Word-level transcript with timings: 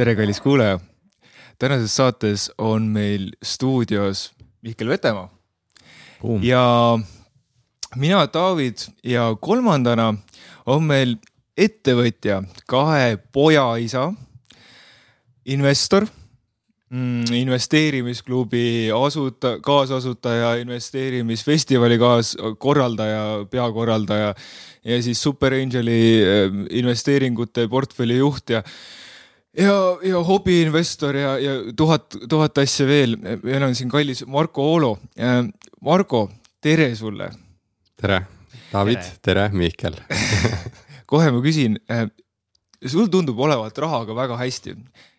tere, 0.00 0.14
kallis 0.16 0.38
kuulaja. 0.40 0.78
tänases 1.58 1.92
saates 1.96 2.46
on 2.58 2.86
meil 2.88 3.26
stuudios 3.44 4.30
Mihkel 4.64 4.88
Vetemaa 4.88 5.26
ja 6.40 6.98
mina, 7.96 8.22
David 8.32 8.86
ja 9.04 9.26
kolmandana 9.40 10.14
on 10.64 10.86
meil 10.88 11.18
ettevõtja, 11.52 12.38
kahe 12.64 13.18
poja 13.32 13.66
isa, 13.76 14.06
investor 15.44 16.06
mm, 16.88 17.34
investeerimisklubi 17.42 18.88
asuta-, 18.96 19.58
kaasasutaja, 19.60 20.54
investeerimisfestivali 20.62 22.00
kaaskorraldaja, 22.00 23.44
peakorraldaja 23.52 24.32
ja 24.84 25.02
siis 25.04 25.20
Super 25.22 25.58
Angeli 25.60 26.00
äh, 26.24 26.58
investeeringute 26.80 27.68
portfelli 27.68 28.16
juht 28.22 28.56
ja 28.56 28.64
ja, 29.56 29.76
ja 30.02 30.22
hobiinvestor 30.24 31.16
ja, 31.16 31.34
ja 31.38 31.54
tuhat, 31.76 32.16
tuhat 32.28 32.58
asja 32.58 32.86
veel. 32.86 33.16
meil 33.42 33.62
on 33.66 33.74
siin 33.74 33.90
kallis 33.90 34.24
Marko 34.26 34.66
Oolo. 34.72 34.96
Marko, 35.80 36.28
tere 36.60 36.94
sulle. 36.96 37.30
tere, 38.00 38.22
David, 38.72 39.04
tere, 39.22 39.48
Mihkel 39.52 39.96
kohe 41.10 41.30
ma 41.34 41.40
küsin, 41.44 41.76
sul 42.86 43.10
tundub 43.12 43.38
olevat 43.42 43.78
rahaga 43.78 44.14
väga 44.16 44.38
hästi 44.40 44.76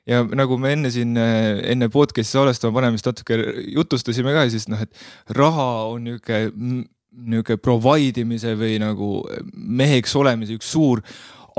ja 0.09 0.23
nagu 0.26 0.57
me 0.57 0.71
enne 0.73 0.90
siin, 0.93 1.13
enne 1.18 1.90
podcast'i 1.93 2.40
salvestama 2.40 2.79
panemist 2.79 3.05
natuke 3.05 3.38
jutustasime 3.76 4.34
ka, 4.34 4.48
siis 4.49 4.66
noh, 4.71 4.82
et 4.82 5.35
raha 5.38 5.68
on 5.91 6.07
niisugune, 6.07 6.85
niisugune 7.12 7.62
provide 7.62 8.23
imise 8.23 8.55
või 8.57 8.79
nagu 8.82 9.12
meheks 9.54 10.16
olemise 10.18 10.57
üks 10.57 10.71
suur 10.73 11.04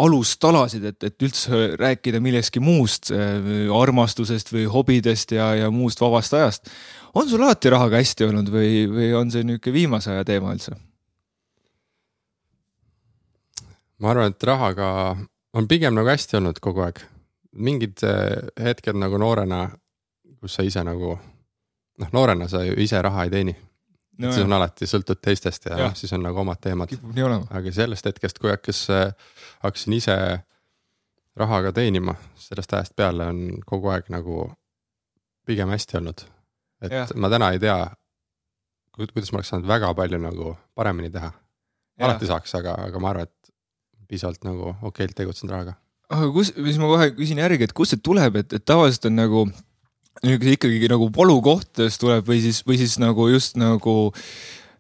alustalasid, 0.01 0.85
et, 0.89 1.05
et 1.05 1.25
üldse 1.27 1.59
rääkida 1.81 2.21
millestki 2.25 2.63
muust, 2.65 3.11
armastusest 3.77 4.53
või 4.55 4.65
hobidest 4.71 5.35
ja, 5.37 5.51
ja 5.59 5.71
muust 5.71 6.01
vabast 6.01 6.33
ajast. 6.39 6.71
on 7.15 7.29
sul 7.29 7.43
alati 7.43 7.71
rahaga 7.71 8.01
hästi 8.01 8.25
olnud 8.31 8.49
või, 8.53 8.87
või 8.89 9.13
on 9.19 9.31
see 9.31 9.45
niisugune 9.45 9.75
viimase 9.77 10.15
aja 10.15 10.25
teema 10.25 10.55
üldse? 10.55 10.77
ma 14.03 14.11
arvan, 14.11 14.33
et 14.33 14.49
rahaga 14.49 14.89
on 15.53 15.69
pigem 15.69 15.95
nagu 15.95 16.09
hästi 16.11 16.41
olnud 16.41 16.61
kogu 16.63 16.87
aeg. 16.87 17.03
mingid 17.53 18.01
eh, 18.09 18.49
hetked 18.65 18.97
nagu 18.97 19.19
noorena, 19.21 19.67
kus 20.41 20.57
sa 20.57 20.65
ise 20.65 20.83
nagu 20.85 21.13
noh, 21.13 22.09
noorena 22.13 22.49
sa 22.49 22.65
ju 22.65 22.75
ise 22.81 23.03
raha 23.03 23.27
ei 23.27 23.31
teeni 23.31 23.55
no,. 24.19 24.33
siis 24.33 24.47
on 24.47 24.57
alati 24.57 24.89
sõltud 24.89 25.21
teistest 25.23 25.69
ja, 25.69 25.79
ja. 25.85 25.91
siis 25.99 26.13
on 26.17 26.25
nagu 26.25 26.41
omad 26.41 26.61
teemad. 26.61 26.91
kipub 26.91 27.15
nii 27.15 27.27
olema. 27.29 27.47
aga 27.51 27.75
sellest 27.75 28.09
hetkest, 28.09 28.41
kui 28.43 28.51
hakkas, 28.51 28.87
hakkasin 29.63 29.97
ise 29.97 30.17
rahaga 31.39 31.73
teenima, 31.73 32.15
sellest 32.37 32.73
ajast 32.77 32.97
peale 32.97 33.27
on 33.33 33.43
kogu 33.67 33.93
aeg 33.93 34.11
nagu 34.13 34.51
pigem 35.47 35.73
hästi 35.73 35.99
olnud. 36.01 36.25
et 36.83 36.93
ja. 36.93 37.07
ma 37.15 37.31
täna 37.33 37.53
ei 37.55 37.61
tea, 37.63 37.79
kuidas 38.97 39.33
ma 39.33 39.41
oleks 39.41 39.53
saanud 39.53 39.69
väga 39.69 39.95
palju 39.95 40.21
nagu 40.21 40.57
paremini 40.75 41.11
teha. 41.11 41.33
alati 42.03 42.27
saaks, 42.27 42.55
aga, 42.59 42.75
aga 42.89 43.01
ma 43.01 43.13
arvan, 43.13 43.31
et 43.31 43.53
piisavalt 44.09 44.45
nagu 44.45 44.75
okeilt 44.83 45.17
tegutsenud 45.17 45.55
rahaga. 45.55 45.77
aga 46.11 46.31
kus, 46.35 46.53
siis 46.55 46.81
ma 46.83 46.91
kohe 46.91 47.13
küsin 47.17 47.41
järgi, 47.41 47.69
et 47.69 47.77
kust 47.77 47.95
see 47.95 48.05
tuleb, 48.05 48.37
et, 48.43 48.53
et 48.53 48.65
tavaliselt 48.65 49.09
on 49.09 49.17
nagu 49.17 49.45
niisugune 50.23 50.57
ikkagi 50.59 50.91
nagu 50.93 51.09
valukohtadest 51.17 52.01
tuleb 52.03 52.27
või 52.29 52.43
siis, 52.45 52.61
või 52.67 52.77
siis 52.83 52.99
nagu 53.01 53.29
just 53.33 53.57
nagu 53.61 54.13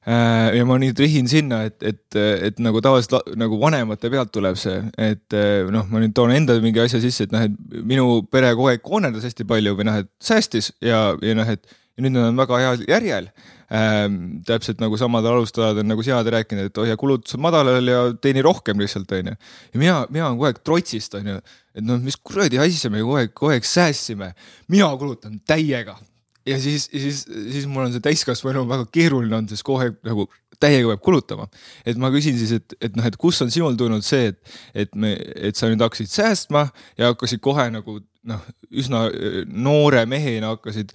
ja 0.06 0.64
ma 0.67 0.78
nüüd 0.83 0.98
rihin 0.98 1.28
sinna, 1.31 1.62
et, 1.69 1.78
et, 1.86 2.17
et 2.19 2.62
nagu 2.62 2.81
tavaliselt 2.83 3.34
nagu 3.39 3.58
vanemate 3.61 4.11
pealt 4.11 4.33
tuleb 4.34 4.59
see, 4.59 4.81
et 4.98 5.36
äh, 5.39 5.69
noh, 5.70 5.86
ma 5.91 6.03
nüüd 6.03 6.14
toon 6.17 6.34
enda 6.34 6.56
mingi 6.64 6.83
asja 6.83 6.98
sisse, 7.03 7.28
et 7.28 7.34
noh, 7.34 7.44
et 7.47 7.84
minu 7.87 8.09
pere 8.32 8.50
kogu 8.56 8.72
aeg 8.72 8.82
kooneldas 8.82 9.28
hästi 9.28 9.47
palju 9.47 9.77
või 9.78 9.87
noh, 9.87 10.03
et 10.03 10.10
säästis 10.22 10.72
ja, 10.82 11.12
ja 11.22 11.38
noh, 11.38 11.54
et 11.54 11.78
ja 11.93 12.04
nüüd 12.04 12.15
nad 12.16 12.31
on 12.31 12.38
väga 12.41 12.60
heal 12.62 12.84
järjel 12.88 13.27
ähm,. 13.72 14.21
täpselt 14.49 14.81
nagu 14.81 14.97
samadel 15.00 15.37
alustajad 15.37 15.82
on 15.82 15.91
nagu 15.93 16.04
sead 16.04 16.28
rääkinud, 16.34 16.71
et 16.71 16.81
hoia 16.81 16.97
kulutused 17.00 17.41
madalal 17.43 17.88
ja 17.88 18.04
teeni 18.21 18.43
rohkem 18.44 18.81
lihtsalt 18.81 19.12
onju. 19.12 19.34
ja 19.37 19.81
mina, 19.81 19.98
mina 20.10 20.28
olen 20.28 20.38
kogu 20.38 20.48
aeg 20.50 20.62
trotsist 20.65 21.15
onju, 21.21 21.38
et 21.77 21.84
noh, 21.84 22.00
mis 22.03 22.16
kuradi 22.16 22.60
asja 22.62 22.91
me 22.91 23.04
kogu 23.04 23.21
aeg, 23.21 23.34
kogu 23.37 23.53
aeg 23.53 23.69
säästsime. 23.69 24.32
mina 24.72 24.88
kulutan 24.97 25.38
täiega 25.47 25.98
ja 26.47 26.58
siis, 26.60 26.88
siis, 26.91 27.25
siis 27.26 27.66
mul 27.70 27.86
on 27.86 27.92
see 27.94 28.04
täiskasvanu 28.04 28.64
väga 28.69 28.86
keeruline 28.94 29.36
on, 29.38 29.48
sest 29.50 29.69
aeg 29.76 29.98
nagu 30.06 30.28
täiega 30.62 30.92
peab 30.92 31.03
kulutama. 31.03 31.48
et 31.86 31.98
ma 31.98 32.10
küsin 32.14 32.38
siis, 32.38 32.54
et, 32.58 32.76
et 32.80 32.97
noh, 32.98 33.06
et 33.06 33.16
kust 33.20 33.42
on 33.44 33.50
sinul 33.50 33.76
tulnud 33.78 34.04
see, 34.06 34.32
et, 34.32 34.54
et 34.84 34.94
me, 34.94 35.14
et 35.36 35.58
sa 35.58 35.70
nüüd 35.70 35.82
hakkasid 35.82 36.10
säästma 36.12 36.69
ja 36.98 37.12
hakkasid 37.12 37.42
kohe 37.42 37.69
nagu 37.75 37.98
noh, 38.28 38.47
üsna 38.70 39.06
noore 39.50 40.04
mehena 40.10 40.54
hakkasid 40.56 40.94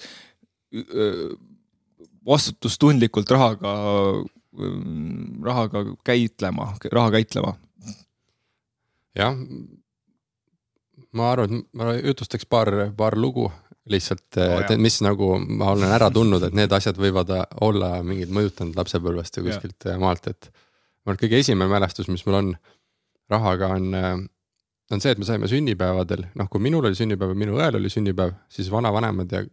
vastutustundlikult 2.28 3.32
rahaga, 3.32 3.74
rahaga 5.48 5.84
käitlema, 6.08 6.74
raha 6.92 7.14
käitlema. 7.16 7.54
jah, 9.18 9.38
ma 11.16 11.32
arvan, 11.32 11.62
et 11.62 11.72
ma 11.74 11.96
jutustaks 11.96 12.46
paar, 12.46 12.70
paar 12.98 13.18
lugu 13.18 13.48
lihtsalt 13.92 14.40
oh,, 14.44 14.62
et 14.62 14.74
mis 14.82 15.00
nagu 15.06 15.34
ma 15.40 15.74
olen 15.74 15.92
ära 15.96 16.10
tundnud, 16.14 16.44
et 16.48 16.56
need 16.58 16.74
asjad 16.74 16.98
võivad 17.00 17.32
olla 17.66 17.98
mingid 18.06 18.34
mõjutanud 18.34 18.78
lapsepõlvest 18.80 19.40
või 19.40 19.52
kuskilt 19.52 19.88
ja. 19.90 19.98
maalt, 20.02 20.28
et. 20.32 20.50
et 21.08 21.22
kõige 21.22 21.40
esimene 21.40 21.72
mälestus, 21.72 22.10
mis 22.12 22.26
mul 22.28 22.42
on 22.42 22.52
rahaga 23.32 23.72
on, 23.76 23.94
on 24.92 25.04
see, 25.04 25.14
et 25.14 25.22
me 25.22 25.28
saime 25.28 25.50
sünnipäevadel, 25.52 26.28
noh, 26.40 26.50
kui 26.52 26.64
minul 26.64 26.88
oli 26.88 26.98
sünnipäev 27.00 27.34
ja 27.34 27.40
minu 27.40 27.60
õel 27.60 27.80
oli 27.80 27.92
sünnipäev, 27.92 28.36
siis 28.52 28.72
vanavanemad 28.72 29.32
ja 29.32 29.44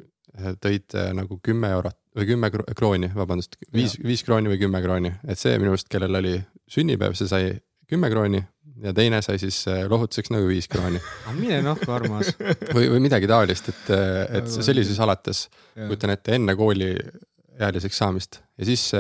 tõid 0.63 0.97
äh, 0.99 1.13
nagu 1.15 1.39
kümme 1.43 1.71
eurot 1.77 1.99
või 2.15 2.29
kümme 2.31 2.51
krooni, 2.51 3.11
vabandust, 3.15 3.57
viis, 3.75 3.97
viis 4.03 4.23
krooni 4.27 4.51
või 4.51 4.61
kümme 4.61 4.81
krooni, 4.83 5.13
et 5.27 5.39
see 5.39 5.57
minu 5.59 5.75
arust, 5.75 5.89
kellel 5.91 6.21
oli 6.21 6.37
sünnipäev, 6.71 7.17
see 7.19 7.31
sai 7.31 7.55
kümme 7.91 8.11
krooni 8.11 8.43
ja 8.83 8.95
teine 8.97 9.21
sai 9.23 9.39
siis 9.43 9.61
äh, 9.71 9.85
lohutuseks 9.91 10.33
nagu 10.35 10.49
viis 10.49 10.69
krooni. 10.71 11.01
mine 11.43 11.61
nahku, 11.65 11.91
armas. 11.95 12.33
või, 12.41 12.89
või 12.93 13.05
midagi 13.07 13.31
taolist, 13.31 13.71
et, 13.71 13.87
äh, 13.95 14.41
et 14.41 14.51
siis 14.51 15.01
alates, 15.03 15.47
kujutan 15.77 16.15
ette, 16.17 16.35
enne 16.39 16.57
kooliealiseks 16.59 18.03
saamist. 18.03 18.43
Ja 18.59 18.69
siis 18.69 18.91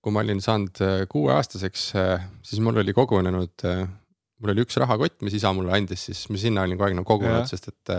kui 0.00 0.14
ma 0.14 0.24
olin 0.24 0.40
saanud 0.40 0.80
kuueaastaseks, 1.12 1.88
siis 2.46 2.60
mul 2.64 2.80
oli 2.80 2.94
kogunenud, 2.96 3.66
mul 4.40 4.52
oli 4.54 4.64
üks 4.64 4.78
rahakott, 4.80 5.18
mis 5.26 5.36
isa 5.36 5.52
mulle 5.52 5.74
andis, 5.76 6.06
siis. 6.08 6.22
Ma 6.32 6.40
sinna 6.40 6.64
olin 6.64 6.78
kogu 6.78 6.88
aeg 6.88 6.96
nagu 6.96 7.10
kogunud, 7.10 7.50
sest 7.50 7.68
et 7.68 7.92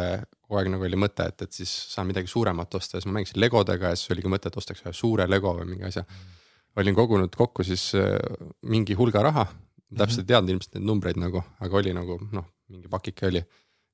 kogu 0.52 0.60
aeg 0.60 0.72
nagu 0.74 0.84
oli 0.84 1.00
mõte, 1.00 1.28
et, 1.30 1.46
et 1.46 1.56
siis 1.56 1.72
saan 1.94 2.10
midagi 2.10 2.28
suuremat 2.28 2.74
osta. 2.76 2.98
Ja 2.98 3.00
siis 3.00 3.08
ma 3.08 3.20
mängisin 3.20 3.40
legodega 3.40 3.94
ja 3.94 4.00
siis 4.00 4.12
oligi 4.16 4.32
mõte, 4.32 4.50
et 4.50 4.58
ostaks 4.60 4.84
ühe 4.84 4.92
suure 4.98 5.28
lego 5.30 5.54
või 5.60 5.70
mingi 5.70 5.88
asja. 5.88 6.04
olin 6.76 6.96
kogunud 6.96 7.36
kokku 7.36 7.64
siis 7.64 7.92
äh, 7.96 8.18
mingi 8.64 8.98
hulga 9.00 9.24
raha, 9.24 9.46
täpselt 9.98 10.26
ei 10.26 10.34
teadnud 10.34 10.56
ilmselt 10.56 10.78
neid 10.78 10.88
numbreid 10.88 11.20
nagu, 11.20 11.44
aga 11.60 11.78
oli 11.82 11.94
nagu 11.96 12.18
noh, 12.32 12.48
mingi 12.72 12.92
pakike 12.92 13.28
oli. 13.28 13.44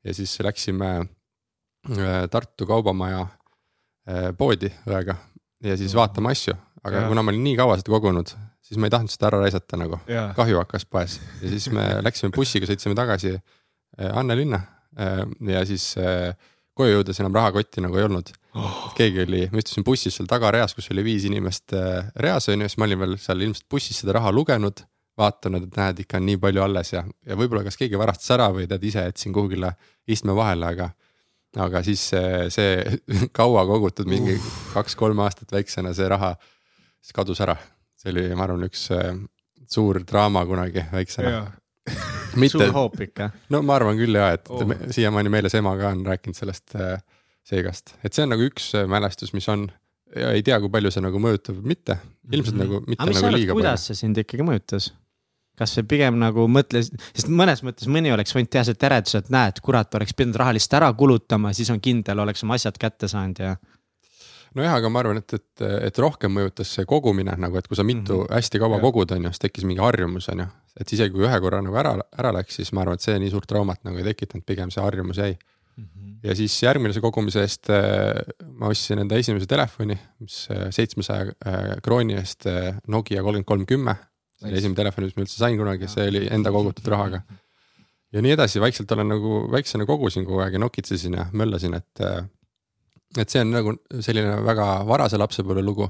ja 0.06 0.14
siis 0.14 0.38
läksime 0.46 0.92
äh, 1.02 2.22
Tartu 2.32 2.68
Kaubamaja 2.70 3.26
äh, 3.26 4.30
poodi 4.38 4.72
õega 4.86 5.18
ja 5.64 5.78
siis 5.78 5.96
vaatame 5.98 6.32
asju, 6.32 6.56
aga 6.84 7.04
ja. 7.04 7.10
kuna 7.10 7.26
ma 7.26 7.34
olin 7.34 7.44
nii 7.50 7.58
kaua 7.58 7.80
seda 7.80 7.94
kogunud, 7.96 8.34
siis 8.62 8.78
ma 8.78 8.90
ei 8.90 8.94
tahtnud 8.94 9.14
seda 9.14 9.32
ära 9.32 9.42
raisata 9.42 9.80
nagu, 9.80 10.00
kahju 10.38 10.60
hakkas 10.62 10.86
poes. 10.86 11.20
Ja 11.42 11.52
siis 11.54 11.70
me 11.74 11.90
läksime 12.08 12.34
bussiga, 12.36 12.70
sõitsime 12.70 12.98
tagasi 12.98 13.34
Annelinna 13.98 14.62
Äh, 14.98 15.24
ja 15.54 15.62
siis 15.68 15.92
koju 16.78 17.00
jõudes 17.00 17.20
enam 17.22 17.36
rahakotti 17.38 17.82
nagu 17.84 18.00
ei 18.00 18.06
olnud. 18.08 18.32
Oh.. 18.58 18.88
keegi 18.98 19.24
oli, 19.26 19.44
ma 19.54 19.62
istusin 19.62 19.86
bussis 19.86 20.18
seal 20.18 20.30
tagareas, 20.30 20.74
kus 20.78 20.90
oli 20.94 21.06
viis 21.06 21.28
inimest 21.30 21.76
reas 22.18 22.50
on 22.50 22.64
ju, 22.64 22.70
siis 22.70 22.80
ma 22.82 22.88
olin 22.88 23.04
veel 23.04 23.18
seal 23.22 23.44
ilmselt 23.46 23.68
bussis 23.70 24.02
seda 24.02 24.18
raha 24.18 24.34
lugenud. 24.34 24.82
Vaatanud, 25.18 25.68
et 25.68 25.80
näed, 25.80 26.04
ikka 26.04 26.20
on 26.20 26.28
nii 26.28 26.40
palju 26.42 26.64
alles 26.64 26.94
ja, 26.94 27.04
ja 27.26 27.38
võib-olla 27.40 27.64
kas 27.66 27.80
keegi 27.80 28.00
varastas 28.00 28.36
ära 28.36 28.50
või 28.54 28.68
tead 28.70 28.84
ise 28.86 29.06
jätsin 29.08 29.34
kuhugile 29.36 29.74
istme 30.08 30.36
vahele, 30.38 30.74
aga. 30.76 30.90
aga 31.64 31.82
siis 31.86 32.04
see, 32.12 32.50
see 32.54 33.00
kaua 33.40 33.66
kogutud 33.70 34.10
mingi 34.10 34.38
kaks-kolm 34.74 35.20
aastat 35.26 35.52
väiksena 35.52 35.94
see 35.98 36.10
raha 36.12 36.36
siis 37.02 37.16
kadus 37.18 37.42
ära. 37.42 37.58
see 37.98 38.14
oli, 38.14 38.28
ma 38.36 38.46
arvan, 38.46 38.68
üks 38.70 38.90
suur 39.68 40.02
draama 40.08 40.46
kunagi 40.46 40.86
väiksena 40.92 41.48
mitte, 42.42 42.58
suur 42.58 42.74
hoop 42.76 43.02
ikka. 43.08 43.32
no 43.54 43.64
ma 43.66 43.78
arvan 43.80 43.98
küll 44.00 44.18
ja, 44.18 44.32
et 44.38 44.50
oh. 44.54 44.64
siiamaani 44.94 45.34
meeles 45.34 45.56
ema 45.58 45.76
ka 45.80 45.92
on 45.96 46.06
rääkinud 46.08 46.38
sellest 46.38 46.78
äh, 46.78 46.98
seegast, 47.48 47.96
et 48.04 48.14
see 48.14 48.26
on 48.28 48.34
nagu 48.36 48.48
üks 48.48 48.74
äh, 48.78 48.88
mälestus, 48.92 49.34
mis 49.36 49.48
on 49.52 49.68
ja 50.16 50.32
ei 50.36 50.44
tea, 50.46 50.60
kui 50.64 50.72
palju 50.74 50.92
see 50.94 51.04
nagu 51.04 51.20
mõjutab 51.22 51.60
mitte, 51.68 51.98
ilmselt 52.32 52.56
mm 52.56 52.62
-hmm. 52.62 52.72
nagu 52.74 52.92
mitte 52.92 53.10
nagu 53.10 53.20
arvad, 53.20 53.38
liiga 53.38 53.54
palju. 53.54 53.62
kuidas 53.62 53.88
see 53.90 54.00
sind 54.02 54.18
ikkagi 54.24 54.46
mõjutas? 54.48 54.92
Kas 55.58 55.74
see 55.74 55.88
pigem 55.90 56.20
nagu 56.22 56.46
mõtles, 56.52 56.92
sest 57.14 57.32
mõnes 57.34 57.64
mõttes 57.66 57.90
mõni 57.92 58.14
oleks 58.14 58.36
võinud 58.36 58.52
teha 58.54 58.64
selle 58.68 58.82
järelduse, 58.82 59.24
et 59.24 59.34
näed, 59.34 59.62
kurat, 59.66 59.96
oleks 59.98 60.14
pidanud 60.18 60.38
raha 60.44 60.54
lihtsalt 60.58 60.78
ära 60.82 60.92
kulutama, 60.94 61.54
siis 61.58 61.72
on 61.74 61.82
kindel, 61.84 62.22
oleks 62.24 62.46
oma 62.46 62.60
asjad 62.60 62.78
kätte 62.82 63.10
saanud 63.12 63.42
ja 63.42 63.56
nojah, 64.58 64.78
aga 64.80 64.92
ma 64.92 65.02
arvan, 65.04 65.20
et, 65.22 65.36
et, 65.38 65.66
et 65.90 66.00
rohkem 66.02 66.34
mõjutas 66.34 66.72
see 66.78 66.88
kogumine 66.90 67.36
nagu, 67.42 67.60
et 67.60 67.68
kui 67.68 67.78
sa 67.78 67.86
mitu 67.88 68.22
mm 68.22 68.24
-hmm. 68.24 68.36
hästi 68.38 68.62
kaua 68.64 68.80
kogud, 68.84 69.12
on 69.12 69.28
ju, 69.28 69.34
siis 69.34 69.46
tekkis 69.46 69.68
mingi 69.68 69.82
harjumus, 69.82 70.30
on 70.30 70.46
ju. 70.46 70.48
et 70.80 70.94
isegi 70.94 71.14
kui 71.14 71.26
ühe 71.26 71.40
korra 71.42 71.62
nagu 71.62 71.76
ära, 71.76 71.98
ära 72.18 72.34
läks, 72.34 72.56
siis 72.56 72.74
ma 72.74 72.82
arvan, 72.82 72.96
et 72.96 73.06
see 73.06 73.20
nii 73.20 73.32
suurt 73.34 73.48
traumat 73.48 73.84
nagu 73.84 73.98
ei 73.98 74.04
tekitanud, 74.04 74.46
pigem 74.46 74.72
see 74.72 74.84
harjumus 74.84 75.18
jäi. 75.18 75.38
ja 76.24 76.36
siis 76.36 76.64
järgmise 76.64 77.02
kogumise 77.02 77.42
eest 77.42 77.70
äh, 77.70 78.16
ma 78.58 78.68
ostsin 78.68 79.00
enda 79.00 79.16
esimese 79.16 79.46
telefoni, 79.46 79.98
mis 80.20 80.48
seitsmesaja 80.70 81.34
krooni 81.84 82.16
eest 82.18 82.46
Nokia 82.88 83.22
kolmkümmend 83.22 83.46
kolm 83.46 83.66
kümme. 83.66 83.96
See 84.38 84.50
oli 84.50 84.60
esimene 84.62 84.80
telefon, 84.80 85.08
mis 85.08 85.18
ma 85.18 85.26
üldse 85.26 85.38
sain 85.40 85.60
kunagi, 85.60 85.90
see 85.92 86.08
oli 86.12 86.24
enda 86.34 86.54
kogutud 86.54 86.88
rahaga. 86.94 87.22
ja 88.14 88.24
nii 88.24 88.36
edasi, 88.38 88.62
vaikselt 88.64 88.92
olen 88.96 89.12
nagu 89.16 89.44
väiksena 89.52 89.88
kogusin 89.90 90.26
kogu 90.28 90.44
aeg 90.46 90.58
ja 90.58 90.64
nokitsesin 90.64 91.20
ja 91.20 91.28
möllasin, 91.34 91.78
et. 91.78 92.06
et 93.18 93.30
see 93.30 93.42
on 93.42 93.52
nagu 93.56 93.76
selline 94.04 94.40
väga 94.46 94.70
varase 94.88 95.20
lapsepõlve 95.20 95.66
lugu. 95.66 95.90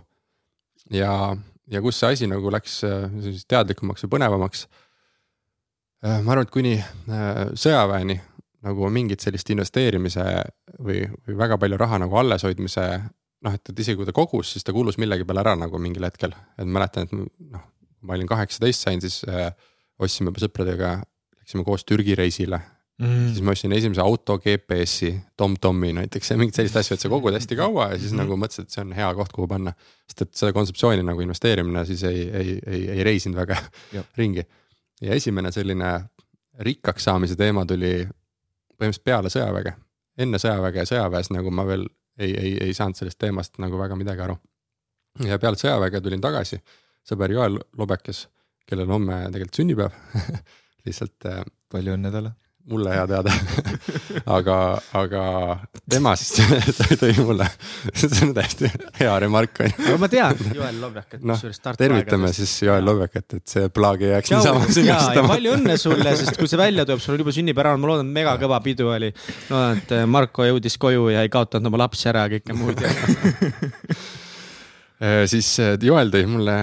ja, 0.91 1.35
ja 1.67 1.81
kus 1.81 1.99
see 1.99 2.17
asi 2.17 2.27
nagu 2.27 2.51
läks 2.53 2.81
teadlikumaks 3.47 4.05
ja 4.05 4.11
põnevamaks 4.11 4.67
Äh, 6.05 6.19
ma 6.21 6.35
arvan, 6.35 6.45
et 6.45 6.53
kuni 6.53 6.75
äh, 6.77 7.39
sõjaväeni 7.57 8.19
nagu 8.67 8.89
mingit 8.94 9.23
sellist 9.23 9.49
investeerimise 9.49 10.25
või, 10.77 10.99
või 11.25 11.38
väga 11.39 11.57
palju 11.61 11.79
raha 11.79 11.97
nagu 12.03 12.19
alleshoidmise. 12.21 12.85
noh, 13.45 13.53
et, 13.53 13.69
et 13.69 13.79
isegi 13.79 13.97
kui 13.97 14.05
ta 14.05 14.13
kogus, 14.13 14.51
siis 14.53 14.65
ta 14.65 14.73
kulus 14.73 14.97
millegi 15.01 15.25
peale 15.25 15.41
ära 15.41 15.55
nagu 15.57 15.79
mingil 15.81 16.05
hetkel, 16.05 16.35
et 16.57 16.69
mäletan, 16.69 17.05
et 17.05 17.13
noh, 17.53 17.65
kui 17.97 18.09
ma 18.09 18.17
olin 18.17 18.29
kaheksateist 18.29 18.88
sain, 18.88 19.03
siis 19.03 19.21
äh, 19.29 19.51
ostsime 19.99 20.33
sõpradega, 20.38 20.97
läksime 21.41 21.65
koos 21.67 21.85
Türgi 21.88 22.15
reisile 22.17 22.59
mm.. 23.01 23.31
siis 23.31 23.41
ma 23.45 23.53
ostsin 23.53 23.73
esimese 23.77 24.01
auto 24.03 24.38
GPS-i, 24.41 25.13
Tom-Tomi 25.38 25.94
näiteks 25.97 26.31
ja 26.31 26.38
mingit 26.39 26.57
sellist 26.57 26.77
asja, 26.79 26.97
et 26.97 27.03
sa 27.03 27.11
kogud 27.11 27.35
hästi 27.38 27.57
kaua 27.59 27.91
ja 27.94 27.99
siis 28.01 28.13
mm. 28.13 28.21
nagu 28.23 28.38
mõtlesid, 28.39 28.67
et 28.67 28.77
see 28.77 28.83
on 28.85 28.94
hea 28.97 29.09
koht, 29.17 29.33
kuhu 29.35 29.49
panna. 29.51 29.73
sest 30.09 30.25
et 30.25 30.33
seda 30.41 30.53
kontseptsiooni 30.55 31.05
nagu 31.05 31.25
investeerimine 31.25 31.85
siis 31.89 32.03
ei, 32.09 32.27
ei, 32.29 32.55
ei, 32.65 32.85
ei 32.97 33.07
reisinud 33.07 33.39
väga 33.39 33.59
ringi 34.21 34.45
ja 35.01 35.17
esimene 35.17 35.51
selline 35.53 35.91
rikkaks 36.65 37.05
saamise 37.05 37.38
teema 37.38 37.65
tuli 37.69 37.99
põhimõtteliselt 38.77 39.05
peale 39.05 39.29
sõjaväge. 39.33 39.73
enne 40.17 40.39
sõjaväge 40.41 40.83
ja 40.83 40.89
sõjaväes 40.89 41.31
nagu 41.33 41.51
ma 41.53 41.65
veel 41.67 41.88
ei, 42.17 42.33
ei, 42.33 42.53
ei 42.67 42.73
saanud 42.73 42.97
sellest 42.97 43.19
teemast 43.21 43.59
nagu 43.61 43.77
väga 43.77 43.95
midagi 43.95 44.25
aru. 44.25 44.38
ja 45.25 45.39
peale 45.41 45.57
sõjaväge 45.57 46.01
tulin 46.01 46.21
tagasi, 46.21 46.59
sõber 47.07 47.36
Joel 47.36 47.59
Lobek, 47.77 48.07
kes, 48.09 48.25
kellel 48.68 48.92
homme 48.92 49.24
tegelikult 49.31 49.62
sünnipäev 49.62 50.36
lihtsalt. 50.88 51.18
Äh, 51.30 51.45
palju 51.71 51.98
õnne 51.98 52.12
talle 52.13 52.36
mulle 52.68 52.92
hea 52.92 53.06
teada 53.07 53.31
aga, 54.38 54.56
aga 55.00 55.21
tema 55.89 56.13
siis 56.19 56.42
tõi 57.01 57.13
mulle, 57.24 57.48
see 57.95 58.25
on 58.25 58.33
täiesti 58.36 58.71
hea 59.00 59.13
remark 59.24 59.62
on 59.63 59.71
ju. 59.71 59.95
ma 60.01 60.09
tean 60.12 60.36
Joel 60.51 60.81
Lobekat 60.83 61.24
no,. 61.24 61.38
tervitame 61.80 62.33
siis 62.36 62.57
Joel 62.65 62.86
Lobekat, 62.88 63.39
et 63.39 63.56
see 63.56 63.71
plaag 63.74 64.04
ei 64.04 64.13
jääks 64.15 64.33
niisama 64.36 64.68
sünnistama. 64.68 65.31
palju 65.31 65.56
õnne 65.56 65.80
sulle, 65.80 66.15
sest 66.19 66.39
kui 66.39 66.51
see 66.51 66.59
välja 66.59 66.88
tuleb, 66.88 67.04
sul 67.04 67.15
on 67.15 67.24
juba 67.24 67.36
sünnipäev, 67.39 67.80
ma 67.80 67.92
loodan, 67.94 68.12
et 68.12 68.19
megakõva 68.19 68.59
pidu 68.65 68.92
oli. 68.92 69.13
loodan, 69.48 69.83
et 69.83 69.98
Marko 70.18 70.48
jõudis 70.50 70.75
koju 70.81 71.12
ja 71.15 71.24
ei 71.24 71.31
kaotanud 71.31 71.71
oma 71.71 71.86
lapsi 71.86 72.12
ära 72.12 72.27
ja 72.27 72.36
kõike 72.36 72.57
muud 72.57 72.83
siis 75.29 75.51
Joel 75.83 76.09
tõi 76.13 76.25
mulle 76.29 76.57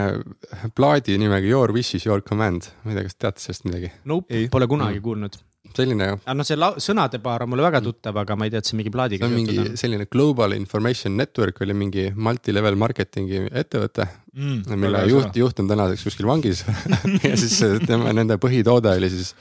plaadi 0.74 1.18
nimega 1.20 1.46
Your 1.46 1.74
wish 1.76 1.94
is 1.98 2.06
your 2.08 2.24
command, 2.26 2.70
ma 2.82 2.92
ei 2.92 2.98
tea, 2.98 3.08
kas 3.08 3.18
teate 3.20 3.44
sellest 3.44 3.68
midagi? 3.68 3.92
Nope, 4.10 4.46
pole 4.50 4.70
kunagi 4.70 4.98
mm. 4.98 5.04
kuulnud 5.04 5.42
selline 5.74 6.08
jah. 6.08 6.20
aga 6.22 6.36
noh, 6.38 6.46
see 6.46 6.86
sõnadepaar 6.86 7.44
on 7.44 7.52
mulle 7.52 7.64
väga 7.64 7.80
tuttav, 7.84 8.18
aga 8.22 8.36
ma 8.38 8.46
ei 8.46 8.52
tea, 8.52 8.62
et 8.62 8.68
see 8.68 8.78
mingi 8.78 8.92
plaadiga 8.94 9.26
seotud 9.26 9.40
on. 9.40 9.64
mingi 9.64 9.80
selline 9.80 10.06
Global 10.10 10.54
Information 10.56 11.16
Network 11.18 11.60
oli 11.64 11.76
mingi 11.78 12.06
multi-level 12.14 12.78
marketingi 12.80 13.44
ettevõte 13.50 14.06
mm,. 14.06 14.78
mille 14.84 15.04
juht, 15.10 15.38
juht 15.40 15.62
on 15.62 15.70
tänaseks 15.70 16.06
kuskil 16.08 16.30
vangis 16.30 16.64
ja 17.26 17.34
siis 17.40 17.58
tema, 17.86 18.12
nende 18.16 18.38
põhitoode 18.42 18.94
oli 19.00 19.10
siis, 19.12 19.34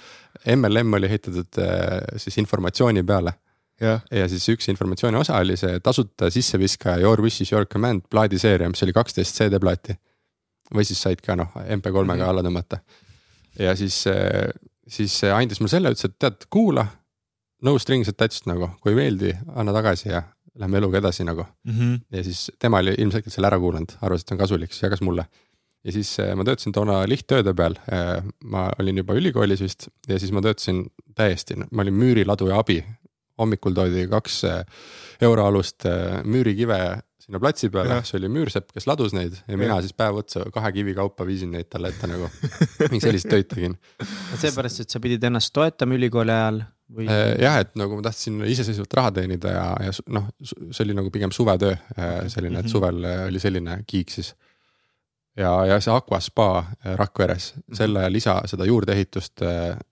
MLM 0.56 1.00
oli 1.00 1.10
ehitatud 1.12 1.62
äh, 1.62 2.00
siis 2.22 2.40
informatsiooni 2.42 3.04
peale. 3.06 3.38
Ja. 3.82 4.00
ja 4.12 4.28
siis 4.30 4.46
üks 4.54 4.70
informatsiooni 4.70 5.18
osa 5.18 5.40
oli 5.42 5.56
see 5.58 5.80
tasuta 5.84 6.30
sisseviskaja 6.32 7.02
Your 7.02 7.22
wish 7.22 7.42
is 7.42 7.52
your 7.52 7.66
command 7.66 8.06
plaadiseeria, 8.10 8.70
mis 8.70 8.84
oli 8.86 8.94
kaksteist 8.94 9.40
CD-plaati. 9.40 9.96
või 10.74 10.86
siis 10.86 11.02
said 11.02 11.22
ka 11.22 11.36
noh, 11.36 11.50
MP3-ga 11.54 12.04
mm 12.04 12.10
-hmm. 12.10 12.30
alla 12.30 12.42
tõmmata. 12.42 12.80
ja 13.60 13.76
siis 13.76 14.08
äh, 14.08 14.54
siis 14.88 15.24
andis 15.24 15.60
mulle 15.62 15.70
selle, 15.70 15.92
ütles, 15.94 16.06
et 16.06 16.20
tead, 16.20 16.46
kuula. 16.50 16.86
No 17.64 17.78
strings 17.80 18.10
attached 18.10 18.48
nagu, 18.50 18.70
kui 18.82 18.92
ei 18.92 18.96
meeldi, 18.96 19.34
anna 19.56 19.74
tagasi 19.74 20.10
ja 20.10 20.24
lähme 20.60 20.78
eluga 20.78 21.00
edasi 21.00 21.24
nagu 21.24 21.44
mm. 21.44 21.74
-hmm. 21.74 22.00
ja 22.12 22.24
siis 22.24 22.52
tema 22.60 22.78
oli 22.78 22.96
ilmselgelt 22.98 23.34
selle 23.34 23.48
ära 23.48 23.60
kuulanud, 23.60 23.96
arvas, 24.02 24.22
et 24.22 24.28
see 24.28 24.36
on 24.36 24.40
kasulik, 24.40 24.74
siis 24.74 24.84
jagas 24.84 25.02
mulle. 25.02 25.26
ja 25.84 25.92
siis 25.92 26.20
eh, 26.20 26.36
ma 26.36 26.44
töötasin 26.44 26.72
toona 26.72 27.04
lihttööde 27.10 27.54
peal, 27.54 27.76
eh, 27.92 28.24
ma 28.44 28.70
olin 28.80 28.98
juba 28.98 29.14
ülikoolis 29.14 29.62
vist 29.62 29.88
ja 30.08 30.20
siis 30.20 30.32
ma 30.32 30.42
töötasin 30.42 30.86
täiesti, 31.16 31.56
ma 31.72 31.82
olin 31.82 31.94
müüriladuja 31.94 32.60
abi. 32.60 32.84
Hommikul 33.40 33.76
toodi 33.78 34.06
kaks 34.12 34.44
eh, 34.50 34.86
euroalust 35.24 35.88
müürikive 36.26 36.80
sinna 37.24 37.40
platsi 37.40 37.70
peale, 37.72 38.02
siis 38.04 38.18
oli 38.18 38.30
müürsepp, 38.32 38.72
kes 38.76 38.88
ladus 38.90 39.14
neid 39.16 39.36
ja, 39.38 39.54
ja. 39.54 39.60
mina 39.60 39.78
siis 39.84 39.96
päev 39.96 40.20
otsa 40.20 40.44
kahe 40.54 40.72
kivi 40.76 40.96
kaupa 40.98 41.26
viisin 41.28 41.54
neid 41.56 41.70
talle 41.72 41.94
ette 41.94 42.10
nagu. 42.12 42.28
mingi 42.90 43.04
sellist 43.06 43.30
töid 43.32 43.48
tegin. 43.52 43.78
seepärast, 44.42 44.84
et 44.84 44.94
sa 44.94 45.02
pidid 45.04 45.24
ennast 45.30 45.54
toetama 45.56 45.96
ülikooli 45.96 46.34
ajal 46.36 46.64
või? 46.92 47.08
Äh, 47.08 47.36
jah, 47.44 47.62
et 47.64 47.72
nagu 47.80 48.00
ma 48.00 48.06
tahtsin 48.10 48.42
iseseisvalt 48.50 48.98
raha 49.00 49.14
teenida 49.20 49.54
ja, 49.56 49.68
ja 49.88 49.94
noh, 50.16 50.28
see 50.44 50.84
oli 50.86 50.98
nagu 51.00 51.14
pigem 51.14 51.32
suvetöö 51.36 51.76
äh, 51.76 52.18
selline, 52.34 52.60
et 52.60 52.68
mhm. 52.68 52.74
suvel 52.76 53.08
äh, 53.08 53.28
oli 53.30 53.44
selline 53.44 53.80
kiik 53.88 54.12
siis. 54.14 54.34
Ja, 55.38 55.52
ja 55.66 55.80
see 55.82 55.94
Aqua 55.94 56.20
spa 56.24 56.48
Rakveres, 57.00 57.54
mhm. 57.56 57.78
selle 57.80 58.04
lisa, 58.14 58.40
seda 58.50 58.68
juurdeehitust 58.70 59.46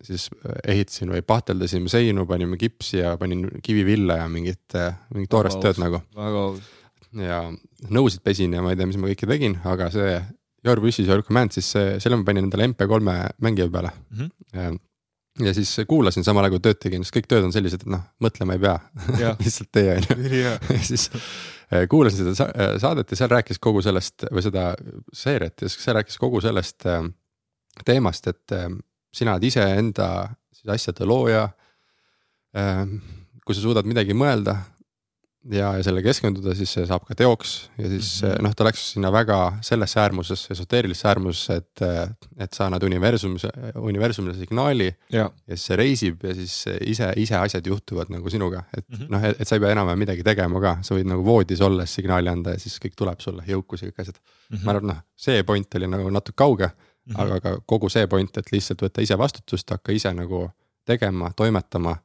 siis 0.04 0.28
ehitasin 0.68 1.14
või 1.16 1.24
pahteldasin 1.26 1.88
seinu, 1.90 2.28
panime 2.30 2.60
kipsi 2.62 3.00
ja 3.02 3.16
panin 3.18 3.48
kivivilla 3.64 4.22
ja 4.22 4.30
mingit, 4.30 4.78
mingit 5.14 5.32
toorest 5.32 5.62
tööd 5.64 5.82
nagu. 5.82 6.04
väga 6.16 6.46
aus 6.50 6.70
ja 7.20 7.42
nõusid 7.92 8.24
pesin 8.24 8.54
ja 8.56 8.62
ma 8.64 8.72
ei 8.72 8.80
tea, 8.80 8.88
mis 8.90 9.00
ma 9.00 9.10
kõike 9.12 9.30
tegin, 9.30 9.58
aga 9.68 9.90
see 9.94 10.22
Your 10.62 10.78
wish 10.78 11.02
is 11.02 11.08
your 11.10 11.24
command, 11.26 11.56
siis 11.56 11.72
see, 11.74 11.96
selle 12.04 12.20
ma 12.20 12.26
panin 12.28 12.46
endale 12.46 12.68
MP3 12.70 13.16
mängija 13.42 13.70
peale 13.74 13.92
mm. 14.12 14.18
-hmm. 14.18 14.30
Ja, 14.54 15.46
ja 15.48 15.54
siis 15.54 15.76
kuulasin 15.88 16.24
samal 16.24 16.46
ajal 16.46 16.58
kui 16.58 16.64
tööd 16.68 16.80
tegin, 16.84 17.04
sest 17.04 17.16
kõik 17.16 17.30
tööd 17.32 17.48
on 17.48 17.54
sellised, 17.56 17.82
et 17.82 17.90
noh, 17.90 18.04
mõtlema 18.22 18.54
ei 18.54 18.62
pea 18.62 18.78
lihtsalt 19.46 19.72
tee 19.72 19.96
on 19.96 20.06
ju. 20.06 20.44
ja 20.44 20.58
siis 20.86 21.10
äh, 21.16 21.22
kuulasin 21.90 22.34
seda 22.34 22.50
äh, 22.52 22.76
saadet 22.82 23.12
ja 23.12 23.18
seal 23.18 23.32
rääkis 23.32 23.60
kogu 23.60 23.82
sellest 23.84 24.26
või 24.32 24.44
seda 24.44 24.72
seeriat 25.16 25.64
ja 25.64 25.72
seal 25.72 25.96
rääkis 26.00 26.20
kogu 26.20 26.42
sellest 26.44 26.86
äh, 26.90 27.06
teemast, 27.88 28.28
et 28.28 28.54
sina 29.16 29.36
oled 29.36 29.46
iseenda 29.48 30.08
siis 30.52 30.74
asjade 30.76 31.08
looja. 31.08 31.50
kui 33.46 33.56
sa 33.56 33.62
suudad 33.64 33.88
midagi 33.88 34.12
mõelda, 34.12 34.58
ja, 35.50 35.72
ja 35.78 35.84
selle 35.86 36.04
keskenduda, 36.06 36.54
siis 36.58 36.72
see 36.76 36.84
saab 36.88 37.06
ka 37.08 37.16
teoks 37.18 37.54
ja 37.80 37.90
siis 37.90 38.10
mm 38.22 38.30
-hmm. 38.30 38.44
noh, 38.46 38.54
ta 38.56 38.66
läks 38.68 38.84
sinna 38.94 39.12
väga 39.12 39.38
sellesse 39.66 40.00
äärmusesse, 40.00 40.54
esoteerilisse 40.54 41.08
äärmusesse, 41.08 41.56
et, 41.56 41.82
et 42.38 42.54
sa 42.54 42.66
annad 42.66 42.84
universumile, 42.84 43.52
universumile 43.76 44.34
signaali. 44.38 44.96
ja 45.10 45.30
siis 45.48 45.66
see 45.66 45.76
reisib 45.76 46.24
ja 46.24 46.36
siis 46.36 46.66
ise, 46.82 47.14
ise 47.16 47.36
asjad 47.36 47.68
juhtuvad 47.68 48.10
nagu 48.10 48.30
sinuga, 48.30 48.64
et 48.78 48.90
mm 48.90 48.98
-hmm. 48.98 49.10
noh, 49.10 49.24
et 49.24 49.48
sa 49.48 49.56
ei 49.56 49.60
pea 49.60 49.72
enam 49.72 49.98
midagi 50.00 50.24
tegema 50.24 50.62
ka, 50.62 50.78
sa 50.82 50.96
võid 50.96 51.10
nagu 51.10 51.26
voodis 51.26 51.62
olles 51.62 51.94
signaali 51.94 52.30
anda 52.30 52.52
ja 52.52 52.60
siis 52.60 52.80
kõik 52.86 52.94
tuleb 52.96 53.20
sulle, 53.20 53.44
jõukus 53.48 53.82
ja 53.82 53.88
kõik 53.90 54.02
asjad 54.02 54.18
mm. 54.18 54.58
-hmm. 54.58 54.66
ma 54.66 54.72
arvan, 54.72 54.88
noh, 54.88 55.02
see 55.16 55.44
point 55.44 55.76
oli 55.76 55.88
nagu 55.88 56.10
natuke 56.10 56.36
kauge 56.36 56.68
mm, 56.68 57.14
-hmm. 57.14 57.22
aga 57.22 57.40
ka 57.40 57.58
kogu 57.66 57.90
see 57.90 58.08
point, 58.08 58.38
et 58.38 58.52
lihtsalt 58.52 58.82
võtta 58.82 59.02
ise 59.02 59.18
vastutust, 59.18 59.70
hakka 59.70 59.92
ise 59.92 60.14
nagu 60.14 60.50
tegema, 60.86 61.32
toimetama. 61.36 61.96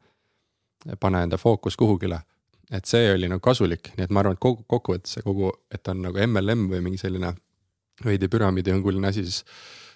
pane 1.00 1.22
enda 1.22 1.36
fookus 1.36 1.76
kuhugile 1.76 2.20
et 2.74 2.86
see 2.88 3.10
oli 3.14 3.30
nagu 3.30 3.42
kasulik, 3.44 3.92
nii 3.96 4.06
et 4.08 4.14
ma 4.14 4.22
arvan, 4.22 4.36
et 4.36 4.42
kogu 4.42 4.64
kokkuvõttes 4.70 5.16
see 5.16 5.26
kogu, 5.26 5.52
et 5.72 5.88
on 5.92 6.02
nagu 6.08 6.22
MLM 6.26 6.68
või 6.72 6.82
mingi 6.84 7.00
selline 7.00 7.32
veidi 8.04 8.28
püramiidihõnguline 8.32 9.08
asi, 9.08 9.24
siis 9.24 9.44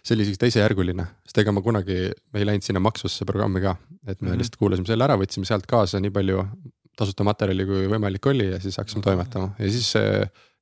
see 0.01 0.17
oli 0.17 0.25
isegi 0.25 0.41
teisejärguline, 0.45 1.05
sest 1.27 1.41
ega 1.43 1.53
ma 1.53 1.63
kunagi, 1.65 1.99
me 2.33 2.41
ei 2.41 2.47
läinud 2.49 2.65
sinna 2.65 2.83
maksvasse 2.83 3.27
programmi 3.29 3.63
ka, 3.65 3.75
et 4.07 4.21
me 4.21 4.29
mm 4.29 4.33
-hmm. 4.33 4.39
lihtsalt 4.39 4.61
kuulasime 4.61 4.89
selle 4.89 5.05
ära, 5.05 5.19
võtsime 5.21 5.49
sealt 5.49 5.67
kaasa 5.67 6.01
nii 6.01 6.15
palju 6.15 6.45
tasuta 6.97 7.25
materjali 7.25 7.67
kui 7.67 7.89
võimalik 7.91 8.27
oli 8.27 8.51
ja 8.51 8.61
siis 8.61 8.77
hakkasime 8.77 9.03
toimetama. 9.03 9.55
ja 9.59 9.71
siis 9.71 9.93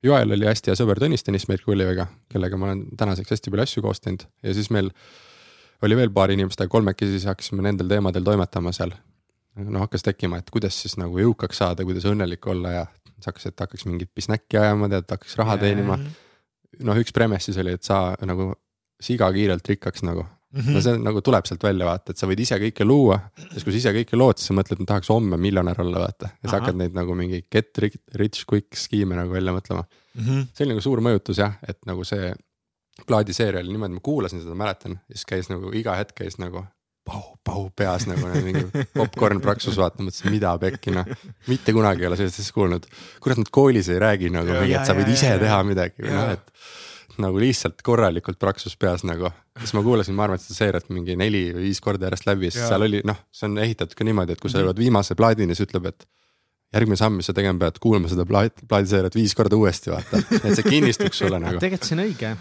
Joel 0.03 0.31
oli 0.31 0.45
hästi 0.47 0.71
hea 0.71 0.77
sõber 0.79 0.99
Tõnis 1.01 1.25
Tõnismäe 1.27 1.59
Kulliviga, 1.63 2.07
kellega 2.31 2.57
ma 2.57 2.69
olen 2.69 2.85
tänaseks 2.97 3.35
hästi 3.35 3.51
palju 3.51 3.63
asju 3.63 3.83
koos 3.83 3.99
teinud. 3.99 4.23
ja 4.43 4.53
siis 4.53 4.69
meil 4.69 4.91
oli 5.81 5.95
veel 5.95 6.09
paar 6.09 6.31
inimest, 6.31 6.61
aga 6.61 6.71
kolmekesi 6.71 7.11
siis 7.17 7.25
hakkasime 7.25 7.61
nendel 7.61 7.87
teemadel 7.87 8.23
toimetama 8.23 8.71
seal 8.75 8.95
noh 9.65 9.85
hakkas 9.85 10.05
tekkima, 10.05 10.39
et 10.39 10.49
kuidas 10.53 10.77
siis 10.81 10.97
nagu 11.01 11.19
jõukaks 11.19 11.61
saada, 11.61 11.85
kuidas 11.87 12.07
õnnelik 12.09 12.47
olla 12.49 12.73
ja 12.77 12.87
siis 13.11 13.29
hakkas, 13.29 13.49
et 13.51 13.63
hakkaks 13.65 13.85
mingit 13.89 14.11
bisnäkki 14.15 14.59
ajama, 14.61 14.89
tead, 14.91 15.07
hakkaks 15.09 15.37
raha 15.39 15.57
teenima. 15.61 15.99
noh, 16.85 16.99
üks 17.01 17.13
premise 17.15 17.49
siis 17.49 17.57
oli, 17.61 17.75
et 17.75 17.83
sa 17.83 18.13
nagu 18.27 18.53
siga 19.03 19.29
kiirelt 19.35 19.67
rikkaks 19.67 20.03
nagu 20.07 20.23
mm. 20.23 20.61
-hmm. 20.61 20.73
no 20.75 20.81
see 20.81 20.97
nagu 20.97 21.21
tuleb 21.25 21.47
sealt 21.47 21.63
välja 21.63 21.87
vaata, 21.87 22.13
et 22.13 22.21
sa 22.21 22.27
võid 22.29 22.41
ise 22.43 22.59
kõike 22.61 22.87
luua, 22.87 23.19
siis 23.51 23.63
kui 23.63 23.73
sa 23.73 23.79
ise 23.81 23.93
kõike 23.99 24.19
lood, 24.19 24.39
siis 24.39 24.51
sa 24.51 24.57
mõtled, 24.57 24.81
ma 24.81 24.91
tahaks 24.93 25.11
homme 25.13 25.37
miljonär 25.37 25.81
olla, 25.81 26.03
vaata. 26.05 26.31
ja 26.43 26.49
sa 26.49 26.59
hakkad 26.59 26.79
neid 26.79 26.97
nagu 26.97 27.15
mingi 27.15 27.43
get 27.51 27.77
rich 28.15 28.45
quick 28.49 28.75
skeem'e 28.75 29.17
nagu 29.19 29.33
välja 29.33 29.55
mõtlema 29.55 29.85
mm. 29.85 30.25
-hmm. 30.25 30.47
see 30.53 30.65
oli 30.65 30.75
nagu 30.75 30.85
suur 30.85 31.03
mõjutus 31.05 31.41
jah, 31.43 31.57
et 31.67 31.79
nagu 31.85 32.03
see 32.03 32.33
plaadiseeria 33.07 33.61
oli 33.63 33.71
niimoodi, 33.71 33.95
ma 33.95 34.03
kuulasin 34.03 34.41
seda, 34.43 34.55
mäletan, 34.55 34.99
siis 35.11 35.25
käis 35.25 35.49
nagu 35.49 35.71
iga 35.73 35.95
hetk 35.95 36.17
käis 36.19 36.37
nagu 36.41 36.65
pau, 37.07 37.23
pau 37.45 37.65
peas 37.75 38.05
nagu 38.09 38.29
mingi 38.43 38.65
popkorn 38.97 39.41
praksus 39.43 39.77
vaata, 39.79 40.03
mõtlesin, 40.03 40.31
mida 40.33 40.53
pekki 40.61 40.93
noh. 40.95 41.07
mitte 41.49 41.75
kunagi 41.75 42.05
ei 42.05 42.11
ole 42.11 42.19
sellist 42.19 42.43
asja 42.43 42.55
kuulnud. 42.57 42.85
kurat, 43.23 43.41
nad 43.41 43.49
koolis 43.53 43.89
ei 43.93 44.01
räägi 44.01 44.31
nagu, 44.33 44.59
et 44.65 44.85
sa 44.87 44.97
võid 44.97 45.09
ise 45.13 45.33
teha 45.41 45.63
midagi 45.67 46.05
või 46.05 46.15
noh, 46.15 46.35
et 46.37 46.53
nagu 47.19 47.39
lihtsalt 47.41 47.81
korralikult 47.83 48.39
praksus 48.39 48.77
peas 48.79 49.03
nagu. 49.07 49.31
siis 49.59 49.73
ma 49.75 49.83
kuulasin, 49.83 50.15
ma 50.15 50.27
arvan, 50.27 50.39
et 50.39 50.45
seda 50.45 50.63
seeriat 50.63 50.93
mingi 50.93 51.17
neli 51.19 51.49
või 51.55 51.67
viis 51.67 51.81
korda 51.83 52.07
järjest 52.07 52.29
läbi, 52.29 52.51
siis 52.53 52.67
seal 52.69 52.85
oli 52.85 53.01
noh, 53.07 53.19
see 53.31 53.49
on 53.49 53.59
ehitatud 53.65 53.97
ka 53.97 54.07
niimoodi, 54.07 54.35
et 54.35 54.43
kui 54.43 54.51
sa 54.51 54.63
jõuad 54.63 54.79
viimase 54.79 55.17
plaadini, 55.19 55.55
siis 55.57 55.67
ütleb, 55.67 55.91
et 55.91 56.07
järgmine 56.75 56.99
samm, 56.99 57.17
mis 57.19 57.29
sa 57.29 57.33
tegema 57.33 57.57
pead, 57.63 57.79
kuulama 57.81 58.11
seda 58.11 58.25
plaat, 58.29 58.61
plaadiseeriat 58.69 59.15
viis 59.17 59.33
korda 59.37 59.57
uuesti 59.57 59.93
vaata, 59.93 60.21
et 60.37 60.53
see 60.53 60.67
kinnistuks 60.67 61.23
sulle 61.23 61.39
nagu. 61.41 61.57
tegelikult 61.63 61.89
see 61.89 61.97
on 61.97 62.03
õige. 62.05 62.33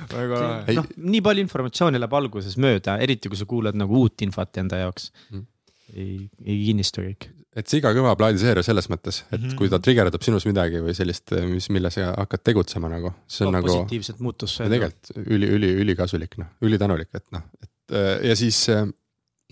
noh, 0.76 0.90
nii 1.14 1.22
palju 1.24 1.46
informatsiooni 1.46 2.02
läheb 2.02 2.18
alguses 2.20 2.58
mööda, 2.60 2.98
eriti 3.04 3.32
kui 3.32 3.40
sa 3.40 3.48
kuulad 3.48 3.78
nagu 3.78 4.02
uut 4.02 4.26
infot 4.26 4.60
enda 4.60 4.82
jaoks 4.84 5.10
mm.. 5.32 5.48
ei, 5.94 6.14
ei 6.44 6.60
kinnistu 6.66 7.06
kõik 7.06 7.30
et 7.58 7.66
see 7.66 7.80
iga 7.80 7.90
kõva 7.96 8.12
plaadiseeria 8.18 8.62
selles 8.62 8.86
mõttes, 8.92 9.22
et 9.30 9.38
mm 9.38 9.46
-hmm. 9.46 9.56
kui 9.58 9.70
ta 9.72 9.80
trigerdab 9.82 10.22
sinus 10.22 10.44
midagi 10.46 10.82
või 10.84 10.94
sellist, 10.94 11.32
mis, 11.48 11.70
mille 11.74 11.90
sa 11.90 12.12
hakkad 12.12 12.44
tegutsema 12.46 12.90
nagu, 12.92 13.10
see 13.26 13.46
on 13.46 13.52
no, 13.52 13.58
nagu. 13.58 13.72
positiivset 13.72 14.20
muutust. 14.22 14.60
tegelikult 14.60 15.24
üli, 15.24 15.48
üli, 15.56 15.72
ülikasulik 15.86 16.36
noh, 16.38 16.52
ülitänulik, 16.62 17.10
et 17.14 17.24
noh, 17.34 17.42
et 17.62 17.98
ja 18.28 18.36
siis. 18.36 18.66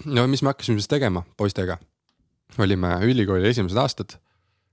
no 0.05 0.27
mis 0.29 0.43
me 0.45 0.53
hakkasime 0.53 0.79
siis 0.79 0.93
tegema 0.93 1.25
poistega? 1.37 1.79
olime 2.59 2.93
ülikooli 3.03 3.49
esimesed 3.49 3.77
aastad, 3.81 4.19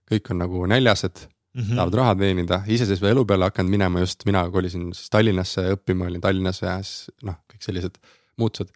kõik 0.10 0.32
on 0.34 0.42
nagu 0.44 0.66
näljased 0.70 1.26
mm, 1.54 1.62
-hmm. 1.62 1.76
tahavad 1.76 2.00
raha 2.00 2.16
teenida, 2.16 2.62
iseseisva 2.68 3.12
elu 3.14 3.26
peale 3.26 3.50
hakanud 3.50 3.72
minema 3.72 4.04
just, 4.04 4.26
mina 4.26 4.44
kolisin 4.52 4.92
siis 4.94 5.10
Tallinnasse 5.14 5.68
õppima, 5.76 6.10
olin 6.12 6.22
Tallinnas 6.22 6.62
ja 6.62 6.78
siis 6.84 7.12
noh, 7.24 7.40
kõik 7.52 7.66
sellised 7.66 8.00
muutused. 8.38 8.74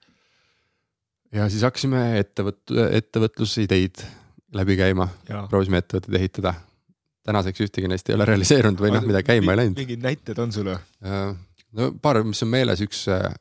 ja 1.33 1.49
siis 1.49 1.65
hakkasime 1.67 2.21
ettevõt-, 2.21 2.75
ettevõtlusideid 3.01 4.05
läbi 4.55 4.77
käima, 4.79 5.09
proovisime 5.49 5.83
ettevõtteid 5.83 6.19
ehitada. 6.21 6.53
tänaseks 7.27 7.59
ühtegi 7.59 7.89
neist 7.91 8.07
ei 8.09 8.15
ole 8.15 8.25
realiseerunud 8.25 8.79
või 8.79 8.93
noh, 8.93 9.03
mida 9.03 9.19
käima 9.23 9.51
ei 9.51 9.57
läinud. 9.63 9.77
mingid 9.77 10.03
näited 10.03 10.37
on 10.39 10.51
sul 10.51 10.69
või? 10.71 10.77
Äh, 11.03 11.35
no 11.75 11.91
paar, 12.01 12.21
mis 12.23 12.43
on 12.43 12.49
meeles, 12.53 12.81
üks, 12.81 13.03
äh, 13.11 13.33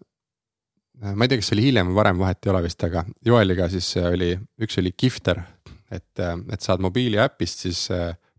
ma 1.15 1.25
ei 1.25 1.29
tea, 1.29 1.39
kas 1.39 1.53
see 1.53 1.59
oli 1.59 1.69
hiljem 1.69 1.93
või 1.93 2.01
varem, 2.01 2.19
vahet 2.19 2.47
ei 2.47 2.51
ole 2.51 2.65
vist, 2.67 2.83
aga 2.83 3.05
Joeliga 3.25 3.69
siis 3.71 3.93
oli, 4.03 4.33
üks 4.63 4.81
oli 4.83 4.93
Gifter, 4.99 5.43
et, 5.91 6.19
äh, 6.23 6.35
et 6.53 6.65
saad 6.65 6.83
mobiiliäpist 6.85 7.67
siis 7.67 7.87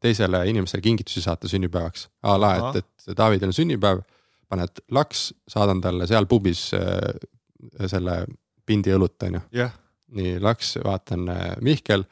teisele 0.01 0.43
inimesele 0.49 0.81
kingitusi 0.81 1.23
saata 1.25 1.49
sünnipäevaks. 1.49 2.07
a 2.23 2.37
la, 2.39 2.53
et, 2.57 2.83
et 3.07 3.17
Davidil 3.17 3.49
on 3.49 3.57
sünnipäev, 3.57 4.03
paned 4.49 4.83
laks, 4.91 5.31
saadan 5.49 5.81
talle 5.81 6.07
seal 6.07 6.27
pubis 6.29 6.69
selle 6.71 8.19
pindi 8.65 8.93
õlut, 8.93 9.17
on 9.25 9.39
ju. 9.39 9.41
nii 10.17 10.37
laks, 10.39 10.77
vaatan 10.85 11.25
Mihkel 11.65 12.05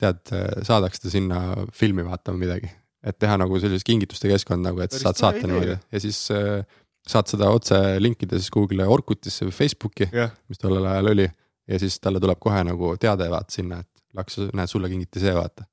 tead, 0.00 0.32
saadaks 0.66 1.02
ta 1.02 1.12
sinna 1.12 1.42
filmi 1.74 2.04
vaatama 2.06 2.40
midagi. 2.40 2.72
et 3.06 3.18
teha 3.18 3.36
nagu 3.38 3.60
sellist 3.62 3.86
kingituste 3.86 4.26
keskkond 4.28 4.64
nagu, 4.66 4.80
et 4.82 4.90
Päris 4.90 5.04
saad 5.04 5.20
saata 5.20 5.46
niimoodi 5.46 5.76
ja 5.76 6.00
siis 6.02 6.24
äh, 6.34 6.64
saad 7.06 7.30
seda 7.30 7.50
otse 7.54 7.78
linkida 8.02 8.38
siis 8.40 8.50
kuhugile 8.52 8.86
Orkutisse 8.90 9.46
või 9.46 9.54
Facebooki 9.54 10.08
yeah., 10.10 10.32
mis 10.50 10.60
tollel 10.62 10.86
ajal 10.90 11.12
oli. 11.12 11.26
ja 11.66 11.78
siis 11.82 11.98
talle 12.02 12.20
tuleb 12.22 12.40
kohe 12.42 12.62
nagu 12.66 12.94
teade 13.02 13.28
vaata 13.30 13.54
sinna, 13.58 13.80
et 13.82 13.95
laks, 14.16 14.38
näed, 14.52 14.70
sulle 14.70 14.90
kingiti 14.92 15.22
see, 15.22 15.34
vaata. 15.36 15.66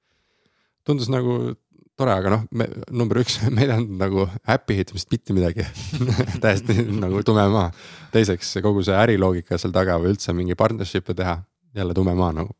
tundus 0.88 1.10
nagu 1.12 1.54
tore, 1.98 2.14
aga 2.14 2.32
noh, 2.34 2.46
me 2.58 2.68
number 2.92 3.22
üks, 3.22 3.40
me 3.54 3.66
ei 3.66 3.70
teadnud 3.70 4.00
nagu 4.02 4.26
äpi 4.56 4.78
ehitamist 4.78 5.12
mitte 5.14 5.36
midagi 5.36 5.66
täiesti 6.44 6.80
nagu 6.90 7.22
tume 7.26 7.46
maa. 7.54 7.70
teiseks 8.14 8.58
kogu 8.66 8.84
see 8.86 8.98
äriloogika 8.98 9.60
seal 9.62 9.76
taga 9.76 10.00
või 10.02 10.16
üldse 10.16 10.36
mingi 10.36 10.58
partnership'e 10.60 11.16
teha, 11.18 11.38
jälle 11.78 11.98
tume 11.98 12.16
maa 12.18 12.34
nagu 12.42 12.56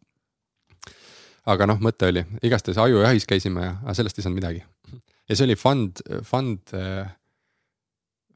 aga 1.50 1.68
noh, 1.68 1.82
mõte 1.84 2.08
oli, 2.08 2.24
igastahes 2.46 2.80
ajujahis 2.80 3.28
käisime 3.28 3.66
ja, 3.66 3.98
sellest 3.98 4.20
ei 4.20 4.26
saanud 4.26 4.40
midagi. 4.40 4.64
ja 5.28 5.36
see 5.36 5.50
oli 5.50 5.60
fund, 5.60 6.06
fund, 6.28 6.78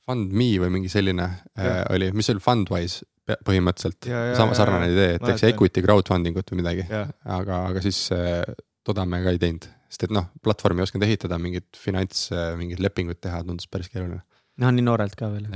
Fund.me 0.07 0.45
või 0.61 0.71
mingi 0.71 0.87
selline 0.87 1.25
ja. 1.27 1.63
äh, 1.67 1.81
oli, 1.91 2.13
mis 2.15 2.29
oli 2.31 2.39
Fundwise 2.39 3.03
põhimõtteliselt, 3.45 4.09
sama 4.37 4.57
sarnane 4.57 4.91
idee, 4.91 5.15
et 5.17 5.25
teeks 5.25 5.47
equity 5.49 5.83
crowdfunding 5.85 6.37
ut 6.39 6.53
või 6.53 6.61
midagi, 6.61 6.87
aga, 6.89 7.63
aga 7.71 7.83
siis 7.83 8.05
äh, 8.15 8.43
toda 8.87 9.05
me 9.09 9.21
ka 9.25 9.35
ei 9.35 9.41
teinud, 9.41 9.69
sest 9.91 10.07
et 10.07 10.15
noh, 10.15 10.29
platvormi 10.43 10.83
ei 10.83 10.89
osanud 10.89 11.07
ehitada, 11.07 11.39
mingit 11.41 11.79
finants, 11.79 12.27
mingit 12.59 12.83
lepingut 12.83 13.21
teha 13.23 13.41
tundus 13.47 13.69
päris 13.71 13.91
keeruline. 13.93 14.23
noh, 14.63 14.73
nii 14.73 14.85
noorelt 14.85 15.17
ka 15.19 15.31
veel. 15.33 15.49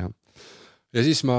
ja 0.91 1.05
siis 1.05 1.23
ma, 1.27 1.37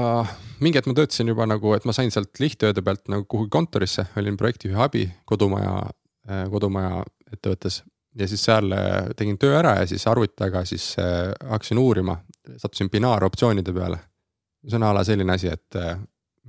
mingi 0.63 0.81
hetk 0.81 0.89
ma 0.89 0.97
töötasin 1.01 1.33
juba 1.33 1.49
nagu, 1.49 1.75
et 1.77 1.85
ma 1.85 1.95
sain 1.95 2.13
sealt 2.13 2.41
lihtööde 2.41 2.85
pealt 2.85 3.05
nagu 3.13 3.27
kuhugi 3.29 3.53
kontorisse, 3.53 4.09
olin 4.17 4.39
projektijuhi 4.39 4.81
abi 4.87 5.09
kodumaja 5.29 5.83
Äh, 6.23 6.45
kodumaja 6.47 7.01
ettevõttes. 7.33 7.81
Ja 8.15 8.27
siis 8.31 8.45
seal 8.45 8.71
äh, 8.71 9.09
tegin 9.19 9.35
töö 9.41 9.57
ära 9.59 9.73
ja 9.81 9.87
siis 9.89 10.05
arvuti 10.07 10.37
taga 10.39 10.61
siis 10.63 10.93
äh, 11.01 11.33
hakkasin 11.49 11.81
uurima, 11.81 12.15
sattusin 12.61 12.87
binaaroptsioonide 12.93 13.73
peale. 13.75 13.97
see 14.63 14.77
on 14.77 14.83
a 14.87 14.93
la 14.95 15.03
selline 15.03 15.33
asi, 15.33 15.49
et 15.51 15.75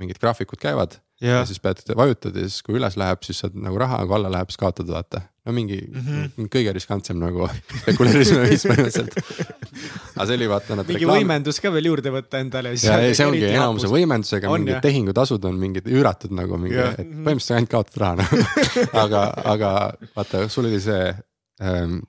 mingid 0.01 0.19
graafikud 0.23 0.61
käivad 0.63 0.99
ja. 1.21 1.39
ja 1.39 1.45
siis 1.49 1.61
pead, 1.63 1.83
vajutad 1.97 2.37
ja 2.37 2.49
siis 2.49 2.63
kui 2.67 2.77
üles 2.79 2.97
läheb, 3.01 3.23
siis 3.27 3.41
saad 3.43 3.57
nagu 3.59 3.79
raha, 3.81 4.01
kui 4.07 4.17
alla 4.17 4.31
läheb, 4.33 4.51
siis 4.51 4.61
kaotad, 4.61 4.89
vaata. 4.91 5.23
no 5.47 5.53
mingi 5.57 5.79
mm, 5.81 6.07
-hmm. 6.07 6.49
kõige 6.53 6.73
riskantsem 6.75 7.19
nagu 7.21 7.49
spekuleerisime 7.83 8.49
viis 8.49 8.67
põhimõtteliselt. 8.67 9.15
aga 10.17 10.27
see 10.27 10.39
oli 10.39 10.49
vaata 10.51 10.79
nad. 10.79 10.89
mingi 10.89 11.05
reklaam... 11.05 11.21
võimendus 11.23 11.61
ka 11.63 11.73
veel 11.75 11.91
juurde 11.91 12.15
võtta 12.15 12.41
endale. 12.43 12.75
ja, 12.75 12.99
ja 13.03 13.15
see 13.15 13.29
ongi 13.29 13.45
enamuse 13.51 13.91
võimendusega, 13.93 14.51
mingid 14.57 14.81
tehingutasud 14.85 15.45
on 15.51 15.61
mingid 15.61 15.87
üüratud 15.91 16.35
nagu 16.35 16.59
mingi, 16.59 16.81
et 16.81 17.05
põhimõtteliselt 17.05 17.59
ainult 17.61 17.75
kaotad 17.77 18.03
raha 18.03 18.15
noh 18.23 18.35
aga, 19.05 19.29
aga 19.55 19.71
vaata, 20.17 20.49
sul 20.49 20.71
oli 20.71 20.83
see 20.83 21.15
ähm, 21.63 22.03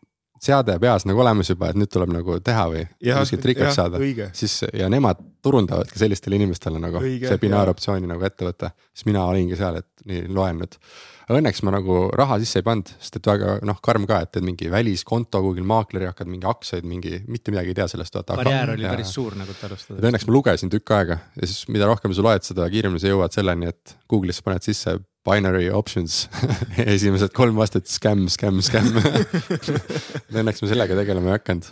seade 0.45 0.77
peas 0.81 1.07
nagu 1.09 1.23
olemas 1.23 1.49
juba, 1.51 1.71
et 1.71 1.79
nüüd 1.79 1.91
tuleb 1.91 2.13
nagu 2.15 2.37
teha 2.45 2.67
või 2.71 2.85
kuskilt 3.01 3.49
rikkaks 3.51 3.79
saada, 3.79 4.01
siis 4.37 4.61
ja 4.73 4.89
nemad 4.91 5.21
turundavadki 5.45 5.99
sellistele 6.01 6.39
inimestele 6.39 6.81
nagu 6.81 7.01
õige, 7.01 7.29
see 7.29 7.41
binaaroptsiooni 7.41 8.09
nagu 8.09 8.25
ettevõte, 8.27 8.71
siis 8.93 9.09
mina 9.09 9.25
olingi 9.29 9.57
seal, 9.59 9.81
et 9.81 10.07
nii 10.09 10.29
loen 10.33 10.63
nüüd. 10.63 10.79
Õnneks 11.25 11.63
ma 11.65 11.71
nagu 11.73 12.03
raha 12.13 12.35
sisse 12.37 12.59
ei 12.61 12.65
pannud, 12.65 12.91
sest 13.01 13.15
et 13.17 13.27
väga 13.29 13.55
noh, 13.65 13.79
karm 13.81 14.03
ka, 14.09 14.19
et 14.21 14.31
teed 14.35 14.45
mingi 14.45 14.67
väliskonto 14.69 15.41
kuhugi 15.41 15.63
maakleri, 15.65 16.05
hakkad 16.11 16.29
mingi 16.29 16.45
aktsiaid, 16.45 16.85
mingi 16.85 17.17
mitte 17.25 17.53
midagi 17.53 17.73
ei 17.73 17.79
tea 17.79 17.87
sellest. 17.89 18.19
barjäär 18.29 18.75
oli 18.75 18.85
ja, 18.85 18.91
päris 18.93 19.13
suur 19.17 19.33
nagu, 19.39 19.55
et 19.55 19.65
alustada. 19.65 19.97
Õnneks 20.05 20.27
ma 20.29 20.35
lugesin 20.37 20.69
tükk 20.69 20.93
aega 20.93 21.17
ja 21.33 21.49
siis 21.49 21.65
mida 21.73 21.89
rohkem 21.89 22.13
sa 22.13 22.27
loed, 22.27 22.45
seda 22.45 22.69
kiiremini 22.69 23.01
sa 23.01 23.09
jõuad 23.09 23.33
selleni, 23.33 23.73
et 23.73 23.95
Google'isse 24.11 24.45
paned 24.45 24.69
sisse 24.69 24.99
binary 25.25 25.69
options 25.73 26.25
esimesed 26.95 27.33
kolm 27.35 27.57
vastet 27.57 27.89
skäm, 27.89 28.27
skäm, 28.29 28.61
skäm 28.65 28.91
Õnneks 30.35 30.63
ma 30.63 30.71
sellega 30.71 30.97
tegelema 30.99 31.31
ei 31.31 31.39
hakanud, 31.39 31.67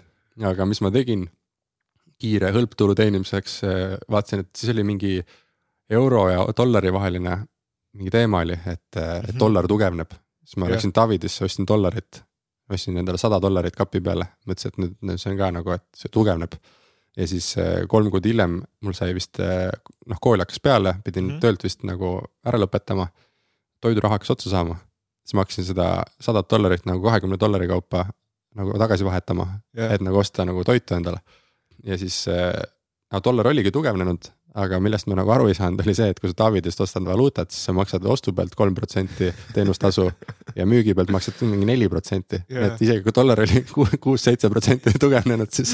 aga 0.50 0.67
mis 0.69 0.81
ma 0.83 0.91
tegin 0.93 1.27
kiire 2.24 2.53
hõlptulu 2.55 2.95
teenimiseks, 2.95 3.57
vaatasin, 4.12 4.45
et 4.45 4.51
siis 4.55 4.72
oli 4.72 4.86
mingi 4.88 5.17
euro 5.91 6.27
ja 6.31 6.45
dollari 6.55 6.93
vaheline 6.93 7.38
mingi 7.98 8.13
teema 8.13 8.41
oli, 8.45 8.55
et, 8.55 8.86
et 8.95 9.33
mhm. 9.33 9.39
dollar 9.39 9.67
tugevneb. 9.69 10.13
siis 10.43 10.60
ma 10.62 10.69
läksin 10.72 10.93
Davidisse, 10.95 11.43
ostsin 11.45 11.67
dollarit, 11.67 12.24
ostsin 12.72 12.98
endale 12.98 13.19
sada 13.22 13.41
dollarit 13.41 13.75
kapi 13.75 14.01
peale, 14.01 14.29
mõtlesin, 14.48 14.72
et 14.72 14.79
nüüd, 14.81 14.95
nüüd 15.10 15.22
see 15.22 15.33
on 15.33 15.41
ka 15.41 15.51
nagu, 15.60 15.75
et 15.75 15.86
see 15.98 16.13
tugevneb. 16.13 16.55
ja 17.17 17.27
siis 17.29 17.51
kolm 17.91 18.10
kuud 18.10 18.25
hiljem 18.25 18.55
mul 18.81 18.95
sai 18.98 19.13
vist 19.13 19.38
noh, 19.38 20.22
kool 20.22 20.41
hakkas 20.41 20.63
peale, 20.63 20.95
pidin 21.03 21.27
mm 21.27 21.36
-hmm. 21.36 21.41
töölt 21.43 21.63
vist 21.63 21.83
nagu 21.83 22.15
ära 22.45 22.57
lõpetama 22.57 23.07
toiduraha 23.84 24.18
hakkas 24.18 24.34
otsa 24.36 24.52
saama, 24.54 24.78
siis 25.24 25.38
ma 25.38 25.46
hakkasin 25.46 25.68
seda 25.70 25.88
sadat 26.24 26.50
dollarit 26.52 26.88
nagu 26.90 27.04
kahekümne 27.06 27.40
dollari 27.40 27.68
kaupa 27.72 28.08
nagu 28.58 28.78
tagasi 28.80 29.06
vahetama 29.08 29.48
yeah., 29.78 29.94
et 29.96 30.04
nagu 30.06 30.20
osta 30.22 30.46
nagu 30.48 30.63
toitu 30.68 30.96
endale. 30.98 31.20
ja 31.84 31.98
siis 32.00 32.24
no 33.13 33.22
dollar 33.24 33.48
oligi 33.52 33.72
tugevnenud, 33.72 34.30
aga 34.53 34.77
millest 34.83 35.07
ma 35.10 35.17
nagu 35.17 35.31
aru 35.33 35.48
ei 35.50 35.55
saanud, 35.57 35.81
oli 35.81 35.95
see, 35.98 36.12
et 36.13 36.19
kui 36.22 36.29
sa 36.29 36.38
Davidist 36.43 36.81
ostad 36.83 37.05
valuutat, 37.07 37.50
siis 37.53 37.65
sa 37.65 37.74
maksad 37.74 38.05
ostu 38.05 38.36
pealt 38.38 38.53
kolm 38.57 38.75
protsenti 38.77 39.31
teenustasu 39.55 40.05
ja 40.53 40.67
müügi 40.69 40.93
pealt 40.98 41.10
maksad 41.13 41.41
mingi 41.50 41.65
neli 41.69 41.89
protsenti. 41.89 42.43
et 42.50 42.81
isegi 42.86 43.01
kui 43.05 43.15
dollar 43.15 43.41
oli 43.45 43.63
kuus-seitse 44.05 44.51
protsenti 44.53 44.93
tugevnenud, 45.01 45.50
siis 45.50 45.74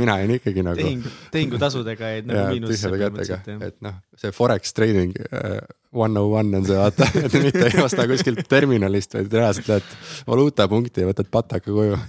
mina 0.00 0.16
jäin 0.22 0.36
ikkagi 0.38 0.64
nagu. 0.64 0.80
tehing, 0.80 1.06
tehingutasudega 1.36 2.12
jäid 2.16 2.32
nagu 2.32 2.48
miinusse 2.54 2.92
põhimõtteliselt. 2.96 3.52
et 3.68 3.80
noh, 3.84 4.00
see 4.16 4.32
forex 4.32 4.72
trading 4.72 5.12
uh, 5.28 5.60
one 5.92 6.18
oh 6.18 6.32
one 6.40 6.56
on 6.56 6.64
see 6.64 6.80
vaata, 6.80 7.12
et 7.26 7.40
mitte 7.44 7.68
ei 7.68 7.80
osta 7.84 8.08
kuskilt 8.08 8.46
terminalist, 8.48 9.20
vaid 9.20 9.32
reaalselt 9.36 9.68
lähed 9.74 9.96
valuutapunkti 10.26 11.04
ja 11.04 11.12
võtad 11.12 11.28
pataka 11.28 11.68
koju. 11.68 12.00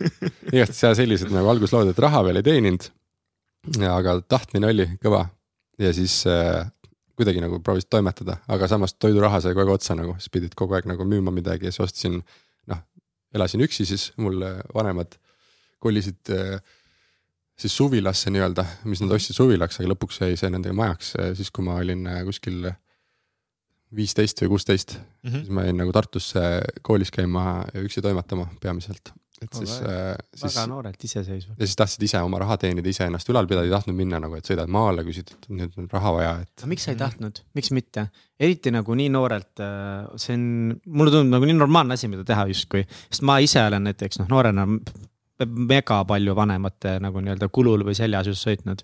igatahes 0.54 0.82
ja 0.82 0.96
sellised 0.98 1.30
nagu 1.30 1.54
alguslood, 1.54 1.94
et 1.94 2.08
raha 2.08 2.26
veel 2.26 2.42
ei 2.42 2.50
teeninud. 2.54 2.90
aga 3.86 4.22
tahtmine 4.26 4.66
oli 4.74 4.94
kõva 4.98 5.28
ja 5.80 5.92
siis 5.96 6.22
äh, 6.28 6.66
kuidagi 7.18 7.42
nagu 7.42 7.60
proovisid 7.64 7.90
toimetada, 7.92 8.38
aga 8.48 8.68
samas 8.70 8.94
toiduraha 8.96 9.42
sai 9.44 9.54
kogu 9.56 9.66
aeg 9.66 9.80
otsa 9.80 9.96
nagu, 9.98 10.16
siis 10.20 10.32
pidid 10.32 10.56
kogu 10.58 10.76
aeg 10.76 10.88
nagu 10.88 11.04
müüma 11.08 11.32
midagi 11.34 11.68
ja 11.68 11.74
siis 11.74 11.86
ostsin. 11.88 12.20
noh, 12.70 12.82
elasin 13.34 13.64
üksi, 13.64 13.86
siis 13.88 14.10
mul 14.20 14.42
äh, 14.46 14.60
vanemad 14.74 15.16
kolisid 15.80 16.32
äh, 16.34 16.60
siis 17.60 17.76
suvilasse 17.76 18.30
nii-öelda, 18.32 18.64
mis 18.88 19.02
nad 19.04 19.12
ostsid 19.16 19.36
suvilaks, 19.36 19.80
aga 19.80 19.92
lõpuks 19.92 20.22
jäi 20.22 20.36
see 20.38 20.52
nendega 20.52 20.76
majaks, 20.76 21.14
äh, 21.20 21.32
siis 21.38 21.52
kui 21.54 21.64
ma 21.66 21.76
olin 21.80 22.06
äh, 22.08 22.22
kuskil 22.28 22.70
viisteist 23.96 24.40
või 24.44 24.54
kuusteist 24.54 24.96
mm. 24.96 25.02
-hmm. 25.28 25.38
siis 25.40 25.54
ma 25.56 25.66
jäin 25.66 25.80
nagu 25.80 25.92
Tartusse 25.92 26.44
koolis 26.86 27.10
käima 27.10 27.64
ja 27.74 27.82
üksi 27.84 28.02
toimetama 28.02 28.46
peamiselt. 28.62 29.12
Et 29.40 29.48
Oh, 29.54 29.58
siis, 29.62 29.70
väga- 29.80 30.16
siis 30.36 30.42
väga 30.54 30.66
noorelt 30.68 31.04
iseseisvad. 31.04 31.56
ja 31.58 31.66
siis 31.66 31.76
tahtsid 31.80 32.02
ise 32.04 32.18
oma 32.20 32.38
raha 32.42 32.56
teenida, 32.60 32.88
ise 32.92 33.06
ennast 33.08 33.28
ülal 33.32 33.46
pidada, 33.48 33.64
ei 33.64 33.72
tahtnud 33.72 33.96
minna 33.96 34.18
nagu, 34.20 34.34
et 34.36 34.44
sõidad 34.44 34.68
maale, 34.68 35.00
küsid, 35.06 35.30
et 35.32 35.46
nüüd 35.48 35.78
on 35.80 35.88
raha 35.92 36.12
vaja, 36.12 36.32
et 36.44 36.60
aga 36.60 36.68
miks 36.68 36.84
sa 36.84 36.92
ei 36.92 36.98
tahtnud, 37.00 37.40
miks 37.56 37.70
mitte, 37.72 38.04
eriti 38.38 38.70
nagu 38.74 38.94
nii 39.00 39.08
noorelt, 39.14 39.62
see 40.20 40.34
on, 40.36 40.44
mulle 40.86 41.14
tundub 41.14 41.32
nagu 41.38 41.48
nii 41.48 41.56
normaalne 41.56 41.96
asi, 41.96 42.10
mida 42.12 42.24
teha 42.28 42.44
justkui, 42.52 42.84
sest 43.08 43.24
ma 43.24 43.38
ise 43.40 43.62
olen 43.64 43.88
näiteks 43.88 44.20
noh, 44.20 44.28
noorena 44.28 44.66
mega 45.46 46.02
palju 46.04 46.34
vanemate 46.36 46.98
nagu 47.00 47.22
nii-öelda 47.24 47.48
kulul 47.48 47.84
või 47.88 47.96
seljas 47.96 48.28
just 48.28 48.44
sõitnud. 48.44 48.82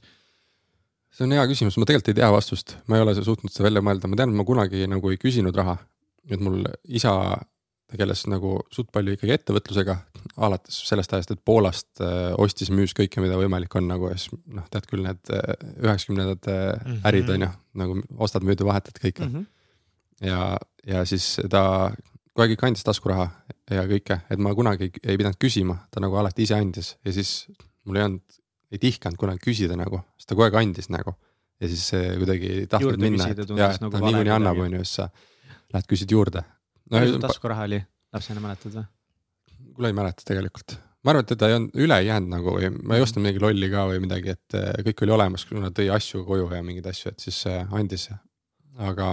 see 1.16 1.24
on 1.28 1.32
hea 1.36 1.44
küsimus, 1.48 1.76
ma 1.76 1.84
tegelikult 1.88 2.08
ei 2.14 2.16
tea 2.22 2.30
vastust, 2.32 2.78
ma 2.88 2.96
ei 2.96 3.04
ole 3.04 3.12
suutnud 3.16 3.52
seda 3.52 3.68
välja 3.68 3.84
mõelda, 3.84 4.08
ma 4.08 4.16
tean, 4.16 4.32
et 4.32 4.36
ma 4.40 4.44
kunagi 4.48 4.86
nagu 4.88 5.12
ei 5.12 5.20
küsinud 5.20 5.54
raha. 5.56 5.76
et 6.30 6.40
mul 6.40 6.64
isa 6.88 7.12
tegeles 7.90 8.24
nagu 8.30 8.56
suht 8.74 8.88
palju 8.94 9.14
ikkagi 9.14 9.34
ettevõtlusega, 9.36 9.94
alates 10.42 10.78
sellest 10.88 11.12
ajast, 11.14 11.32
et 11.36 11.42
Poolast 11.46 12.02
äh, 12.02 12.32
ostis, 12.42 12.70
müüs 12.74 12.94
kõike, 12.98 13.22
mida 13.22 13.38
võimalik 13.38 13.74
on 13.78 13.86
nagu 13.90 14.10
ja 14.10 14.16
siis 14.18 14.34
noh, 14.50 14.66
tead 14.72 14.88
küll 14.90 15.04
need 15.06 15.30
äh, 15.34 15.52
üheksakümnendate 15.84 16.56
Mhm. 16.56 16.98
ärid 17.06 17.30
on 17.34 17.46
ju, 17.46 17.50
nagu 17.82 17.98
ostad, 18.26 18.46
müüd 18.46 18.62
ja 18.62 18.66
vahetad 18.66 18.98
kõike 18.98 19.26
mm. 19.26 19.34
-hmm. 19.34 19.46
ja, 20.26 20.40
ja 20.86 21.04
siis 21.06 21.36
ta 21.50 21.92
kogu 22.32 22.44
aeg 22.44 22.56
ikka 22.56 22.66
andis 22.66 22.84
taskuraha 22.84 23.28
ja 23.70 23.86
kõike, 23.86 24.20
et 24.30 24.42
ma 24.42 24.54
kunagi 24.54 24.90
ei, 24.90 24.92
ei 25.04 25.20
pidanud 25.20 25.38
küsima, 25.40 25.78
ta 25.90 26.02
nagu 26.02 26.16
alati 26.16 26.42
ise 26.42 26.58
andis 26.58 26.96
ja 27.04 27.12
siis 27.12 27.46
mul 27.84 27.96
ei 27.96 28.08
olnud, 28.08 28.40
ei 28.72 28.82
tihkanud 28.82 29.18
kunagi 29.20 29.40
küsida 29.46 29.78
nagu, 29.78 30.02
sest 30.18 30.28
ta 30.28 30.34
kogu 30.34 30.48
aeg 30.48 30.58
andis 30.58 30.90
nagu. 30.90 31.14
ja 31.60 31.68
siis 31.68 31.88
kuidagi 32.18 32.50
ei 32.52 32.66
tahtnud 32.66 32.90
Juurde 32.90 33.02
minna, 33.06 33.30
et 33.30 33.38
tundus 33.46 33.62
ja, 33.62 33.70
et 33.72 33.80
nagu 33.80 33.92
ta 33.94 34.04
niikuinii 34.04 34.32
annab, 34.34 34.58
on 34.60 34.74
ju, 34.76 34.84
siis 34.84 34.98
sa 34.98 35.08
lähed 35.72 35.88
küsid 35.88 36.12
juurde. 36.12 36.42
No 36.90 36.98
palju 36.98 37.14
sul 37.14 37.22
taskuraha 37.24 37.68
oli, 37.68 37.80
lapsena 38.14 38.42
mäletad 38.42 38.76
või? 38.78 38.86
kuule 39.76 39.92
ei 39.92 39.96
mäleta 39.96 40.26
tegelikult. 40.26 40.76
ma 41.04 41.12
arvan, 41.12 41.24
et 41.24 41.32
teda 41.32 41.48
ei 41.50 41.56
olnud, 41.58 41.78
üle 41.86 41.96
jäänud 42.06 42.32
nagu 42.32 42.56
või 42.56 42.70
ma 42.76 42.98
ei 42.98 43.04
ostnud 43.04 43.24
midagi 43.24 43.42
lolli 43.42 43.70
ka 43.72 43.86
või 43.90 44.02
midagi, 44.02 44.34
et 44.36 44.58
eh, 44.58 44.84
kõik 44.88 45.04
oli 45.06 45.16
olemas, 45.16 45.46
kuna 45.48 45.70
tõi 45.74 45.88
asju 45.94 46.24
koju 46.26 46.48
ja 46.54 46.62
mingeid 46.66 46.88
asju, 46.90 47.12
et 47.12 47.26
siis 47.26 47.40
eh, 47.50 47.74
andis. 47.78 48.08
aga 48.76 49.10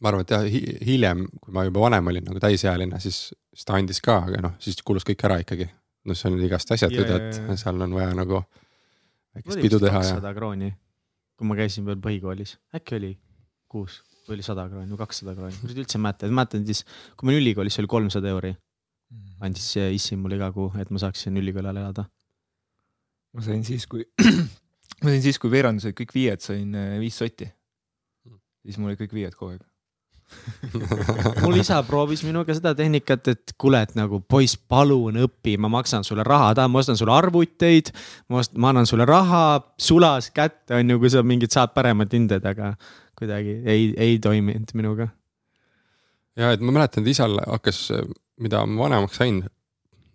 ma 0.00 0.12
arvan, 0.12 0.24
et 0.26 0.34
jah, 0.34 0.46
hiljem, 0.86 1.26
kui 1.42 1.56
ma 1.56 1.66
juba 1.66 1.84
vanem 1.86 2.12
olin 2.12 2.26
nagu 2.30 2.40
täisealine, 2.42 3.00
siis, 3.00 3.20
siis 3.54 3.68
ta 3.68 3.76
andis 3.78 4.00
ka, 4.04 4.20
aga 4.30 4.42
noh, 4.48 4.56
siis 4.62 4.80
kulus 4.86 5.06
kõik 5.08 5.26
ära 5.28 5.40
ikkagi. 5.44 5.68
noh, 6.06 6.14
see 6.14 6.30
on 6.30 6.40
igast 6.46 6.70
asjad 6.70 6.92
et 6.94 7.40
seal 7.58 7.80
on 7.82 7.94
vaja 7.96 8.12
nagu 8.14 8.44
väikest 9.34 9.62
pidu 9.64 9.80
teha 9.82 9.98
ja 9.98 10.04
kakssada 10.04 10.34
krooni, 10.36 10.70
kui 11.36 11.48
ma 11.48 11.56
käisin 11.58 11.88
veel 11.88 11.98
põhikoolis, 11.98 12.56
äkki 12.76 13.00
oli 13.00 13.16
kuus 13.66 14.04
või 14.26 14.38
oli 14.38 14.46
sada 14.46 14.66
krooni 14.70 14.92
või 14.92 15.00
kakssada 15.00 15.34
krooni, 15.36 15.58
ma 15.60 15.70
nüüd 15.70 15.82
üldse 15.84 15.98
ei 15.98 16.02
mäleta, 16.02 16.30
mäletan 16.40 16.66
siis, 16.68 16.82
kui 17.16 17.28
ma 17.28 17.34
olin 17.34 17.44
ülikoolis, 17.44 17.76
see 17.76 17.84
oli 17.84 17.92
kolmsada 17.92 18.32
euri, 18.32 18.52
andis 19.46 19.68
see 19.76 19.86
issi 19.96 20.18
mulle 20.18 20.38
iga 20.38 20.50
kuu, 20.54 20.72
et 20.80 20.90
ma 20.90 21.02
saaksin 21.02 21.36
ülikooli 21.38 21.70
ajal 21.70 21.82
elada. 21.84 22.06
ma 23.36 23.44
sain 23.46 23.62
siis, 23.66 23.86
kui, 23.90 24.04
ma 25.02 25.12
sain 25.12 25.22
siis, 25.24 25.38
kui 25.42 25.52
veerandused 25.52 25.96
kõik 25.98 26.14
viied 26.16 26.44
sain 26.44 26.74
äh, 26.74 26.98
viis 27.02 27.18
sotti. 27.22 27.48
siis 28.66 28.78
mul 28.78 28.92
olid 28.92 29.02
kõik 29.04 29.16
viied 29.16 29.38
kogu 29.38 29.54
aeg. 29.54 29.64
mul 31.44 31.54
isa 31.60 31.78
proovis 31.86 32.24
minuga 32.26 32.54
seda 32.56 32.72
tehnikat, 32.74 33.28
et 33.30 33.52
kuule, 33.60 33.78
et 33.86 33.92
nagu 33.94 34.18
poiss, 34.26 34.58
palun 34.58 35.20
õpi, 35.22 35.54
ma 35.62 35.70
maksan 35.70 36.02
sulle 36.02 36.24
raha, 36.26 36.50
tahan, 36.58 36.72
ma 36.72 36.82
ostan 36.82 36.98
sulle 36.98 37.14
arvuteid. 37.14 37.92
ma 38.32 38.42
ost-, 38.42 38.56
ma 38.58 38.72
annan 38.72 38.90
sulle 38.90 39.06
raha 39.06 39.60
sulas 39.78 40.32
kätte, 40.34 40.74
on 40.80 40.90
ju, 40.90 40.98
kui 40.98 41.12
sa 41.14 41.22
mingit 41.22 41.54
saad 41.54 41.76
paremat 41.76 42.16
hinded, 42.18 42.42
aga 42.42 42.74
kuidagi 43.18 43.60
ei, 43.64 43.90
ei 43.96 44.18
toiminud 44.22 44.72
minuga. 44.78 45.08
ja 46.36 46.52
et 46.54 46.64
ma 46.64 46.74
mäletan, 46.76 47.04
et 47.04 47.14
isal 47.14 47.38
hakkas, 47.44 47.86
mida 48.42 48.64
ma 48.66 48.86
vanemaks 48.86 49.20
sain, 49.22 49.42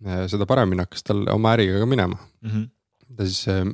seda 0.01 0.47
paremini 0.49 0.85
hakkas 0.85 1.05
tal 1.05 1.25
oma 1.33 1.55
äriga 1.55 1.81
ka 1.81 1.89
minema. 1.89 2.19
ta 3.17 3.27
siis 3.27 3.47
eh, 3.51 3.65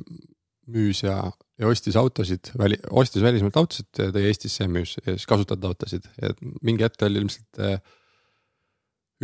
müüs 0.68 1.02
ja, 1.04 1.20
ja 1.60 1.68
ostis 1.68 1.96
autosid, 1.96 2.50
väli, 2.58 2.78
ostis 2.90 3.22
välismaalt 3.24 3.56
autosid, 3.60 3.88
tõi 3.96 4.26
Eestisse 4.28 4.64
ja 4.64 4.72
müüs 4.72 4.96
ja 4.98 5.14
siis 5.14 5.28
kasutatud 5.30 5.70
autosid 5.70 6.08
ja 6.20 6.34
mingi 6.62 6.84
hetk 6.84 7.06
oli 7.06 7.22
ilmselt 7.22 7.62
eh, 7.64 7.78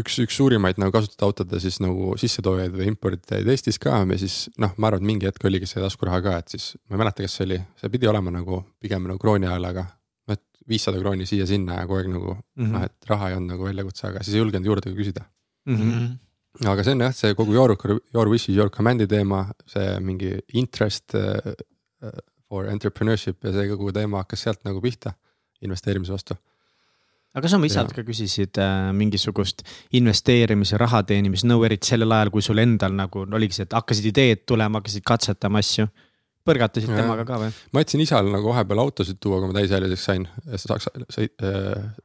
üks, 0.00 0.16
üks 0.22 0.38
suurimaid 0.38 0.80
nagu 0.80 0.94
kasutatud 0.94 1.26
autode 1.28 1.60
siis 1.62 1.80
nagu 1.82 2.14
sissetoojaid 2.20 2.74
või 2.78 2.88
importijaid 2.92 3.50
Eestis 3.50 3.80
ka 3.82 4.00
ja 4.00 4.20
siis 4.20 4.48
noh, 4.58 4.72
ma 4.78 4.90
arvan, 4.90 5.04
et 5.04 5.10
mingi 5.12 5.28
hetk 5.28 5.44
oligi 5.50 5.68
see 5.70 5.82
taskuraha 5.84 6.22
ka, 6.24 6.38
et 6.40 6.56
siis 6.56 6.72
ma 6.88 6.96
ei 6.96 7.04
mäleta, 7.04 7.26
kas 7.26 7.36
see 7.38 7.48
oli, 7.48 7.60
see 7.80 7.92
pidi 7.92 8.10
olema 8.10 8.32
nagu 8.34 8.62
pigem 8.82 9.10
nagu 9.10 9.20
krooni 9.22 9.50
ajal, 9.50 9.70
aga 9.70 9.86
viissada 10.68 10.98
krooni 11.00 11.26
siia-sinna 11.28 11.80
ja 11.80 11.86
kogu 11.86 11.98
aeg 12.00 12.08
nagu 12.12 12.36
Mhm. 12.56 12.72
noh, 12.72 12.84
et 12.84 13.08
raha 13.10 13.30
ei 13.30 13.36
olnud 13.36 13.50
nagu 13.54 13.64
väljakutse, 13.68 14.06
aga 14.08 14.22
siis 14.22 14.34
ei 14.36 14.40
julgenud 14.44 14.66
juurde 14.66 14.90
ka 14.90 14.96
küsida 14.96 15.24
-hmm. 15.68 16.68
aga 16.70 16.84
see 16.84 16.92
on 16.92 17.00
jah, 17.00 17.12
see 17.14 17.34
kogu 17.34 17.52
your, 17.52 17.76
your 18.14 18.28
wishes, 18.28 18.56
your 18.56 18.70
command'i 18.70 19.06
teema, 19.06 19.46
see 19.66 20.00
mingi 20.00 20.38
interest 20.54 21.14
uh, 21.14 21.52
for 22.48 22.66
entrepreneurship 22.70 23.44
ja 23.44 23.52
see 23.52 23.68
kogu 23.68 23.92
teema 23.92 24.22
hakkas 24.22 24.42
sealt 24.46 24.64
nagu 24.64 24.80
pihta 24.80 25.12
investeerimise 25.64 26.12
vastu. 26.12 26.34
aga 27.34 27.42
kas 27.42 27.50
sa 27.50 27.56
oma 27.56 27.66
isalt 27.66 27.92
ka 27.92 28.02
küsisid 28.06 28.58
äh, 28.62 28.92
mingisugust 28.94 29.64
investeerimise, 29.92 30.78
raha 30.78 31.02
teenimise 31.02 31.46
nõu, 31.50 31.64
eriti 31.66 31.88
sellel 31.88 32.12
ajal, 32.12 32.30
kui 32.30 32.42
sul 32.42 32.58
endal 32.58 32.92
nagu 32.94 33.24
oligi 33.26 33.54
see, 33.58 33.62
et 33.66 33.72
hakkasid 33.72 34.06
ideed 34.12 34.44
tulema, 34.46 34.78
hakkasid 34.78 35.02
katsetama 35.02 35.58
asju? 35.58 35.88
Põrgatasid 36.44 36.90
Ja. 36.92 37.00
temaga 37.02 37.24
ka 37.28 37.38
või? 37.40 37.50
ma 37.72 37.80
aitasin 37.82 38.02
isal 38.04 38.28
nagu 38.32 38.50
vahepeal 38.52 38.82
autosid 38.84 39.16
tuua, 39.22 39.40
kui 39.40 39.48
ma 39.52 39.58
täisealiseks 39.60 40.04
sain, 40.10 40.26
Saksa, 40.60 40.90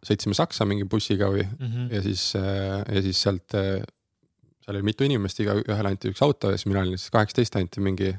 sõitsime 0.05 0.35
Saksa 0.37 0.65
mingi 0.69 0.87
bussiga 0.89 1.27
või 1.33 1.45
ja 1.91 2.01
siis, 2.05 2.29
ja 2.35 3.01
siis 3.03 3.19
sealt, 3.25 3.51
seal 3.51 4.77
oli 4.77 4.83
mitu 4.85 5.03
inimest, 5.07 5.39
igaühele 5.43 5.89
anti 5.91 6.11
üks 6.11 6.21
auto 6.23 6.51
ja 6.53 6.57
siis 6.59 6.67
mina 6.69 6.83
olin 6.85 6.97
siis 6.99 7.09
kaheksateist, 7.13 7.55
anti 7.59 7.81
mingi 7.83 8.11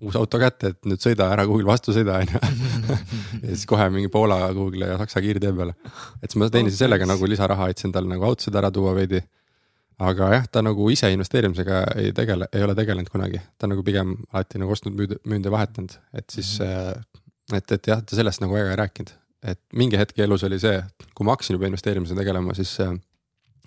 uus 0.00 0.16
auto 0.16 0.38
kätte, 0.38 0.72
et 0.72 0.86
nüüd 0.88 1.02
sõida 1.02 1.28
ära 1.34 1.44
kuhugi 1.48 1.66
vastu 1.66 1.92
sõida, 1.96 2.20
onju. 2.22 2.40
ja 3.42 3.48
siis 3.52 3.66
kohe 3.66 3.88
mingi 3.92 4.08
Poola 4.12 4.38
kuhugile 4.54 4.92
ja 4.92 4.98
Saksa 5.02 5.20
kiirtee 5.24 5.52
peale. 5.56 5.74
et 6.22 6.30
siis 6.30 6.38
ma 6.40 6.48
teenisin 6.48 6.78
sellega 6.86 7.08
nagu 7.10 7.26
lisaraha, 7.28 7.68
aitasin 7.72 7.92
tal 7.92 8.06
nagu 8.08 8.24
autosid 8.28 8.54
ära 8.54 8.70
tuua 8.70 8.94
veidi. 8.96 9.20
Aga 9.98 10.30
jah, 10.34 10.48
ta 10.52 10.62
nagu 10.64 10.88
ise 10.92 11.08
investeerimisega 11.12 11.82
ei 12.00 12.12
tegele, 12.16 12.48
ei 12.52 12.64
ole 12.64 12.74
tegelenud 12.76 13.08
kunagi, 13.12 13.40
ta 13.58 13.68
nagu 13.70 13.84
pigem 13.86 14.14
alati 14.32 14.60
nagu 14.60 14.74
ostnud, 14.74 14.96
müüd, 14.98 15.16
müünud 15.24 15.48
ja 15.48 15.54
vahetanud, 15.54 15.94
et 16.12 16.30
siis 16.30 16.58
mm, 16.60 16.66
-hmm. 16.66 17.56
et, 17.56 17.72
et 17.72 17.86
jah, 17.92 18.02
ta 18.02 18.16
sellest 18.16 18.44
nagu 18.44 18.54
väga 18.54 18.74
ei 18.74 18.82
rääkinud. 18.82 19.12
et 19.46 19.60
mingi 19.72 19.98
hetk 19.98 20.18
elus 20.18 20.42
oli 20.44 20.58
see, 20.58 20.82
kui 21.14 21.24
ma 21.24 21.32
hakkasin 21.36 21.54
juba 21.54 21.66
investeerimisega 21.66 22.20
tegelema, 22.20 22.54
siis 22.54 22.80
äh, 22.80 22.92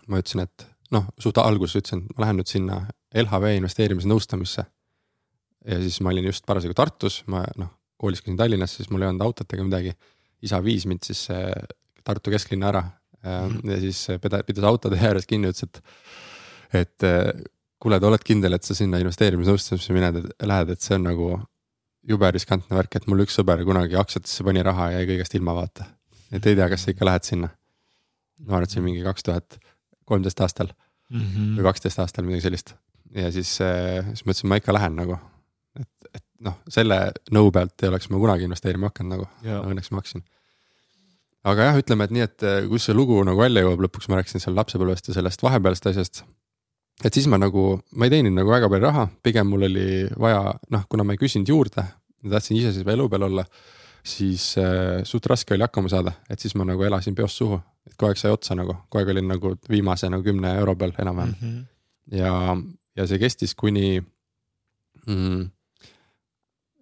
ma 0.08 0.20
ütlesin, 0.20 0.42
et 0.44 0.68
noh, 0.92 1.06
suht 1.20 1.38
alguses 1.38 1.80
ütlesin, 1.80 2.06
ma 2.16 2.26
lähen 2.26 2.42
nüüd 2.42 2.50
sinna 2.50 2.82
LHV 3.14 3.56
investeerimisnõustamisse. 3.58 4.66
ja 5.66 5.82
siis 5.82 6.00
ma 6.02 6.10
olin 6.10 6.26
just 6.26 6.46
parasjagu 6.46 6.74
Tartus, 6.74 7.24
ma 7.28 7.44
noh, 7.58 7.70
koolis 7.98 8.22
käisin 8.22 8.38
Tallinnas, 8.38 8.76
siis 8.76 8.90
mul 8.90 9.04
ei 9.04 9.10
olnud 9.12 9.26
autot 9.26 9.54
ega 9.54 9.64
midagi. 9.64 9.94
isa 10.42 10.64
viis 10.64 10.86
mind 10.86 11.04
siis 11.04 11.28
äh, 11.32 11.52
Tartu 12.04 12.32
kesklinna 12.32 12.70
ära. 12.70 12.84
Ja 13.24 13.80
siis 13.82 14.02
peda-, 14.24 14.44
pidas 14.48 14.68
autotee 14.70 15.00
ääres 15.10 15.28
kinni, 15.30 15.52
ütles, 15.52 15.68
et, 15.68 15.82
et 16.82 17.08
äh, 17.08 17.32
kuule, 17.80 18.00
sa 18.00 18.10
oled 18.12 18.26
kindel, 18.26 18.56
et 18.56 18.68
sa 18.68 18.76
sinna 18.78 19.00
investeerimisnõustamisse 19.04 19.96
mined, 19.96 20.22
lähed, 20.48 20.74
et 20.76 20.84
see 20.84 20.98
on 21.00 21.08
nagu 21.10 21.32
jube 22.10 22.32
riskantne 22.32 22.78
värk, 22.78 22.96
et 22.96 23.08
mul 23.12 23.26
üks 23.26 23.36
sõber 23.40 23.64
kunagi 23.68 23.98
aktsiatesse 24.00 24.46
pani 24.48 24.64
raha 24.66 24.92
ja 24.94 25.02
jäi 25.02 25.14
kõigest 25.14 25.36
ilma, 25.40 25.56
vaata. 25.58 25.88
et 26.32 26.46
ei 26.46 26.56
tea, 26.56 26.70
kas 26.72 26.86
sa 26.86 26.94
ikka 26.94 27.08
lähed 27.08 27.28
sinna. 27.28 27.50
ma 28.46 28.56
arvan, 28.56 28.68
et 28.68 28.72
see 28.72 28.80
oli 28.80 28.92
mingi 28.92 29.04
kaks 29.04 29.26
tuhat 29.28 29.60
kolmteist 30.08 30.40
aastal 30.42 30.72
või 31.10 31.66
kaksteist 31.66 32.00
aastal 32.00 32.28
midagi 32.28 32.46
sellist. 32.48 32.76
ja 33.16 33.32
siis, 33.32 33.56
siis 33.58 34.26
ma 34.26 34.34
ütlesin, 34.34 34.50
ma 34.50 34.60
ikka 34.62 34.76
lähen 34.76 34.96
nagu. 35.00 35.18
et, 35.80 36.10
et 36.14 36.26
noh, 36.46 36.60
selle 36.70 37.00
nõu 37.36 37.52
pealt 37.52 37.84
ei 37.84 37.90
oleks 37.90 38.10
ma 38.10 38.22
kunagi 38.22 38.48
investeerima 38.48 38.92
hakanud 38.92 39.16
nagu, 39.16 39.30
õnneks 39.44 39.92
ma 39.92 40.02
hakkasin. 40.02 40.26
Aga 41.48 41.70
jah, 41.70 41.80
ütleme, 41.80 42.08
et 42.08 42.14
nii, 42.16 42.26
et 42.28 42.46
eh, 42.48 42.60
kus 42.70 42.90
see 42.90 42.98
lugu 42.98 43.20
nagu 43.28 43.40
välja 43.40 43.64
jõuab, 43.64 43.86
lõpuks 43.86 44.10
ma 44.12 44.20
rääkisin 44.20 44.44
seal 44.44 44.58
lapsepõlvest 44.60 45.10
ja 45.10 45.16
sellest 45.18 45.44
vahepealsest 45.46 45.90
asjast. 45.94 46.24
et 47.04 47.16
siis 47.16 47.30
ma 47.32 47.40
nagu, 47.40 47.80
ma 47.96 48.08
ei 48.08 48.14
teeninud 48.16 48.42
nagu 48.42 48.52
väga 48.52 48.70
palju 48.72 48.86
raha, 48.86 49.08
pigem 49.24 49.48
mul 49.48 49.68
oli 49.70 49.90
vaja, 50.20 50.56
noh, 50.76 50.86
kuna 50.92 51.06
ma 51.08 51.16
ei 51.16 51.22
küsinud 51.22 51.48
juurde, 51.48 51.86
tahtsin 52.26 52.60
iseseisva 52.60 52.96
elu 52.96 53.08
peal 53.10 53.28
olla, 53.30 53.46
siis 54.04 54.52
äh, 54.60 55.00
suht 55.08 55.28
raske 55.32 55.56
oli 55.56 55.64
hakkama 55.64 55.92
saada, 55.92 56.18
et 56.30 56.40
siis 56.44 56.56
ma 56.60 56.68
nagu 56.68 56.84
elasin 56.84 57.16
peost 57.16 57.40
suhu, 57.40 57.60
et 57.88 57.96
kogu 57.96 58.12
aeg 58.12 58.20
sai 58.20 58.34
otsa 58.36 58.58
nagu, 58.60 58.76
kogu 58.90 59.04
aeg 59.04 59.14
olin 59.16 59.32
nagu 59.32 59.56
viimase 59.70 60.12
nagu 60.12 60.26
kümne 60.26 60.58
euro 60.60 60.76
peal 60.76 60.92
enam-vähem 61.00 61.36
mm. 61.36 61.56
-hmm. 61.56 61.66
ja, 62.20 62.58
ja 63.00 63.08
see 63.08 63.20
kestis 63.20 63.56
kuni 63.56 64.02
mm,, 65.08 65.50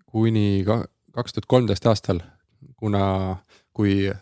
kuni 0.05 0.63
ka- 0.65 0.85
kaks 1.13 1.33
tuhat 1.33 1.45
kolmteist 1.45 1.85
aastal, 1.85 2.21
kuna, 2.77 3.37
kui 3.73 4.09
äh, 4.09 4.17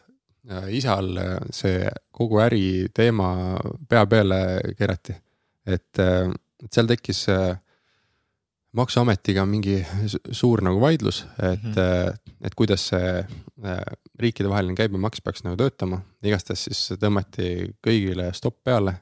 isal 0.74 1.18
äh, 1.18 1.38
see 1.54 1.86
kogu 2.16 2.40
äri 2.44 2.88
teema 2.94 3.58
pea 3.90 4.06
peale 4.10 4.40
keerati, 4.78 5.16
et, 5.66 6.00
et 6.00 6.72
seal 6.72 6.90
tekkis 6.90 7.26
äh, 7.34 7.56
maksuametiga 8.76 9.46
mingi 9.48 9.80
suur 10.36 10.62
nagu 10.66 10.82
vaidlus, 10.84 11.24
et 11.40 11.64
mm, 11.64 11.74
-hmm. 11.74 12.18
et 12.44 12.56
kuidas 12.56 12.88
see 12.92 13.26
riikidevaheline 14.20 14.76
käibemaks 14.76 15.22
peaks 15.22 15.44
nagu 15.44 15.56
töötama. 15.58 16.02
igastahes 16.24 16.64
siis 16.68 17.00
tõmmati 17.00 17.72
kõigile 17.88 18.34
stopp 18.34 18.64
peale. 18.64 18.98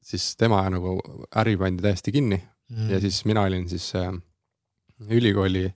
siis 0.00 0.36
tema 0.36 0.62
nagu 0.70 0.96
äri 1.36 1.56
pandi 1.56 1.82
täiesti 1.82 2.12
kinni 2.12 2.36
mm 2.36 2.76
-hmm. 2.76 2.90
ja 2.92 3.00
siis 3.00 3.24
mina 3.24 3.42
olin 3.42 3.68
siis 3.68 3.92
ülikooli, 5.10 5.74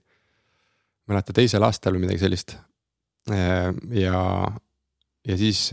mäleta 1.07 1.33
teisel 1.33 1.63
aastal 1.63 1.93
või 1.93 2.05
midagi 2.07 2.19
sellist. 2.19 2.57
Ja, 3.29 4.19
ja 5.23 5.37
siis 5.39 5.69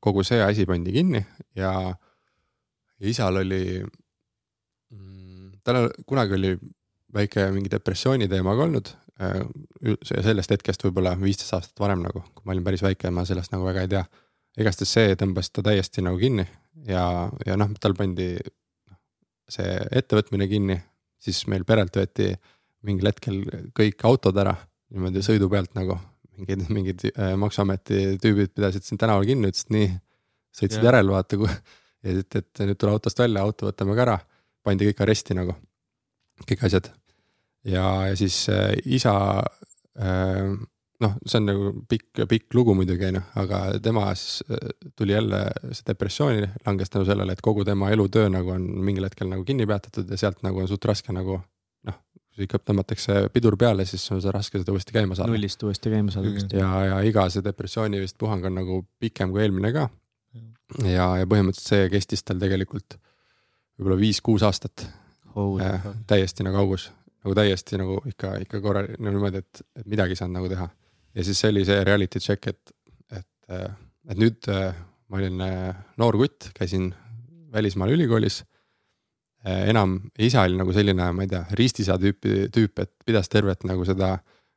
kogu 0.00 0.22
see 0.24 0.38
asi 0.40 0.64
pandi 0.64 0.94
kinni 0.94 1.20
ja, 1.58 1.72
ja 2.96 3.08
isal 3.10 3.42
oli 3.42 3.82
tal 5.66 5.88
kunagi 6.06 6.36
oli 6.38 6.54
väike 7.16 7.50
mingi 7.54 7.70
depressiooni 7.72 8.28
teema 8.30 8.54
ka 8.56 8.66
olnud. 8.66 8.92
Äh, 9.22 9.40
sellest 10.04 10.52
hetkest 10.52 10.84
võib-olla 10.84 11.14
viisteist 11.20 11.54
aastat 11.56 11.80
varem 11.80 12.02
nagu, 12.04 12.22
kui 12.34 12.46
ma 12.46 12.54
olin 12.54 12.66
päris 12.66 12.84
väike, 12.84 13.10
ma 13.10 13.24
sellest 13.26 13.54
nagu 13.54 13.66
väga 13.66 13.86
ei 13.86 13.92
tea. 13.96 14.04
igastahes 14.56 14.92
see 14.96 15.16
tõmbas 15.20 15.50
ta 15.52 15.62
täiesti 15.64 16.00
nagu 16.04 16.16
kinni 16.16 16.46
ja, 16.88 17.28
ja 17.44 17.56
noh, 17.60 17.72
tal 17.80 17.92
pandi 17.96 18.30
see 19.52 19.74
ettevõtmine 20.00 20.46
kinni, 20.48 20.76
siis 21.20 21.42
meil 21.52 21.64
perelt 21.68 21.96
võeti 21.96 22.30
mingil 22.88 23.10
hetkel 23.10 23.42
kõik 23.76 24.04
autod 24.08 24.38
ära 24.40 24.54
niimoodi 24.94 25.22
sõidu 25.26 25.50
pealt 25.52 25.74
nagu 25.76 25.98
mingid, 26.40 26.66
mingid 26.72 27.06
äh, 27.12 27.34
maksuameti 27.40 28.16
tüübid 28.22 28.54
pidasid 28.56 28.86
sind 28.86 29.00
tänaval 29.02 29.26
kinni, 29.28 29.50
ütlesid 29.52 29.74
nii, 29.74 29.90
sõitsid 30.56 30.80
yeah. 30.80 30.90
järel, 30.90 31.12
vaata 31.14 31.40
kui. 31.40 31.50
et, 32.06 32.38
et 32.38 32.62
nüüd 32.62 32.78
tule 32.78 32.94
autost 32.96 33.18
välja, 33.18 33.42
auto 33.42 33.70
võtame 33.70 33.96
ka 33.96 34.06
ära 34.06 34.20
pandi 34.66 34.88
kõik 34.90 35.02
aresti 35.04 35.36
nagu, 35.38 35.56
kõik 36.46 36.64
asjad. 36.68 36.90
ja, 37.66 37.84
ja 38.10 38.16
siis 38.18 38.44
äh, 38.52 38.72
isa 38.98 39.16
äh, 39.98 40.56
noh, 41.02 41.16
see 41.26 41.40
on 41.40 41.48
nagu 41.48 41.72
pikk, 41.90 42.24
pikk 42.30 42.56
lugu 42.56 42.74
muidugi 42.76 43.08
on 43.10 43.18
ju, 43.18 43.24
aga 43.42 43.60
tema 43.82 44.08
siis 44.18 44.42
äh, 44.50 44.70
tuli 44.96 45.16
jälle 45.16 45.42
see 45.70 45.88
depressiooni, 45.90 46.48
langes 46.66 46.92
tänu 46.92 47.08
sellele, 47.08 47.36
et 47.36 47.44
kogu 47.44 47.64
tema 47.68 47.90
elutöö 47.94 48.30
nagu 48.32 48.54
on 48.54 48.66
mingil 48.86 49.08
hetkel 49.08 49.30
nagu 49.32 49.44
kinni 49.44 49.66
peatatud 49.68 50.10
ja 50.10 50.20
sealt 50.20 50.42
nagu 50.46 50.62
on 50.62 50.70
suht 50.70 50.84
raske 50.88 51.14
nagu 51.16 51.38
noh, 51.38 51.44
ikka 52.44 52.60
tõmmatakse 52.60 53.18
pidur 53.32 53.56
peale, 53.60 53.86
siis 53.88 54.04
on 54.12 54.20
see 54.22 54.32
raske 54.34 54.60
seda 54.60 54.74
uuesti 54.74 54.94
käima 54.96 55.16
saada. 55.16 55.32
nullist 55.32 55.62
uuesti 55.62 55.92
käima 55.92 56.12
saada. 56.14 56.32
ja, 56.52 56.70
ja 56.90 57.00
iga 57.08 57.26
see 57.32 57.44
depressiooni 57.44 58.02
vist 58.02 58.18
puhang 58.20 58.44
on 58.48 58.58
nagu 58.60 58.82
pikem 59.00 59.32
kui 59.32 59.44
eelmine 59.44 59.72
ka. 59.76 59.88
ja, 60.84 61.08
ja 61.22 61.28
põhimõtteliselt 61.30 61.72
see 61.72 61.90
kestis 61.92 62.26
tal 62.26 62.42
tegelikult 62.42 62.98
võib-olla 63.76 63.98
viis-kuus 64.00 64.44
aastat 64.46 64.86
äh,. 64.86 65.88
täiesti 66.08 66.46
nagu 66.46 66.60
augus, 66.60 66.90
nagu 67.24 67.36
täiesti 67.36 67.80
nagu 67.80 68.00
ikka, 68.08 68.36
ikka 68.46 68.60
korra 68.64 68.84
no 68.98 69.12
niimoodi, 69.12 69.44
et, 69.44 69.62
et 69.76 69.86
midagi 69.86 70.16
ei 70.16 70.20
saanud 70.20 70.40
nagu 70.40 70.52
teha. 70.52 70.68
ja 71.14 71.24
siis 71.24 71.40
see 71.40 71.54
oli 71.54 71.64
see 71.68 71.84
reality 71.84 72.20
check, 72.20 72.52
et, 72.52 72.76
et, 73.12 73.56
et 74.10 74.20
nüüd 74.20 74.48
äh, 74.52 74.76
ma 75.08 75.20
olin 75.20 75.42
äh, 75.44 75.74
noor 76.00 76.18
kutt, 76.18 76.50
käisin 76.56 76.90
välismaal 77.52 77.92
ülikoolis. 77.94 78.42
Enam, 79.46 79.98
isa 80.18 80.42
oli 80.42 80.58
nagu 80.58 80.72
selline, 80.74 81.10
ma 81.14 81.24
ei 81.24 81.30
tea, 81.30 81.44
ristiisa 81.58 81.98
tüüpi, 82.02 82.46
tüüp, 82.54 82.82
et 82.82 82.92
pidas 83.06 83.30
tervet 83.30 83.66
nagu 83.68 83.84
seda 83.86 84.16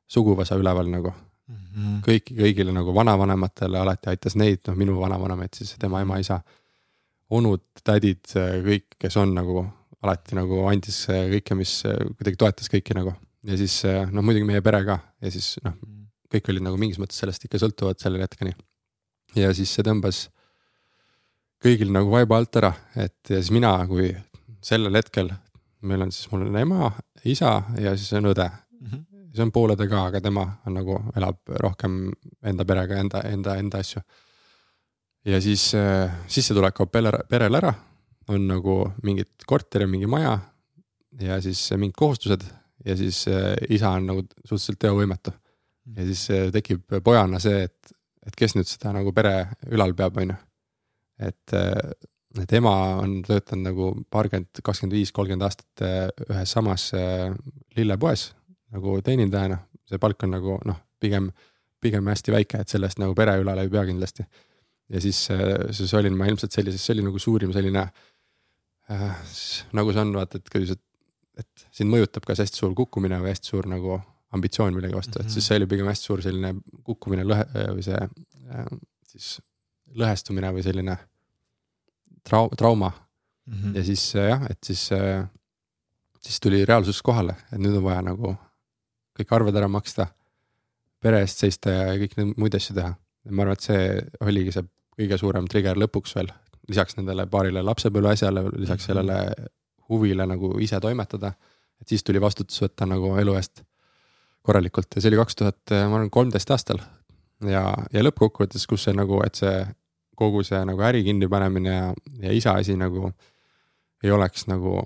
suguvõsa 0.10 0.58
üleval 0.58 0.90
nagu 0.90 1.12
mm. 1.12 1.58
-hmm. 1.58 2.00
kõiki, 2.06 2.38
kõigile 2.40 2.74
nagu 2.74 2.94
vanavanematele 2.96 3.80
alati 3.80 4.10
aitas 4.10 4.36
neid, 4.40 4.64
noh 4.68 4.78
minu 4.80 4.98
vanavanemaid 5.00 5.54
siis, 5.54 5.76
tema 5.80 6.02
ema, 6.02 6.18
isa 6.20 6.40
onud, 7.30 7.62
tädid, 7.86 8.26
kõik, 8.66 8.98
kes 9.00 9.18
on 9.22 9.36
nagu 9.38 9.68
alati 10.02 10.38
nagu 10.38 10.64
andis 10.70 11.04
kõike, 11.08 11.58
mis 11.60 11.82
kuidagi 11.86 12.40
toetas 12.40 12.72
kõiki 12.72 12.96
nagu. 12.98 13.14
ja 13.44 13.58
siis 13.58 13.84
noh, 13.86 14.24
muidugi 14.24 14.48
meie 14.48 14.62
pere 14.62 14.82
ka 14.88 15.00
ja 15.22 15.32
siis 15.32 15.60
noh, 15.64 15.76
kõik 16.34 16.50
olid 16.50 16.66
nagu 16.66 16.78
mingis 16.78 17.00
mõttes 17.02 17.20
sellest 17.22 17.46
ikka 17.46 17.62
sõltuvad 17.62 18.00
selle 18.02 18.22
hetkeni. 18.24 18.56
ja 19.36 19.54
siis 19.54 19.70
see 19.70 19.86
tõmbas 19.86 20.30
kõigil 21.62 21.92
nagu 21.92 22.10
vaiba 22.10 22.40
alt 22.40 22.56
ära, 22.56 22.74
et 22.96 23.20
ja 23.30 23.38
siis 23.42 23.52
mina, 23.52 23.76
kui 23.88 24.14
sellel 24.62 24.96
hetkel 24.96 25.32
meil 25.82 26.02
on 26.04 26.12
siis, 26.12 26.28
mul 26.32 26.48
on 26.48 26.58
ema, 26.60 26.92
isa 27.26 27.62
ja 27.80 27.96
siis 27.98 28.14
on 28.20 28.32
õde 28.32 28.48
mm. 28.50 28.88
-hmm. 28.88 29.30
see 29.36 29.44
on 29.44 29.52
poolede 29.52 29.88
ka, 29.88 30.06
aga 30.06 30.22
tema 30.22 30.46
on 30.66 30.74
nagu 30.74 30.98
elab 31.16 31.54
rohkem 31.64 32.12
enda 32.44 32.66
perega, 32.66 32.98
enda, 33.00 33.22
enda, 33.24 33.56
enda 33.56 33.80
asju 33.80 34.02
ja 35.26 35.42
siis 35.42 35.74
äh, 35.76 36.12
sissetulek 36.28 36.76
kaob 36.76 36.92
perel 36.92 37.60
ära, 37.60 37.74
on 38.30 38.48
nagu 38.48 38.80
mingid 39.04 39.46
korter 39.46 39.86
ja 39.86 39.88
mingi 39.88 40.08
maja 40.08 40.38
ja 41.20 41.40
siis 41.42 41.72
mingid 41.78 41.98
kohustused 41.98 42.44
ja 42.86 42.96
siis 42.98 43.28
äh, 43.28 43.56
isa 43.70 43.90
on 43.90 44.08
nagu 44.08 44.26
suhteliselt 44.44 44.80
teovõimetu. 44.80 45.34
ja 45.96 46.06
siis 46.06 46.30
äh, 46.32 46.52
tekib 46.52 47.02
pojana 47.04 47.40
see, 47.40 47.64
et, 47.64 47.94
et 48.28 48.36
kes 48.36 48.56
nüüd 48.56 48.68
seda 48.68 48.94
nagu 48.96 49.14
pere 49.14 49.50
ülal 49.72 49.96
peab, 49.96 50.18
on 50.18 50.34
ju. 50.34 50.40
et, 51.20 51.58
et 52.38 52.52
ema 52.54 52.74
on 53.02 53.20
töötanud 53.26 53.66
nagu 53.66 53.92
paarkümmend, 54.12 54.62
kakskümmend 54.64 54.98
viis, 54.98 55.12
kolmkümmend 55.16 55.48
aastat 55.48 55.86
ühes 56.28 56.52
samas 56.54 56.92
lillepoes 57.78 58.30
nagu 58.76 59.00
teenindajana, 59.02 59.58
see 59.90 59.98
palk 60.02 60.28
on 60.28 60.36
nagu 60.36 60.60
noh, 60.70 60.78
pigem, 61.02 61.32
pigem 61.82 62.06
hästi 62.12 62.36
väike, 62.36 62.62
et 62.62 62.70
sellest 62.70 63.02
nagu 63.02 63.16
pere 63.18 63.40
ülal 63.42 63.64
ei 63.64 63.72
pea 63.72 63.82
kindlasti 63.88 64.28
ja 64.90 65.02
siis, 65.02 65.32
äh, 65.32 65.72
siis 65.72 65.94
olin 65.94 66.18
ma 66.18 66.28
ilmselt 66.30 66.54
sellises, 66.54 66.84
see 66.86 66.96
oli 66.98 67.06
nagu 67.06 67.22
suurim 67.22 67.54
selline 67.56 67.84
äh,. 68.90 69.10
nagu 69.78 69.94
see 69.94 70.06
on, 70.06 70.14
vaata, 70.18 70.42
et 70.42 70.50
kui 70.54 70.66
sa, 70.70 70.78
et 71.40 71.68
sind 71.76 71.94
mõjutab 71.94 72.26
kas 72.28 72.42
hästi 72.44 72.64
suur 72.64 72.74
kukkumine 72.78 73.20
või 73.22 73.34
hästi 73.34 73.54
suur 73.54 73.70
nagu 73.70 74.00
ambitsioon 74.36 74.76
millegi 74.76 74.98
vastu 74.98 75.18
mm, 75.18 75.22
-hmm. 75.22 75.30
et 75.30 75.34
siis 75.34 75.44
mhm. 75.44 75.48
see 75.48 75.60
oli 75.62 75.70
pigem 75.70 75.92
hästi 75.92 76.10
suur 76.12 76.26
selline 76.26 76.54
kukkumine, 76.84 77.26
lõhe 77.26 77.46
või 77.78 77.86
see 77.86 78.02
äh, 78.02 78.74
siis 79.14 79.38
lõhestumine 79.98 80.54
või 80.54 80.66
selline 80.66 80.98
trau-, 82.30 82.52
trauma 82.58 82.92
mm. 83.46 83.54
-hmm. 83.54 83.76
ja 83.78 83.84
siis 83.84 84.16
äh, 84.16 84.30
jah, 84.30 84.46
et 84.50 84.64
siis 84.64 84.92
äh,, 84.92 85.28
siis 86.22 86.40
tuli 86.40 86.66
reaalsus 86.66 87.02
kohale, 87.02 87.36
et 87.54 87.60
nüüd 87.60 87.78
on 87.78 87.84
vaja 87.84 88.02
nagu 88.02 88.36
kõik 89.20 89.36
arved 89.36 89.56
ära 89.56 89.68
maksta, 89.68 90.08
pere 91.00 91.22
eest 91.24 91.42
seista 91.44 91.72
ja 91.72 91.96
kõik 92.00 92.18
neid 92.18 92.38
muid 92.38 92.56
asju 92.56 92.76
teha. 92.76 92.94
ma 93.30 93.44
arvan, 93.44 93.58
et 93.58 93.66
see 93.66 94.02
oligi 94.26 94.52
see 94.56 94.64
kõige 95.00 95.18
suurem 95.20 95.48
trigger 95.48 95.78
lõpuks 95.80 96.16
veel, 96.16 96.30
lisaks 96.68 96.98
nendele 96.98 97.26
paarile 97.28 97.64
lapsepõlve 97.64 98.14
asjale, 98.14 98.44
lisaks 98.56 98.84
mhm. 98.84 98.88
sellele 98.88 99.50
huvile 99.90 100.26
nagu 100.28 100.54
ise 100.60 100.80
toimetada. 100.80 101.34
et 101.82 101.88
siis 101.88 102.04
tuli 102.04 102.22
vastutus 102.22 102.62
võtta 102.62 102.86
nagu 102.86 103.16
elu 103.18 103.36
eest 103.36 103.64
korralikult 104.42 104.96
ja 104.96 105.02
see 105.02 105.12
oli 105.12 105.20
kaks 105.20 105.36
tuhat, 105.36 105.62
ma 105.72 106.00
arvan, 106.00 106.10
kolmteist 106.10 106.52
aastal. 106.52 106.82
ja, 107.48 107.64
ja 107.94 108.04
lõppkokkuvõttes, 108.04 108.68
kus 108.68 108.88
see 108.88 108.96
nagu, 108.96 109.22
et 109.26 109.36
see 109.36 109.56
kogu 110.20 110.44
see 110.44 110.60
nagu 110.68 110.84
äri 110.86 111.04
kinnipanemine 111.08 111.76
ja, 111.76 111.94
ja 112.28 112.36
isa 112.36 112.58
asi 112.60 112.76
nagu 112.80 113.12
ei 114.04 114.12
oleks 114.16 114.46
nagu 114.52 114.82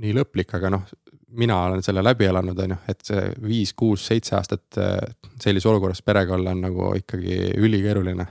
nii 0.00 0.12
lõplik, 0.16 0.52
aga 0.56 0.70
noh, 0.72 0.84
mina 1.38 1.56
olen 1.66 1.82
selle 1.84 2.02
läbi 2.02 2.26
elanud, 2.26 2.58
on 2.58 2.74
ju, 2.74 2.76
et 2.88 3.02
see 3.06 3.24
viis, 3.42 3.72
kuus, 3.76 4.04
seitse 4.06 4.36
aastat 4.38 4.78
sellises 5.42 5.66
olukorras 5.70 6.02
perega 6.02 6.34
olla 6.34 6.54
on 6.54 6.62
nagu 6.64 6.92
ikkagi 6.98 7.40
ülikeeruline 7.60 8.26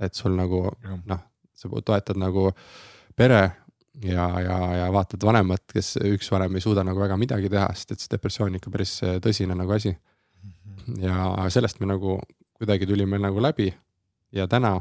et 0.00 0.14
sul 0.14 0.34
nagu 0.36 0.64
noh, 1.06 1.20
sa 1.54 1.70
toetad 1.70 2.18
nagu 2.20 2.48
pere 3.16 3.42
ja, 4.02 4.26
ja, 4.42 4.56
ja 4.80 4.88
vaatad 4.92 5.22
vanemat, 5.26 5.66
kes 5.72 5.94
üks 6.02 6.30
vanem 6.32 6.56
ei 6.56 6.64
suuda 6.64 6.84
nagu 6.86 7.00
väga 7.00 7.18
midagi 7.20 7.50
teha, 7.52 7.68
sest 7.74 7.94
et 7.94 8.02
see 8.02 8.14
depressioon 8.16 8.50
on 8.52 8.58
ikka 8.58 8.72
päris 8.74 8.96
tõsine 9.24 9.56
nagu 9.58 9.76
asi. 9.76 9.94
Mhm. 10.44 10.98
ja 11.00 11.48
sellest 11.48 11.78
me 11.80 11.88
nagu 11.88 12.18
kuidagi 12.58 12.86
tulime 12.86 13.18
nagu 13.18 13.40
läbi 13.40 13.70
ja 14.32 14.46
täna 14.50 14.76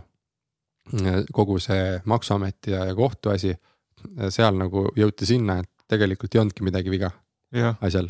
kogu 1.33 1.59
see 1.63 1.99
maksuameti 2.09 2.73
ja, 2.75 2.85
ja 2.89 2.95
kohtu 2.97 3.31
asi, 3.33 3.53
äh, 3.53 4.29
seal 4.33 4.57
nagu 4.59 4.87
jõuti 4.99 5.27
sinna, 5.29 5.59
et 5.63 5.69
tegelikult 5.93 6.35
ei 6.35 6.41
olnudki 6.41 6.65
midagi 6.65 6.91
viga 6.91 7.11
ja. 7.55 7.75
asjal. 7.81 8.09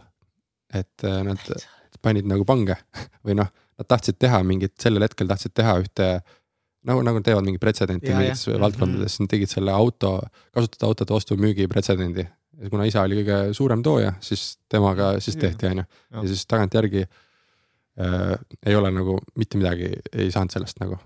et 0.73 1.03
nad 1.03 1.41
panid 2.01 2.25
nagu 2.25 2.45
pange 2.45 2.77
või 3.25 3.35
noh, 3.37 3.49
nad 3.77 3.89
tahtsid 3.89 4.17
teha 4.21 4.39
mingit, 4.47 4.75
sellel 4.81 5.05
hetkel 5.05 5.29
tahtsid 5.29 5.53
teha 5.55 5.75
ühte 5.81 6.07
nagu, 6.87 7.03
nagu 7.05 7.21
teevad 7.23 7.45
mingit 7.47 7.63
pretsedenti 7.63 8.11
mingites 8.11 8.47
valdkondades, 8.61 9.17
nad 9.21 9.31
tegid 9.31 9.51
selle 9.51 9.73
auto, 9.75 10.15
kasutatud 10.55 10.87
autode 10.89 11.17
ostu-müügi 11.17 11.67
pretsedendi. 11.71 12.25
kuna 12.69 12.85
isa 12.87 13.01
oli 13.03 13.21
kõige 13.21 13.37
suurem 13.57 13.83
tooja, 13.83 14.13
siis 14.21 14.57
temaga 14.69 15.13
siis 15.23 15.37
tehti, 15.39 15.71
on 15.71 15.83
ju. 15.83 15.85
ja 16.15 16.27
siis 16.31 16.45
tagantjärgi 16.47 17.05
äh, 17.05 18.35
ei 18.65 18.75
ole 18.75 18.91
nagu 18.93 19.17
mitte 19.39 19.57
midagi 19.57 19.89
ei 20.11 20.31
saanud 20.31 20.53
sellest 20.53 20.79
nagu. 20.83 20.99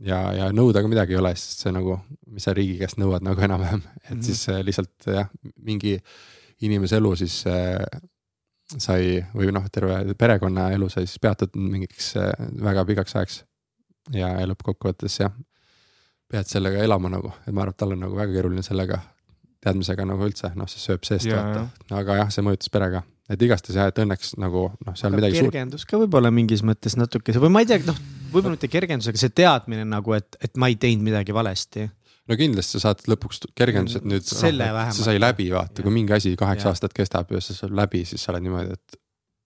Ja, 0.00 0.20
ja 0.34 0.48
nõuda 0.54 0.82
ka 0.82 0.90
midagi 0.90 1.14
ei 1.14 1.20
ole, 1.20 1.34
sest 1.38 1.64
see 1.64 1.74
nagu, 1.74 1.98
mis 2.34 2.46
sa 2.46 2.54
riigi 2.56 2.78
käest 2.80 2.98
nõuad 3.00 3.24
nagu 3.26 3.40
enam-vähem, 3.46 3.82
et 3.84 4.10
mm 4.10 4.16
-hmm. 4.16 4.26
siis 4.26 4.48
äh, 4.48 4.64
lihtsalt 4.64 5.06
jah, 5.06 5.30
mingi 5.62 5.98
inimese 6.62 6.96
elu 6.96 7.16
siis 7.16 7.44
äh, 7.46 7.78
sai 8.78 9.24
või 9.34 9.52
noh, 9.52 9.66
terve 9.72 10.14
perekonna 10.18 10.70
elu 10.74 10.88
sai 10.88 11.06
siis 11.06 11.18
peatatud 11.18 11.60
mingiks 11.60 12.14
äh, 12.16 12.32
väga 12.62 12.84
pikaks 12.84 13.16
ajaks. 13.16 13.44
Ja, 14.12 14.28
ja 14.40 14.46
lõppkokkuvõttes 14.46 15.14
jah, 15.20 15.32
pead 16.28 16.48
sellega 16.48 16.82
elama 16.84 17.08
nagu, 17.08 17.30
et 17.46 17.54
ma 17.54 17.62
arvan, 17.62 17.72
et 17.72 17.76
tal 17.80 17.94
on 17.94 18.02
nagu 18.04 18.16
väga 18.16 18.32
keeruline 18.32 18.62
sellega 18.62 18.98
teadmisega 19.64 20.04
nagu 20.04 20.26
üldse, 20.26 20.50
noh, 20.58 20.68
see 20.68 20.82
sööb 20.82 21.06
seest 21.08 21.24
Jaa, 21.24 21.40
vaata, 21.40 21.62
aga 22.00 22.18
jah, 22.18 22.32
see 22.34 22.44
mõjutas 22.44 22.68
perega, 22.74 23.00
et 23.32 23.42
igastahes 23.46 23.78
jah, 23.80 23.88
et 23.88 24.02
õnneks 24.04 24.34
nagu 24.36 24.66
noh, 24.84 24.98
seal 24.98 25.16
midagi 25.16 25.40
suurt 25.40 25.54
kergendus 25.54 25.88
ka 25.88 26.00
võib-olla 26.02 26.32
mingis 26.34 26.60
mõttes 26.66 26.98
natukese 27.00 27.40
või 27.40 27.54
ma 27.54 27.64
ei 27.64 27.70
tea, 27.70 27.80
noh, 27.88 27.96
võib-olla 28.34 28.56
mitte 28.56 28.68
kergendus, 28.72 29.08
aga 29.12 29.20
see 29.22 29.32
teadmine 29.42 29.84
nagu, 29.88 30.12
et, 30.16 30.36
et 30.44 30.56
ma 30.60 30.68
ei 30.72 30.76
teinud 30.80 31.06
midagi 31.06 31.34
valesti. 31.36 31.86
no 32.28 32.36
kindlasti 32.40 32.78
sa 32.78 32.88
saad 32.90 33.02
lõpuks 33.10 33.42
kergendus, 33.54 33.96
et 34.00 34.04
nüüd 34.08 34.24
Selle 34.26 34.66
noh, 34.68 34.74
vähemalt. 34.80 34.96
see 34.98 35.04
sai 35.06 35.20
läbi, 35.22 35.48
vaata, 35.54 35.82
kui 35.86 35.92
mingi 35.94 36.12
asi 36.16 36.34
kaheksa 36.40 36.70
aastat 36.72 36.92
kestab 36.96 37.30
ja 37.34 37.40
see 37.44 37.56
saab 37.56 37.74
läbi, 37.76 38.04
siis 38.08 38.22
sa 38.24 38.32
oled 38.34 38.42
niimoodi, 38.46 38.72
et 38.78 39.00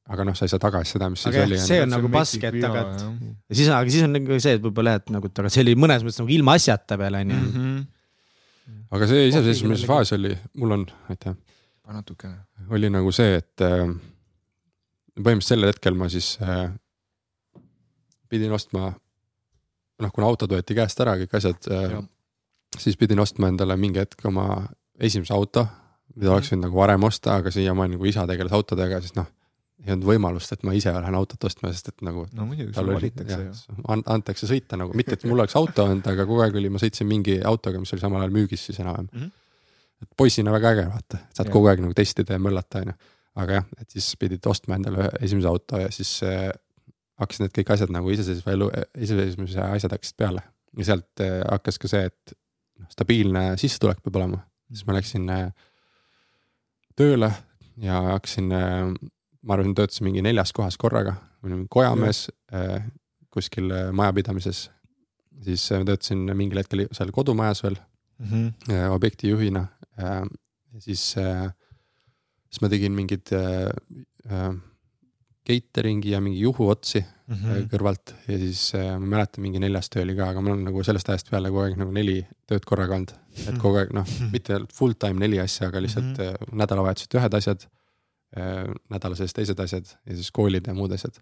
aga 0.08 0.24
noh, 0.24 0.36
sa 0.38 0.46
ei 0.46 0.52
saa 0.54 0.62
tagasi 0.62 0.94
seda, 0.96 1.10
mis 1.12 1.26
Aga 1.28 1.42
siis 1.42 1.50
oli. 1.50 1.58
see 1.68 1.82
on 1.84 1.90
nagu 1.92 2.08
pask, 2.12 2.44
et 2.48 2.62
aga, 2.64 2.80
et 2.86 3.02
ja 3.50 3.56
siis, 3.60 3.68
aga 3.68 3.90
siis 3.92 4.04
on 4.06 4.14
nagu 4.16 4.38
see, 4.40 4.54
et 4.56 4.62
võib-olla 4.64 4.94
jah, 4.96 5.02
et 5.04 5.10
nagu, 5.18 5.26
et 5.28 5.42
aga 5.42 5.50
see 5.52 5.64
oli 5.66 5.74
mõnes 5.76 6.06
mõttes 6.06 6.22
nagu 6.22 6.32
ilma 6.32 6.54
asjata 6.56 6.96
veel 7.02 7.18
onju 7.20 7.34
Mhm. 7.36 7.58
mm. 7.58 7.74
-hmm. 7.76 8.86
aga 8.96 9.06
see 9.10 9.26
iseseisvumise 9.28 9.84
kellelegi. 9.84 9.92
faas 9.92 10.12
oli, 10.16 10.32
mul 10.62 10.70
on, 10.78 10.86
aitäh, 11.12 11.34
natukene. 11.92 12.38
oli 12.70 12.88
nagu 12.94 13.12
see, 13.12 13.36
et 13.42 13.60
äh, 13.60 13.84
põhimõtteliselt 15.18 15.48
sel 15.58 15.66
hetkel 15.68 15.94
ma 15.98 16.08
siis 16.12 16.38
äh, 16.40 16.70
pidin 18.28 18.52
ostma, 18.52 18.92
noh, 20.02 20.12
kuna 20.14 20.28
autod 20.30 20.52
võeti 20.52 20.76
käest 20.78 21.00
ära, 21.00 21.16
kõik 21.20 21.34
asjad 21.38 21.68
äh, 21.72 21.98
siis 22.76 22.96
pidin 22.96 23.20
ostma 23.22 23.48
endale 23.48 23.76
mingi 23.80 24.02
hetk 24.02 24.24
oma 24.28 24.66
esimese 25.00 25.34
auto, 25.34 25.64
mida 26.16 26.34
oleks 26.34 26.52
võinud 26.52 26.66
nagu 26.66 26.80
varem 26.80 27.04
osta, 27.08 27.38
aga 27.40 27.52
siiamaani 27.54 27.96
nagu 27.96 28.08
isa 28.08 28.26
tegeles 28.28 28.54
autodega, 28.56 29.00
siis 29.04 29.14
noh, 29.16 29.28
ei 29.84 29.94
olnud 29.94 30.08
võimalust, 30.08 30.52
et 30.54 30.64
ma 30.66 30.74
ise 30.74 30.92
lähen 30.94 31.14
autot 31.14 31.44
ostma, 31.46 31.70
sest 31.74 31.92
et 31.92 32.02
nagu 32.06 32.24
no 32.34 32.46
muidugi, 32.48 32.72
tal 32.74 32.90
oli, 32.96 33.12
ju. 33.14 33.76
an- 33.94 34.02
antakse 34.10 34.48
sõita 34.50 34.78
nagu, 34.80 34.96
mitte 34.98 35.14
et 35.14 35.26
mul 35.28 35.38
oleks 35.38 35.54
auto 35.58 35.86
olnud, 35.86 36.06
aga 36.10 36.26
kogu 36.26 36.42
aeg 36.42 36.58
oli, 36.58 36.72
ma 36.74 36.82
sõitsin 36.82 37.06
mingi 37.08 37.38
autoga, 37.46 37.78
mis 37.82 37.94
oli 37.94 38.02
samal 38.02 38.24
ajal 38.24 38.34
müügis 38.34 38.66
siis 38.68 38.80
enam-vähem 38.82 39.06
mm. 39.12 39.20
-hmm. 39.20 40.02
et 40.02 40.10
poisina 40.18 40.54
väga 40.54 40.74
äge 40.74 40.86
vaata, 40.90 41.20
saad 41.30 41.46
Jah. 41.46 41.52
kogu 41.54 41.70
aeg 41.70 41.84
nagu 41.84 41.94
testida 41.94 42.34
ja 42.34 42.42
möllata 42.42 42.82
onju. 42.82 42.96
aga 43.38 43.60
jah, 43.60 43.66
et 43.80 43.90
siis 43.94 44.16
pidid 44.18 44.46
ostma 44.50 44.74
endale 44.74 45.10
esimese 45.20 45.46
auto 45.46 45.78
ja 45.78 45.92
siis 45.94 46.22
äh, 46.26 46.50
hakkasid 47.18 47.44
need 47.44 47.56
kõik 47.58 47.72
asjad 47.74 47.92
nagu 47.94 48.10
iseseisva 48.14 48.54
elu, 48.54 48.68
iseseisvumise 49.06 49.60
asjad 49.64 49.94
hakkasid 49.96 50.18
peale. 50.20 50.42
ja 50.78 50.84
sealt 50.90 51.22
äh, 51.24 51.40
hakkas 51.48 51.78
ka 51.80 51.90
see, 51.90 52.08
et 52.10 52.34
noh, 52.78 52.88
stabiilne 52.92 53.44
sissetulek 53.60 54.02
peab 54.04 54.18
olema, 54.20 54.42
siis 54.70 54.86
ma 54.86 54.96
läksin 54.98 55.28
äh, 55.32 55.46
tööle 56.98 57.32
ja 57.82 58.00
hakkasin 58.12 58.52
äh, 58.52 58.92
ma 59.42 59.56
arvan, 59.56 59.74
töötasin 59.74 60.08
mingi 60.08 60.22
neljas 60.22 60.52
kohas 60.52 60.76
korraga, 60.76 61.14
olin 61.46 61.66
kojamees 61.70 62.26
kuskil 63.30 63.70
majapidamises. 63.94 64.70
siis 65.44 65.68
töötasin 65.70 66.24
mingil 66.34 66.58
hetkel 66.58 66.88
seal 66.92 67.12
kodumajas 67.14 67.62
veel 67.62 67.78
Mhm. 68.18 68.46
äh, 68.70 68.90
objektijuhina 68.90 69.66
ja 69.96 70.26
siis 70.78 71.14
siis 72.50 72.60
ma 72.60 72.68
tegin 72.68 72.92
mingeid 72.92 73.30
catering'i 75.48 76.12
ja 76.12 76.20
mingi 76.20 76.44
juhuotsi 76.44 77.04
Mhm. 77.28 77.44
mm. 77.44 77.64
kõrvalt 77.68 78.14
ja 78.24 78.36
siis 78.40 78.60
äh, 78.76 78.94
ma 78.96 79.18
mäletan, 79.18 79.42
mingi 79.44 79.60
neljas 79.60 79.90
töö 79.92 80.00
oli 80.06 80.14
ka, 80.16 80.30
aga 80.32 80.40
mul 80.40 80.54
on 80.54 80.62
nagu 80.64 80.80
sellest 80.86 81.10
ajast 81.12 81.28
peale 81.28 81.50
kogu 81.52 81.66
aeg 81.66 81.74
nagu 81.76 81.92
neli 81.92 82.22
tööd 82.48 82.64
korraga 82.68 82.96
olnud. 82.96 83.12
et 83.42 83.58
kogu 83.60 83.82
aeg 83.82 83.92
noh, 83.96 84.08
mitte 84.32 84.62
full 84.72 84.96
time 84.96 85.20
neli 85.20 85.40
asja, 85.42 85.68
aga 85.68 85.82
lihtsalt 85.84 86.08
mm 86.08 86.14
-hmm. 86.16 86.54
nädalavahetuseti 86.62 87.20
ühed 87.20 87.36
asjad 87.36 87.66
äh,, 88.32 88.64
nädala 88.88 89.18
sees 89.20 89.36
teised 89.36 89.60
asjad 89.60 89.92
ja 89.92 90.16
siis 90.16 90.30
koolid 90.32 90.72
ja 90.72 90.74
muud 90.74 90.92
asjad. 90.96 91.20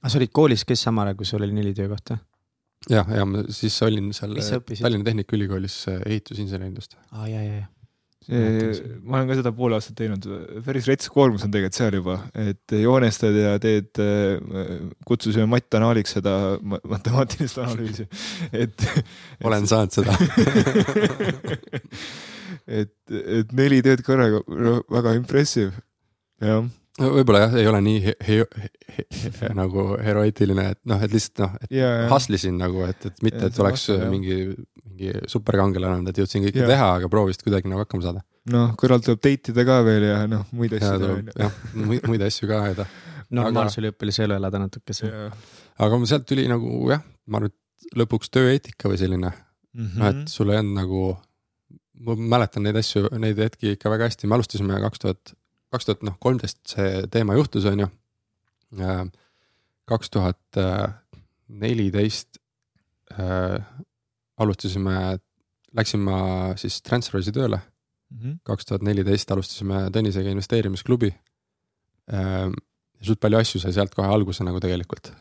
aga 0.00 0.08
sa 0.08 0.18
olid 0.22 0.32
koolis, 0.32 0.64
kes 0.64 0.88
samal 0.88 1.10
ajal, 1.10 1.20
kui 1.20 1.28
sul 1.28 1.44
oli 1.44 1.52
neli 1.52 1.74
töökohta? 1.76 2.16
jah, 2.88 3.12
ja 3.12 3.28
ma 3.28 3.44
siis 3.50 3.76
olin 3.82 4.08
seal? 4.16 4.40
Tallinna 4.80 5.04
Tehnikaülikoolis 5.04 5.84
äh, 5.88 6.00
ehitusinsenerindust. 6.06 6.96
aa 7.12 7.28
ja, 7.28 7.44
ja, 7.44 7.54
ja. 7.60 7.66
Ma 8.28 9.18
olen 9.18 9.30
ka 9.30 9.38
seda 9.40 9.52
pool 9.56 9.74
aastat 9.74 9.96
teinud, 9.98 10.26
päris 10.66 10.86
rets 10.90 11.10
koormus 11.12 11.44
on 11.46 11.54
tegelikult 11.54 11.78
seal 11.78 11.96
juba, 11.98 12.18
et 12.38 12.74
joonestad 12.78 13.34
ja 13.36 13.54
teed, 13.62 13.90
kutsusime 15.08 15.46
Matt 15.50 15.78
Anaaliks 15.78 16.14
seda 16.18 16.34
ma- 16.62 16.82
matemaatilist 16.92 17.62
analüüsi, 17.64 18.06
et. 18.52 18.86
olen 19.46 19.66
saanud 19.66 19.94
seda. 19.94 20.14
et, 22.80 22.94
et 23.10 23.52
neli 23.56 23.80
tööd 23.84 24.02
korraga, 24.06 24.42
no 24.46 24.78
väga 24.92 25.14
impressive, 25.18 25.72
jah. 26.42 26.64
võib-olla 27.00 27.46
jah, 27.46 27.56
ei 27.60 27.68
ole 27.70 27.80
nii 27.84 28.02
he 28.04 28.14
he 28.26 28.38
he 28.96 29.06
he 29.40 29.52
nagu 29.56 29.80
heroeetiline, 30.02 30.68
et 30.74 30.80
noh, 30.88 31.02
et 31.02 31.14
lihtsalt 31.14 31.44
noh, 31.44 31.56
et 31.62 31.76
ja, 31.78 31.90
ja, 32.04 32.08
hustle 32.12 32.38
isin 32.38 32.58
nagu, 32.60 32.84
et, 32.88 33.08
et 33.08 33.24
mitte, 33.24 33.42
et 33.46 33.56
see 33.56 33.64
oleks 33.64 33.88
jah. 33.90 34.04
mingi, 34.12 34.38
mingi 34.92 35.12
superkangelane 35.30 35.98
olnud, 35.98 36.12
et 36.12 36.20
jõudsin 36.22 36.44
kõike 36.44 36.60
Jaa. 36.62 36.68
teha, 36.68 36.88
aga 36.98 37.08
proovisid 37.12 37.42
kuidagi 37.46 37.70
nagu 37.70 37.82
hakkama 37.84 38.04
saada. 38.04 38.22
noh, 38.52 38.74
kõrvalt 38.78 39.06
tuleb 39.06 39.22
date 39.24 39.52
ida 39.54 39.64
ka 39.68 39.80
veel 39.86 40.04
ja 40.08 40.20
noh, 40.30 40.44
muid 40.52 40.72
ja 40.74 40.80
asju 40.82 41.00
teha 41.02 41.42
jah, 41.46 41.58
muid, 41.74 42.06
muid 42.10 42.22
asju 42.28 42.48
ka 42.50 42.60
ajada. 42.68 42.86
normaalse 43.32 43.80
üliõpilase 43.82 44.26
elu 44.26 44.36
elada 44.36 44.60
natukese. 44.62 45.10
aga 45.78 46.00
sealt 46.10 46.26
tuli 46.28 46.46
nagu 46.50 46.90
jah, 46.90 47.02
ma 47.26 47.40
arvan, 47.40 47.52
et 47.52 47.96
lõpuks 47.98 48.30
tööeetika 48.30 48.88
või 48.92 48.98
selline, 49.00 49.32
Mhm. 49.74 49.98
noh, 49.98 50.08
et 50.12 50.28
sul 50.28 50.50
ei 50.52 50.58
olnud 50.60 50.76
nagu, 50.76 51.02
ma 52.04 52.14
mäletan 52.36 52.62
neid 52.66 52.76
asju, 52.76 53.08
neid 53.18 53.38
hetki 53.40 53.72
ikka 53.76 53.88
väga 53.90 54.08
hästi, 54.10 54.28
me 54.28 54.36
alustasime 54.36 54.80
kaks 54.84 54.98
tuhat, 55.00 55.32
kaks 55.72 55.84
tuhat 55.88 56.02
noh, 56.02 56.16
kolmteist 56.20 56.58
see 56.74 57.06
teema 57.08 57.34
juhtus, 57.38 57.64
on 57.70 57.78
ju. 57.86 57.88
kaks 59.88 60.10
tuhat 60.10 60.60
neliteist 61.48 62.38
äh, 63.18 63.60
alustasime, 64.38 65.18
läksin 65.76 66.00
ma 66.00 66.54
siis 66.56 66.80
Transferwise'i 66.82 67.32
tööle, 67.32 67.60
Mhm. 68.12 68.38
kaks 68.44 68.64
tuhat 68.68 68.82
neliteist 68.82 69.30
alustasime 69.30 69.88
Tõnisega 69.90 70.28
investeerimisklubi. 70.30 71.12
suht 73.02 73.20
palju 73.20 73.38
asju 73.38 73.60
sai 73.62 73.72
sealt 73.72 73.94
kohe 73.94 74.08
alguse 74.08 74.44
nagu 74.44 74.60
tegelikult. 74.60 75.12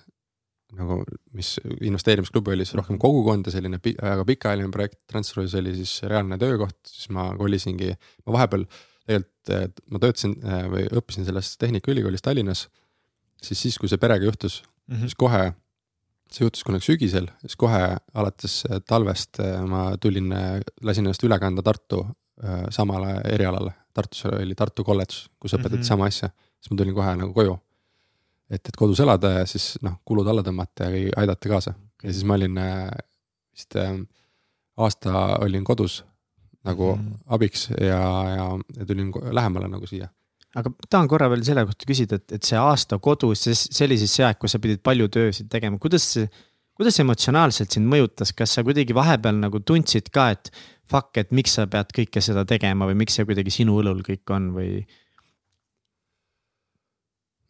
nagu, 0.71 1.01
mis 1.35 1.57
investeerimisklubi 1.83 2.53
oli 2.53 2.63
siis 2.63 2.77
rohkem 2.79 2.95
kogukond 2.97 3.43
ja 3.45 3.51
selline 3.51 3.77
pi 3.83 3.91
väga 3.99 4.23
pikaajaline 4.23 4.71
projekt, 4.71 5.01
Transferwise 5.11 5.57
oli 5.59 5.73
siis 5.75 5.97
reaalne 6.07 6.37
töökoht, 6.39 6.77
siis 6.87 7.09
ma 7.11 7.25
kolisingi, 7.35 7.89
ma 8.25 8.33
vahepeal 8.37 8.63
tegelikult, 9.11 9.81
ma 9.91 9.99
töötasin 9.99 10.37
äh, 10.45 10.69
või 10.71 10.85
õppisin 10.95 11.25
selles 11.27 11.57
Tehnikaülikoolis 11.59 12.21
Tallinnas. 12.23 12.69
siis, 13.41 13.59
siis 13.59 13.77
kui 13.77 13.89
see 13.89 13.97
perega 13.99 14.23
juhtus, 14.23 14.61
Mhm. 14.87 15.01
siis 15.01 15.15
kohe, 15.15 15.53
see 16.31 16.45
juhtus 16.45 16.63
kunagi 16.63 16.85
sügisel, 16.85 17.27
siis 17.41 17.55
kohe 17.59 17.81
alates 18.13 18.63
äh, 18.69 18.79
talvest 18.87 19.39
äh, 19.43 19.61
ma 19.67 19.97
tulin, 20.01 20.31
lasin 20.81 21.05
ennast 21.05 21.23
üle 21.27 21.37
kanda 21.39 21.61
Tartu 21.65 22.05
äh, 22.43 22.65
samale 22.69 23.17
erialale. 23.31 23.73
Tartus 23.93 24.25
oli 24.29 24.55
Tartu 24.55 24.83
kolledž, 24.87 25.25
kus 25.39 25.53
õpetati 25.57 25.81
Mhm. 25.81 25.87
sama 25.89 26.05
asja, 26.07 26.29
siis 26.61 26.71
ma 26.71 26.77
tulin 26.79 26.95
kohe 26.95 27.15
nagu 27.19 27.33
koju. 27.35 27.59
et, 28.51 28.67
et 28.67 28.75
kodus 28.75 28.99
elada 28.99 29.29
ja 29.39 29.45
siis 29.47 29.77
noh, 29.81 29.93
kulud 30.05 30.27
alla 30.27 30.41
tõmmata 30.43 30.89
ja 30.91 31.11
aidata 31.21 31.49
kaasa 31.49 31.71
ja 32.03 32.11
siis 32.11 32.23
ma 32.27 32.33
olin 32.35 32.57
äh, 32.57 32.89
vist 33.55 33.75
äh, 33.79 33.93
aasta 34.77 35.37
olin 35.39 35.63
kodus 35.63 36.03
nagu 36.63 36.95
Mhm. 36.95 37.13
abiks 37.27 37.69
ja, 37.81 38.01
ja, 38.35 38.47
ja 38.77 38.85
tulin 38.85 39.11
lähemale 39.31 39.67
nagu 39.71 39.87
siia 39.87 40.09
aga 40.59 40.71
tahan 40.89 41.09
korra 41.11 41.29
veel 41.31 41.43
selle 41.47 41.63
kohta 41.67 41.87
küsida, 41.87 42.19
et, 42.19 42.37
et 42.37 42.47
see 42.47 42.59
aasta 42.59 42.99
kodus, 43.03 43.45
see 43.47 44.25
aeg, 44.25 44.39
kus 44.41 44.55
sa 44.55 44.59
pidid 44.63 44.81
palju 44.83 45.07
töösid 45.13 45.49
tegema, 45.51 45.79
kuidas 45.81 46.07
see, 46.15 46.27
kuidas 46.77 46.97
see 46.97 47.05
emotsionaalselt 47.05 47.77
sind 47.77 47.87
mõjutas, 47.91 48.33
kas 48.35 48.57
sa 48.57 48.65
kuidagi 48.67 48.95
vahepeal 48.97 49.39
nagu 49.39 49.61
tundsid 49.63 50.11
ka, 50.13 50.31
et 50.35 50.51
fuck, 50.91 51.15
et 51.21 51.31
miks 51.35 51.55
sa 51.55 51.67
pead 51.71 51.93
kõike 51.95 52.23
seda 52.23 52.43
tegema 52.47 52.89
või 52.89 52.99
miks 53.03 53.15
see 53.15 53.27
kuidagi 53.27 53.53
sinu 53.53 53.77
õlul 53.79 54.03
kõik 54.07 54.35
on 54.35 54.51
või? 54.57 54.81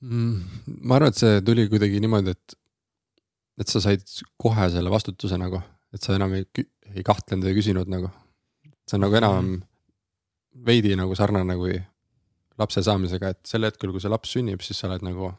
mm,. 0.05 0.65
ma 0.85 0.99
arvan, 0.99 1.13
et 1.13 1.21
see 1.23 1.41
tuli 1.47 1.65
kuidagi 1.71 2.01
niimoodi, 2.03 2.35
et, 2.37 2.57
et 3.61 3.71
sa 3.71 3.81
said 3.81 4.05
kohe 4.41 4.69
selle 4.73 4.93
vastutuse 4.93 5.41
nagu, 5.41 5.63
et 5.95 6.05
sa 6.05 6.13
enam 6.17 6.37
ei, 6.37 6.45
ei 6.93 7.05
kahtlenud 7.07 7.49
või 7.49 7.57
küsinud 7.57 7.89
nagu. 7.89 8.13
see 8.85 8.99
on 8.99 9.07
nagu 9.07 9.17
enam 9.17 9.55
veidi 10.67 10.93
nagu 10.99 11.15
sarnane 11.15 11.55
kui 11.57 11.79
lapse 12.59 12.81
saamisega, 12.83 13.29
et 13.29 13.39
sel 13.47 13.63
hetkel, 13.63 13.91
kui 13.91 14.01
see 14.03 14.09
laps 14.11 14.33
sünnib, 14.35 14.61
siis 14.61 14.79
sa 14.79 14.87
oled 14.89 15.01
nagu, 15.05 15.31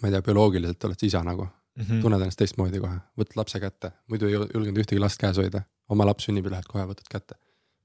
ma 0.00 0.08
ei 0.08 0.12
tea, 0.14 0.22
bioloogiliselt 0.22 0.84
oled 0.88 0.98
sa 1.00 1.06
isa 1.06 1.22
nagu, 1.26 1.48
Mhm. 1.76 2.00
tunned 2.02 2.20
ennast 2.20 2.36
teistmoodi 2.36 2.80
kohe, 2.80 2.98
võtad 3.16 3.36
lapse 3.36 3.58
kätte, 3.60 3.92
muidu 4.08 4.26
ei 4.28 4.34
julgenud 4.34 4.76
ühtegi 4.82 5.00
last 5.00 5.18
käes 5.20 5.36
hoida. 5.40 5.62
oma 5.88 6.04
laps 6.04 6.24
sünnib 6.28 6.44
ja 6.44 6.50
lähed 6.50 6.66
kohe 6.68 6.84
võtad 6.84 7.08
kätte. 7.10 7.34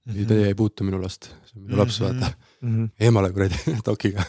Mhm. 0.07 0.25
Teie 0.27 0.47
ei 0.47 0.53
puutu 0.55 0.83
minu 0.83 0.99
last, 1.01 1.25
see 1.45 1.55
on 1.57 1.63
minu 1.67 1.77
laps, 1.77 1.99
vaata. 1.99 2.33
eemale 2.99 3.31
kuradi 3.31 3.55
dokiga. 3.85 4.23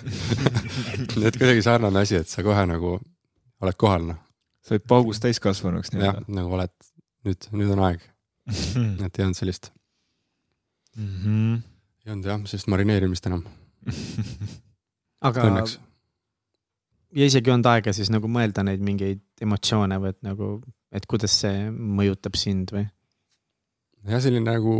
et 1.26 1.36
kuidagi 1.38 1.62
sarnane 1.62 1.98
asi, 2.00 2.16
et 2.16 2.28
sa 2.28 2.42
kohe 2.42 2.66
nagu 2.66 3.00
oled 3.60 3.76
kohal, 3.78 4.06
noh. 4.06 4.16
sa 4.62 4.74
oled 4.74 4.86
paugust 4.86 5.22
täiskasvanuks 5.22 5.90
jah, 5.94 6.18
nagu 6.28 6.50
oled, 6.54 6.70
nüüd, 7.24 7.46
nüüd 7.52 7.70
on 7.72 7.78
aeg, 7.88 8.00
et 8.48 9.18
ei 9.18 9.24
olnud 9.24 9.36
sellist, 9.38 9.70
Mhm. 10.96 11.54
ei 12.06 12.12
olnud 12.12 12.26
jah, 12.26 12.40
sellist 12.50 12.68
marineerimist 12.72 13.26
enam, 13.30 13.44
aga 15.28 15.48
ja 17.16 17.28
isegi 17.28 17.52
olnud 17.52 17.68
aega 17.70 17.94
siis 17.96 18.10
nagu 18.12 18.30
mõelda 18.30 18.64
neid 18.66 18.82
mingeid 18.84 19.22
emotsioone 19.44 19.98
või 20.02 20.12
et 20.12 20.20
nagu, 20.26 20.52
et 20.94 21.06
kuidas 21.08 21.34
see 21.42 21.68
mõjutab 21.72 22.38
sind 22.38 22.72
või? 22.74 22.86
jah, 24.08 24.22
selline 24.22 24.46
nagu 24.46 24.74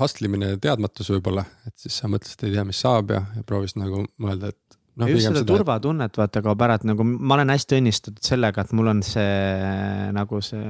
hustlimine 0.00 0.54
ja 0.54 0.60
teadmatus 0.60 1.10
võib-olla, 1.12 1.44
et 1.68 1.76
siis 1.80 1.96
sa 2.00 2.10
mõtlesid, 2.10 2.46
ei 2.46 2.56
tea, 2.56 2.66
mis 2.66 2.82
saab 2.82 3.14
ja, 3.14 3.24
ja 3.36 3.46
proovisid 3.46 3.80
nagu 3.82 4.04
mõelda, 4.22 4.52
et 4.54 4.78
no,. 4.96 5.08
just 5.10 5.26
seda, 5.26 5.40
seda 5.42 5.48
turvatunnet 5.50 6.20
vaata 6.20 6.42
kaob 6.44 6.64
ära, 6.66 6.78
et 6.80 6.86
nagu 6.88 7.06
ma 7.06 7.36
olen 7.38 7.52
hästi 7.54 7.80
õnnistatud 7.80 8.22
sellega, 8.26 8.64
et 8.64 8.76
mul 8.76 8.94
on 8.94 9.02
see 9.06 9.26
nagu 10.16 10.40
see 10.44 10.64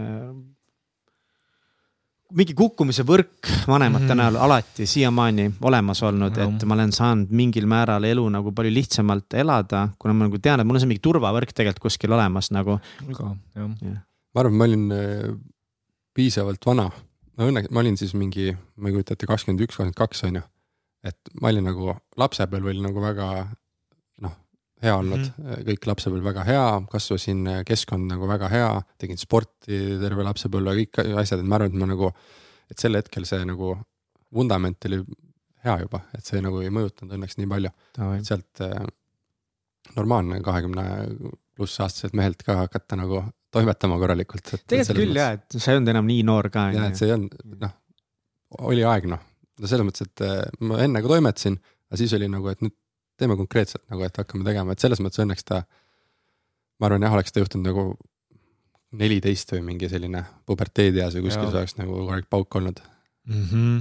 mingi 2.37 2.55
kukkumise 2.57 3.05
võrk 3.07 3.49
vanemate 3.69 4.05
mm 4.05 4.11
-hmm. 4.11 4.21
näol 4.21 4.37
alati 4.37 4.87
siiamaani 4.87 5.47
olemas 5.67 6.03
olnud, 6.03 6.39
et 6.39 6.65
ma 6.65 6.75
olen 6.75 6.93
saanud 6.93 7.31
mingil 7.31 7.67
määral 7.67 8.05
elu 8.05 8.29
nagu 8.29 8.53
palju 8.53 8.73
lihtsamalt 8.75 9.35
elada, 9.35 9.89
kuna 9.99 10.15
ma 10.15 10.29
nagu 10.29 10.39
tean, 10.39 10.61
et 10.61 10.67
mul 10.67 10.79
on 10.79 10.81
see 10.81 10.91
mingi 10.91 11.03
turvavõrk 11.03 11.53
tegelikult 11.53 11.83
kuskil 11.89 12.13
olemas 12.13 12.51
nagu. 12.51 12.79
ka, 13.13 13.37
jah 13.57 13.71
ja.. 13.83 13.97
ma 14.35 14.41
arvan, 14.41 14.55
ma 14.55 14.65
olin 14.65 14.93
äh, 14.93 15.35
piisavalt 16.15 16.67
vana, 16.67 16.91
no 17.37 17.51
õnneks 17.51 17.71
ma 17.71 17.81
olin 17.81 17.97
siis 17.97 18.15
mingi, 18.15 18.57
ma 18.77 18.89
ei 18.89 18.95
kujuta 18.95 19.15
ette, 19.15 19.27
kakskümmend 19.27 19.67
üks, 19.67 19.77
kakskümmend 19.77 19.99
kaks 19.99 20.25
on 20.25 20.41
ju. 20.41 20.43
et 21.05 21.35
ma 21.41 21.49
olin 21.49 21.65
nagu 21.65 21.97
lapsepõlv 22.17 22.73
oli 22.75 22.83
nagu 22.85 23.01
väga 23.01 23.31
hea 24.81 24.97
olnud 24.97 25.21
mm, 25.21 25.33
-hmm. 25.37 25.65
kõik 25.69 25.89
lapsepõlv 25.91 26.29
väga 26.31 26.45
hea, 26.49 26.67
kasvasin, 26.93 27.41
äh, 27.53 27.63
keskkond 27.69 28.09
nagu 28.11 28.29
väga 28.29 28.49
hea, 28.53 28.71
tegin 29.01 29.21
sporti 29.21 29.81
terve 30.01 30.25
lapsepõlve, 30.27 30.77
kõik 30.83 31.03
asjad, 31.21 31.43
et 31.43 31.49
ma 31.49 31.59
arvan, 31.59 31.73
et 31.73 31.81
ma 31.83 31.91
nagu, 31.91 32.13
et 32.71 32.79
sel 32.81 32.97
hetkel 32.97 33.27
see 33.29 33.45
nagu 33.49 33.75
vundament 34.35 34.89
oli 34.89 35.03
hea 35.65 35.77
juba, 35.83 36.05
et 36.17 36.25
see 36.25 36.41
nagu 36.45 36.63
ei 36.65 36.73
mõjutanud 36.73 37.19
õnneks 37.19 37.37
nii 37.39 37.51
palju. 37.51 37.73
sealt 38.25 38.65
äh, 38.65 38.81
normaalne 39.97 40.41
kahekümne 40.45 40.85
pluss 41.57 41.81
aastaselt 41.83 42.17
mehelt 42.17 42.43
ka 42.47 42.57
hakata 42.63 42.97
nagu 42.97 43.25
toimetama 43.53 43.99
korralikult. 44.01 44.55
tegelikult 44.67 45.03
küll 45.03 45.19
jah, 45.19 45.35
et 45.37 45.59
sa 45.59 45.73
ei 45.73 45.81
olnud 45.81 45.93
enam 45.93 46.09
nii 46.09 46.23
noor 46.27 46.51
ka. 46.55 46.71
jah, 46.75 46.89
et 46.89 47.01
see 47.01 47.11
ei 47.11 47.17
olnud, 47.17 47.37
noh, 47.61 47.75
oli 48.71 48.87
aeg 48.87 49.11
noh, 49.11 49.21
no 49.61 49.71
selles 49.71 49.87
mõttes, 49.87 50.09
et 50.09 50.25
äh, 50.25 50.45
ma 50.65 50.81
enne 50.87 51.03
ka 51.03 51.13
toimetasin, 51.13 51.59
aga 51.91 52.01
siis 52.01 52.15
oli 52.17 52.31
nagu, 52.33 52.49
et 52.53 52.65
nüüd 52.65 52.77
teeme 53.21 53.37
konkreetselt 53.39 53.85
nagu, 53.93 54.05
et 54.07 54.23
hakkame 54.23 54.47
tegema, 54.47 54.75
et 54.75 54.83
selles 54.83 55.03
mõttes 55.05 55.23
õnneks 55.23 55.47
ta. 55.47 55.63
ma 56.81 56.89
arvan 56.89 57.05
jah, 57.05 57.15
oleks 57.17 57.33
ta 57.33 57.45
juhtunud 57.45 57.69
nagu 57.69 57.87
neliteist 59.01 59.53
või 59.55 59.63
mingi 59.73 59.89
selline 59.91 60.25
puberteedieas 60.49 61.15
või 61.17 61.29
kuskil, 61.29 61.49
see 61.53 61.63
oleks 61.63 61.79
nagu 61.79 62.03
korralik 62.03 62.31
pauk 62.33 62.61
olnud 62.61 62.81
mm. 63.29 63.47
-hmm 63.47 63.81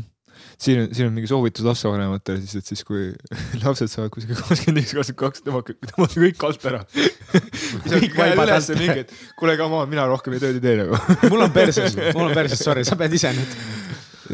siin 0.60 0.82
on, 0.82 0.96
siin 0.96 1.08
on 1.08 1.14
mingi 1.14 1.28
soovitus 1.28 1.66
lapsevanematele 1.66 2.42
siis, 2.44 2.62
et 2.62 2.72
siis 2.72 2.84
kui 2.88 3.10
lapsed 3.64 3.92
saavad 3.92 4.12
kuskil 4.14 4.38
kakskümmend 4.40 4.84
üks, 4.84 4.94
kakskümmend 4.96 5.20
kaks, 5.20 5.44
tõmmake, 5.46 5.76
tõmmake 5.90 6.24
kõik 6.24 6.46
alt 6.48 6.68
ära. 6.72 6.82
visake 7.84 8.12
käe 8.14 8.38
ülesse 8.38 8.78
mingi, 8.80 9.06
et 9.06 9.14
kuule, 9.40 9.58
come 9.60 9.82
on, 9.82 9.90
mina 9.92 10.08
rohkem 10.10 10.38
tööd 10.38 10.60
ei 10.60 10.64
tee 10.64 10.78
nagu. 10.84 11.00
mul 11.32 11.46
on 11.48 11.54
perses, 11.56 11.98
mul 12.14 12.30
on 12.30 12.36
perses, 12.38 12.64
sorry, 12.68 12.86
sa 12.88 13.00
pead 13.00 13.16
ise 13.20 13.34
nüüd 13.36 13.58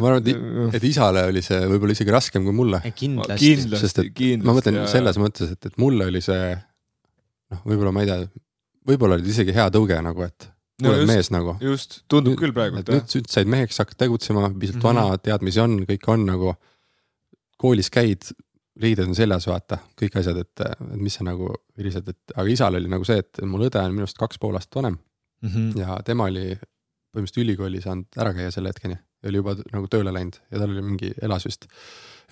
ma 0.01 0.11
arvan, 0.11 0.25
et, 0.27 0.79
et 0.79 0.87
isale 0.87 1.25
oli 1.29 1.43
see 1.45 1.59
võib-olla 1.69 1.95
isegi 1.95 2.13
raskem 2.13 2.47
kui 2.47 2.55
mulle. 2.55 2.81
kindlasti, 2.95 3.51
kindlasti. 3.55 3.81
sest 3.83 4.01
et 4.03 4.11
kindlasti, 4.13 4.47
ma 4.49 4.57
mõtlen 4.57 4.79
ja, 4.81 4.87
selles 4.91 5.19
mõttes, 5.21 5.53
et, 5.55 5.69
et 5.69 5.77
mulle 5.81 6.09
oli 6.11 6.21
see 6.25 6.55
noh, 6.55 7.61
võib-olla 7.63 7.93
ma 7.95 8.03
ei 8.03 8.11
tea, 8.11 8.27
võib-olla 8.89 9.19
oli 9.19 9.33
isegi 9.33 9.55
hea 9.55 9.67
tõuge 9.73 9.99
nagu, 10.05 10.25
et 10.27 10.49
no 10.83 10.93
oled 10.93 11.09
mees 11.09 11.31
nagu. 11.33 11.57
just, 11.63 12.01
tundub 12.11 12.33
nüüd, 12.33 12.41
küll 12.43 12.55
praegu. 12.55 12.81
et 12.81 12.91
nüüd, 12.91 13.07
nüüd 13.17 13.29
said 13.31 13.51
meheks, 13.51 13.79
hakkad 13.81 13.99
tegutsema, 14.05 14.47
pisut 14.53 14.79
mm 14.79 14.81
-hmm. 14.81 14.87
vana, 14.89 15.21
teadmisi 15.29 15.63
on, 15.63 15.77
kõik 15.89 16.09
on 16.11 16.25
nagu. 16.27 16.55
koolis 17.57 17.89
käid, 17.89 18.27
riided 18.83 19.07
on 19.07 19.15
seljas, 19.15 19.45
vaata, 19.47 19.77
kõik 19.95 20.17
asjad, 20.19 20.37
et, 20.37 20.61
et 20.67 20.79
mis 20.99 21.13
sa 21.15 21.23
nagu 21.23 21.53
virised, 21.77 22.09
et 22.11 22.33
aga 22.35 22.49
isal 22.51 22.75
oli 22.75 22.89
nagu 22.91 23.05
see, 23.07 23.21
et 23.23 23.39
mul 23.47 23.69
õde 23.69 23.79
on 23.79 23.95
minust 23.95 24.17
kaks 24.19 24.37
pool 24.37 24.57
aastat 24.59 24.75
vanem 24.75 24.97
mm. 25.41 25.49
-hmm. 25.49 25.79
ja 25.79 26.01
tema 26.03 26.27
oli 26.27 26.57
põhimõtteliselt 27.15 27.43
ülikooli 27.45 27.81
saanud 27.81 28.19
ära 28.19 28.33
käia 28.35 28.51
selle 28.51 28.73
hetkeni 28.73 28.97
oli 29.29 29.41
juba 29.41 29.55
nagu 29.71 29.89
tööle 29.91 30.13
läinud 30.15 30.37
ja 30.51 30.61
tal 30.61 30.71
oli 30.71 30.83
mingi, 30.85 31.11
elas 31.23 31.47
vist 31.47 31.67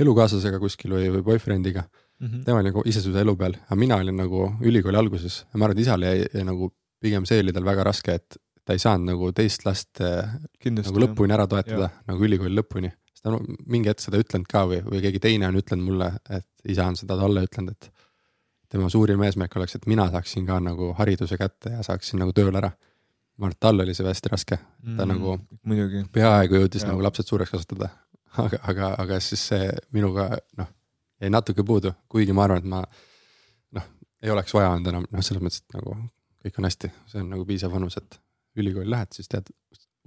elukaaslasega 0.01 0.59
kuskil 0.61 0.95
või, 0.95 1.09
või 1.17 1.25
boyfriend'iga 1.27 1.83
mm. 1.83 2.27
-hmm. 2.27 2.45
tema 2.47 2.61
oli 2.61 2.71
nagu 2.71 2.83
iseseisva 2.85 3.21
elu 3.21 3.35
peal, 3.39 3.57
aga 3.65 3.79
mina 3.79 3.99
olin 4.01 4.17
nagu 4.17 4.47
ülikooli 4.61 4.99
alguses 4.99 5.43
ja 5.43 5.59
ma 5.59 5.67
arvan, 5.67 5.77
et 5.77 5.85
isale 5.85 6.09
jäi, 6.11 6.25
jäi 6.33 6.47
nagu 6.47 6.71
pigem 7.03 7.27
see 7.29 7.43
oli 7.43 7.53
tal 7.53 7.65
väga 7.67 7.85
raske, 7.89 8.15
et 8.15 8.37
ta 8.63 8.75
ei 8.75 8.81
saanud 8.81 9.11
nagu 9.11 9.31
teist 9.35 9.65
last 9.67 10.01
eh, 10.01 10.37
Kindlasti, 10.63 10.91
nagu 10.91 11.03
lõpuni 11.03 11.35
ära 11.35 11.47
toetada, 11.51 11.89
nagu 12.07 12.23
ülikooli 12.23 12.55
lõpuni. 12.55 12.93
sest 13.11 13.25
ta 13.25 13.33
on 13.35 13.57
mingi 13.67 13.91
hetk 13.91 14.03
seda 14.03 14.21
ütlenud 14.23 14.47
ka 14.49 14.63
või, 14.69 14.79
või 14.87 15.03
keegi 15.03 15.19
teine 15.23 15.49
on 15.51 15.59
ütlenud 15.59 15.89
mulle, 15.89 16.13
et 16.29 16.47
isa 16.71 16.87
on 16.87 16.95
seda 16.99 17.19
talle 17.19 17.43
ütlenud, 17.43 17.75
et 17.75 17.91
tema 18.73 18.89
suurim 18.89 19.21
eesmärk 19.27 19.59
oleks, 19.59 19.75
et 19.75 19.85
mina 19.85 20.07
saaksin 20.09 20.47
ka 20.47 20.57
nagu 20.63 20.93
hariduse 20.97 21.37
kätte 21.37 21.75
ja 21.75 21.83
saaksin 21.85 22.23
nagu 22.23 22.33
tööle 22.33 22.61
ära 22.63 22.71
ma 23.37 23.47
arvan, 23.47 23.55
et 23.55 23.59
tal 23.65 23.81
oli 23.81 23.95
see 23.97 24.05
hästi 24.07 24.31
raske, 24.31 24.57
ta 24.57 24.91
mm, 25.05 25.09
nagu 25.09 25.37
muidugi. 25.69 26.03
peaaegu 26.13 26.59
jõudis 26.61 26.85
ja. 26.85 26.91
nagu 26.91 27.03
lapsed 27.05 27.29
suureks 27.29 27.53
kasvatada. 27.53 27.89
aga, 28.45 28.59
aga, 28.69 28.91
aga 29.03 29.19
siis 29.21 29.47
see 29.51 29.69
minuga 29.93 30.29
noh, 30.57 30.69
jäi 31.21 31.31
natuke 31.33 31.65
puudu, 31.65 31.93
kuigi 32.09 32.35
ma 32.35 32.47
arvan, 32.47 32.63
et 32.63 32.69
ma 32.69 32.83
noh, 33.77 33.89
ei 34.23 34.33
oleks 34.33 34.53
vaja 34.55 34.71
olnud 34.73 34.91
enam 34.93 35.07
noh, 35.09 35.25
selles 35.25 35.43
mõttes, 35.45 35.63
et 35.63 35.77
nagu 35.77 35.97
kõik 36.43 36.59
on 36.59 36.69
hästi, 36.69 36.91
see 37.11 37.21
on 37.21 37.29
nagu 37.33 37.45
piisav 37.49 37.73
vanus, 37.73 37.97
et 38.01 38.19
ülikooli 38.59 38.89
lähed, 38.89 39.13
siis 39.15 39.29
tead 39.31 39.49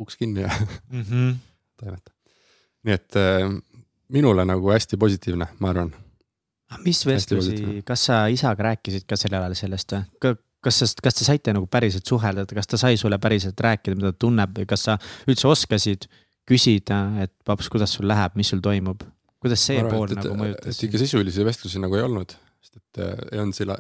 uks 0.02 0.18
kinni 0.20 0.44
ja 0.44 0.50
mm 0.92 1.02
-hmm. 1.02 1.36
toimeta. 1.80 2.12
nii 2.84 2.94
et 2.94 3.16
äh, 3.16 3.46
minule 4.08 4.44
nagu 4.44 4.70
hästi 4.70 4.96
positiivne, 4.96 5.46
ma 5.58 5.70
arvan 5.70 5.94
mis 6.84 7.06
vestlusi, 7.06 7.82
kas 7.86 8.04
sa 8.08 8.26
isaga 8.26 8.70
rääkisid 8.70 9.06
ka 9.06 9.16
sel 9.16 9.34
ajal 9.38 9.54
sellest 9.54 9.92
või? 9.92 10.02
Kas 10.66 10.80
sa, 10.82 10.88
kas 11.02 11.18
te 11.18 11.26
saite 11.26 11.54
nagu 11.54 11.68
päriselt 11.70 12.08
suhelda, 12.08 12.46
kas 12.58 12.70
ta 12.70 12.80
sai 12.80 12.98
sulle 13.00 13.18
päriselt 13.22 13.60
rääkida, 13.62 13.98
mida 13.98 14.12
ta 14.14 14.24
tunneb 14.26 14.56
või 14.58 14.68
kas 14.68 14.86
sa 14.88 14.96
üldse 15.28 15.48
oskasid 15.50 16.08
küsida, 16.46 17.00
et 17.24 17.32
paps, 17.46 17.68
kuidas 17.72 17.94
sul 17.96 18.08
läheb, 18.10 18.36
mis 18.38 18.50
sul 18.52 18.62
toimub? 18.64 19.04
kuidas 19.42 19.62
see 19.68 19.76
arvan, 19.78 19.92
pool 19.92 20.10
et, 20.10 20.18
nagu 20.18 20.38
mõjutas? 20.40 20.78
et 20.78 20.86
ikka 20.88 20.98
sisulisi 21.02 21.44
vestlusi 21.46 21.82
nagu 21.82 21.98
ei 21.98 22.02
olnud, 22.06 22.32
sest 22.64 22.80
et 22.80 23.02
äh, 23.04 23.12
ei 23.34 23.42
olnud 23.42 23.58
selle, 23.58 23.76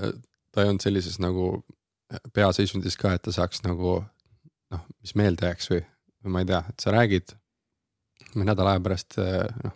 ta 0.54 0.62
ei 0.62 0.70
olnud 0.70 0.84
sellises 0.84 1.16
nagu 1.22 1.48
peaseisundis 2.36 2.98
ka, 3.00 3.16
et 3.16 3.24
ta 3.24 3.34
saaks 3.34 3.64
nagu 3.64 3.96
noh, 4.02 4.84
mis 5.00 5.16
meelde 5.18 5.48
jääks 5.48 5.72
või, 5.72 5.80
või 6.22 6.34
ma 6.36 6.44
ei 6.44 6.50
tea, 6.52 6.60
et 6.70 6.84
sa 6.84 6.94
räägid 6.94 7.34
nädala 8.36 8.76
aja 8.76 8.84
pärast 8.84 9.18
äh, 9.22 9.48
noh, 9.64 9.74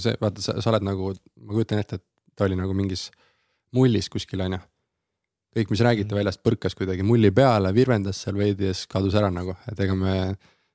see 0.00 0.16
vaata, 0.22 0.44
sa 0.48 0.72
oled 0.72 0.86
nagu, 0.86 1.12
ma 1.42 1.58
kujutan 1.58 1.82
ette, 1.82 2.00
et 2.00 2.38
ta 2.38 2.46
oli 2.46 2.56
nagu 2.56 2.76
mingis 2.78 3.08
mullis 3.76 4.08
kuskil 4.12 4.46
onju 4.46 4.62
kõik, 5.56 5.72
mis 5.72 5.82
räägiti 5.84 6.10
mhm. 6.10 6.20
väljast, 6.20 6.42
põrkas 6.44 6.76
kuidagi 6.78 7.06
mulli 7.06 7.30
peale, 7.34 7.72
virvendas 7.74 8.22
seal 8.24 8.38
veidi 8.38 8.68
ja 8.68 8.76
siis 8.76 8.90
kadus 8.90 9.16
ära 9.18 9.30
nagu, 9.34 9.56
et 9.70 9.80
ega 9.80 9.96
me 9.98 10.14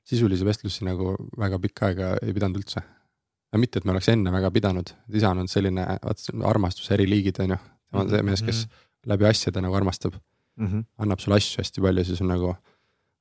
sisulisi 0.08 0.46
vestlusi 0.46 0.86
nagu 0.86 1.14
väga 1.40 1.60
pikka 1.64 1.92
aega 1.92 2.10
ei 2.22 2.34
pidanud 2.36 2.60
üldse. 2.60 2.84
ja 3.54 3.60
mitte, 3.62 3.80
et 3.80 3.86
me 3.86 3.94
oleks 3.94 4.10
enne 4.10 4.32
väga 4.34 4.50
pidanud, 4.52 4.90
isa 5.14 5.30
on 5.30 5.44
olnud 5.44 5.52
selline, 5.52 5.86
vaata 6.04 6.38
armastuse 6.50 6.94
eri 6.96 7.06
liigid 7.10 7.40
on 7.44 7.54
ju, 7.54 7.58
tema 7.92 8.04
on 8.04 8.10
see 8.10 8.24
mees, 8.26 8.42
kes 8.42 8.64
mhm. 8.66 8.86
läbi 9.14 9.30
asjade 9.30 9.62
nagu 9.62 9.76
armastab 9.78 10.18
mm. 10.58 10.68
-hmm. 10.68 10.84
annab 10.98 11.20
sulle 11.20 11.38
asju 11.38 11.62
hästi 11.62 11.82
palju, 11.82 12.06
siis 12.06 12.22
on 12.22 12.28
nagu, 12.34 12.56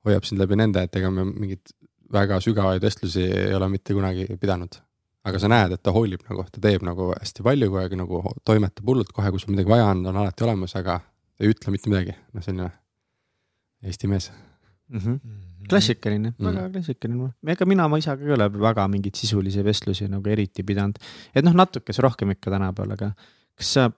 hoiab 0.05 0.23
sind 0.23 0.41
läbi 0.41 0.55
nende, 0.55 0.83
et 0.83 0.95
ega 0.95 1.11
me 1.11 1.25
mingeid 1.25 1.75
väga 2.13 2.39
sügavaid 2.41 2.81
vestlusi 2.81 3.23
ei 3.23 3.53
ole 3.53 3.69
mitte 3.69 3.93
kunagi 3.93 4.27
pidanud. 4.41 4.81
aga 5.23 5.39
sa 5.39 5.47
näed, 5.47 5.71
et 5.71 5.83
ta 5.83 5.91
hoolib 5.95 6.19
nagu, 6.29 6.43
ta 6.51 6.59
teeb 6.61 6.81
nagu 6.83 7.13
hästi 7.13 7.43
palju 7.43 7.69
kogu 7.69 7.77
aeg 7.79 7.93
nagu 7.95 8.17
toimetab 8.43 8.89
hullult 8.89 9.11
kohe, 9.15 9.29
kui 9.31 9.39
sul 9.39 9.53
midagi 9.53 9.69
vaja 9.69 9.85
on, 9.85 10.05
on 10.05 10.17
alati 10.19 10.43
olemas, 10.43 10.75
aga 10.75 10.99
ei 11.39 11.51
ütle 11.53 11.73
mitte 11.73 11.91
midagi, 11.91 12.15
noh, 12.33 12.45
selline 12.45 12.69
Eesti 13.83 14.07
mees 14.07 14.29
mm. 14.31 14.99
-hmm. 14.99 15.19
klassikaline 15.69 16.29
mm, 16.29 16.35
-hmm. 16.37 16.55
väga 16.55 16.69
klassikaline, 16.69 17.31
ega 17.47 17.65
mina 17.65 17.85
oma 17.85 17.97
isaga 17.97 18.25
ei 18.25 18.31
ole 18.31 18.47
väga 18.53 18.87
mingeid 18.87 19.15
sisulisi 19.15 19.63
vestlusi 19.63 20.07
nagu 20.07 20.29
eriti 20.29 20.63
pidanud. 20.63 20.95
et 21.35 21.45
noh, 21.45 21.53
natukese 21.53 22.01
rohkem 22.01 22.31
ikka 22.31 22.51
tänapäeval, 22.51 22.91
aga 22.91 23.11
kas 23.55 23.73
sa 23.73 23.91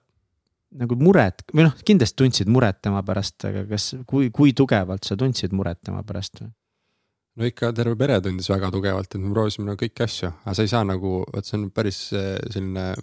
nagu 0.76 0.96
muret 0.96 1.42
või 1.54 1.68
noh, 1.68 1.74
kindlasti 1.84 2.22
tundsid 2.22 2.48
muret 2.48 2.82
tema 2.82 3.02
pärast, 3.02 3.44
aga 3.44 3.64
kas, 3.66 3.94
kui, 4.06 4.30
kui 4.30 4.52
tugevalt 4.52 5.04
sa 5.04 5.16
tundsid 5.16 5.52
muret 5.52 5.80
tema 5.84 6.02
pärast 6.02 6.42
no 7.36 7.44
ikka 7.44 7.72
terve 7.76 7.96
pere 7.96 8.20
tundis 8.24 8.48
väga 8.50 8.70
tugevalt, 8.72 9.14
et 9.14 9.20
me 9.20 9.32
proovisime 9.34 9.68
nagu 9.68 9.80
kõiki 9.80 10.04
asju, 10.06 10.32
aga 10.44 10.54
sa 10.56 10.64
ei 10.64 10.72
saa 10.72 10.84
nagu, 10.88 11.20
vot 11.34 11.46
see 11.46 11.58
on 11.58 11.70
päris 11.70 12.00
eh, 12.16 12.36
selline 12.50 12.94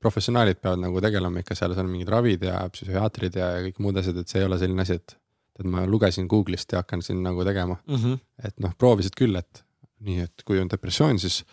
professionaalid 0.00 0.60
peavad 0.62 0.82
nagu 0.82 1.00
tegelema 1.02 1.42
ikka 1.42 1.56
seal, 1.58 1.74
seal 1.76 1.86
on 1.86 1.92
mingid 1.92 2.10
ravid 2.12 2.44
ja 2.48 2.60
psühhiaatrid 2.72 3.38
ja 3.40 3.52
kõik 3.66 3.80
muud 3.84 4.00
asjad, 4.00 4.20
et 4.20 4.30
see 4.30 4.42
ei 4.42 4.48
ole 4.48 4.58
selline 4.60 4.84
asi, 4.84 4.98
et. 5.00 5.16
et 5.58 5.66
ma 5.66 5.82
lugesin 5.86 6.28
Google'ist 6.30 6.72
ja 6.72 6.84
hakkan 6.84 7.02
siin 7.02 7.22
nagu 7.22 7.44
tegema 7.44 7.76
mm. 7.86 7.96
-hmm. 7.96 8.18
et 8.46 8.60
noh, 8.62 8.74
proovisid 8.78 9.16
küll, 9.18 9.36
et 9.36 9.64
nii, 10.06 10.20
et 10.28 10.44
kui 10.46 10.60
on 10.62 10.70
depressioon, 10.70 11.18
siis 11.18 11.44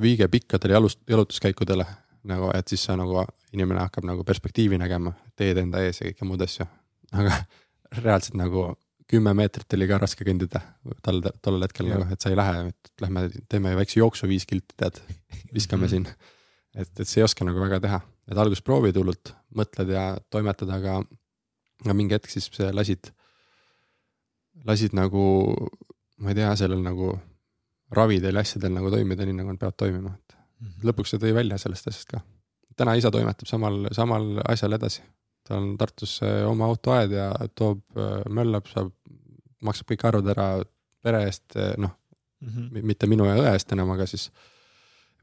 viige 0.00 0.28
pikkadele 0.28 0.72
jalust, 0.72 1.00
jalutuskäikudele 1.08 1.86
nagu, 2.30 2.50
et 2.54 2.68
siis 2.68 2.84
sa 2.84 2.96
nagu, 2.96 3.24
inimene 3.52 3.80
hakkab 3.80 4.06
nagu 4.06 4.24
perspektiivi 4.24 4.78
nägema, 4.78 5.12
teed 5.36 5.58
enda 5.62 5.82
ees 5.82 6.00
ja 6.00 6.10
kõike 6.10 6.28
muud 6.28 6.42
asju. 6.42 6.66
aga 7.12 7.42
reaalselt 8.04 8.38
nagu 8.40 8.72
kümme 9.12 9.34
meetrit 9.36 9.74
oli 9.76 9.88
ka 9.90 9.98
raske 10.00 10.24
kõndida 10.24 10.62
tol, 11.04 11.20
tollel 11.44 11.66
hetkel 11.66 11.90
ja. 11.90 11.98
nagu, 11.98 12.14
et 12.14 12.24
sa 12.24 12.30
ei 12.32 12.38
lähe, 12.38 12.68
et 12.70 13.02
lähme 13.04 13.26
teeme 13.50 13.74
väikse 13.76 14.00
jooksu 14.00 14.28
viis 14.30 14.46
kilti, 14.48 14.74
tead, 14.80 15.02
viskame 15.54 15.90
siin 15.92 16.06
et, 16.74 16.92
et 17.00 17.08
sa 17.08 17.20
ei 17.20 17.26
oska 17.26 17.46
nagu 17.46 17.60
väga 17.62 17.80
teha, 17.82 18.00
et 18.30 18.38
alguses 18.38 18.64
proovid 18.64 18.96
hullult, 18.98 19.34
mõtled 19.56 19.92
ja 19.92 20.04
toimetad, 20.32 20.70
aga, 20.72 21.00
aga 21.84 21.96
mingi 21.96 22.16
hetk 22.16 22.32
siis 22.32 22.48
lasid, 22.72 23.12
lasid 24.68 24.96
nagu, 24.96 25.24
ma 26.22 26.32
ei 26.32 26.40
tea, 26.40 26.52
sellel 26.60 26.82
nagu 26.84 27.12
ravidel 27.92 28.38
ja 28.38 28.44
asjadel 28.44 28.72
nagu 28.72 28.90
toimida 28.92 29.26
nii, 29.28 29.38
nagu 29.40 29.52
nad 29.52 29.60
peavad 29.60 29.78
toimima, 29.84 30.14
et 30.16 30.86
lõpuks 30.86 31.12
see 31.12 31.22
tõi 31.22 31.34
välja 31.36 31.58
sellest 31.60 31.90
asjast 31.90 32.14
ka. 32.14 32.22
täna 32.76 32.94
isa 32.96 33.10
toimetab 33.12 33.48
samal, 33.50 33.88
samal 33.92 34.38
asjal 34.48 34.78
edasi. 34.78 35.02
tal 35.44 35.58
on 35.58 35.72
Tartus 35.76 36.20
oma 36.46 36.68
autoaed 36.70 37.10
ja 37.10 37.32
toob, 37.54 37.82
möllab, 38.30 38.68
saab, 38.70 38.92
maksab 39.60 39.90
kõik 39.90 40.04
arvud 40.06 40.30
ära 40.30 40.46
pere 41.02 41.24
eest, 41.26 41.58
noh 41.78 41.90
mm 42.42 42.48
-hmm. 42.48 42.82
mitte 42.82 43.06
minu 43.06 43.26
ja 43.26 43.36
õe 43.36 43.52
eest 43.52 43.72
enam, 43.72 43.90
aga 43.90 44.06
siis 44.06 44.30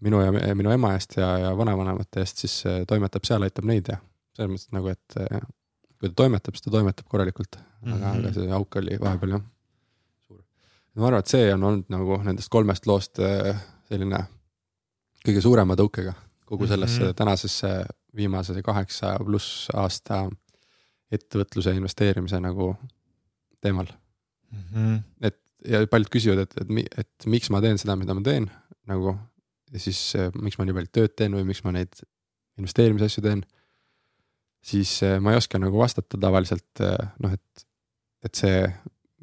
minu 0.05 0.21
ja 0.23 0.55
minu 0.55 0.71
ema 0.71 0.93
eest 0.95 1.17
ja, 1.17 1.29
ja 1.43 1.53
vanavanemate 1.57 2.23
eest, 2.23 2.43
siis 2.45 2.55
toimetab 2.87 3.27
seal, 3.27 3.43
aitab 3.47 3.67
neid 3.69 3.91
ja 3.91 3.99
selles 4.37 4.51
mõttes 4.53 4.73
nagu, 4.75 4.91
et 4.93 5.17
kui 5.99 6.09
ta 6.09 6.15
toimetab, 6.23 6.55
siis 6.55 6.67
ta 6.67 6.73
toimetab 6.77 7.07
korralikult 7.11 7.59
mm, 7.59 7.91
-hmm. 7.91 7.95
aga, 7.97 8.11
aga 8.19 8.33
see 8.33 8.51
auk 8.59 8.79
oli 8.81 8.99
vahepeal 9.01 9.35
jah 9.35 9.45
suur. 10.27 10.41
ma 10.95 11.07
arvan, 11.07 11.19
et 11.19 11.35
see 11.35 11.53
on 11.53 11.63
olnud 11.71 11.95
nagu 11.95 12.21
nendest 12.23 12.49
kolmest 12.49 12.87
loost 12.87 13.19
selline 13.89 14.23
kõige 15.25 15.41
suurema 15.43 15.75
tõukega 15.75 16.13
kogu 16.45 16.67
sellesse 16.67 17.01
mm 17.01 17.07
-hmm. 17.07 17.15
tänasesse 17.15 17.73
viimase 18.15 18.61
kaheksa 18.61 19.17
pluss 19.25 19.67
aasta 19.73 20.29
ettevõtluse 21.11 21.73
investeerimise 21.75 22.39
nagu 22.39 22.75
teemal 23.61 23.85
mm. 24.51 24.63
-hmm. 24.73 25.01
et 25.21 25.41
ja 25.65 25.87
paljud 25.87 26.09
küsivad, 26.11 26.39
et, 26.39 26.53
et, 26.61 26.69
et 26.97 27.25
miks 27.25 27.49
ma 27.49 27.61
teen 27.61 27.77
seda, 27.77 27.95
mida 27.99 28.13
ma 28.13 28.23
teen 28.23 28.47
nagu 28.87 29.17
siis 29.77 30.15
äh, 30.15 30.31
miks 30.41 30.57
ma 30.57 30.65
nii 30.65 30.77
palju 30.77 30.93
tööd 30.95 31.15
teen 31.17 31.35
või 31.37 31.47
miks 31.47 31.63
ma 31.65 31.73
neid 31.75 32.01
investeerimisasju 32.59 33.23
teen. 33.25 33.43
siis 34.65 35.01
äh, 35.03 35.19
ma 35.21 35.33
ei 35.33 35.41
oska 35.41 35.59
nagu 35.59 35.77
vastata 35.77 36.17
tavaliselt 36.17 36.81
äh, 36.81 37.11
noh, 37.19 37.33
et, 37.33 37.65
et 38.25 38.35
see 38.35 38.63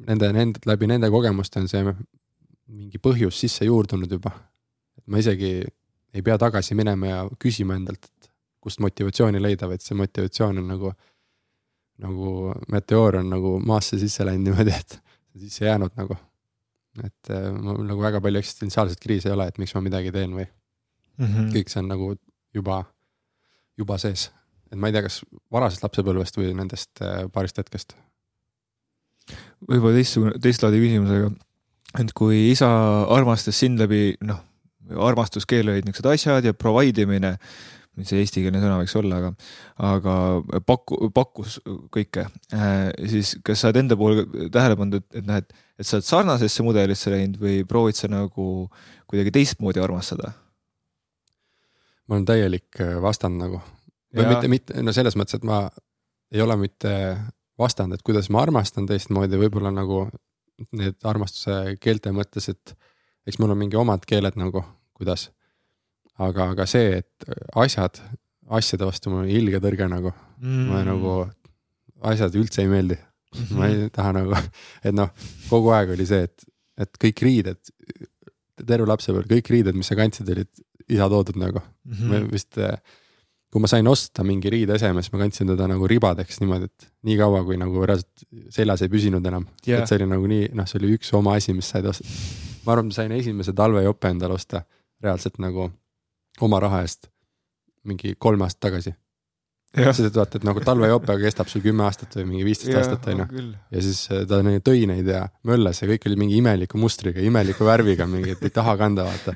nende, 0.07 0.31
nende 0.33 0.61
läbi 0.65 0.87
nende 0.87 1.09
kogemuste 1.13 1.61
on 1.61 1.67
see 1.71 1.83
mingi 2.67 2.99
põhjus 2.99 3.39
sisse 3.39 3.65
juurdunud 3.65 4.11
juba. 4.11 4.31
et 4.97 5.05
ma 5.07 5.19
isegi 5.19 5.59
ei 6.13 6.23
pea 6.23 6.37
tagasi 6.37 6.75
minema 6.75 7.07
ja 7.07 7.19
küsima 7.39 7.75
endalt, 7.77 8.05
et 8.05 8.31
kust 8.63 8.81
motivatsiooni 8.83 9.41
leida, 9.41 9.67
vaid 9.69 9.83
see 9.83 9.97
motivatsioon 9.97 10.61
on 10.63 10.71
nagu, 10.71 10.93
nagu 12.03 12.31
meteoor 12.73 13.21
on 13.21 13.29
nagu 13.35 13.57
maasse 13.63 13.99
sisse 14.01 14.25
läinud 14.25 14.49
niimoodi, 14.49 14.73
et 14.73 14.97
sisse 15.37 15.67
jäänud 15.67 15.93
nagu. 15.99 16.17
Et 17.05 17.31
äh, 17.33 17.49
mul 17.53 17.83
nagu 17.85 18.01
väga 18.01 18.21
palju 18.23 18.41
eksistentsiaalset 18.41 19.01
kriisi 19.03 19.29
ei 19.29 19.35
ole, 19.35 19.47
et 19.47 19.59
miks 19.61 19.75
ma 19.75 19.83
midagi 19.85 20.13
teen 20.15 20.33
või 20.37 20.45
mm. 20.47 21.25
-hmm. 21.25 21.53
kõik 21.55 21.73
see 21.73 21.83
on 21.83 21.91
nagu 21.93 22.11
juba, 22.55 22.83
juba 23.77 23.97
sees. 24.01 24.31
et 24.71 24.77
ma 24.79 24.89
ei 24.89 24.95
tea, 24.95 25.05
kas 25.05 25.21
varasest 25.51 25.83
lapsepõlvest 25.85 26.37
või 26.37 26.53
nendest 26.57 27.01
äh, 27.01 27.25
paarist 27.31 27.57
hetkest. 27.57 27.95
võib-olla 29.67 29.95
teistsugune, 29.99 30.39
teist 30.41 30.63
laadi 30.63 30.81
küsimusega, 30.81 31.31
et 31.99 32.13
kui 32.13 32.51
isa 32.51 32.69
armastas 33.13 33.59
sind 33.59 33.79
läbi 33.79 34.17
noh 34.21 34.43
armastuskeel 34.95 35.71
olid 35.71 35.87
niisugused 35.87 36.11
asjad 36.11 36.47
ja 36.47 36.53
provide 36.55 37.03
imine, 37.03 37.33
mis 37.97 38.11
see 38.11 38.21
eestikeelne 38.21 38.61
sõna 38.61 38.77
võiks 38.79 38.95
olla, 38.99 39.19
aga, 39.19 39.31
aga 39.89 40.61
paku, 40.65 41.09
pakkus 41.15 41.57
kõike 41.93 42.27
äh,. 42.53 42.91
siis 43.09 43.35
kas 43.45 43.63
sa 43.63 43.71
oled 43.71 43.81
enda 43.83 43.97
poole 43.99 44.27
tähele 44.53 44.77
pannud, 44.79 45.01
et, 45.01 45.07
et 45.19 45.27
noh, 45.27 45.41
et, 45.41 45.63
et 45.77 45.87
sa 45.87 45.97
oled 45.97 46.07
sarnasesse 46.07 46.65
mudelisse 46.65 47.13
läinud 47.13 47.39
või 47.41 47.61
proovid 47.69 47.97
sa 47.97 48.09
nagu 48.11 48.67
kuidagi 49.07 49.33
teistmoodi 49.39 49.81
armastada? 49.83 50.33
ma 52.07 52.15
olen 52.15 52.27
täielik 52.27 52.79
äh, 52.79 52.95
vastand 53.03 53.39
nagu. 53.41 53.59
või 54.15 54.23
ja. 54.23 54.29
mitte, 54.31 54.51
mitte, 54.51 54.83
no 54.83 54.93
selles 54.95 55.17
mõttes, 55.19 55.39
et 55.39 55.47
ma 55.47 55.65
ei 56.31 56.41
ole 56.43 56.55
mitte 56.59 56.91
vastand, 57.59 57.95
et 57.95 58.03
kuidas 58.05 58.29
ma 58.33 58.43
armastan 58.45 58.87
teistmoodi, 58.87 59.39
võib-olla 59.39 59.71
nagu 59.73 60.05
need 60.77 60.97
armastuse 61.05 61.77
keelte 61.81 62.13
mõttes, 62.15 62.49
et 62.53 62.73
eks 63.27 63.39
mul 63.41 63.53
on 63.53 63.59
mingi 63.59 63.77
omad 63.79 64.05
keeled 64.07 64.37
nagu, 64.39 64.63
kuidas. 64.97 65.29
aga, 66.17 66.51
aga 66.55 66.65
see, 66.65 67.01
et 67.03 67.27
asjad, 67.55 67.99
asjade 68.49 68.87
vastu 68.87 69.11
mul 69.11 69.25
on 69.25 69.29
ilge 69.29 69.59
tõrge 69.61 69.85
nagu 69.91 70.13
mm., 70.13 70.63
ma 70.71 70.81
nagu, 70.87 71.17
asjad 72.09 72.35
üldse 72.39 72.63
ei 72.63 72.71
meeldi. 72.71 72.97
Ma 73.57 73.71
ei 73.71 73.89
taha 73.93 74.13
nagu, 74.19 74.37
et 74.87 74.95
noh, 74.95 75.11
kogu 75.49 75.73
aeg 75.75 75.95
oli 75.95 76.05
see, 76.09 76.27
et, 76.27 76.47
et 76.85 77.01
kõik 77.05 77.25
riided, 77.25 77.73
terve 78.63 78.87
lapsepõlv, 78.89 79.27
kõik 79.29 79.51
riided, 79.53 79.77
mis 79.77 79.89
sa 79.89 79.97
kandsid, 79.99 80.29
olid 80.33 80.51
isa 80.87 81.09
toodud 81.11 81.37
nagu 81.39 81.59
mm. 81.59 81.93
-hmm. 81.93 82.07
ma 82.07 82.31
vist, 82.31 82.57
kui 83.51 83.61
ma 83.63 83.67
sain 83.67 83.87
osta 83.87 84.23
mingi 84.23 84.49
riideeseme, 84.49 85.01
siis 85.01 85.13
ma 85.13 85.19
kandsin 85.23 85.51
teda 85.53 85.67
nagu 85.67 85.87
ribadeks 85.87 86.39
niimoodi, 86.41 86.69
et 86.71 86.87
nii 87.07 87.17
kaua, 87.19 87.43
kui 87.43 87.57
nagu 87.59 87.85
reaalselt 87.85 88.25
seljas 88.55 88.81
ei 88.85 88.91
püsinud 88.91 89.25
enam 89.25 89.47
yeah.. 89.67 89.81
et 89.81 89.89
see 89.89 89.99
oli 89.99 90.09
nagu 90.13 90.27
nii, 90.27 90.49
noh, 90.57 90.67
see 90.67 90.79
oli 90.81 90.95
üks 90.97 91.13
oma 91.17 91.35
asi, 91.37 91.53
mis 91.53 91.69
said 91.69 91.85
osta. 91.85 92.07
ma 92.65 92.75
arvan, 92.75 92.89
ma 92.89 92.97
sain 92.97 93.11
esimese 93.11 93.53
talvejope 93.53 94.09
endale 94.15 94.33
osta 94.39 94.63
reaalselt 95.03 95.39
nagu 95.43 95.69
oma 96.41 96.59
raha 96.59 96.81
eest 96.85 97.09
mingi 97.87 98.15
kolm 98.19 98.41
aastat 98.45 98.67
tagasi. 98.67 98.93
Sest 99.77 100.07
et 100.09 100.17
vaata, 100.19 100.39
et 100.39 100.45
nagu 100.47 100.61
talvejope 100.63 101.17
kestab 101.21 101.49
sul 101.51 101.63
kümme 101.65 101.85
aastat 101.87 102.15
või 102.19 102.25
mingi 102.31 102.47
viisteist 102.47 102.77
aastat 102.79 103.07
on 103.11 103.23
ju. 103.23 103.43
ja 103.75 103.83
siis 103.85 104.01
äh, 104.11 104.23
ta 104.29 104.39
tõi 104.41 104.85
neid 104.89 105.11
ja 105.11 105.25
möllas 105.47 105.81
ja 105.81 105.89
kõik 105.89 106.07
oli 106.09 106.19
mingi 106.23 106.39
imeliku 106.41 106.81
mustriga, 106.81 107.21
imeliku 107.23 107.67
värviga, 107.67 108.07
mingi, 108.09 108.35
et 108.37 108.47
ei 108.47 108.53
taha 108.53 108.77
kanda, 108.79 109.07
vaata. 109.07 109.35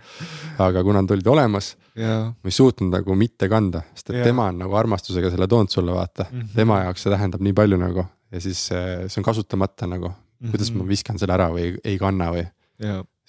aga 0.67 0.83
kuna 0.87 1.03
nad 1.05 1.13
olid 1.17 1.29
olemas, 1.33 1.75
ma 1.97 2.49
ei 2.51 2.55
suutnud 2.55 2.93
nagu 2.93 3.15
mitte 3.19 3.49
kanda, 3.51 3.83
sest 3.95 4.13
et 4.13 4.21
ja. 4.21 4.25
tema 4.31 4.49
on 4.51 4.63
nagu 4.63 4.79
armastusega 4.79 5.33
selle 5.33 5.47
toonud 5.51 5.73
sulle, 5.73 5.93
vaata 5.95 6.27
mm. 6.29 6.39
-hmm. 6.39 6.55
tema 6.55 6.81
jaoks 6.85 7.05
see 7.05 7.13
tähendab 7.13 7.45
nii 7.45 7.53
palju 7.57 7.79
nagu 7.81 8.05
ja 8.31 8.41
siis 8.41 8.69
äh, 8.71 9.07
see 9.07 9.21
on 9.21 9.27
kasutamata 9.27 9.87
nagu, 9.87 10.11
kuidas 10.49 10.71
mm 10.71 10.77
-hmm. 10.77 10.83
ma 10.83 10.93
viskan 10.95 11.19
selle 11.19 11.37
ära 11.37 11.49
või 11.53 11.75
ei 11.83 11.97
kanna 11.99 12.31
või 12.31 12.47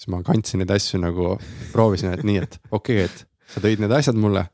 siis 0.03 0.11
ma 0.11 0.23
kandsin 0.27 0.63
neid 0.63 0.73
asju 0.75 1.01
nagu, 1.03 1.37
proovisin, 1.73 2.15
et 2.17 2.25
nii, 2.27 2.43
et 2.43 2.59
okei 2.71 3.05
okay,, 3.05 3.11
et 3.11 3.53
sa 3.53 3.63
tõid 3.63 3.83
need 3.83 3.95
asjad 3.95 4.19
mulle. 4.19 4.47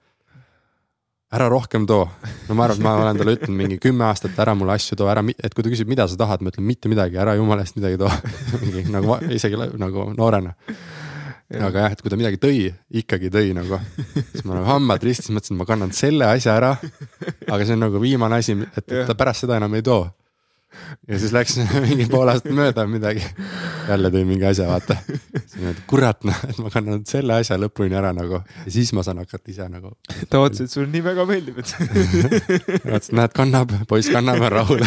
Ära 1.34 1.48
rohkem 1.52 1.84
too, 1.88 2.06
no 2.48 2.56
ma 2.56 2.64
arvan, 2.64 2.78
et 2.78 2.84
ma 2.84 2.94
olen 3.02 3.18
talle 3.20 3.34
ütelnud 3.36 3.58
mingi 3.58 3.76
kümme 3.82 4.06
aastat, 4.08 4.36
ära 4.40 4.54
mulle 4.56 4.78
asju 4.78 4.96
too, 4.96 5.08
ära, 5.12 5.20
et 5.36 5.54
kui 5.54 5.64
ta 5.64 5.72
küsib, 5.72 5.90
mida 5.90 6.06
sa 6.08 6.16
tahad, 6.20 6.44
ma 6.44 6.52
ütlen 6.52 6.64
mitte 6.64 6.88
midagi, 6.88 7.18
ära 7.20 7.34
jumala 7.36 7.66
eest 7.66 7.76
midagi 7.76 8.00
too. 8.00 8.12
Mingi 8.62 8.86
nagu 8.94 9.18
isegi 9.36 9.58
nagu 9.80 10.06
noorena. 10.16 10.54
Aga 11.48 11.84
jah, 11.84 11.92
et 11.96 12.00
kui 12.04 12.12
ta 12.12 12.16
midagi 12.20 12.40
tõi, 12.40 12.62
ikkagi 13.00 13.30
tõi 13.32 13.52
nagu, 13.56 13.80
siis 14.16 14.44
ma 14.44 14.58
nagu 14.58 14.68
hambad 14.68 15.04
ristis 15.04 15.32
mõtlesin, 15.32 15.56
et 15.56 15.60
ma 15.62 15.68
kannan 15.68 15.92
selle 15.96 16.28
asja 16.28 16.56
ära. 16.56 16.74
aga 17.48 17.60
see 17.62 17.76
on 17.76 17.84
nagu 17.86 18.00
viimane 18.00 18.40
asi, 18.40 18.56
et, 18.68 18.80
et 18.84 19.04
ta 19.08 19.16
pärast 19.16 19.44
seda 19.44 19.60
enam 19.60 19.76
ei 19.76 19.84
too 19.84 20.02
ja 21.08 21.18
siis 21.18 21.32
läks 21.32 21.56
mingi 21.86 22.06
pool 22.10 22.28
aastat 22.28 22.54
mööda 22.54 22.84
midagi. 22.90 23.22
jälle 23.88 24.10
tõi 24.14 24.24
mingi 24.28 24.46
asja, 24.48 24.68
vaata. 24.68 24.96
kurat 25.90 26.24
noh, 26.28 26.40
et 26.48 26.60
ma 26.62 26.72
kannan 26.72 27.04
selle 27.08 27.38
asja 27.40 27.58
lõpuni 27.60 27.96
ära 27.98 28.12
nagu 28.16 28.40
ja 28.42 28.72
siis 28.72 28.92
ma 28.96 29.04
saan 29.06 29.22
hakata 29.22 29.52
ise 29.52 29.68
nagu. 29.72 29.94
ta 30.28 30.42
vaatas, 30.42 30.66
et 30.66 30.74
sulle 30.74 30.90
nii 30.92 31.04
väga 31.04 31.26
meeldib, 31.28 31.60
et 31.62 31.74
vaatas, 32.92 33.12
näed, 33.16 33.34
kannab, 33.36 33.74
poiss 33.90 34.12
kannab, 34.12 34.42
on 34.44 34.54
rahul 34.54 34.84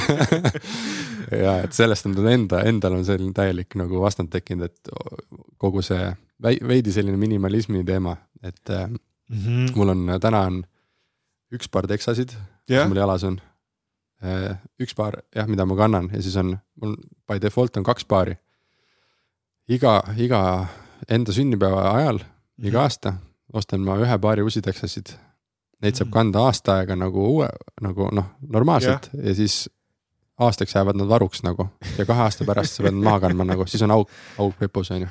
ja 1.46 1.60
et 1.66 1.78
sellest 1.78 2.10
on 2.10 2.18
tal 2.18 2.32
enda, 2.32 2.64
endal 2.70 3.00
on 3.00 3.06
selline 3.08 3.36
täielik 3.38 3.78
nagu 3.80 4.02
vastand 4.04 4.32
tekkinud, 4.34 4.70
et 4.70 4.94
kogu 5.62 5.84
see 5.86 6.12
veidi 6.42 6.94
selline 6.94 7.20
minimalismi 7.22 7.84
teema, 7.86 8.16
et 8.44 8.70
mm 8.70 8.98
-hmm. 9.38 9.76
mul 9.76 9.96
on, 9.96 10.10
täna 10.22 10.46
on 10.50 10.64
üks 11.52 11.70
paar 11.72 11.88
teksasid 11.88 12.34
yeah., 12.70 12.86
mis 12.86 12.94
mul 12.94 13.02
jalas 13.04 13.24
on 13.28 13.42
üks 14.82 14.94
paar 14.96 15.18
jah, 15.36 15.48
mida 15.50 15.66
ma 15.66 15.76
kannan 15.76 16.12
ja 16.14 16.22
siis 16.22 16.36
on 16.38 16.56
mul 16.82 16.96
by 17.28 17.42
default 17.42 17.78
on 17.78 17.84
kaks 17.84 18.06
paari. 18.06 18.36
iga, 19.68 20.02
iga 20.18 20.68
enda 21.10 21.34
sünnipäeva 21.34 21.92
ajal 21.96 22.18
mm, 22.18 22.26
-hmm. 22.26 22.68
iga 22.68 22.82
aasta 22.82 23.14
ostan 23.54 23.82
ma 23.82 23.98
ühe 23.98 24.18
paari 24.18 24.42
usiteksasid. 24.42 25.14
Neid 25.82 25.96
saab 25.96 26.08
mhm. 26.08 26.14
kanda 26.14 26.40
aasta 26.46 26.76
aega 26.78 26.96
nagu 26.96 27.26
uue, 27.26 27.48
nagu 27.82 28.10
noh, 28.12 28.26
normaalselt 28.42 29.10
yeah. 29.14 29.28
ja 29.28 29.36
siis 29.36 29.70
aastaks 30.42 30.76
jäävad 30.76 30.98
nad 30.98 31.10
varuks 31.10 31.44
nagu 31.44 31.68
ja 31.98 32.06
kahe 32.06 32.22
aasta 32.22 32.46
pärast 32.46 32.78
sa 32.78 32.84
pead 32.84 32.98
maha 32.98 33.20
kandma 33.26 33.46
nagu, 33.46 33.66
siis 33.70 33.82
on 33.86 33.92
auk, 33.92 34.10
auk 34.38 34.58
pepus 34.60 34.92
on 34.92 35.02
ju. 35.02 35.08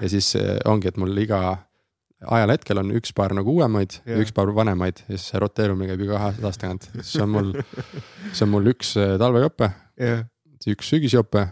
ja 0.00 0.08
siis 0.08 0.36
äh, 0.36 0.56
ongi, 0.64 0.88
et 0.88 0.96
mul 1.00 1.16
iga 1.18 1.40
ajal 2.26 2.52
hetkel 2.54 2.80
on 2.82 2.92
üks 2.98 3.12
paar 3.16 3.34
nagu 3.36 3.56
uuemaid 3.56 3.98
yeah. 4.00 4.14
ja 4.16 4.24
üks 4.24 4.34
paar 4.36 4.52
vanemaid 4.56 5.02
ja 5.06 5.16
siis 5.16 5.30
see 5.32 5.42
roteerumine 5.42 5.92
käib 5.92 6.06
iga 6.06 6.20
aasta 6.28 6.54
tagant, 6.66 6.88
siis 7.00 7.16
on 7.24 7.34
mul, 7.34 7.50
see 8.34 8.46
on 8.46 8.54
mul 8.54 8.72
üks 8.74 8.94
äh, 9.00 9.16
talvejope 9.20 9.70
yeah., 10.00 10.24
üks 10.70 10.94
sügisjope 10.94 11.48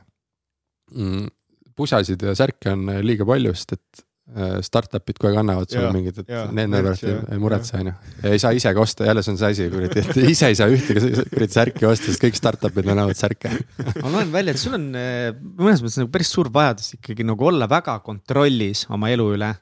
mm,. 0.95 1.29
pusasid 1.77 2.23
ja 2.25 2.37
särke 2.39 2.73
on 2.73 2.89
äh, 2.93 3.03
liiga 3.05 3.27
palju, 3.29 3.53
sest 3.57 3.75
et 3.77 4.05
äh, 4.33 4.55
startup'id 4.65 5.19
kogu 5.19 5.33
aeg 5.33 5.41
annavad 5.43 5.73
sulle 5.73 5.89
yeah, 5.89 5.97
mingid, 5.97 6.23
et 6.23 6.31
yeah, 6.33 6.53
nende 6.55 6.81
pärast 6.81 7.09
ei, 7.09 7.19
ei 7.35 7.43
muretse, 7.43 7.81
on 7.81 7.91
ju. 7.91 7.97
ja 8.23 8.37
ei 8.37 8.43
saa 8.43 8.55
ise 8.57 8.73
ka 8.77 8.85
osta, 8.85 9.09
jälle 9.11 9.25
see 9.27 9.35
on 9.35 9.41
see 9.43 9.51
asi, 9.57 9.67
kuradi, 9.75 10.05
et 10.07 10.23
ise 10.35 10.53
ei 10.53 10.59
saa 10.59 10.71
ühtegi 10.73 11.13
kuradi 11.19 11.59
särki 11.59 11.89
osta, 11.91 12.09
sest 12.09 12.25
kõik 12.25 12.39
startup'id 12.39 12.89
annavad 12.95 13.19
särke. 13.19 13.53
ma 13.99 14.15
loen 14.15 14.33
välja, 14.33 14.57
et 14.57 14.63
sul 14.63 14.79
on 14.79 14.89
mõnes 14.93 15.85
mõttes 15.85 16.01
nagu 16.01 16.15
päris 16.15 16.33
suur 16.33 16.53
vajadus 16.55 16.97
ikkagi 16.97 17.29
nagu 17.29 17.53
olla 17.53 17.69
väga 17.71 17.99
kontrollis 18.07 18.87
oma 18.93 19.13
elu 19.13 19.29
üle 19.37 19.53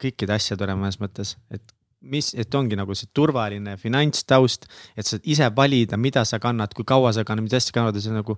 kõikide 0.00 0.36
asjade 0.36 0.66
üle 0.66 0.76
mõnes 0.78 1.00
mõttes, 1.02 1.36
et 1.54 1.74
mis, 2.04 2.30
et 2.36 2.54
ongi 2.54 2.76
nagu 2.78 2.94
see 2.96 3.10
turvaline 3.16 3.76
finantstaust, 3.80 4.68
et 4.96 5.08
sa 5.08 5.18
ise 5.22 5.48
valida, 5.56 5.98
mida 6.00 6.24
sa 6.28 6.40
kannad, 6.42 6.74
kui 6.76 6.86
kaua 6.88 7.12
sa 7.16 7.24
kannad, 7.26 7.46
mida 7.46 7.60
asja 7.60 7.74
kannad 7.76 7.96
ja 7.96 8.04
see 8.04 8.14
nagu 8.14 8.36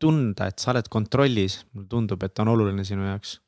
tunda, 0.00 0.48
et 0.48 0.62
sa 0.62 0.72
oled 0.72 0.88
kontrollis, 0.92 1.60
mulle 1.74 1.90
tundub, 1.90 2.22
et 2.24 2.42
on 2.42 2.52
oluline 2.54 2.86
sinu 2.86 3.08
jaoks. 3.08 3.38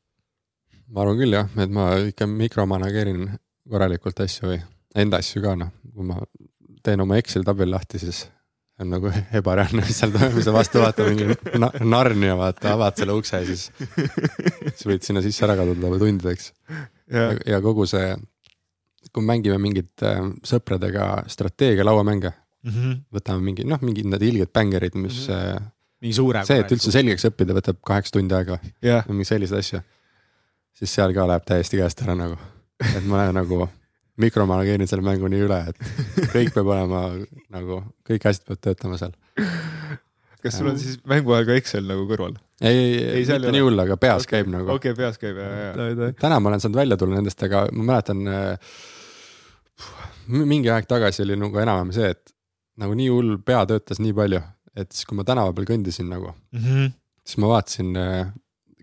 ma 0.93 1.01
arvan 1.01 1.17
küll 1.17 1.33
jah, 1.33 1.49
et 1.63 1.71
ma 1.73 1.87
ikka 2.11 2.27
mikromanageerin 2.29 3.25
korralikult 3.69 4.19
asju 4.25 4.51
või 4.51 4.59
enda 4.99 5.21
asju 5.23 5.41
ka 5.41 5.55
noh, 5.57 5.71
kui 5.93 6.05
ma 6.05 6.19
teen 6.83 7.01
oma 7.01 7.17
Exceli 7.17 7.47
tabeli 7.47 7.71
lahti, 7.71 8.01
siis 8.01 8.25
on 8.81 8.91
nagu 8.91 9.09
ebareaalne, 9.39 9.85
mis 9.87 9.97
seal 9.97 10.13
toimub, 10.13 10.41
sa 10.43 10.53
vastu 10.53 10.81
vaata 10.83 11.07
mingi 11.07 11.29
na 11.61 11.71
Narnia 11.85 12.35
vaata, 12.37 12.73
avad 12.75 12.99
selle 12.99 13.15
ukse 13.17 13.39
ja 13.39 13.47
siis. 13.47 13.69
siis 14.73 14.85
võid 14.89 15.05
sinna 15.05 15.23
sisse 15.25 15.45
ära 15.47 15.55
kaduda 15.59 15.93
tundideks 16.01 16.51
ja, 17.13 17.33
ja 17.55 17.59
kogu 17.63 17.85
see, 17.89 18.13
kui 19.13 19.25
mängime 19.25 19.59
mingit 19.61 20.05
äh, 20.05 20.21
sõpradega 20.47 21.25
strateegia 21.31 21.85
lauamänge 21.85 22.31
mm. 22.31 22.71
-hmm. 22.71 22.97
võtame 23.13 23.45
mingi 23.49 23.67
noh, 23.67 23.81
mingid 23.81 24.09
need 24.09 24.25
ilged 24.29 24.53
bängerid, 24.53 24.95
mis 24.95 25.27
mm. 25.27 25.35
-hmm. 25.35 25.69
mingi 26.01 26.15
suure. 26.19 26.45
see, 26.45 26.59
et 26.59 26.71
üldse 26.71 26.91
selgeks 26.91 27.29
õppida, 27.29 27.57
võtab 27.59 27.79
kaheksa 27.85 28.17
tundi 28.17 28.35
aega 28.35 28.59
yeah.. 28.83 29.05
mingi 29.07 29.25
selliseid 29.25 29.59
asju. 29.59 29.81
siis 30.73 30.93
seal 30.93 31.13
ka 31.13 31.27
läheb 31.27 31.45
täiesti 31.45 31.77
käest 31.77 32.01
ära 32.01 32.15
nagu, 32.17 32.37
et 32.81 33.05
ma 33.05 33.21
olen 33.21 33.41
nagu 33.41 33.67
mikromanageerin 34.17 34.87
selle 34.87 35.05
mängu 35.05 35.29
nii 35.29 35.45
üle, 35.47 35.59
et 35.69 36.29
kõik 36.33 36.53
peab 36.53 36.69
olema 36.75 37.03
nagu, 37.53 37.81
kõik 38.07 38.27
asjad 38.29 38.45
peavad 38.47 38.61
töötama 38.67 38.97
seal. 39.01 39.15
Kas 40.43 40.57
sul 40.59 40.69
on 40.71 40.79
siis 40.79 40.97
mänguaega 41.09 41.55
Excel 41.59 41.87
nagu 41.87 42.05
kõrval? 42.09 42.35
ei, 42.61 42.75
ei, 42.75 43.21
ei, 43.21 43.27
mitte 43.27 43.53
nii 43.55 43.63
hull, 43.65 43.83
aga 43.85 43.97
peas 43.99 44.25
okay. 44.25 44.39
käib 44.41 44.51
nagu. 44.53 44.69
okei 44.75 44.93
okay,, 44.93 44.99
peas 44.99 45.19
käib 45.21 45.39
ja, 45.39 45.49
ja. 45.75 46.09
täna 46.19 46.39
ma 46.39 46.51
olen 46.51 46.63
saanud 46.63 46.79
välja 46.81 46.99
tulla 46.99 47.19
nendest, 47.19 47.45
aga 47.47 47.65
ma 47.71 47.87
mäletan 47.93 48.27
äh,. 48.27 48.75
mingi 50.27 50.71
aeg 50.71 50.87
tagasi 50.89 51.23
oli 51.25 51.39
nagu 51.39 51.63
enam-vähem 51.63 51.95
see, 51.95 52.11
et 52.15 52.35
nagu 52.83 52.95
nii 52.97 53.09
hull 53.13 53.39
pea 53.45 53.63
töötas 53.69 54.01
nii 54.03 54.15
palju, 54.17 54.43
et 54.75 54.91
siis, 54.91 55.07
kui 55.09 55.19
ma 55.19 55.25
tänava 55.27 55.55
peal 55.55 55.67
kõndisin 55.69 56.09
nagu 56.11 56.31
mm, 56.33 56.61
-hmm. 56.63 56.93
siis 57.25 57.41
ma 57.43 57.51
vaatasin 57.55 57.97
äh, 57.99 58.31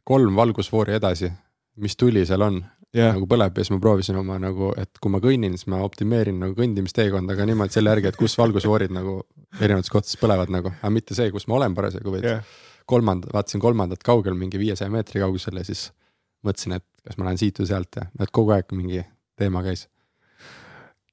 kolm 0.04 0.36
valgusfoori 0.36 0.96
edasi, 0.96 1.32
mis 1.80 1.96
tuli 1.96 2.24
seal 2.26 2.42
on 2.46 2.62
yeah. 2.96 3.14
nagu 3.14 3.28
põleb 3.30 3.56
ja 3.56 3.64
siis 3.64 3.74
ma 3.74 3.80
proovisin 3.82 4.18
oma 4.20 4.38
nagu, 4.42 4.72
et 4.80 5.00
kui 5.00 5.12
ma 5.12 5.20
kõnnin, 5.22 5.56
siis 5.58 5.68
ma 5.70 5.82
optimeerin 5.86 6.40
nagu 6.42 6.56
kõndimisteekonda 6.58 7.36
ka 7.38 7.46
niimoodi 7.48 7.76
selle 7.76 7.94
järgi, 7.94 8.10
et 8.10 8.18
kus 8.20 8.36
valgusfoorid 8.38 8.94
nagu 8.94 9.20
erinevates 9.58 9.92
kohtades 9.92 10.18
põlevad 10.20 10.52
nagu, 10.52 10.72
aga 10.78 10.92
mitte 10.94 11.16
see, 11.18 11.30
kus 11.34 11.48
ma 11.50 11.58
olen 11.58 11.74
parasjagu, 11.76 12.12
vaid 12.14 12.26
yeah. 12.26 12.58
kolmanda, 12.90 13.30
vaatasin 13.34 13.62
kolmandat 13.62 14.04
kaugel 14.06 14.36
mingi 14.38 14.60
viiesaja 14.60 14.92
meetri 14.92 15.22
kaugusel 15.24 15.58
ja 15.60 15.64
siis 15.66 15.88
mõtlesin, 16.46 16.78
et 16.78 16.86
kas 17.06 17.18
ma 17.18 17.28
lähen 17.28 17.40
siit 17.40 17.58
või 17.60 17.70
sealt 17.70 17.98
ja 17.98 18.06
et 18.20 18.30
kogu 18.34 18.54
aeg 18.54 18.70
mingi 18.76 19.02
teema 19.40 19.64
käis 19.66 19.88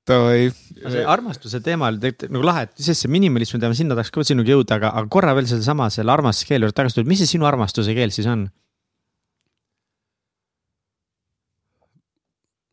Davai. 0.07 0.47
see 0.87 1.03
armastuse 1.03 1.59
teema 1.63 1.89
oli 1.91 1.99
tegelikult 1.99 2.35
nagu 2.37 2.47
lahe, 2.47 2.67
et 2.67 2.85
sest 2.85 3.03
see 3.03 3.11
minimalism, 3.11 3.59
me 3.59 3.75
sinna 3.75 3.97
tahaks 3.97 4.13
ka 4.13 4.23
sinuga 4.27 4.53
jõuda, 4.53 4.77
aga, 4.79 4.93
aga 5.01 5.11
korra 5.11 5.33
veel 5.35 5.49
sedasama 5.49 5.89
selle 5.91 6.13
armastuse 6.13 6.47
keele 6.47 6.67
juurde 6.67 6.77
tagasi 6.77 6.99
tulla, 6.99 7.09
mis 7.11 7.23
see 7.23 7.33
sinu 7.33 7.49
armastuse 7.49 7.95
keel 7.97 8.13
siis 8.15 8.29
on? 8.31 8.47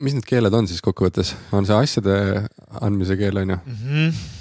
mis 0.05 0.15
need 0.15 0.27
keeled 0.27 0.53
on 0.55 0.67
siis 0.67 0.83
kokkuvõttes, 0.83 1.33
on 1.55 1.67
see 1.67 1.75
asjade 1.75 2.15
andmise 2.83 3.15
keel 3.19 3.43
on 3.43 3.55
ju 3.55 3.59
mm? 3.59 3.77
-hmm. 3.83 4.34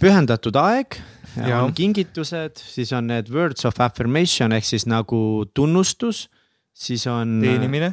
Pühendatud 0.00 0.56
aeg, 0.56 0.96
on 1.42 1.74
kingitused, 1.76 2.62
siis 2.62 2.92
on 2.96 3.08
need 3.10 3.28
words 3.32 3.66
of 3.68 3.80
affirmation 3.82 4.54
ehk 4.56 4.66
siis 4.68 4.86
nagu 4.88 5.18
tunnustus, 5.54 6.28
siis 6.72 7.06
on. 7.10 7.40
teenimine. 7.42 7.92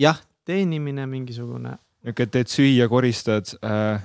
jah, 0.00 0.18
teenimine 0.44 1.06
mingisugune. 1.06 1.76
nihuke, 2.04 2.26
et 2.26 2.34
teed 2.34 2.50
süüa, 2.50 2.88
koristad 2.88 3.52
äh, 3.60 4.02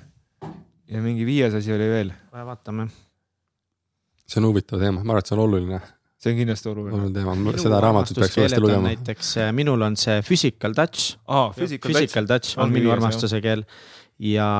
ja 0.91 1.01
mingi 1.01 1.25
viies 1.27 1.55
asi 1.57 1.73
oli 1.73 1.89
veel. 1.89 2.13
kohe 2.31 2.45
vaatame. 2.45 2.88
see 4.25 4.41
on 4.41 4.49
huvitav 4.51 4.81
teema, 4.81 5.03
ma 5.03 5.15
arvan, 5.15 5.23
et 5.23 5.31
see 5.31 5.38
on 5.38 5.43
oluline 5.45 5.81
see 6.25 6.33
on 6.33 6.39
kindlasti 6.41 6.71
oluline. 6.71 6.97
oluline 6.97 7.15
teema, 7.19 7.57
seda 7.61 7.81
raamatut 7.83 8.21
peaks 8.23 8.38
uuesti 8.41 8.61
lugema. 8.63 8.89
näiteks 8.89 9.38
äh, 9.43 9.53
minul 9.55 9.81
on 9.88 9.97
see 9.99 10.21
physical 10.25 10.75
touch 10.77 11.15
ah,. 11.27 11.51
Physical, 11.55 11.91
physical 11.91 12.29
touch 12.29 12.57
on, 12.57 12.67
on 12.67 12.75
minu 12.75 12.93
armastuse 12.93 13.41
keel 13.45 13.65
ja 14.19 14.51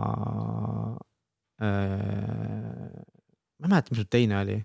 äh,. 0.00 1.05
Ma 1.60 3.64
ei 3.64 3.70
mäleta, 3.70 3.94
mis 3.94 4.08
teine 4.10 4.40
oli. 4.40 4.58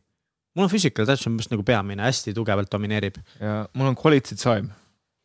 mul 0.56 0.68
on 0.68 0.70
physical 0.70 1.08
touch 1.08 1.28
on 1.28 1.38
vist 1.39 1.54
nagu 1.54 1.64
peamine, 1.64 2.04
hästi 2.04 2.34
tugevalt 2.36 2.72
domineerib. 2.72 3.22
ja 3.39 3.68
mul 3.74 3.94
on 3.94 3.96
quality 3.96 4.36
time. 4.36 4.74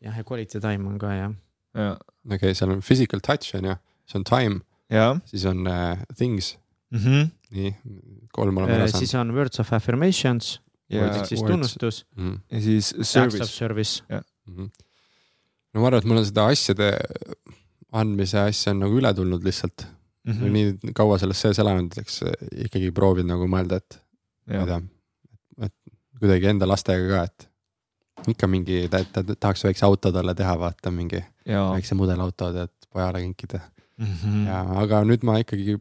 jah, 0.00 0.16
ja 0.16 0.24
quality 0.24 0.60
time 0.60 0.88
on 0.88 0.98
ka 0.98 1.14
jah. 1.14 1.34
okei 1.74 2.36
okay,, 2.36 2.54
seal 2.54 2.70
on 2.70 2.82
physical 2.82 3.20
touch 3.20 3.54
on 3.58 3.72
ju, 3.72 3.76
see 4.06 4.20
on 4.20 4.24
time. 4.24 4.60
siis 5.24 5.44
on 5.44 5.66
uh, 5.66 5.98
things 6.16 6.56
mm. 6.90 6.98
-hmm. 6.98 7.30
nii, 7.50 7.74
kolm 8.32 8.56
oleme 8.56 8.78
ära 8.78 8.88
saanud. 8.88 8.98
siis 8.98 9.14
on 9.14 9.34
words 9.34 9.60
of 9.60 9.72
affirmations 9.72 10.60
ja 10.88 11.24
siis 11.24 11.42
tunnustus 11.42 12.06
mm. 12.16 12.38
ja 12.50 12.60
siis 12.60 12.94
service. 13.02 13.46
service. 13.46 14.02
Mm 14.46 14.56
-hmm. 14.56 14.70
no 15.74 15.80
ma 15.80 15.86
arvan, 15.86 15.98
et 15.98 16.04
mul 16.04 16.22
on 16.22 16.26
seda 16.26 16.46
asjade 16.46 16.92
andmise 17.92 18.38
asja 18.38 18.70
on 18.70 18.84
nagu 18.84 18.98
üle 18.98 19.14
tulnud 19.14 19.44
lihtsalt 19.44 19.86
mm. 20.26 20.32
-hmm. 20.32 20.52
nii 20.56 20.94
kaua 20.94 21.18
selles 21.18 21.40
sees 21.40 21.58
elanud, 21.62 21.94
eks 22.02 22.20
ikkagi 22.66 22.90
proovid 22.94 23.28
nagu 23.28 23.48
mõelda, 23.50 23.80
et 23.82 24.00
ma 24.50 24.62
ei 24.62 24.70
tea, 24.72 24.80
et 25.68 25.74
kuidagi 26.20 26.50
enda 26.52 26.68
lastega 26.68 27.06
ka, 27.12 27.24
et 27.24 28.30
ikka 28.32 28.48
mingi, 28.50 28.86
ta, 28.90 29.02
ta 29.12 29.22
tahaks 29.24 29.64
väikse 29.64 29.86
auto 29.86 30.12
talle 30.12 30.34
teha, 30.34 30.58
vaata 30.58 30.90
mingi 30.90 31.20
ja. 31.46 31.70
väikse 31.72 31.94
mudelauto, 31.94 32.52
tead, 32.52 32.72
pojale 32.92 33.22
kinkida 33.22 33.60
mm. 33.98 34.06
-hmm. 34.06 34.46
ja, 34.46 34.62
aga 34.82 35.02
nüüd 35.04 35.24
ma 35.26 35.38
ikkagi 35.42 35.78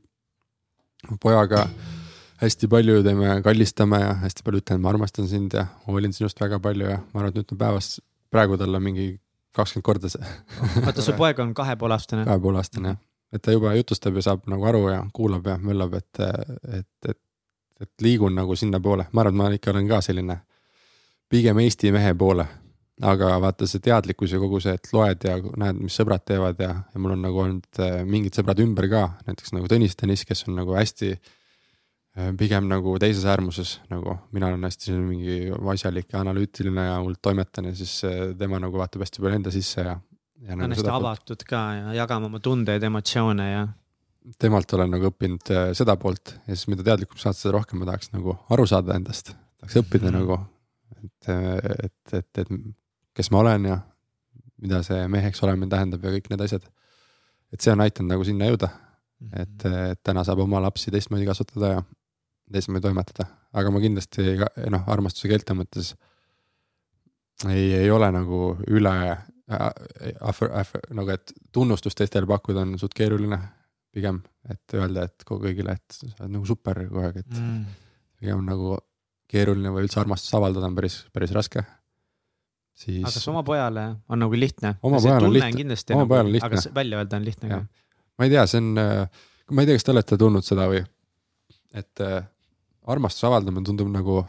pojaga 1.21 1.67
hästi 2.41 2.67
palju 2.67 3.03
teeme, 3.03 3.41
kallistame 3.43 3.99
ja 4.01 4.13
hästi 4.25 4.43
palju 4.43 4.61
ütlen, 4.63 4.81
ma 4.81 4.89
armastan 4.89 5.27
sind 5.27 5.53
ja 5.53 5.67
hoolin 5.87 6.13
sinust 6.13 6.41
väga 6.41 6.59
palju 6.59 6.89
ja 6.89 6.99
ma 7.13 7.21
arvan, 7.21 7.31
et 7.31 7.39
nüüd 7.39 7.55
on 7.55 7.61
päevas 7.61 8.01
praegu 8.31 8.57
talle 8.59 8.79
mingi 8.79 9.19
kakskümmend 9.55 9.85
korda 9.87 10.11
see. 10.11 10.31
oota, 10.85 11.01
su 11.01 11.15
poeg 11.17 11.39
on 11.39 11.53
kahe 11.55 11.75
poole 11.79 11.95
aastane? 11.95 12.25
kahe 12.27 12.39
poole 12.39 12.59
aastane 12.59 12.93
jah, 12.93 12.99
et 13.35 13.43
ta 13.43 13.53
juba 13.53 13.75
jutustab 13.75 14.17
ja 14.19 14.25
saab 14.29 14.49
nagu 14.51 14.65
aru 14.65 14.87
ja 14.89 14.99
kuulab 15.13 15.47
ja 15.51 15.57
möllab, 15.61 15.97
et, 15.99 16.19
et, 16.79 17.09
et, 17.11 17.21
et 17.81 18.05
liigun 18.05 18.35
nagu 18.35 18.55
sinnapoole, 18.55 19.09
ma 19.11 19.25
arvan, 19.25 19.35
et 19.35 19.41
ma 19.41 19.49
ikka 19.59 19.73
olen 19.73 19.89
ka 19.91 20.01
selline 20.05 20.39
pigem 21.29 21.59
Eesti 21.63 21.91
mehe 21.95 22.13
poole. 22.17 22.47
aga 23.03 23.33
vaata 23.43 23.67
see 23.67 23.81
teadlikkus 23.83 24.31
ja 24.31 24.37
kogu 24.39 24.61
see, 24.63 24.71
et 24.77 24.87
loed 24.95 25.23
ja 25.27 25.33
näed, 25.35 25.81
mis 25.83 25.97
sõbrad 25.99 26.21
teevad 26.23 26.61
ja, 26.63 26.69
ja 26.93 26.99
mul 27.03 27.11
on 27.17 27.25
nagu 27.27 27.41
olnud 27.43 27.79
äh, 27.83 27.97
mingid 28.07 28.37
sõbrad 28.37 28.61
ümber 28.63 28.87
ka, 28.87 29.01
näiteks 29.27 29.51
nagu 29.51 29.67
Tõnis 29.67 29.97
Tõnis, 29.99 30.23
kes 30.23 30.45
on 30.47 30.55
nagu 30.55 30.77
hästi 30.77 31.17
Äh, 32.15 32.31
pigem 32.39 32.69
nagu 32.71 32.93
teises 32.95 33.25
äärmuses, 33.27 33.73
nagu 33.91 34.13
mina 34.31 34.47
olen 34.47 34.63
hästi 34.63 34.93
mingi 34.95 35.49
asjalik 35.73 36.13
ja 36.13 36.21
analüütiline 36.23 36.85
ja 36.85 36.93
hullult 37.01 37.19
toimetan 37.21 37.67
ja 37.67 37.73
siis 37.75 37.97
äh, 38.07 38.29
tema 38.39 38.55
nagu 38.63 38.79
vaatab 38.79 39.03
hästi 39.03 39.19
palju 39.19 39.39
enda 39.41 39.51
sisse 39.51 39.83
ja. 39.83 39.97
Ta 40.35 40.53
on 40.53 40.61
nagu 40.63 40.75
hästi 40.75 40.91
avatud 40.91 41.47
ka 41.47 41.63
ja 41.77 41.95
jagama 42.01 42.29
oma 42.29 42.41
tundeid, 42.43 42.83
emotsioone 42.83 43.47
ja. 43.51 43.65
temalt 44.41 44.73
olen 44.77 44.93
nagu 44.95 45.09
õppinud 45.11 45.51
äh, 45.55 45.67
seda 45.77 45.97
poolt 46.01 46.35
ja 46.45 46.53
siis 46.53 46.67
mida 46.71 46.85
teadlikum 46.85 47.19
saad, 47.21 47.37
seda 47.39 47.55
rohkem 47.57 47.81
ma 47.81 47.89
tahaks 47.91 48.11
nagu 48.13 48.37
aru 48.53 48.67
saada 48.69 48.97
endast, 48.99 49.33
tahaks 49.59 49.81
õppida 49.83 50.11
mm 50.11 50.15
-hmm. 50.15 50.21
nagu. 50.21 50.39
et, 51.05 51.29
et, 51.85 52.13
et, 52.13 52.37
et 52.43 52.49
kes 53.13 53.31
ma 53.31 53.43
olen 53.43 53.65
ja 53.65 53.79
mida 54.61 54.81
see 54.83 55.07
meheks 55.11 55.43
olemine 55.43 55.69
tähendab 55.69 56.03
ja 56.03 56.11
kõik 56.15 56.29
need 56.29 56.41
asjad. 56.41 56.63
et 57.53 57.61
see 57.61 57.71
on 57.71 57.81
aidanud 57.81 58.15
nagu 58.15 58.23
sinna 58.23 58.49
jõuda 58.49 58.69
-hmm. 58.69 59.41
et, 59.41 59.65
et 59.91 60.03
täna 60.03 60.23
saab 60.23 60.39
oma 60.39 60.61
lapsi 60.61 60.91
teistmoodi 60.91 61.25
kasvatada 61.25 61.67
ja 61.67 61.83
teistmoodi 62.51 62.81
toimetada, 62.81 63.27
aga 63.53 63.71
ma 63.71 63.81
kindlasti 63.81 64.35
noh, 64.69 64.83
armastuse 64.87 65.29
keelte 65.31 65.55
mõttes 65.57 65.93
ei, 67.49 67.73
ei 67.73 67.91
ole 67.91 68.11
nagu 68.11 68.57
üle 68.67 68.95
äh, 69.51 70.41
nagu, 70.95 71.09
et 71.13 71.33
tunnustust 71.53 71.97
teistele 71.99 72.29
pakkuda 72.29 72.65
on 72.65 72.75
suht 72.81 72.95
keeruline 72.97 73.39
pigem, 73.95 74.19
et 74.51 74.75
öelda, 74.75 75.07
et 75.07 75.25
kõigile, 75.27 75.77
et 75.77 75.95
sa 75.95 76.09
oled 76.25 76.33
nagu 76.35 76.47
super 76.49 76.81
kogu 76.87 77.03
aeg, 77.05 77.21
et 77.23 77.39
mm. 77.39 77.61
pigem 78.19 78.43
nagu 78.47 78.75
keeruline 79.31 79.71
või 79.73 79.85
üldse 79.85 80.01
armastust 80.01 80.35
avaldada 80.37 80.67
on 80.69 80.77
päris, 80.77 80.99
päris 81.15 81.33
raske. 81.35 81.63
siis. 82.75 83.03
aga 83.05 83.13
kas 83.15 83.27
oma 83.31 83.43
pojale 83.47 83.85
on 84.09 84.21
nagu 84.25 84.37
lihtne? 84.37 84.75
oma 84.81 84.99
pojal 85.01 85.29
on 85.29 85.33
lihtne, 85.33 85.79
oma 85.95 86.03
nagu, 86.03 86.11
pojal 86.11 86.27
on 86.27 86.35
lihtne. 86.35 86.51
aga 86.51 86.75
välja 86.75 87.01
öelda 87.01 87.19
on 87.21 87.27
lihtne 87.29 87.51
ka? 87.53 87.61
ma 88.17 88.27
ei 88.27 88.33
tea, 88.35 88.45
see 88.51 88.61
on, 88.61 88.71
äh, 88.81 89.25
ma 89.51 89.63
ei 89.63 89.69
tea, 89.69 89.79
kas 89.79 89.87
te 89.87 89.95
olete 89.95 90.19
tundnud 90.21 90.47
seda 90.47 90.67
või, 90.71 90.83
et 91.75 92.03
äh, 92.03 92.19
armastuse 92.91 93.29
avaldamine 93.29 93.65
tundub 93.67 93.89
nagu 93.91 94.21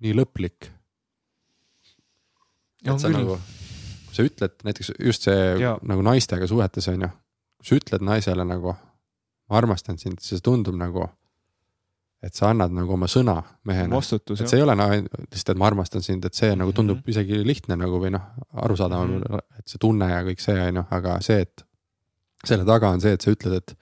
nii 0.00 0.14
lõplik. 0.16 0.70
et 2.86 2.94
sa 2.94 3.10
küll. 3.10 3.18
nagu, 3.18 3.40
sa 4.20 4.28
ütled 4.28 4.68
näiteks 4.68 4.92
just 4.98 5.26
see 5.26 5.48
ja. 5.62 5.74
nagu 5.82 6.04
naistega 6.06 6.46
suhetes 6.50 6.88
on 6.92 7.08
ju, 7.08 7.10
kui 7.60 7.72
sa 7.72 7.80
ütled 7.80 8.06
naisele 8.06 8.46
nagu 8.46 8.76
ma 9.50 9.58
armastan 9.58 9.98
sind, 9.98 10.20
siis 10.22 10.38
see 10.38 10.46
tundub 10.46 10.76
nagu, 10.78 11.08
et 12.22 12.36
sa 12.36 12.52
annad 12.52 12.72
nagu 12.74 12.94
oma 12.94 13.08
sõna 13.10 13.40
mehena. 13.66 13.98
et 13.98 14.42
see 14.44 14.60
ei 14.60 14.64
ole 14.64 14.76
lihtsalt, 14.76 15.54
et 15.54 15.60
ma 15.60 15.66
armastan 15.70 16.04
sind, 16.06 16.24
et 16.28 16.38
see 16.38 16.54
nagu 16.56 16.72
tundub 16.76 17.00
mm 17.00 17.02
-hmm. 17.02 17.10
isegi 17.10 17.46
lihtne 17.46 17.76
nagu 17.80 17.98
või 18.02 18.12
noh, 18.14 18.30
arusaadav 18.52 19.06
mm, 19.06 19.22
-hmm. 19.22 19.58
et 19.58 19.68
see 19.68 19.78
tunne 19.80 20.10
ja 20.10 20.22
kõik 20.22 20.40
see 20.40 20.60
on 20.68 20.82
ju, 20.82 20.84
aga 20.90 21.20
see, 21.20 21.40
et 21.40 21.64
selle 22.44 22.64
taga 22.64 22.90
on 22.90 23.00
see, 23.00 23.12
et 23.12 23.20
sa 23.20 23.30
ütled, 23.30 23.56
et 23.56 23.74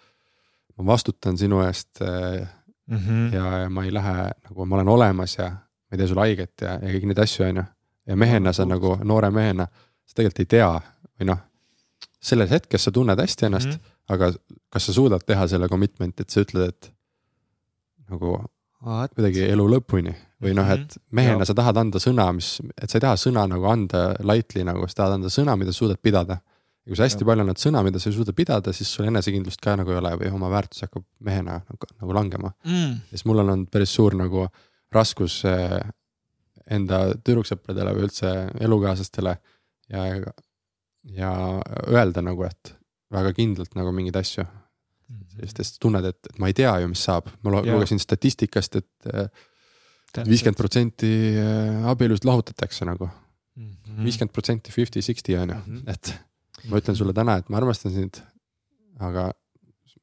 ma 0.79 0.93
vastutan 0.93 1.39
sinu 1.39 1.61
eest 1.67 2.01
mm. 2.01 2.97
-hmm. 2.97 3.35
ja, 3.35 3.59
ja 3.59 3.71
ma 3.71 3.85
ei 3.85 3.93
lähe 3.93 4.31
nagu, 4.49 4.65
ma 4.65 4.77
olen 4.77 4.89
olemas 4.89 5.39
ja 5.39 5.51
ma 5.51 5.93
ei 5.93 5.99
tee 5.99 6.07
sulle 6.07 6.21
haiget 6.21 6.61
ja, 6.61 6.79
ja 6.83 6.89
kõiki 6.95 7.07
neid 7.07 7.19
asju, 7.19 7.45
on 7.45 7.57
ju. 7.57 7.65
ja 8.07 8.17
mehena 8.17 8.53
sa 8.53 8.65
nagu, 8.65 8.97
noore 9.05 9.31
mehena, 9.31 9.67
sa 10.09 10.17
tegelikult 10.17 10.45
ei 10.45 10.53
tea 10.57 10.69
või 11.19 11.31
noh, 11.31 11.41
selles 12.19 12.51
hetkes 12.51 12.89
sa 12.89 12.95
tunned 12.95 13.21
hästi 13.21 13.49
ennast 13.49 13.69
mm, 13.69 13.75
-hmm. 13.75 13.97
aga 14.15 14.33
kas 14.73 14.89
sa 14.89 14.95
suudad 14.97 15.25
teha 15.27 15.47
selle 15.49 15.69
commitment'i, 15.69 16.25
et 16.25 16.31
sa 16.31 16.45
ütled, 16.45 16.73
et 16.73 16.93
nagu 18.09 18.39
What? 18.79 19.15
kuidagi 19.17 19.43
elu 19.51 19.65
lõpuni 19.75 20.15
või 20.43 20.55
noh, 20.55 20.69
et 20.71 20.87
mhm. 20.87 21.07
mehena 21.19 21.47
sa 21.49 21.55
tahad 21.59 21.81
anda 21.81 21.99
sõna, 22.03 22.29
mis, 22.35 22.59
et 22.77 22.87
sa 22.91 22.99
ei 22.99 23.05
taha 23.05 23.19
sõna 23.19 23.47
nagu 23.51 23.67
anda 23.67 24.13
lightly 24.23 24.63
nagu, 24.67 24.87
sa 24.87 25.03
tahad 25.03 25.19
anda 25.19 25.33
sõna, 25.35 25.57
mida 25.59 25.75
sa 25.75 25.83
suudad 25.83 25.99
pidada. 26.03 26.39
ja 26.85 26.93
kui 26.93 26.97
sa 26.97 27.09
hästi 27.09 27.25
ja. 27.25 27.29
palju 27.31 27.45
annad 27.45 27.61
sõna, 27.61 27.83
mida 27.85 27.99
sa 27.99 28.11
ei 28.11 28.17
suuda 28.17 28.33
pidada, 28.33 28.73
siis 28.73 28.93
sul 28.95 29.11
enesekindlust 29.11 29.61
ka 29.61 29.75
nagu 29.77 29.93
ei 29.93 29.99
ole 29.99 30.15
või 30.23 30.33
oma 30.33 30.51
väärtus 30.55 30.87
hakkab 30.87 31.05
mehena 31.21 31.59
nagu, 31.61 31.91
nagu 32.01 32.15
langema 32.15 32.53
mm.. 32.65 32.95
ja 33.11 33.19
siis 33.19 33.27
mul 33.27 33.43
on 33.43 33.51
olnud 33.51 33.71
päris 33.75 33.93
suur 33.99 34.15
nagu 34.17 34.47
raskus 34.95 35.43
eh, 35.45 35.81
enda 36.71 37.03
tüdruksõpradele 37.25 37.93
või 37.97 38.07
üldse 38.07 38.33
elukaaslastele 38.61 39.37
ja, 39.93 40.05
ja 41.19 41.33
öelda 41.89 42.25
nagu, 42.25 42.45
et 42.49 42.75
väga 43.15 43.33
kindlalt 43.37 43.77
nagu 43.79 43.93
mingeid 43.97 44.19
asju 44.21 44.47
sest, 45.39 45.61
sest 45.61 45.79
tunned, 45.83 46.05
et, 46.09 46.19
et 46.29 46.41
ma 46.43 46.51
ei 46.51 46.57
tea 46.57 46.73
ju, 46.83 46.91
mis 46.93 47.03
saab, 47.09 47.31
ma 47.45 47.61
lugesin 47.63 48.01
statistikast 48.03 48.79
et, 48.81 48.91
et 49.09 50.23
viiskümmend 50.29 50.59
protsenti 50.59 51.11
äh, 51.41 51.89
abielust 51.91 52.29
lahutatakse 52.29 52.89
nagu. 52.89 53.11
Mhm. 53.59 54.05
viiskümmend 54.07 54.35
protsenti 54.35 54.71
fifty, 54.71 55.03
sixty 55.03 55.35
on 55.39 55.51
ju, 55.51 55.59
mhm. 55.59 55.79
et 55.91 56.15
ma 56.71 56.81
ütlen 56.81 56.99
sulle 56.99 57.15
täna, 57.17 57.39
et 57.41 57.49
ma 57.51 57.61
armastan 57.61 57.95
sind. 57.95 58.23
aga 58.99 59.31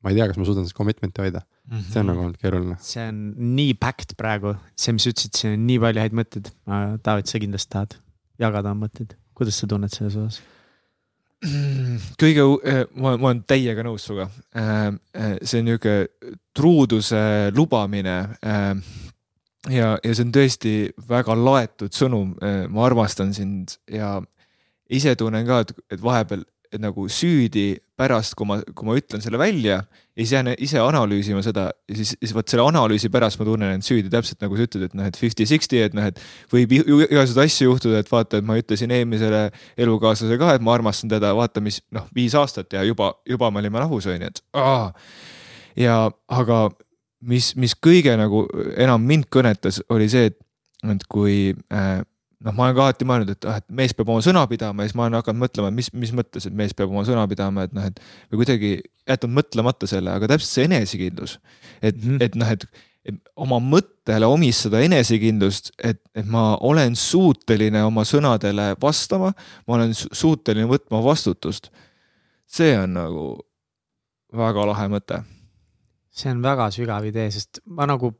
ma 0.05 0.11
ei 0.11 0.15
tea, 0.15 0.27
kas 0.29 0.38
ma 0.39 0.45
suudan 0.47 0.65
seda 0.67 0.77
commitment'i 0.77 1.19
hoida 1.23 1.41
mm, 1.41 1.77
-hmm. 1.77 1.91
see 1.91 1.99
on 1.99 2.07
nagu 2.07 2.21
olnud 2.23 2.38
keeruline. 2.39 2.77
see 2.79 3.07
on 3.09 3.17
nii 3.57 3.73
packed 3.73 4.15
praegu, 4.17 4.55
see, 4.77 4.93
mis 4.95 5.03
sa 5.03 5.11
ütlesid, 5.11 5.36
siin 5.36 5.57
on 5.57 5.65
nii 5.67 5.79
palju 5.83 6.03
häid 6.03 6.15
mõtteid. 6.19 6.51
David, 7.05 7.27
sa 7.27 7.41
kindlasti 7.43 7.71
tahad 7.75 7.97
jagada 8.39 8.71
oma 8.71 8.86
mõtteid, 8.86 9.17
kuidas 9.36 9.59
sa 9.59 9.67
tunned 9.69 9.93
selles 9.93 10.17
osas? 10.19 10.41
kõige, 12.21 12.45
eh, 12.65 12.83
ma, 12.95 13.15
ma 13.19 13.29
olen 13.29 13.43
täiega 13.47 13.83
nõus 13.86 14.07
sinuga. 14.07 14.29
Eh, 14.55 14.88
eh, 15.19 15.36
see 15.43 15.61
on 15.61 15.69
niisugune 15.69 16.36
truuduse 16.55 17.21
lubamine. 17.55 18.17
ja, 19.69 19.89
ja 19.97 20.13
see 20.13 20.25
on 20.25 20.31
tõesti 20.33 20.73
väga 21.09 21.36
laetud 21.36 21.93
sõnum. 21.93 22.36
ma 22.69 22.86
armastan 22.86 23.33
sind 23.33 23.77
ja 23.91 24.21
ise 24.89 25.15
tunnen 25.15 25.45
ka, 25.45 25.59
et, 25.65 25.73
et 25.91 26.01
vahepeal 26.01 26.45
et 26.76 26.84
nagu 26.84 27.05
süüdi 27.11 27.76
pärast, 27.95 28.36
kui 28.36 28.47
ma, 28.47 28.57
kui 28.76 28.88
ma 28.88 28.95
ütlen 28.99 29.23
selle 29.23 29.39
välja 29.39 29.78
ja 29.80 30.19
siis 30.19 30.34
jään 30.36 30.51
ise 30.63 30.80
analüüsima 30.84 31.41
seda 31.45 31.69
ja 31.71 31.97
siis, 31.97 32.13
siis 32.19 32.34
vot 32.36 32.47
selle 32.51 32.65
analüüsi 32.67 33.09
pärast 33.11 33.39
ma 33.39 33.47
tunnen 33.47 33.76
end 33.78 33.88
süüdi, 33.88 34.11
täpselt 34.11 34.43
nagu 34.43 34.57
sa 34.57 34.67
ütled, 34.67 34.88
et 34.89 34.97
noh, 34.97 35.07
et 35.07 35.19
fifty-sixty, 35.19 35.82
et 35.86 35.95
noh, 35.95 36.07
et 36.11 36.19
võib 36.51 36.76
igasuguseid 36.76 37.43
asju 37.45 37.69
juhtuda, 37.69 38.01
et 38.03 38.11
vaata, 38.11 38.39
et 38.39 38.47
ma 38.47 38.57
ütlesin 38.59 38.93
eelmisele 38.95 39.45
elukaaslasele 39.86 40.39
ka, 40.41 40.55
et 40.57 40.65
ma 40.65 40.76
armastan 40.76 41.11
teda, 41.11 41.34
vaata, 41.38 41.63
mis 41.63 41.82
noh, 41.95 42.07
viis 42.15 42.36
aastat 42.39 42.76
ja 42.76 42.84
juba, 42.88 43.13
juba 43.30 43.51
me 43.51 43.63
olime 43.63 43.84
lahus, 43.84 44.09
on 44.11 44.19
ju, 44.19 44.32
et 44.32 44.43
aa. 44.59 44.89
ja 45.80 45.99
aga 46.39 46.65
mis, 47.26 47.53
mis 47.59 47.76
kõige 47.76 48.15
nagu 48.19 48.45
enam 48.76 49.07
mind 49.07 49.30
kõnetas, 49.34 49.82
oli 49.93 50.09
see, 50.11 50.32
et, 50.32 50.39
et 50.95 51.07
kui 51.11 51.53
äh, 51.73 52.03
noh, 52.45 52.53
ma 52.53 52.67
olen 52.67 52.77
ka 52.77 52.83
alati 52.85 53.07
mõelnud, 53.09 53.31
et 53.33 53.47
ah, 53.49 53.59
et 53.61 53.67
mees 53.79 53.93
peab 53.97 54.11
oma 54.13 54.23
sõna 54.25 54.45
pidama 54.49 54.83
ja 54.83 54.89
siis 54.89 54.97
ma 54.97 55.07
olen 55.07 55.17
hakanud 55.19 55.41
mõtlema, 55.45 55.71
mis, 55.73 55.89
mis 55.97 56.11
mõttes, 56.15 56.45
et 56.47 56.57
mees 56.57 56.75
peab 56.77 56.93
oma 56.93 57.05
sõna 57.07 57.25
pidama, 57.31 57.65
et 57.65 57.73
noh, 57.75 57.87
et. 57.89 58.01
või 58.31 58.43
kuidagi 58.43 58.73
jätnud 59.09 59.37
mõtlemata 59.39 59.89
selle, 59.89 60.13
aga 60.13 60.29
täpselt 60.29 60.51
see 60.51 60.67
enesekindlus. 60.69 61.39
et 61.81 61.97
mm, 61.97 62.09
-hmm. 62.09 62.25
et 62.25 62.37
noh, 62.41 62.51
et, 62.55 62.67
et 63.05 63.19
oma 63.35 63.59
mõttele 63.61 64.29
omistada 64.29 64.81
enesekindlust, 64.85 65.71
et, 65.77 66.01
et 66.15 66.25
ma 66.29 66.55
olen 66.61 66.95
suuteline 66.95 67.83
oma 67.83 68.05
sõnadele 68.05 68.73
vastama. 68.81 69.33
ma 69.67 69.79
olen 69.79 69.93
suuteline 69.93 70.69
võtma 70.69 71.03
vastutust. 71.03 71.71
see 72.45 72.77
on 72.77 72.93
nagu 72.93 73.25
väga 74.35 74.67
lahe 74.69 74.87
mõte. 74.87 75.23
see 76.11 76.31
on 76.31 76.41
väga 76.41 76.69
sügav 76.71 77.05
idee, 77.05 77.31
sest 77.31 77.59
ma 77.65 77.85
nagu 77.89 78.13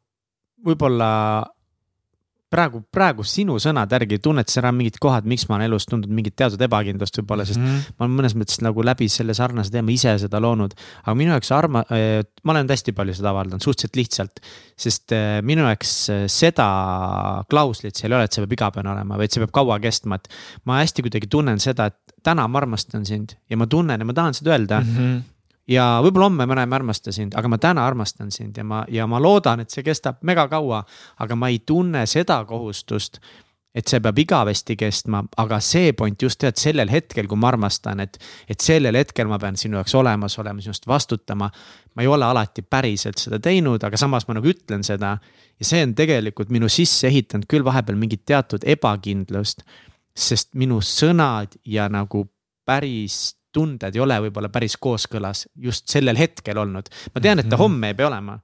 võib-olla 0.65 1.45
praegu, 2.54 2.82
praegu 2.93 3.26
sinu 3.28 3.58
sõnade 3.62 3.98
järgi 3.98 4.20
tunned 4.24 4.50
sa 4.52 4.62
ära 4.62 4.72
mingid 4.76 5.00
kohad, 5.02 5.28
miks 5.30 5.48
ma 5.50 5.58
olen 5.58 5.68
elus 5.70 5.88
tundnud 5.89 6.12
mingit 6.14 6.36
teatud 6.38 6.62
ebakindlust 6.62 7.18
võib-olla, 7.20 7.46
sest 7.48 7.60
mm 7.60 7.66
-hmm. 7.66 7.98
ma 7.98 8.06
olen 8.06 8.16
mõnes 8.20 8.36
mõttes 8.38 8.62
nagu 8.66 8.86
läbi 8.86 9.08
selle 9.12 9.34
sarnase 9.38 9.74
teema 9.74 9.91
ise 9.91 10.16
seda 10.22 10.41
loonud. 10.41 10.74
aga 11.04 11.16
minu 11.16 11.34
jaoks 11.34 11.52
arma-, 11.52 11.86
äh, 11.89 12.24
ma 12.43 12.56
olen 12.56 12.70
hästi 12.70 12.93
palju 12.93 13.18
seda 13.18 13.32
avaldanud 13.34 13.62
suhteliselt 13.62 13.96
lihtsalt. 13.96 14.39
sest 14.78 15.12
äh, 15.12 15.41
minu 15.41 15.66
jaoks 15.66 16.10
äh, 16.10 16.26
seda 16.28 17.43
klauslit 17.50 17.96
seal 17.96 18.12
ei 18.12 18.18
ole, 18.18 18.24
et 18.26 18.34
see 18.34 18.46
peab 18.46 18.58
igapäevane 18.60 18.93
olema, 18.93 19.18
vaid 19.18 19.32
see 19.32 19.41
peab 19.43 19.52
kaua 19.52 19.80
kestma, 19.80 20.16
et. 20.16 20.28
ma 20.66 20.82
hästi 20.82 21.02
kuidagi 21.02 21.28
tunnen 21.28 21.60
seda, 21.60 21.88
et 21.88 21.98
täna 22.24 22.48
ma 22.48 22.60
armastan 22.60 23.06
sind 23.06 23.38
ja 23.50 23.58
ma 23.58 23.68
tunnen 23.68 24.00
ja 24.00 24.06
ma 24.06 24.14
tahan 24.14 24.34
seda 24.34 24.54
öelda 24.56 24.82
mm. 24.82 24.98
-hmm 24.98 25.34
ja 25.68 25.86
võib-olla 26.03 26.30
homme 26.30 26.45
ma 26.45 26.57
näen, 26.57 26.70
ma 26.70 26.80
armastan 26.80 27.16
sind, 27.16 27.38
aga 27.38 27.49
ma 27.49 27.57
täna 27.61 27.86
armastan 27.88 28.32
sind 28.34 28.57
ja 28.57 28.66
ma, 28.68 28.84
ja 28.91 29.07
ma 29.09 29.22
loodan, 29.22 29.63
et 29.63 29.74
see 29.74 29.86
kestab 29.86 30.22
mega 30.28 30.47
kaua. 30.51 30.84
aga 31.20 31.36
ma 31.36 31.49
ei 31.49 31.59
tunne 31.66 32.05
seda 32.09 32.43
kohustust, 32.45 33.20
et 33.76 33.88
see 33.91 33.99
peab 33.99 34.20
igavesti 34.22 34.78
kestma, 34.80 35.24
aga 35.41 35.59
see 35.63 35.91
point 35.97 36.22
just 36.22 36.39
tead 36.39 36.59
sellel 36.59 36.91
hetkel, 36.91 37.28
kui 37.28 37.39
ma 37.39 37.49
armastan, 37.51 37.99
et, 38.05 38.18
et 38.47 38.61
sellel 38.61 38.95
hetkel 38.95 39.28
ma 39.28 39.39
pean 39.41 39.57
sinu 39.59 39.80
jaoks 39.80 39.95
olemas 39.99 40.38
olema, 40.39 40.63
sinust 40.63 40.88
vastutama. 40.88 41.49
ma 41.95 42.03
ei 42.03 42.07
ole 42.11 42.26
alati 42.26 42.61
päriselt 42.61 43.20
seda 43.20 43.39
teinud, 43.39 43.84
aga 43.84 43.97
samas 43.97 44.28
ma 44.28 44.38
nagu 44.38 44.47
ütlen 44.51 44.84
seda. 44.84 45.18
ja 45.59 45.66
see 45.66 45.84
on 45.84 45.95
tegelikult 45.95 46.49
minu 46.49 46.70
sisse 46.70 47.07
ehitanud 47.07 47.49
küll 47.51 47.66
vahepeal 47.66 47.97
mingit 47.97 48.26
teatud 48.26 48.63
ebakindlust. 48.63 49.66
sest 50.16 50.53
minu 50.53 50.80
sõnad 50.80 51.57
ja 51.66 51.89
nagu 51.89 52.30
päris 52.66 53.36
tunded 53.56 53.95
ei 53.95 54.03
ole 54.03 54.18
võib-olla 54.28 54.51
päris 54.53 54.76
kooskõlas 54.82 55.45
just 55.68 55.88
sellel 55.91 56.20
hetkel 56.20 56.60
olnud. 56.62 56.91
ma 57.14 57.24
tean, 57.24 57.39
et 57.41 57.49
ta 57.49 57.56
mhm. 57.56 57.64
homme 57.64 57.93
ei 57.93 57.97
pea 57.97 58.10
olema, 58.10 58.38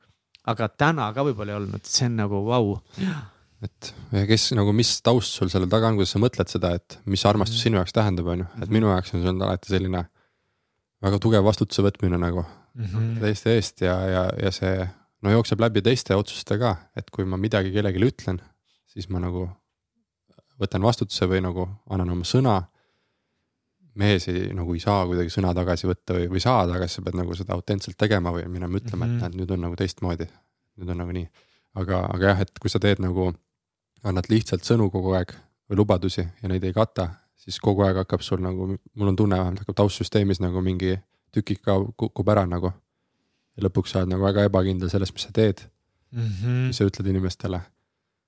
aga 0.52 0.72
täna 0.72 1.12
ka 1.16 1.26
võib-olla 1.28 1.56
ei 1.56 1.60
olnud, 1.60 1.86
see 1.88 2.08
on 2.10 2.18
nagu 2.24 2.42
vau 2.48 2.72
wow.. 2.72 3.20
et 3.68 3.92
ja 4.16 4.24
kes 4.30 4.52
nagu, 4.58 4.74
mis 4.76 4.94
taust 5.06 5.38
sul 5.38 5.52
selle 5.54 5.70
taga 5.72 5.92
on, 5.92 6.00
kuidas 6.00 6.16
sa 6.16 6.24
mõtled 6.24 6.52
seda, 6.52 6.74
et 6.80 6.98
mis 7.06 7.26
armastus 7.30 7.60
mm. 7.60 7.68
sinu 7.68 7.82
jaoks 7.82 7.96
tähendab, 7.98 8.32
on 8.34 8.46
ju, 8.46 8.50
et 8.64 8.74
minu 8.74 8.90
jaoks 8.94 9.14
on 9.14 9.22
see 9.22 9.34
olnud 9.34 9.48
alati 9.50 9.76
selline 9.76 10.08
väga 11.02 11.22
tugev 11.22 11.46
vastutuse 11.46 11.86
võtmine 11.86 12.20
nagu 12.22 12.44
mm 12.44 12.86
-hmm. 12.86 13.14
teiste 13.22 13.56
eest 13.56 13.82
ja, 13.86 13.96
ja, 14.16 14.26
ja 14.42 14.52
see 14.56 14.88
no 15.22 15.32
jookseb 15.32 15.62
läbi 15.62 15.82
teiste 15.86 16.16
otsuste 16.16 16.58
ka, 16.62 16.76
et 16.98 17.10
kui 17.14 17.26
ma 17.26 17.38
midagi 17.38 17.72
kellelegi 17.74 18.06
ütlen, 18.06 18.42
siis 18.90 19.10
ma 19.10 19.22
nagu 19.22 19.48
võtan 20.62 20.84
vastutuse 20.86 21.26
või 21.30 21.42
nagu 21.42 21.68
annan 21.90 22.10
oma 22.14 22.28
sõna 22.28 22.62
mees 24.00 24.28
ei, 24.32 24.50
nagu 24.56 24.74
ei 24.74 24.80
saa 24.84 25.06
kuidagi 25.08 25.34
sõna 25.34 25.54
tagasi 25.56 25.90
võtta 25.90 26.16
või, 26.16 26.28
või 26.32 26.42
saa 26.44 26.64
tagasi, 26.70 26.98
sa 26.98 27.06
pead 27.06 27.18
nagu 27.20 27.36
seda 27.36 27.56
autentselt 27.58 27.98
tegema 28.00 28.32
või 28.36 28.46
minema 28.48 28.80
ütlema 28.80 29.06
mm, 29.06 29.12
-hmm. 29.12 29.18
et 29.18 29.22
mhm. 29.22 29.24
näed, 29.24 29.40
nüüd 29.42 29.56
on 29.56 29.66
nagu 29.68 29.80
teistmoodi. 29.80 30.28
nüüd 30.80 30.90
on 30.94 31.02
nagu 31.04 31.16
nii, 31.16 31.28
aga, 31.82 32.06
aga 32.16 32.30
jah, 32.32 32.44
et 32.46 32.60
kui 32.60 32.72
sa 32.72 32.80
teed 32.80 33.02
nagu, 33.04 33.34
annad 34.04 34.30
lihtsalt 34.32 34.64
sõnu 34.66 34.90
kogu 34.92 35.12
aeg 35.18 35.34
või 35.70 35.82
lubadusi 35.82 36.24
ja 36.24 36.50
neid 36.50 36.64
ei 36.64 36.74
kata, 36.74 37.10
siis 37.36 37.60
kogu 37.60 37.84
aeg 37.86 38.00
hakkab 38.02 38.24
sul 38.26 38.42
nagu, 38.44 38.72
mul 38.96 39.12
on 39.12 39.16
tunne 39.20 39.38
vähemalt 39.38 39.64
hakkab 39.64 39.78
taustsüsteemis 39.84 40.40
nagu 40.42 40.62
mingi 40.62 40.96
tükika 41.32 41.78
kukub 41.98 42.30
ära 42.30 42.46
nagu. 42.46 42.72
ja 43.58 43.68
lõpuks 43.68 43.92
sa 43.92 44.00
oled 44.00 44.14
nagu 44.14 44.24
väga 44.24 44.48
ebakindel 44.48 44.90
selles, 44.90 45.12
mis 45.14 45.28
sa 45.28 45.32
teed 45.36 45.66
mm. 46.12 46.28
-hmm. 46.28 46.68
mis 46.68 46.78
sa 46.78 46.88
ütled 46.88 47.08
inimestele 47.08 47.60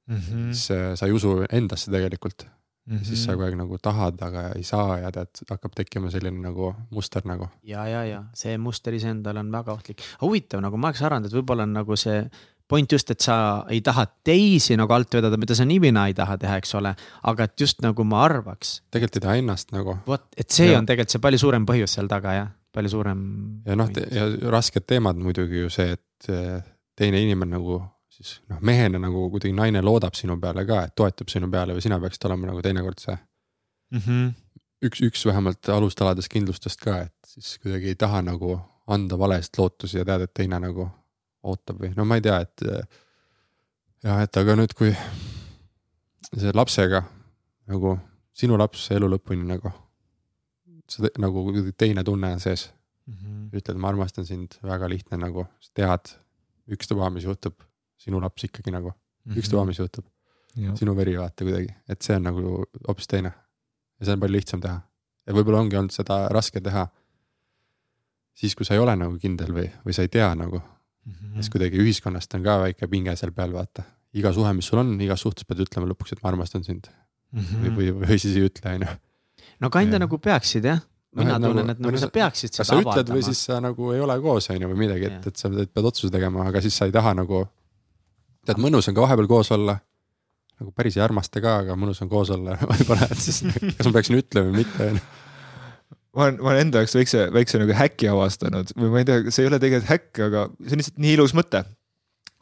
mm. 0.07 0.15
-hmm. 0.15 0.51
siis 0.51 0.71
äh, 0.71 0.95
sa 0.95 1.05
ei 1.05 1.11
usu 1.11 1.45
endasse 1.49 1.91
tegelikult 1.91 2.45
Mm 2.85 2.97
-hmm. 2.97 3.03
siis 3.07 3.23
sa 3.23 3.31
kogu 3.31 3.43
aeg 3.45 3.55
nagu 3.55 3.77
tahad, 3.79 4.17
aga 4.21 4.41
ei 4.57 4.63
saa 4.63 4.97
ja 4.99 5.11
tead, 5.11 5.39
hakkab 5.49 5.71
tekkima 5.75 6.09
selline 6.11 6.41
nagu 6.43 6.73
muster 6.91 7.21
nagu. 7.25 7.47
ja, 7.63 7.87
ja, 7.87 8.03
ja 8.05 8.23
see 8.33 8.57
muster 8.57 8.93
iseendale 8.93 9.39
on 9.39 9.51
väga 9.51 9.71
ohtlik. 9.71 10.01
huvitav, 10.21 10.61
nagu 10.61 10.77
ma 10.77 10.87
oleks 10.87 11.01
arvanud, 11.01 11.25
et 11.25 11.33
võib-olla 11.33 11.63
on 11.63 11.73
nagu 11.73 11.95
see 11.95 12.25
point 12.67 12.91
just, 12.91 13.11
et 13.11 13.21
sa 13.23 13.37
ei 13.71 13.81
taha 13.85 14.05
teisi 14.25 14.77
nagu 14.79 14.93
alt 14.93 15.13
vedada, 15.13 15.37
mida 15.37 15.55
sa 15.55 15.65
niivina 15.67 16.07
ei 16.09 16.15
taha 16.17 16.37
teha, 16.41 16.57
eks 16.61 16.75
ole. 16.79 16.95
aga 17.31 17.47
et 17.49 17.61
just 17.61 17.81
nagu 17.85 18.03
ma 18.03 18.23
arvaks. 18.25 18.81
tegelikult 18.91 19.19
ei 19.19 19.25
taha 19.27 19.35
ennast 19.41 19.71
nagu. 19.75 19.97
vot, 20.07 20.27
et 20.37 20.49
see 20.49 20.71
ja. 20.71 20.79
on 20.79 20.89
tegelikult 20.89 21.15
see 21.15 21.23
palju 21.23 21.41
suurem 21.45 21.65
põhjus 21.69 21.97
seal 21.97 22.11
taga 22.11 22.35
jah, 22.39 22.51
palju 22.73 22.89
suurem. 22.95 23.25
ja 23.65 23.75
noh, 23.79 23.91
ja 24.11 24.27
rasked 24.51 24.87
teemad 24.89 25.19
muidugi 25.19 25.65
ju 25.65 25.73
see, 25.73 25.95
et 25.97 26.29
eh, 26.33 26.61
teine 26.99 27.21
inimene 27.23 27.57
nagu 27.57 27.81
siis 28.13 28.33
noh, 28.51 28.61
mehena 28.61 29.01
nagu 29.01 29.27
kuidagi 29.33 29.55
naine 29.57 29.81
loodab 29.81 30.17
sinu 30.17 30.37
peale 30.41 30.65
ka, 30.69 30.83
et 30.87 30.95
toetub 30.95 31.31
sinu 31.31 31.49
peale 31.51 31.75
või 31.75 31.85
sina 31.85 31.99
peaksid 32.01 32.27
olema 32.29 32.51
nagu 32.51 32.61
teinekord 32.65 33.01
see 33.01 33.15
mm. 33.15 33.99
-hmm. 34.05 34.33
üks, 34.89 35.03
üks 35.09 35.25
vähemalt 35.29 35.69
alustaladest 35.69 36.31
kindlustest 36.33 36.81
ka, 36.83 36.99
et 37.07 37.33
siis 37.35 37.57
kuidagi 37.63 37.93
ei 37.93 37.99
taha 37.99 38.21
nagu 38.25 38.59
anda 38.87 39.19
valest 39.19 39.57
lootusi 39.57 39.97
ja 39.97 40.05
teada, 40.05 40.27
et 40.27 40.33
teine 40.33 40.59
nagu 40.59 40.89
ootab 41.43 41.81
või 41.83 41.93
no 41.97 42.05
ma 42.05 42.19
ei 42.19 42.25
tea, 42.25 42.39
et. 42.43 42.65
jah, 44.03 44.23
et 44.23 44.37
aga 44.37 44.55
nüüd, 44.59 44.75
kui 44.77 44.91
see 46.33 46.53
lapsega 46.55 47.03
nagu 47.71 47.97
sinu 48.35 48.57
laps 48.59 48.89
elu 48.91 49.09
lõpuni 49.15 49.47
nagu. 49.47 49.71
see 50.89 51.09
nagu 51.17 51.45
teine 51.77 52.03
tunne 52.03 52.33
on 52.35 52.39
sees 52.43 52.69
mm. 53.07 53.13
-hmm. 53.13 53.43
ütled, 53.59 53.77
ma 53.77 53.89
armastan 53.89 54.25
sind, 54.25 54.57
väga 54.63 54.89
lihtne 54.89 55.17
nagu, 55.17 55.47
tead, 55.73 56.17
ükstapuha, 56.67 57.09
mis 57.09 57.23
juhtub 57.23 57.55
sinu 58.03 58.21
laps 58.23 58.47
ikkagi 58.49 58.73
nagu 58.73 58.91
mm 58.91 58.95
-hmm., 58.95 59.39
ükstapuha, 59.39 59.65
mis 59.69 59.79
juhtub. 59.79 60.05
sinu 60.77 60.95
veri 60.95 61.15
vaata 61.17 61.45
kuidagi, 61.45 61.71
et 61.89 62.01
see 62.01 62.15
on 62.15 62.27
nagu 62.29 62.65
hoopis 62.87 63.07
teine. 63.07 63.31
ja 63.99 64.05
see 64.05 64.13
on 64.13 64.19
palju 64.19 64.37
lihtsam 64.37 64.61
teha, 64.61 64.81
ja 65.27 65.33
võib-olla 65.33 65.63
ongi 65.63 65.79
olnud 65.79 65.95
seda 65.95 66.27
raske 66.29 66.61
teha. 66.61 66.87
siis, 68.33 68.55
kui 68.55 68.65
sa 68.65 68.73
ei 68.73 68.79
ole 68.79 68.95
nagu 68.95 69.17
kindel 69.19 69.53
või, 69.53 69.69
või 69.85 69.93
sa 69.93 70.01
ei 70.01 70.07
tea 70.07 70.35
nagu 70.35 70.59
mm, 70.59 71.13
-hmm. 71.13 71.33
siis 71.35 71.49
kuidagi 71.49 71.77
ühiskonnast 71.77 72.35
on 72.35 72.43
ka 72.43 72.59
väike 72.59 72.87
pinge 72.87 73.15
seal 73.15 73.31
peal, 73.31 73.53
vaata. 73.53 73.83
iga 74.13 74.33
suhe, 74.33 74.53
mis 74.53 74.65
sul 74.65 74.79
on, 74.79 75.01
igas 75.01 75.21
suhtes 75.21 75.45
pead 75.45 75.59
ütlema 75.65 75.89
lõpuks, 75.89 76.13
et 76.13 76.23
ma 76.23 76.29
armastan 76.29 76.63
sind 76.63 76.87
mm. 77.31 77.39
-hmm. 77.39 77.61
või, 77.63 77.75
või, 77.75 78.07
või 78.07 78.19
siis 78.19 78.35
ei 78.35 78.49
ütle, 78.49 78.75
on 78.75 78.87
ju. 78.87 78.97
no 79.59 79.69
kanda 79.69 79.99
nagu 79.99 80.17
peaksid 80.17 80.65
jah 80.65 80.81
mina 81.15 81.37
no, 81.37 81.49
tunnen 81.49 81.67
nagu,, 81.67 81.77
et 81.77 81.85
nagu 81.85 82.01
sa 82.01 82.09
peaksid 82.13 82.55
seda 82.55 82.65
avaldama. 82.65 82.83
kas 82.83 82.95
sa 82.95 83.01
ütled 83.01 83.13
või 83.15 83.25
siis 83.27 83.41
sa 83.47 83.59
nagu 83.63 83.91
ei 83.93 84.01
ole 84.03 84.15
koos, 84.23 84.49
on 84.53 84.65
ju, 84.65 84.69
või 84.71 84.79
midagi, 84.85 85.09
et, 85.09 85.27
et 85.29 85.41
sa 85.41 85.51
pead 85.51 85.89
otsuse 85.89 86.11
tegema, 86.13 86.47
aga 86.49 86.61
siis 86.65 86.77
sa 86.77 86.89
ei 86.89 86.95
taha 86.95 87.13
nagu. 87.21 87.43
Tead, 88.45 88.61
mõnus 88.61 88.89
on 88.89 88.97
ka 88.97 89.05
vahepeal 89.05 89.29
koos 89.31 89.51
olla 89.55 89.79
nagu 90.59 90.71
päris 90.75 90.97
ei 90.97 91.03
armasta 91.03 91.41
ka, 91.43 91.57
aga 91.63 91.75
mõnus 91.79 92.01
on 92.03 92.11
koos 92.11 92.31
olla 92.33 92.57
võib-olla, 92.71 93.09
et 93.09 93.19
siis 93.19 93.43
kas 93.43 93.89
ma 93.89 93.95
peaksin 93.97 94.19
ütlema 94.19 94.51
või 94.51 94.63
mitte, 94.63 94.89
on 94.91 95.01
ju 95.01 95.05
ma 96.13 96.27
olen, 96.27 96.39
ma 96.39 96.51
olen 96.51 96.67
enda 96.67 96.83
jaoks 96.83 96.95
väikse, 96.97 97.23
väikse 97.33 97.61
nagu 97.61 97.77
häki 97.77 98.09
avastanud 98.11 98.73
või 98.77 98.91
ma 98.93 99.01
ei 99.01 99.07
tea, 99.09 99.23
see 99.33 99.45
ei 99.45 99.49
ole 99.49 99.59
tegelikult 99.61 99.89
häkk, 99.89 100.21
aga 100.27 100.45
see 100.61 100.75
on 100.75 100.83
lihtsalt 100.83 101.01
nii 101.05 101.15
ilus 101.17 101.33
mõte. 101.37 101.63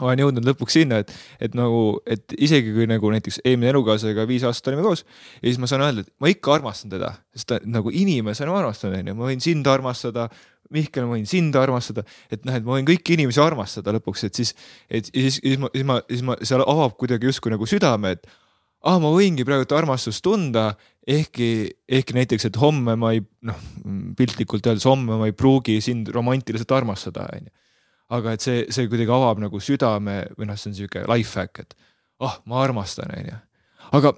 Ma 0.02 0.10
olen 0.10 0.24
jõudnud 0.26 0.48
lõpuks 0.52 0.78
sinna, 0.80 1.02
et, 1.04 1.14
et 1.42 1.58
nagu, 1.58 1.82
et 2.10 2.36
isegi 2.38 2.74
kui 2.76 2.88
nagu 2.90 3.12
näiteks 3.14 3.42
eelmine 3.46 3.72
elukaaslasega 3.76 4.28
viis 4.30 4.46
aastat 4.48 4.72
olime 4.72 4.86
koos 4.86 5.06
ja 5.06 5.46
siis 5.48 5.60
ma 5.62 5.70
saan 5.70 5.86
öelda, 5.86 6.06
et 6.06 6.14
ma 6.22 6.32
ikka 6.32 6.58
armastan 6.58 6.94
teda, 6.94 7.14
sest 7.36 7.52
ta 7.52 7.62
nagu 7.70 7.94
inimesena 7.94 8.54
ma 8.54 8.64
armastan, 8.64 8.98
onju, 9.00 9.18
ma 9.18 9.30
võin 9.30 9.44
sind 9.44 9.70
armastada, 9.72 10.30
Mihkel, 10.72 11.04
ma 11.04 11.18
võin 11.18 11.26
sind 11.28 11.56
armastada, 11.60 12.06
et 12.32 12.46
noh, 12.48 12.56
et 12.56 12.64
ma 12.64 12.78
võin 12.78 12.86
kõiki 12.88 13.18
inimesi 13.18 13.42
armastada 13.44 13.92
lõpuks, 13.98 14.24
et 14.30 14.38
siis, 14.40 14.54
et 14.88 15.10
siis, 15.12 15.42
siis 15.42 15.60
ma, 15.60 15.68
siis 15.74 15.88
ma, 15.88 15.98
siis 16.08 16.24
ma, 16.24 16.38
seal 16.48 16.64
avab 16.64 16.96
kuidagi 17.00 17.28
justkui 17.28 17.52
nagu 17.52 17.68
südame, 17.68 18.14
et 18.16 18.30
ah, 18.88 18.96
ma 19.02 19.12
võingi 19.12 19.46
praegu 19.48 19.68
armastust 19.76 20.24
tunda, 20.26 20.72
ehkki, 21.08 21.50
ehkki 21.92 22.16
näiteks, 22.18 22.48
et 22.50 22.60
homme 22.62 22.96
ma 23.00 23.14
ei 23.16 23.24
noh, 23.48 23.58
piltlikult 24.18 24.70
öeldes 24.70 24.88
homme 24.88 25.18
ma 25.20 25.30
ei 25.30 25.36
pruugi 25.38 25.80
sind 25.84 26.12
romantiliselt 26.14 26.72
armastada, 26.78 27.28
onju. 27.36 27.52
Aga 28.12 28.36
et 28.36 28.44
see, 28.44 28.66
see 28.74 28.90
kuidagi 28.92 29.14
avab 29.16 29.42
nagu 29.44 29.62
südame 29.64 30.24
või 30.38 30.50
noh, 30.50 30.60
see 30.60 30.72
on 30.72 30.78
sihuke 30.78 31.06
life 31.10 31.40
hack, 31.40 31.64
et 31.64 31.76
ah 32.22 32.28
oh,, 32.28 32.38
ma 32.50 32.62
armastan, 32.66 33.12
onju. 33.18 33.40
aga 33.98 34.14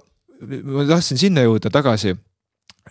ma 0.66 0.86
tahtsin 0.90 1.20
sinna 1.20 1.44
jõuda 1.46 1.72
tagasi, 1.72 2.14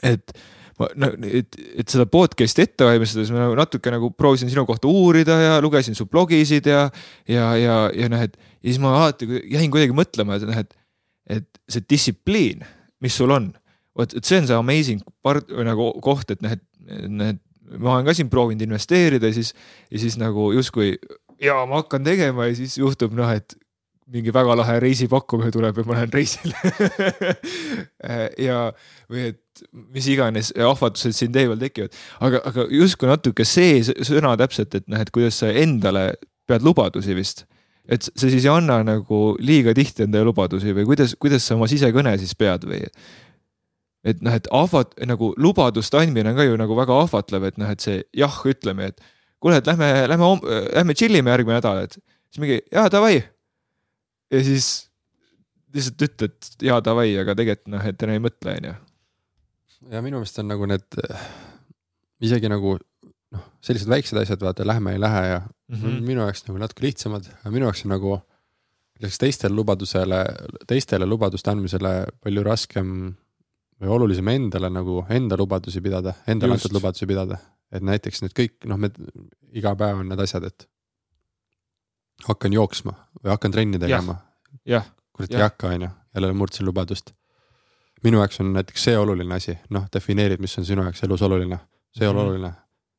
et 0.06 0.36
ma 0.80 0.90
no, 0.98 1.10
et, 1.28 1.58
et 1.78 1.90
seda 1.90 2.06
podcast'i 2.10 2.64
ette 2.66 2.88
valmistades 2.88 3.32
ma 3.34 3.44
nagu 3.44 3.58
natuke 3.60 3.92
nagu 3.94 4.10
proovisin 4.18 4.50
sinu 4.50 4.66
kohta 4.70 4.90
uurida 4.90 5.38
ja 5.42 5.58
lugesin 5.62 5.98
su 5.98 6.08
blogisid 6.10 6.66
ja, 6.70 6.88
ja, 7.30 7.52
ja, 7.60 7.76
ja 7.94 8.10
noh, 8.10 8.24
et 8.26 8.38
ja 8.64 8.72
siis 8.72 8.80
ma 8.82 8.96
alati 9.02 9.28
jäin 9.52 9.70
kuidagi 9.74 9.96
mõtlema, 9.98 10.40
et 10.40 10.48
noh, 10.50 10.62
et, 10.64 10.74
et 11.38 11.50
see 11.70 11.86
distsipliin, 11.90 12.64
mis 13.04 13.16
sul 13.20 13.34
on, 13.36 13.52
vot, 13.98 14.16
et 14.16 14.26
see 14.26 14.42
on 14.42 14.50
see 14.50 14.58
amazing 14.58 15.04
part 15.26 15.52
või 15.52 15.68
nagu 15.68 15.90
koht, 16.04 16.32
et 16.34 16.42
noh, 16.44 16.56
et, 16.56 16.64
noh, 17.12 17.34
et 17.36 17.42
ma 17.80 17.98
olen 17.98 18.08
ka 18.08 18.16
siin 18.18 18.30
proovinud 18.32 18.66
investeerida 18.66 19.32
siis, 19.34 19.54
ja 19.92 20.00
siis 20.02 20.18
nagu 20.22 20.52
justkui 20.56 20.96
ja 21.44 21.64
ma 21.70 21.82
hakkan 21.82 22.04
tegema 22.06 22.48
ja 22.50 22.56
siis 22.58 22.78
juhtub 22.78 23.14
noh, 23.18 23.30
et 23.32 23.56
mingi 24.14 24.34
väga 24.36 24.56
lahe 24.60 24.76
reisipakkumine 24.84 25.52
tuleb 25.54 25.80
ja 25.80 25.86
ma 25.88 25.96
lähen 25.98 26.12
reisile 26.14 26.74
ja, 28.48 28.60
või 29.12 29.30
et 29.32 29.64
mis 29.96 30.10
iganes 30.12 30.52
ahvatlused 30.58 31.16
siin 31.16 31.34
tee 31.34 31.48
peal 31.48 31.62
tekivad, 31.62 31.98
aga, 32.26 32.44
aga 32.50 32.68
justkui 32.74 33.10
natuke 33.10 33.48
see 33.48 33.82
sõna 33.86 34.36
täpselt, 34.40 34.76
et 34.76 34.88
noh, 34.92 35.02
et 35.02 35.12
kuidas 35.14 35.40
sa 35.42 35.52
endale 35.54 36.12
pead 36.50 36.66
lubadusi 36.66 37.16
vist. 37.16 37.46
et 37.88 38.04
sa 38.04 38.30
siis 38.30 38.46
ei 38.46 38.52
anna 38.52 38.82
nagu 38.86 39.22
liiga 39.40 39.74
tihti 39.76 40.06
endale 40.06 40.28
lubadusi 40.30 40.76
või 40.76 40.88
kuidas, 40.92 41.16
kuidas 41.20 41.48
sa 41.48 41.56
oma 41.56 41.68
sisekõne 41.72 42.18
siis 42.20 42.36
pead 42.36 42.68
või? 42.68 42.84
Et 44.04 44.22
noh, 44.24 44.36
et 44.36 44.48
ahvat-, 44.52 44.96
nagu 45.08 45.32
lubaduste 45.40 46.00
andmine 46.00 46.34
on 46.34 46.40
ka 46.40 46.48
ju 46.48 46.58
nagu 46.60 46.78
väga 46.78 46.98
ahvatlev, 47.06 47.50
et 47.50 47.60
noh, 47.62 47.72
et 47.72 47.84
see 47.84 48.02
jah, 48.20 48.40
ütleme, 48.50 48.92
et 48.92 49.04
kuule, 49.44 49.60
et 49.60 49.68
lähme, 49.68 49.92
lähme, 50.12 50.32
lähme 50.74 50.96
chill 50.98 51.20
ime 51.20 51.32
järgmine 51.34 51.60
nädal, 51.60 51.84
et 51.88 51.98
siis 51.98 52.42
mingi 52.44 52.60
jaa, 52.72 52.90
davai 52.92 53.18
ja 53.20 54.44
siis 54.44 54.90
lihtsalt 55.74 56.08
ütled 56.08 56.52
jaa, 56.68 56.80
davai, 56.86 57.10
aga 57.22 57.36
tegelikult 57.40 57.72
noh, 57.74 57.86
et 57.90 58.06
enam 58.06 58.20
ei 58.20 58.26
mõtle, 58.28 58.58
on 58.58 58.70
ju. 58.70 58.76
ja 59.94 60.04
minu 60.06 60.20
meelest 60.20 60.44
on 60.44 60.52
nagu 60.52 60.68
need 60.70 61.00
isegi 62.24 62.52
nagu 62.52 62.78
noh, 63.34 63.48
sellised 63.66 63.90
väiksed 63.92 64.20
asjad, 64.20 64.44
vaata, 64.44 64.68
lähme, 64.68 64.96
ei 64.96 65.02
lähe 65.02 65.26
ja 65.30 65.42
mm 65.42 65.80
-hmm. 65.80 66.06
minu 66.12 66.22
jaoks 66.22 66.48
nagu 66.48 66.62
natuke 66.62 66.86
lihtsamad, 66.86 67.28
aga 67.42 67.52
minu 67.56 67.68
jaoks 67.68 67.86
on 67.86 67.96
nagu 67.96 68.20
lisaks 69.02 69.20
teistele 69.20 69.56
lubadusele, 69.56 70.24
teistele 70.68 71.06
lubaduste 71.06 71.52
andmisele 71.52 71.94
palju 72.24 72.44
raskem 72.44 73.16
või 73.82 73.90
olulisem 73.96 74.28
endale 74.34 74.70
nagu 74.70 75.04
enda 75.10 75.38
lubadusi 75.40 75.82
pidada, 75.82 76.14
endale 76.28 76.58
antud 76.58 76.76
lubadusi 76.76 77.08
pidada. 77.10 77.38
et 77.74 77.82
näiteks 77.82 78.22
need 78.22 78.34
kõik 78.38 78.68
noh, 78.70 78.78
me 78.78 78.92
iga 79.58 79.74
päev 79.76 80.04
on 80.04 80.10
need 80.10 80.20
asjad, 80.22 80.44
et 80.46 80.68
hakkan 82.28 82.54
jooksma 82.54 82.94
või 83.24 83.34
hakkan 83.34 83.52
trenni 83.52 83.80
tegema. 83.80 84.20
kurat 85.14 85.34
ei 85.34 85.42
hakka, 85.42 85.68
on 85.68 85.88
ju, 85.88 85.90
jälle 86.16 86.34
murdsin 86.34 86.66
lubadust. 86.66 87.12
minu 88.04 88.20
jaoks 88.20 88.40
on 88.40 88.54
näiteks 88.54 88.84
see 88.84 88.98
oluline 88.98 89.36
asi, 89.36 89.58
noh, 89.70 89.88
defineerid, 89.94 90.42
mis 90.44 90.58
on 90.58 90.66
sinu 90.66 90.84
jaoks 90.84 91.04
elus 91.04 91.22
oluline, 91.22 91.60
see 91.98 92.08
on 92.08 92.16
mm 92.16 92.20
-hmm. 92.20 92.26
oluline. 92.26 92.52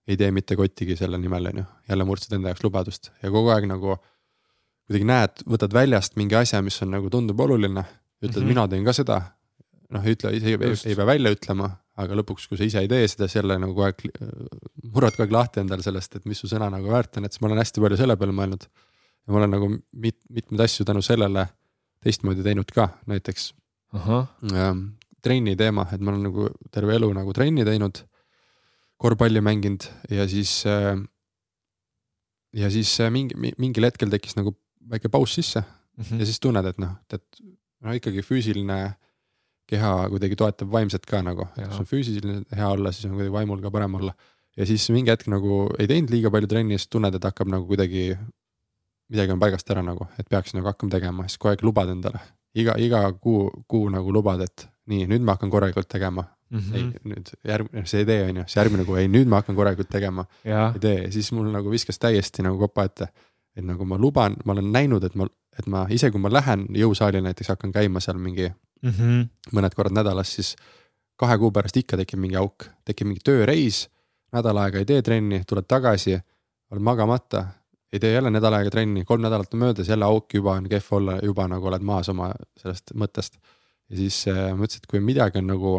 ei 0.09 0.17
tee 0.17 0.31
mitte 0.31 0.57
kottigi 0.57 0.97
selle 0.97 1.19
nimel, 1.19 1.47
on 1.47 1.59
ju, 1.59 1.65
jälle 1.89 2.05
murdsid 2.05 2.33
enda 2.33 2.49
jaoks 2.49 2.65
lubadust 2.65 3.11
ja 3.23 3.31
kogu 3.31 3.49
aeg 3.49 3.67
nagu 3.67 3.97
kuidagi 4.87 5.05
näed, 5.09 5.45
võtad 5.49 5.73
väljast 5.73 6.17
mingi 6.17 6.37
asja, 6.37 6.63
mis 6.63 6.83
on 6.83 6.91
nagu 6.91 7.11
tundub 7.11 7.41
oluline, 7.41 7.85
ütled 8.23 8.37
mm, 8.37 8.43
-hmm. 8.43 8.49
mina 8.49 8.69
teen 8.69 8.85
ka 8.85 8.93
seda. 8.93 9.21
Noh, 9.95 10.07
ütle, 10.11 10.33
ei, 10.35 10.55
ei, 10.55 10.97
pea 10.97 11.07
välja 11.09 11.33
ütlema, 11.35 11.71
aga 12.01 12.17
lõpuks, 12.19 12.49
kui 12.51 12.59
sa 12.59 12.67
ise 12.67 12.83
ei 12.83 12.91
tee 12.91 13.07
seda, 13.11 13.29
siis 13.29 13.39
jälle 13.41 13.57
nagu 13.63 13.75
kogu 13.77 13.87
aeg 13.87 14.03
murrad 14.95 15.15
kogu 15.15 15.27
aeg 15.27 15.37
lahti 15.37 15.63
endale 15.63 15.85
sellest, 15.87 16.19
et 16.19 16.27
mis 16.29 16.41
su 16.41 16.51
sõna 16.51 16.71
nagu 16.73 16.91
väärt 16.91 17.21
on, 17.21 17.27
et 17.27 17.35
siis 17.35 17.43
ma 17.45 17.51
olen 17.51 17.63
hästi 17.63 17.85
palju 17.85 18.01
selle 18.01 18.17
peale 18.21 18.35
mõelnud. 18.37 18.67
Ja 19.25 19.33
ma 19.33 19.41
olen 19.41 19.55
nagu 19.57 19.71
mit-, 19.73 20.25
mitmeid 20.29 20.67
asju 20.67 20.87
tänu 20.89 21.03
sellele 21.05 21.47
teistmoodi 22.05 22.45
teinud 22.45 22.75
ka, 22.75 22.91
näiteks 23.09 23.53
trenni 25.25 25.55
teema, 25.57 25.87
et 25.95 26.03
ma 26.05 26.13
olen 26.13 26.27
nagu 26.29 26.51
terve 26.75 26.99
elu 26.99 27.09
nagu 27.17 27.33
trenni 27.37 27.65
teinud, 27.65 28.03
korvpalli 29.01 29.41
mänginud 29.45 29.87
ja 30.13 30.27
siis 30.29 30.63
ja 32.55 32.71
siis 32.71 32.93
mingi, 33.11 33.55
mingil 33.59 33.89
hetkel 33.89 34.13
tekkis 34.13 34.37
nagu 34.39 34.55
väike 34.91 35.09
paus 35.09 35.35
sisse. 35.35 35.65
Mm 35.97 36.05
-hmm. 36.05 36.21
ja 36.21 36.27
siis 36.27 36.41
tunned, 36.41 36.67
et 36.67 36.79
noh, 36.79 36.97
et 37.13 37.41
no 37.81 37.93
ikkagi 37.93 38.23
füüsiline 38.23 38.97
keha 39.71 39.91
kuidagi 40.13 40.37
toetab 40.37 40.71
vaimset 40.73 41.07
ka 41.09 41.23
nagu, 41.25 41.49
kui 41.55 41.67
sul 41.71 41.83
on 41.85 41.91
füüsiliselt 41.91 42.57
hea 42.59 42.71
olla, 42.77 42.93
siis 42.93 43.09
on 43.09 43.17
kuidagi 43.17 43.33
vaimul 43.33 43.63
ka 43.65 43.73
parem 43.75 43.95
olla. 44.01 44.15
ja 44.57 44.67
siis 44.67 44.87
mingi 44.95 45.11
hetk 45.11 45.27
nagu 45.33 45.65
ei 45.79 45.89
teinud 45.91 46.13
liiga 46.15 46.31
palju 46.31 46.51
trenni, 46.51 46.79
siis 46.79 46.91
tunned, 46.93 47.15
et 47.17 47.25
hakkab 47.25 47.49
nagu 47.51 47.67
kuidagi 47.67 48.13
midagi 49.13 49.35
on 49.35 49.41
paigast 49.43 49.71
ära 49.71 49.83
nagu, 49.85 50.07
et 50.19 50.29
peaks 50.31 50.55
nagu 50.57 50.69
hakkama 50.71 50.95
tegema, 50.95 51.27
siis 51.29 51.41
kogu 51.41 51.53
aeg 51.53 51.65
lubad 51.67 51.91
endale. 51.93 52.21
iga, 52.55 52.77
iga 52.79 53.01
kuu, 53.19 53.49
kuu 53.69 53.89
nagu 53.91 54.13
lubad, 54.15 54.45
et 54.45 54.69
nii, 54.91 55.09
nüüd 55.11 55.25
ma 55.27 55.35
hakkan 55.35 55.51
korralikult 55.51 55.89
tegema 55.91 56.23
mm. 56.51 56.59
-hmm. 56.59 56.77
ei, 56.77 56.85
nüüd 57.11 57.33
järgmine, 57.45 57.87
see 57.87 58.03
idee 58.05 58.25
on 58.29 58.37
ju, 58.37 58.45
siis 58.47 58.57
järgmine 58.57 58.85
kuu, 58.85 58.97
ei 59.01 59.09
nüüd 59.09 59.29
ma 59.29 59.41
hakkan 59.43 59.57
korralikult 59.57 59.89
tegema. 59.89 60.25
idee 60.77 60.99
ja 61.05 61.13
siis 61.13 61.33
mul 61.33 61.51
nagu 61.53 61.71
viskas 61.71 61.99
täiesti 61.99 62.43
nagu 62.43 62.59
kopa 62.59 62.85
ette. 62.85 63.09
et 63.57 63.65
nagu 63.65 63.85
ma 63.85 63.99
luban, 63.99 64.37
ma 64.45 64.53
olen 64.53 64.73
näinud, 64.73 65.05
et 65.05 65.15
ma, 65.15 65.27
et 65.59 65.67
ma 65.67 65.87
ise, 65.91 66.11
kui 66.11 66.21
ma 66.21 66.33
lähen 66.33 66.67
jõusaali 66.75 67.21
näiteks 67.23 67.49
hakkan 67.49 67.73
käima 67.73 68.01
seal 68.01 68.19
mingi 68.19 68.51
mm 68.85 68.95
-hmm. 68.95 69.27
mõned 69.57 69.75
korrad 69.75 69.97
nädalas, 69.97 70.35
siis 70.37 70.55
kahe 71.17 71.39
kuu 71.39 71.51
pärast 71.51 71.77
ikka 71.77 71.97
tekib 71.97 72.21
mingi 72.21 72.37
auk, 72.37 72.69
tekib 72.85 73.11
mingi 73.11 73.25
tööreis. 73.25 73.89
nädal 74.35 74.57
aega 74.59 74.79
ei 74.79 74.85
tee 74.85 75.03
trenni, 75.03 75.45
tuled 75.47 75.67
tagasi, 75.71 76.19
oled 76.71 76.83
magamata 76.83 77.47
ei 77.95 78.01
tee 78.01 78.13
jälle 78.13 78.31
nädal 78.31 78.57
aega 78.57 78.71
trenni, 78.71 79.05
kolm 79.05 79.23
nädalat 79.23 79.55
on 79.55 79.61
möödas, 79.61 79.89
jälle 79.89 80.05
auk, 80.05 80.35
juba 80.35 80.57
on 80.59 80.65
kehv 80.69 80.89
olla, 80.91 81.19
juba 81.23 81.47
nagu 81.49 81.67
oled 81.71 81.83
maas 81.87 82.09
oma 82.11 82.33
sellest 82.59 82.91
mõttest. 82.95 83.39
ja 83.91 83.97
siis 83.97 84.25
äh, 84.29 84.51
mõtlesin, 84.57 84.83
et 84.83 84.91
kui 84.91 85.01
midagi 85.01 85.39
on 85.39 85.47
nagu 85.47 85.75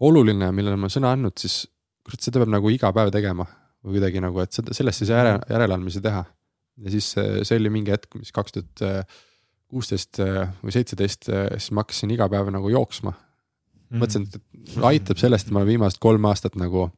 oluline, 0.00 0.50
millele 0.52 0.76
ma 0.76 0.90
sõna 0.92 1.14
andnud, 1.16 1.38
siis 1.38 1.62
kurat, 2.04 2.20
seda 2.20 2.42
peab 2.42 2.52
nagu 2.52 2.68
iga 2.74 2.92
päev 2.92 3.12
tegema 3.14 3.46
või 3.82 3.96
kuidagi 3.96 4.20
nagu, 4.20 4.42
et 4.42 4.52
seda, 4.52 4.74
sellest 4.76 5.04
ei 5.04 5.08
saa 5.08 5.22
järel, 5.22 5.40
järeleandmisi 5.54 6.02
teha. 6.04 6.24
ja 6.84 6.90
siis 6.90 7.12
äh, 7.22 7.40
see 7.48 7.62
oli 7.62 7.72
mingi 7.72 7.94
hetk, 7.94 8.12
mis 8.18 8.32
kaks 8.32 8.58
tuhat 8.58 8.84
kuusteist 9.72 10.20
äh, 10.20 10.46
või 10.62 10.74
seitseteist, 10.74 11.28
siis 11.28 11.72
ma 11.72 11.84
hakkasin 11.84 12.12
iga 12.12 12.28
päev 12.32 12.52
nagu 12.52 12.72
jooksma. 12.72 13.14
mõtlesin, 13.92 14.28
et 14.28 14.76
aitab 14.88 15.20
sellest, 15.20 15.48
et 15.48 15.52
ma 15.52 15.60
olen 15.60 15.74
viimased 15.74 16.00
kolm 16.00 16.24
aastat 16.28 16.54
nagu 16.60 16.90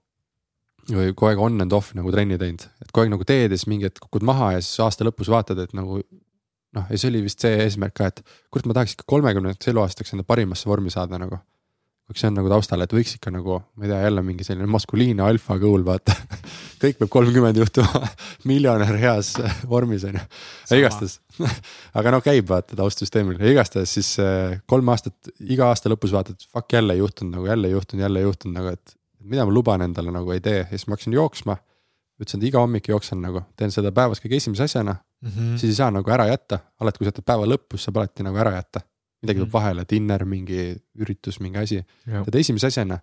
või 0.91 1.15
kogu 1.15 1.31
aeg 1.31 1.41
on 1.41 1.65
and 1.65 1.73
off 1.73 1.95
nagu 1.97 2.13
trenni 2.13 2.37
teinud, 2.41 2.67
et 2.83 2.91
kogu 2.91 3.07
aeg 3.07 3.15
nagu 3.15 3.27
teed 3.29 3.53
ja 3.53 3.59
siis 3.59 3.69
mingi 3.71 3.89
hetk 3.89 4.03
kukud 4.05 4.27
maha 4.27 4.55
ja 4.57 4.61
siis 4.63 4.83
aasta 4.85 5.07
lõpus 5.07 5.31
vaatad, 5.33 5.63
et 5.65 5.73
nagu. 5.77 6.03
noh, 6.75 6.87
ja 6.91 6.99
see 6.99 7.11
oli 7.13 7.23
vist 7.23 7.41
see 7.41 7.55
eesmärk 7.63 7.95
ka, 7.95 8.11
et 8.11 8.21
kurat, 8.51 8.67
ma 8.67 8.75
tahaks 8.77 8.97
ikka 8.97 9.07
kolmekümnendaks 9.07 9.69
eluaastaks 9.71 10.15
enda 10.17 10.27
parimasse 10.27 10.69
vormi 10.69 10.91
saada 10.91 11.21
nagu. 11.23 11.39
Kui 12.05 12.21
see 12.21 12.29
on 12.29 12.35
nagu 12.37 12.51
taustal, 12.53 12.83
et 12.85 12.93
võiks 12.93 13.15
ikka 13.17 13.31
nagu, 13.33 13.57
ma 13.79 13.87
ei 13.87 13.91
tea, 13.91 14.01
jälle 14.05 14.23
mingi 14.25 14.45
selline 14.45 14.67
maskuliinne 14.69 15.25
alfa 15.25 15.57
kõul, 15.61 15.85
vaata. 15.87 16.13
Kõik 16.83 16.99
peab 17.01 17.11
kolmkümmend 17.15 17.57
juhtuma 17.63 18.03
miljonär 18.51 18.99
heas 19.01 19.33
vormis 19.71 20.05
on 20.05 20.19
ju, 20.19 20.25
igastahes. 20.77 21.17
Aga 21.99 22.13
no 22.13 22.21
käib 22.25 22.51
vaata 22.51 22.77
taustsüsteemil. 22.77 23.41
Ja 23.41 23.55
igastahes 23.55 23.97
siis 23.97 24.13
kolm 24.71 24.93
aastat, 24.93 25.17
iga 25.41 25.71
aasta 25.73 25.93
lõpus 25.93 26.13
vaatad, 26.13 26.45
fuck 26.53 26.77
jälle 26.77 26.99
ei 26.99 27.01
juhtunud 27.01 27.39
nagu 27.39 27.49
jälle 27.49 27.73
ei 27.73 27.79
juhtunud, 27.79 28.05
jälle 28.05 28.21
ei 28.21 28.29
juhtunud 28.29 28.61
nagu, 28.61 28.77
et 28.77 28.97
mida 29.25 29.49
ma 29.49 29.57
luban 29.57 29.89
endale 29.89 30.13
nagu 30.13 30.37
ei 30.37 30.45
tee. 30.45 30.61
Ja 30.61 30.71
siis 30.75 30.85
ma 30.89 30.99
hakkasin 30.99 31.17
jooksma. 31.17 31.57
ütlesin, 32.21 32.39
et 32.39 32.49
iga 32.53 32.61
hommik 32.63 32.87
jooksen 32.89 33.25
nagu, 33.25 33.41
teen 33.59 33.73
seda 33.75 33.91
päevas 33.97 34.21
kõige 34.23 34.37
esimese 34.39 34.69
asjana. 34.69 35.01
Mm, 35.25 35.31
-hmm. 35.31 35.57
siis 35.59 35.73
ei 35.73 35.79
saa 35.81 35.91
nagu 35.91 36.11
ära 36.11 36.29
jätta, 36.29 36.61
alati 36.81 37.01
kui 37.01 37.09
sa 37.09 37.11
jätad 37.11 37.25
päeva 37.27 37.49
lõppu, 37.49 37.79
siis 37.79 37.89
saab 37.89 37.97
alati 38.03 38.23
nagu 38.23 38.39
ära 38.39 38.53
jätta. 38.55 38.85
Midagi 39.25 39.41
tuleb 39.41 39.51
-hmm. 39.51 39.59
vahele, 39.59 39.85
dinner, 39.91 40.25
mingi 40.25 40.63
üritus, 41.01 41.41
mingi 41.41 41.61
asi, 41.61 41.83
teed 42.07 42.41
esimese 42.41 42.71
asjana. 42.71 43.01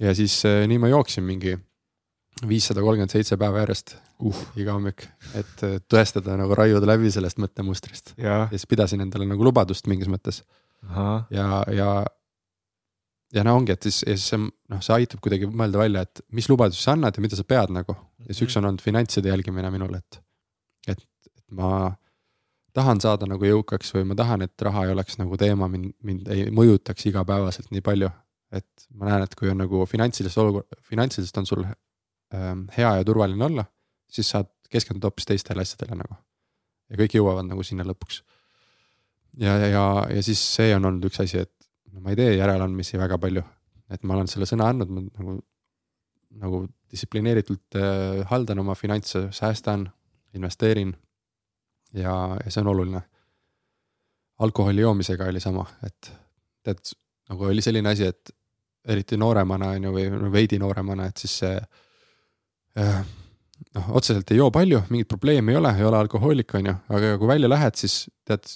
ja 0.00 0.14
siis 0.14 0.44
äh, 0.48 0.64
nii 0.68 0.78
ma 0.78 0.88
jooksin 0.88 1.24
mingi 1.24 1.58
viissada 2.48 2.80
kolmkümmend 2.80 3.12
seitse 3.12 3.36
päeva 3.36 3.60
järjest 3.62 3.96
uh. 4.24 4.40
iga 4.56 4.72
hommik, 4.72 5.04
et 5.34 5.62
äh, 5.66 5.76
tõestada 5.94 6.36
nagu 6.40 6.54
raiuda 6.54 6.86
läbi 6.86 7.10
sellest 7.12 7.38
mõttemustrist. 7.42 8.14
ja 8.16 8.46
siis 8.50 8.66
pidasin 8.66 9.00
endale 9.04 9.26
nagu 9.28 9.44
lubadust 9.44 9.86
mingis 9.86 10.08
mõttes. 10.08 10.42
ja, 11.30 11.64
ja 11.72 12.04
ja 13.32 13.44
no 13.46 13.56
ongi, 13.56 13.72
et 13.72 13.88
siis, 13.88 14.02
ja 14.06 14.16
siis 14.16 14.28
see 14.32 14.40
noh, 14.42 14.82
see 14.84 14.96
aitab 14.96 15.22
kuidagi 15.24 15.48
mõelda 15.48 15.80
välja, 15.80 16.04
et 16.04 16.22
mis 16.36 16.48
lubadusi 16.50 16.84
sa 16.84 16.96
annad 16.96 17.16
ja 17.16 17.24
mida 17.24 17.38
sa 17.38 17.46
pead 17.48 17.72
nagu. 17.74 17.96
ja 18.26 18.32
siis 18.32 18.48
üks 18.48 18.58
on 18.60 18.68
olnud 18.68 18.84
finantside 18.84 19.32
jälgimine 19.32 19.70
minul, 19.72 19.94
et, 19.98 20.20
et, 20.88 21.00
et 21.32 21.44
ma 21.56 21.92
tahan 22.76 23.00
saada 23.04 23.28
nagu 23.28 23.44
jõukaks 23.44 23.92
või 23.96 24.06
ma 24.10 24.16
tahan, 24.18 24.46
et 24.46 24.66
raha 24.66 24.86
ei 24.86 24.94
oleks 24.94 25.18
nagu 25.20 25.36
teema, 25.40 25.68
mind, 25.68 25.94
mind 26.02 26.28
ei 26.32 26.48
mõjutaks 26.54 27.08
igapäevaselt 27.10 27.70
nii 27.74 27.84
palju. 27.84 28.10
et 28.52 28.86
ma 29.00 29.08
näen, 29.08 29.22
et 29.24 29.34
kui 29.34 29.48
on 29.48 29.56
nagu 29.62 29.86
finantsilisest 29.88 30.38
olukord, 30.42 30.74
finantsiliselt 30.84 31.38
on 31.40 31.46
sul 31.48 31.62
ähm, 31.64 32.66
hea 32.76 32.90
ja 32.98 33.04
turvaline 33.08 33.44
olla, 33.44 33.64
siis 34.12 34.28
saad 34.34 34.50
keskenduda 34.72 35.08
hoopis 35.08 35.28
teistele 35.28 35.64
asjadele 35.64 35.96
nagu. 36.02 36.18
ja 36.92 37.00
kõik 37.00 37.16
jõuavad 37.16 37.48
nagu 37.48 37.64
sinna 37.64 37.86
lõpuks. 37.88 38.22
ja, 39.40 39.56
ja, 39.56 39.68
ja, 39.72 39.86
ja 40.16 40.22
siis 40.22 40.42
see 40.56 40.74
on 40.76 40.84
olnud 40.84 41.08
üks 41.08 41.22
asi, 41.24 41.46
et 41.46 41.52
no 41.92 42.04
ma 42.04 42.12
ei 42.12 42.20
tee 42.20 42.36
järeleandmisi 42.36 43.00
väga 43.00 43.18
palju, 43.20 43.44
et 43.92 44.04
ma 44.04 44.16
olen 44.16 44.28
selle 44.30 44.48
sõna 44.48 44.68
andnud, 44.72 44.92
ma 44.92 45.04
nagu, 45.04 45.38
nagu 46.42 46.62
distsiplineeritult 46.92 47.80
äh, 47.80 48.22
haldan 48.28 48.60
oma 48.64 48.76
finantse, 48.76 49.26
säästan, 49.32 49.88
investeerin. 50.36 50.94
Ja, 51.94 52.14
ja 52.44 52.50
see 52.50 52.60
on 52.62 52.72
oluline. 52.74 53.02
alkoholi 54.42 54.80
joomisega 54.80 55.24
oli 55.30 55.40
sama, 55.40 55.66
et 55.86 56.12
tead, 56.64 56.94
nagu 57.30 57.44
oli 57.44 57.62
selline 57.62 57.92
asi, 57.92 58.08
et 58.10 58.32
eriti 58.88 59.16
nooremana 59.16 59.68
on 59.76 59.84
ju, 59.84 59.92
või 59.94 60.32
veidi 60.32 60.58
nooremana, 60.58 61.06
et 61.06 61.22
siis 61.22 61.36
see 61.44 61.54
äh, 62.78 63.02
noh, 63.76 63.90
otseselt 63.98 64.30
ei 64.32 64.40
joo 64.40 64.50
palju, 64.50 64.82
mingit 64.90 65.10
probleemi 65.10 65.54
ei 65.54 65.60
ole, 65.60 65.74
ei 65.78 65.86
ole 65.86 66.00
alkohoolik, 66.00 66.54
on 66.58 66.70
ju, 66.72 66.76
aga 66.96 67.16
kui 67.20 67.30
välja 67.30 67.50
lähed, 67.50 67.78
siis 67.78 68.06
tead, 68.26 68.50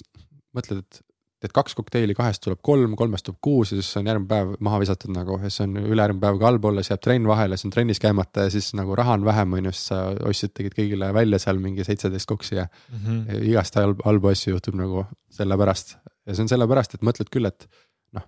mõtled, 0.57 0.83
et 0.83 1.01
teed 1.47 1.55
kaks 1.55 1.75
kokteili, 1.77 2.15
kahest 2.17 2.43
tuleb 2.43 2.59
kolm, 2.65 2.95
kolmest 2.99 3.25
tuleb 3.27 3.39
kuus 3.43 3.71
ja 3.71 3.79
siis 3.79 3.99
on 3.99 4.07
järgmine 4.09 4.29
päev 4.29 4.53
maha 4.63 4.81
visatud 4.83 5.13
nagu 5.15 5.37
ja 5.39 5.49
siis 5.49 5.63
on 5.63 5.77
ülejärgmine 5.79 6.23
päev 6.23 6.39
ka 6.41 6.49
halb 6.49 6.67
olla, 6.69 6.83
siis 6.83 6.93
jääb 6.93 7.03
trenn 7.05 7.29
vahele, 7.29 7.57
siis 7.57 7.69
on 7.69 7.73
trennis 7.75 8.01
käimata 8.03 8.47
ja 8.47 8.53
siis 8.53 8.69
nagu 8.77 8.95
raha 8.97 9.15
on 9.17 9.25
vähem, 9.25 9.55
on 9.57 9.69
ju, 9.69 9.73
siis 9.75 9.91
sa 9.91 10.01
ostsid, 10.29 10.53
tegid 10.57 10.75
kõigile 10.77 11.09
välja 11.15 11.39
seal 11.41 11.61
mingi 11.63 11.85
seitseteist 11.87 12.29
koksi 12.29 12.59
ja 12.59 12.67
mm 12.67 13.05
-hmm. 13.05 13.47
igast 13.51 13.79
halb, 13.79 14.03
halbu 14.05 14.31
asju 14.33 14.55
juhtub 14.55 14.75
nagu 14.75 15.05
sellepärast. 15.29 15.97
ja 16.25 16.35
see 16.35 16.43
on 16.43 16.51
sellepärast, 16.51 16.93
et 16.93 17.01
mõtled 17.01 17.31
küll, 17.31 17.45
et 17.45 17.69
noh, 18.13 18.27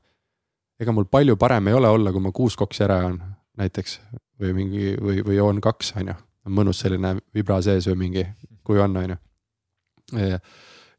ega 0.79 0.91
mul 0.91 1.05
palju 1.05 1.35
parem 1.37 1.67
ei 1.67 1.73
ole 1.73 1.87
olla, 1.87 2.11
kui 2.11 2.21
ma 2.21 2.31
kuus 2.31 2.55
koksi 2.55 2.83
ära 2.83 3.01
joon 3.01 3.21
näiteks 3.57 3.99
või 4.39 4.53
mingi 4.53 4.95
või, 5.01 5.23
või 5.25 5.35
joon 5.35 5.61
kaks, 5.61 5.93
on 5.97 6.07
ju. 6.07 6.13
mõnus 6.49 6.79
selline 6.79 7.17
vibra 7.33 7.61
sees 7.61 7.87
või 7.87 7.95
mingi, 7.95 8.25
kui 8.63 8.79
on, 8.79 8.97
on 8.97 9.09
ju 9.09 9.17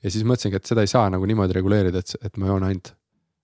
ja 0.05 0.13
siis 0.13 0.25
mõtlesingi, 0.27 0.61
et 0.61 0.71
seda 0.71 0.85
ei 0.85 0.91
saa 0.91 1.11
nagu 1.13 1.27
niimoodi 1.29 1.57
reguleerida, 1.57 2.03
et, 2.03 2.17
et 2.25 2.41
ma 2.41 2.51
joon 2.51 2.67
ainult. 2.69 2.95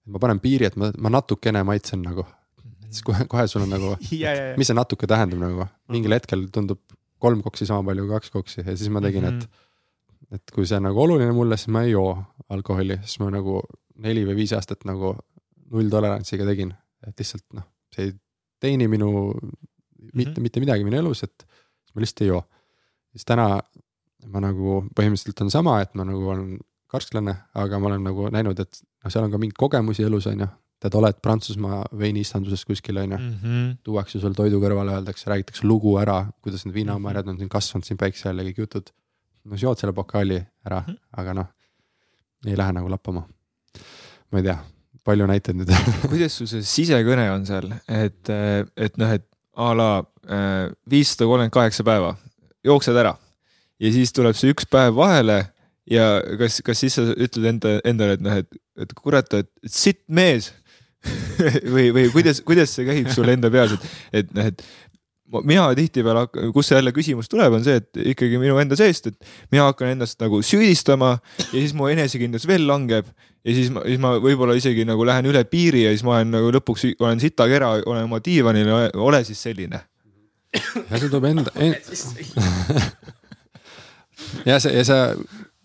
ma 0.07 0.21
panen 0.23 0.39
piiri, 0.41 0.69
et 0.69 0.77
ma, 0.79 0.93
ma 1.03 1.11
natukene 1.11 1.63
maitsen 1.67 2.03
nagu. 2.07 2.27
siis 2.87 3.03
kohe, 3.07 3.27
kohe 3.29 3.47
sul 3.51 3.65
on 3.67 3.73
nagu 3.75 3.95
mis 4.59 4.71
see 4.71 4.79
natuke 4.79 5.09
tähendab 5.11 5.43
nagu, 5.43 5.69
mingil 5.89 6.11
mhm. 6.11 6.21
hetkel 6.21 6.47
tundub 6.55 6.83
kolm 7.19 7.43
koksi 7.43 7.67
sama 7.67 7.83
palju 7.87 8.05
kui 8.05 8.15
kaks 8.15 8.31
koksi 8.35 8.61
ja 8.63 8.77
siis 8.77 8.93
ma 8.93 9.03
tegin, 9.05 9.25
et. 9.25 9.47
Mhm. 9.47 10.37
et 10.37 10.55
kui 10.55 10.67
see 10.67 10.79
on 10.79 10.89
nagu 10.89 11.01
oluline 11.03 11.33
mulle, 11.33 11.57
siis 11.57 11.73
ma 11.75 11.85
ei 11.87 11.95
joo 11.95 12.11
alkoholi, 12.51 13.01
siis 13.05 13.21
ma 13.23 13.31
nagu 13.35 13.61
neli 14.03 14.27
või 14.29 14.43
viis 14.43 14.53
aastat 14.57 14.85
nagu 14.89 15.15
nulltolerantsiga 15.73 16.47
tegin, 16.47 16.73
et 17.07 17.19
lihtsalt 17.19 17.47
noh, 17.57 17.67
see 17.95 18.09
ei 18.09 18.13
teeni 18.63 18.89
minu 18.89 19.11
mitte 20.13 20.31
mm, 20.31 20.35
-hmm. 20.35 20.41
mitte 20.41 20.61
midagi 20.61 20.85
minu 20.85 20.99
elus, 20.99 21.23
et 21.23 21.47
ma 21.95 22.01
lihtsalt 22.01 22.23
ei 22.23 22.29
joo. 22.29 22.43
siis 23.13 23.25
täna 23.25 23.61
ma 24.33 24.43
nagu 24.43 24.81
põhimõtteliselt 24.97 25.45
on 25.45 25.53
sama, 25.53 25.79
et 25.85 25.95
ma 25.99 26.07
nagu 26.07 26.31
olen 26.33 26.57
karsklane, 26.91 27.35
aga 27.59 27.81
ma 27.81 27.91
olen 27.91 28.07
nagu 28.07 28.29
näinud, 28.33 28.61
et 28.62 28.79
noh, 28.81 29.11
seal 29.12 29.27
on 29.27 29.33
ka 29.33 29.41
mingeid 29.43 29.59
kogemusi 29.61 30.07
elus, 30.07 30.29
on 30.31 30.45
ju. 30.45 30.49
tead, 30.83 30.93
oled 30.99 31.16
Prantsusmaa 31.24 31.87
veiniistanduses 31.97 32.66
kuskil, 32.68 32.99
on 33.01 33.16
ju. 33.16 33.18
-hmm. 33.18 33.77
tuuakse 33.87 34.20
sul 34.20 34.35
toidu 34.37 34.61
kõrvale, 34.61 34.99
öeldakse, 34.99 35.31
räägitakse 35.31 35.66
lugu 35.66 35.97
ära, 35.99 36.27
kuidas 36.43 36.66
need 36.66 36.74
viinamarjad 36.74 37.29
on 37.33 37.39
siin 37.39 37.49
kasvanud 37.49 37.85
siin 37.85 37.99
päikse 37.99 38.29
all 38.29 38.39
ja 38.39 38.45
kõik 38.51 38.59
jutud. 38.64 38.91
no 39.45 39.55
siis 39.55 39.62
jood 39.62 39.79
selle 39.79 39.93
pokaali 39.93 40.41
ära 40.66 40.81
mm, 40.81 40.93
-hmm. 40.93 40.99
aga 41.16 41.35
noh, 41.35 41.47
ei 42.47 42.57
lähe 42.57 42.72
nagu 42.72 42.91
lappama. 42.91 43.27
ma 44.33 44.39
ei 44.39 44.43
tea, 44.43 44.59
palju 45.05 45.27
näiteid 45.27 45.57
nüüd 45.57 45.70
kuidas 46.12 46.39
sul 46.39 46.47
see 46.47 46.62
sisekõne 46.62 47.31
on 47.31 47.47
seal, 47.47 47.72
et, 47.89 48.29
et 48.77 48.97
noh, 48.97 49.11
et 49.11 49.27
a 49.57 49.74
la 49.74 50.05
äh, 50.29 50.72
viissada 50.91 51.24
kolmkümmend 51.24 51.53
kaheksa 51.53 51.85
päeva, 51.85 52.16
jooksed 52.64 52.97
ära 52.97 53.16
ja 53.83 53.93
siis 53.93 54.14
tuleb 54.16 54.37
see 54.39 54.55
üks 54.55 54.68
päev 54.70 54.97
vahele 54.99 55.43
ja 55.91 56.16
kas, 56.41 56.61
kas 56.66 56.83
siis 56.83 56.99
sa 56.99 57.07
ütled 57.12 57.51
enda, 57.55 57.77
endale, 57.87 58.16
et 58.18 58.24
noh, 58.24 58.39
et, 58.43 58.62
et 58.83 58.95
kurat, 58.99 59.39
et 59.39 59.51
sitt 59.70 60.03
mees 60.09 60.53
või, 61.74 61.93
või 61.95 62.09
kuidas, 62.14 62.43
kuidas 62.47 62.72
see 62.74 62.87
käib 62.89 63.12
sul 63.14 63.31
enda 63.31 63.51
peas, 63.53 63.77
et, 63.77 63.87
et 64.22 64.35
noh, 64.35 64.51
et 64.51 64.64
mina 65.47 65.66
tihtipeale, 65.74 66.27
see 66.62 66.77
jälle 66.77 66.93
küsimus 66.95 67.31
tuleb, 67.31 67.57
on 67.59 67.64
see, 67.66 67.81
et 67.81 68.03
ikkagi 68.14 68.39
minu 68.41 68.59
enda 68.62 68.79
seest, 68.79 69.11
et 69.11 69.33
mina 69.55 69.66
hakkan 69.68 69.95
ennast 69.95 70.20
nagu 70.22 70.39
süüdistama 70.45 71.16
ja 71.39 71.55
siis 71.55 71.74
mu 71.77 71.89
enesekindlus 71.91 72.47
veel 72.49 72.66
langeb 72.68 73.09
ja 73.47 73.57
siis 73.57 73.72
ma, 73.74 73.83
siis 73.87 74.01
ma 74.03 74.14
võib-olla 74.22 74.57
isegi 74.59 74.87
nagu 74.87 75.07
lähen 75.07 75.27
üle 75.31 75.43
piiri 75.51 75.85
ja 75.87 75.95
siis 75.95 76.07
ma 76.07 76.18
olen 76.18 76.33
nagu 76.39 76.55
lõpuks 76.55 76.89
olen 76.95 77.22
sitakera, 77.22 77.74
olen 77.87 78.07
oma 78.07 78.22
diivanil, 78.22 78.70
ole 78.95 79.22
siis 79.27 79.43
selline. 79.49 79.83
ja 80.55 80.99
see 80.99 81.11
tuleb 81.11 81.31
enda 81.33 81.55
en... 81.59 81.74
ja 84.51 84.59
see, 84.62 84.72
ja 84.77 84.87
see, 84.87 85.03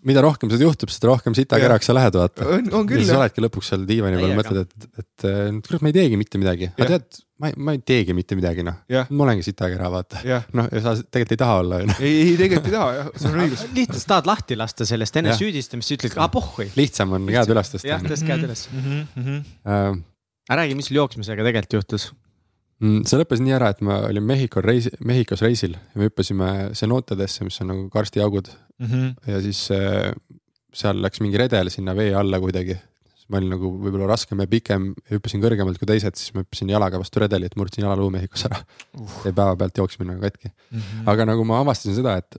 mida 0.07 0.21
rohkem 0.23 0.49
seda 0.49 0.65
juhtub, 0.65 0.91
seda 0.91 1.09
rohkem 1.11 1.35
sitakeraks 1.37 1.89
sa 1.89 1.95
lähed, 1.95 2.15
vaata. 2.17 2.45
on, 2.57 2.69
on 2.79 2.87
küll. 2.89 3.01
ja 3.01 3.07
siis 3.07 3.17
oledki 3.17 3.43
lõpuks 3.43 3.69
seal 3.71 3.83
diivani 3.89 4.17
peal, 4.21 4.33
mõtled, 4.37 4.63
et, 4.65 5.03
et 5.03 5.25
kurat, 5.67 5.83
ma 5.83 5.91
ei 5.91 5.95
teegi 5.97 6.17
mitte 6.19 6.41
midagi. 6.41 6.69
aga 6.73 6.87
tead, 6.95 7.19
ma 7.41 7.51
ei, 7.51 7.57
ma 7.67 7.75
ei 7.77 7.81
teegi 7.91 8.15
mitte 8.17 8.37
midagi, 8.37 8.65
noh. 8.65 8.79
ma 9.09 9.27
olengi 9.27 9.45
sitakera, 9.45 9.91
vaata. 9.93 10.23
noh, 10.57 10.69
ja 10.73 10.83
sa 10.85 10.95
tegelikult 11.01 11.35
ei 11.35 11.41
taha 11.43 11.59
olla, 11.63 11.81
on 11.81 11.93
ju. 11.93 11.97
ei, 11.99 12.15
ei 12.23 12.39
tegelikult 12.39 12.71
ei 12.71 12.77
taha, 12.77 12.95
jah, 12.97 13.11
sul 13.15 13.31
on 13.35 13.43
õigus. 13.45 13.65
lihtsalt 13.77 14.07
tahad 14.13 14.31
lahti 14.31 14.57
lasta 14.59 14.89
sellest 14.89 15.21
enne 15.21 15.37
süüdistamist, 15.37 15.97
ütled, 15.97 16.17
ah 16.21 16.31
pohhui. 16.33 16.71
lihtsam 16.79 17.17
on 17.17 17.29
käed 17.29 17.53
üles 17.53 17.75
tõsta. 17.75 17.91
jah, 17.93 18.01
tõst 18.05 18.25
käed 18.27 18.47
üles. 18.49 18.65
Mhm, 18.73 19.05
mhm, 19.21 19.45
mhm. 19.67 20.01
ära 20.49 20.63
räägi, 20.63 20.79
mis 20.79 20.89
sul 20.89 20.97
jooksmisega 21.01 21.45
tegelikult 21.45 21.77
juhtus 21.81 22.09
see 22.81 23.19
lõppes 23.19 23.41
nii 23.43 23.55
ära, 23.55 23.71
et 23.73 23.81
ma 23.85 23.99
olin 24.07 24.25
Mehhiko 24.25 24.61
reisi, 24.65 24.91
Mehhikos 25.05 25.43
reisil 25.45 25.75
ja 25.75 25.99
me 25.99 26.07
hüppasime 26.09 26.51
cenootedesse, 26.77 27.45
mis 27.45 27.59
on 27.61 27.69
nagu 27.73 27.89
karstiaugud 27.93 28.49
mm. 28.51 28.87
-hmm. 28.87 29.33
ja 29.33 29.41
siis 29.41 29.67
äh, 29.75 30.13
seal 30.73 31.01
läks 31.03 31.21
mingi 31.21 31.37
redel 31.37 31.69
sinna 31.69 31.95
vee 31.95 32.13
alla 32.15 32.39
kuidagi. 32.39 32.79
ma 33.31 33.39
olin 33.39 33.53
nagu 33.53 33.69
võib-olla 33.79 34.09
raskem 34.09 34.41
ja 34.43 34.47
pikem, 34.51 34.89
hüppasin 35.07 35.39
kõrgemalt 35.39 35.77
kui 35.79 35.87
teised, 35.87 36.17
siis 36.19 36.33
ma 36.35 36.41
hüppasin 36.43 36.67
jalaga 36.67 36.99
vastu 36.99 37.21
redelit, 37.23 37.53
murdsin 37.55 37.85
jalaluu 37.85 38.09
Mehhikos 38.11 38.43
ära 38.49 38.57
uh.. 38.99 39.13
jäi 39.23 39.31
päevapealt 39.31 39.77
jooksmine 39.77 40.11
nagu 40.11 40.21
katki 40.25 40.49
mm. 40.49 40.79
-hmm. 40.79 41.05
aga 41.13 41.25
nagu 41.29 41.45
ma 41.47 41.61
avastasin 41.63 41.95
seda, 41.95 42.17
et, 42.17 42.35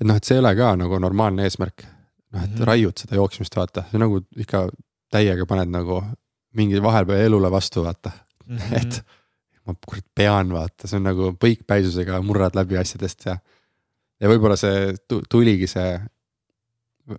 et 0.00 0.06
noh, 0.06 0.16
et 0.16 0.24
see 0.24 0.38
ei 0.38 0.40
ole 0.40 0.54
ka 0.56 0.76
nagu 0.80 0.98
normaalne 0.98 1.44
eesmärk. 1.44 1.84
noh, 2.32 2.42
et 2.42 2.50
mm 2.50 2.56
-hmm. 2.56 2.64
raiud 2.64 2.96
seda 2.98 3.20
jooksmist, 3.20 3.56
vaata, 3.56 3.84
see 3.90 4.00
nagu 4.00 4.22
ikka 4.36 4.68
täiega 5.10 5.46
paned 5.46 5.68
nagu 5.68 6.02
mingi 6.54 6.82
vahepeal 6.82 7.26
elule 7.26 7.50
vastu, 7.50 7.84
vaata 7.84 8.23
mm, 8.46 8.56
-hmm. 8.56 8.80
et 8.80 9.04
ma 9.64 9.76
kurat 9.86 10.06
pean 10.14 10.50
vaata, 10.52 10.88
see 10.88 10.98
on 11.00 11.06
nagu 11.08 11.30
põikpäisusega 11.40 12.20
murrad 12.24 12.56
läbi 12.58 12.78
asjadest 12.80 13.28
ja. 13.28 13.38
ja 14.20 14.32
võib-olla 14.32 14.56
see 14.60 14.92
tuligi 15.30 15.68
see, 15.70 15.94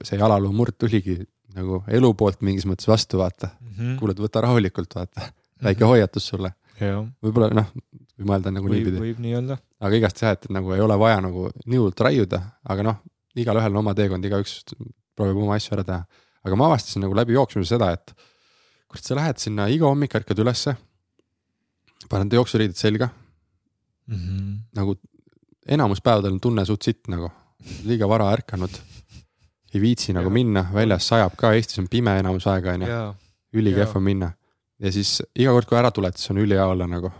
see 0.04 0.20
jalaluu 0.20 0.54
murd 0.54 0.78
tuligi 0.82 1.18
nagu 1.56 1.82
elu 1.98 2.12
poolt 2.20 2.44
mingis 2.46 2.68
mõttes 2.70 2.90
vastu 2.90 3.22
vaata 3.22 3.50
mm 3.54 3.72
-hmm.. 3.72 3.98
kuule, 4.02 4.16
võta 4.20 4.44
rahulikult 4.46 4.96
vaata 4.96 5.22
mm, 5.22 5.26
-hmm. 5.26 5.66
väike 5.70 5.90
hoiatus 5.92 6.28
sulle. 6.34 6.54
võib-olla 7.24 7.50
noh, 7.56 7.72
võib 8.20 8.30
mõelda 8.30 8.52
nagu 8.52 8.68
võib, 8.68 8.78
niipidi. 8.78 9.02
võib 9.02 9.20
nii 9.24 9.36
öelda. 9.40 9.58
aga 9.80 9.96
igast 9.96 10.22
jah, 10.22 10.36
et 10.36 10.50
nagu 10.50 10.74
ei 10.76 10.84
ole 10.84 10.98
vaja 11.00 11.22
nagu 11.24 11.50
nii 11.66 11.80
hullult 11.80 12.00
raiuda, 12.08 12.42
aga 12.64 12.84
noh, 12.84 13.02
igalühel 13.36 13.72
on 13.72 13.82
oma 13.84 13.94
teekond, 13.96 14.26
igaüks 14.26 14.62
proovib 15.16 15.40
oma 15.42 15.56
asju 15.56 15.78
ära 15.78 15.84
teha. 15.88 16.06
aga 16.46 16.56
ma 16.60 16.68
avastasin 16.70 17.06
nagu 17.08 17.16
läbi 17.16 17.34
jooksmise 17.34 17.76
seda, 17.76 17.94
et 17.96 18.14
kurat, 18.88 19.04
sa 19.04 19.16
lähed 19.16 19.40
sinna 19.42 19.70
iga 19.72 19.88
hommik 19.88 20.16
ärkad 20.20 20.44
ülesse 20.44 20.76
panen 22.10 22.30
jooksuriided 22.32 22.76
selga 22.76 23.10
mm. 24.08 24.16
-hmm. 24.16 24.58
nagu 24.76 24.96
enamus 25.68 26.02
päevadel 26.02 26.34
on 26.34 26.42
tunne 26.42 26.66
suht 26.66 26.82
sitt 26.82 27.08
nagu, 27.08 27.30
liiga 27.84 28.10
vara 28.10 28.32
ärkanud. 28.32 28.82
ei 29.74 29.82
viitsi 29.82 30.14
nagu 30.14 30.30
minna, 30.30 30.66
väljas 30.74 31.08
sajab 31.08 31.36
ka, 31.36 31.54
Eestis 31.54 31.80
on 31.80 31.88
pime 31.92 32.20
enamus 32.20 32.48
aega, 32.48 32.74
on 32.74 32.82
ju. 32.82 33.00
ülikehv 33.54 33.96
on 33.96 34.04
minna 34.04 34.32
ja 34.80 34.92
siis 34.92 35.20
iga 35.36 35.54
kord, 35.56 35.68
kui 35.70 35.80
ära 35.80 35.92
tuled, 35.96 36.18
siis 36.20 36.32
on 36.34 36.42
ülihea 36.44 36.66
olla 36.68 36.88
nagu, 36.90 37.12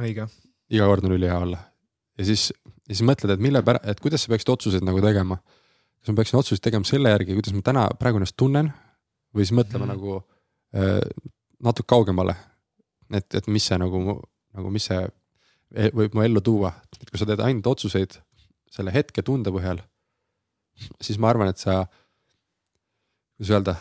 õige. 0.00 0.26
iga 0.72 0.88
kord 0.88 1.04
on 1.08 1.16
ülihea 1.16 1.38
olla. 1.44 1.60
ja 2.18 2.28
siis, 2.28 2.48
ja 2.88 2.94
siis 2.94 3.04
mõtled, 3.06 3.34
et 3.34 3.42
mille 3.42 3.62
pära-, 3.66 3.82
et 3.84 4.00
kuidas 4.00 4.24
sa 4.24 4.32
peaksid 4.32 4.52
otsuseid 4.56 4.86
nagu 4.86 5.02
tegema. 5.04 5.38
kas 6.00 6.12
ma 6.12 6.20
peaksin 6.20 6.40
otsuseid 6.40 6.64
tegema 6.64 6.88
selle 6.88 7.12
järgi, 7.12 7.36
kuidas 7.38 7.56
ma 7.56 7.64
täna 7.64 7.86
praegu 8.00 8.20
ennast 8.20 8.36
tunnen 8.36 8.72
või 9.34 9.44
siis 9.44 9.56
mõtlema 9.58 9.86
mm. 9.86 9.90
-hmm. 9.90 9.96
nagu 9.96 10.16
äh, 10.76 11.32
natuke 11.62 11.88
kaugemale. 11.94 12.36
et, 13.14 13.34
et 13.34 13.46
mis 13.46 13.64
see 13.64 13.78
nagu, 13.78 14.00
nagu 14.56 14.70
mis 14.74 14.86
see 14.88 15.00
e- 15.74 15.92
võib 15.94 16.16
mu 16.16 16.24
ellu 16.26 16.40
tuua, 16.40 16.72
et 17.00 17.10
kui 17.10 17.20
sa 17.20 17.28
teed 17.28 17.42
ainult 17.44 17.66
otsuseid 17.74 18.18
selle 18.72 18.92
hetke 18.94 19.22
tunde 19.22 19.52
põhjal, 19.54 19.80
siis 21.00 21.18
ma 21.22 21.30
arvan, 21.30 21.48
et 21.52 21.60
sa, 21.62 21.84
kuidas 23.36 23.52
öelda, 23.54 23.76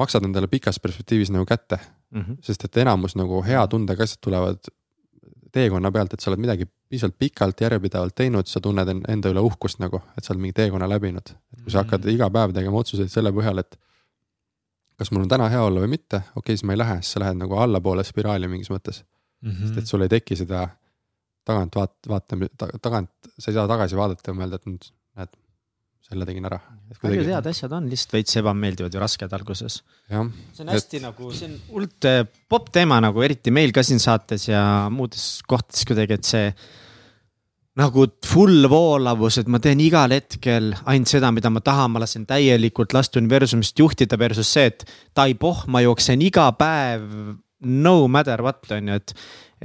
maksad 0.00 0.26
endale 0.26 0.48
pikas 0.50 0.78
perspektiivis 0.82 1.32
nagu 1.34 1.46
kätte 1.46 1.78
mm. 2.10 2.20
-hmm. 2.20 2.36
sest 2.42 2.64
et 2.64 2.76
enamus 2.76 3.16
nagu 3.16 3.42
hea 3.42 3.66
tundega 3.66 4.02
asjad 4.02 4.20
tulevad 4.20 4.70
teekonna 5.52 5.90
pealt, 5.92 6.14
et 6.14 6.20
sa 6.20 6.30
oled 6.30 6.40
midagi 6.40 6.66
piisavalt 6.88 7.18
pikalt 7.18 7.60
järjepidevalt 7.60 8.14
teinud, 8.14 8.46
sa 8.46 8.60
tunned 8.60 8.88
en- 8.88 9.04
enda 9.08 9.30
üle 9.30 9.42
uhkust 9.42 9.80
nagu, 9.82 10.02
et 10.18 10.24
sa 10.24 10.32
oled 10.32 10.42
mingi 10.42 10.54
teekonna 10.54 10.88
läbinud. 10.88 11.30
et 11.52 11.62
kui 11.62 11.72
sa 11.72 11.82
hakkad 11.82 12.06
iga 12.06 12.30
päev 12.30 12.54
tegema 12.54 12.78
otsuseid 12.78 13.08
selle 13.08 13.32
põhjal, 13.32 13.58
et 13.58 13.78
kas 15.00 15.10
mul 15.14 15.24
on 15.24 15.32
täna 15.32 15.48
hea 15.48 15.62
olla 15.64 15.80
või 15.80 15.94
mitte, 15.96 16.20
okei 16.20 16.40
okay,, 16.42 16.58
siis 16.58 16.66
ma 16.68 16.76
ei 16.76 16.82
lähe, 16.82 17.00
siis 17.00 17.16
sa 17.16 17.24
lähed 17.24 17.40
nagu 17.40 17.56
allapoole 17.56 18.04
spiraali 18.04 18.50
mingis 18.52 18.68
mõttes, 18.72 19.02
sest 19.40 19.80
et 19.80 19.88
sul 19.88 20.04
ei 20.04 20.12
teki 20.12 20.36
seda 20.36 20.66
tagant 21.48 21.76
vaat-, 21.78 22.10
vaata-, 22.10 22.72
tagant, 22.82 23.12
sa 23.38 23.50
ei 23.50 23.56
saa 23.56 23.68
tagasi 23.70 23.98
vaadata 23.98 24.30
ja 24.30 24.36
mõelda, 24.36 24.60
et 24.60 24.68
nüüd 24.68 24.90
näed, 25.18 25.32
selle 26.10 26.26
tegin 26.28 26.48
ära. 26.50 26.58
paljud 27.00 27.30
head 27.30 27.48
asjad 27.52 27.72
on 27.76 27.88
lihtsalt 27.90 28.16
veits 28.18 28.36
ebameeldivad 28.42 28.96
ja 28.96 29.02
rasked 29.04 29.36
alguses. 29.38 29.80
see 30.10 30.20
on 30.20 30.74
hästi 30.74 31.00
et... 31.00 31.06
nagu, 31.06 31.32
see 31.36 31.48
on 31.48 31.56
hullult 31.70 32.10
äh, 32.10 32.20
popp 32.50 32.68
teema 32.74 33.00
nagu 33.02 33.24
eriti 33.24 33.54
meil 33.54 33.72
ka 33.72 33.84
siin 33.86 34.02
saates 34.02 34.48
ja 34.50 34.62
muudes 34.92 35.26
kohtades 35.48 35.86
kuidagi, 35.88 36.20
et 36.20 36.28
see 36.28 36.52
nagu 37.78 38.06
full 38.26 38.66
voolavus, 38.70 39.38
et 39.40 39.48
ma 39.50 39.60
teen 39.62 39.80
igal 39.80 40.10
hetkel 40.10 40.72
ainult 40.90 41.12
seda, 41.12 41.30
mida 41.34 41.52
ma 41.54 41.62
tahan, 41.64 41.92
ma 41.94 42.02
lasen 42.02 42.26
täielikult 42.28 42.94
last 42.96 43.14
universumist 43.20 43.78
juhtida 43.78 44.18
versus 44.18 44.50
see, 44.50 44.66
et 44.72 44.84
taipoh, 45.16 45.64
ma 45.70 45.82
jooksen 45.84 46.22
iga 46.26 46.48
päev 46.58 47.06
no 47.60 48.08
matter 48.08 48.42
what 48.42 48.66
on 48.74 48.90
ju, 48.90 48.98
et, 48.98 49.14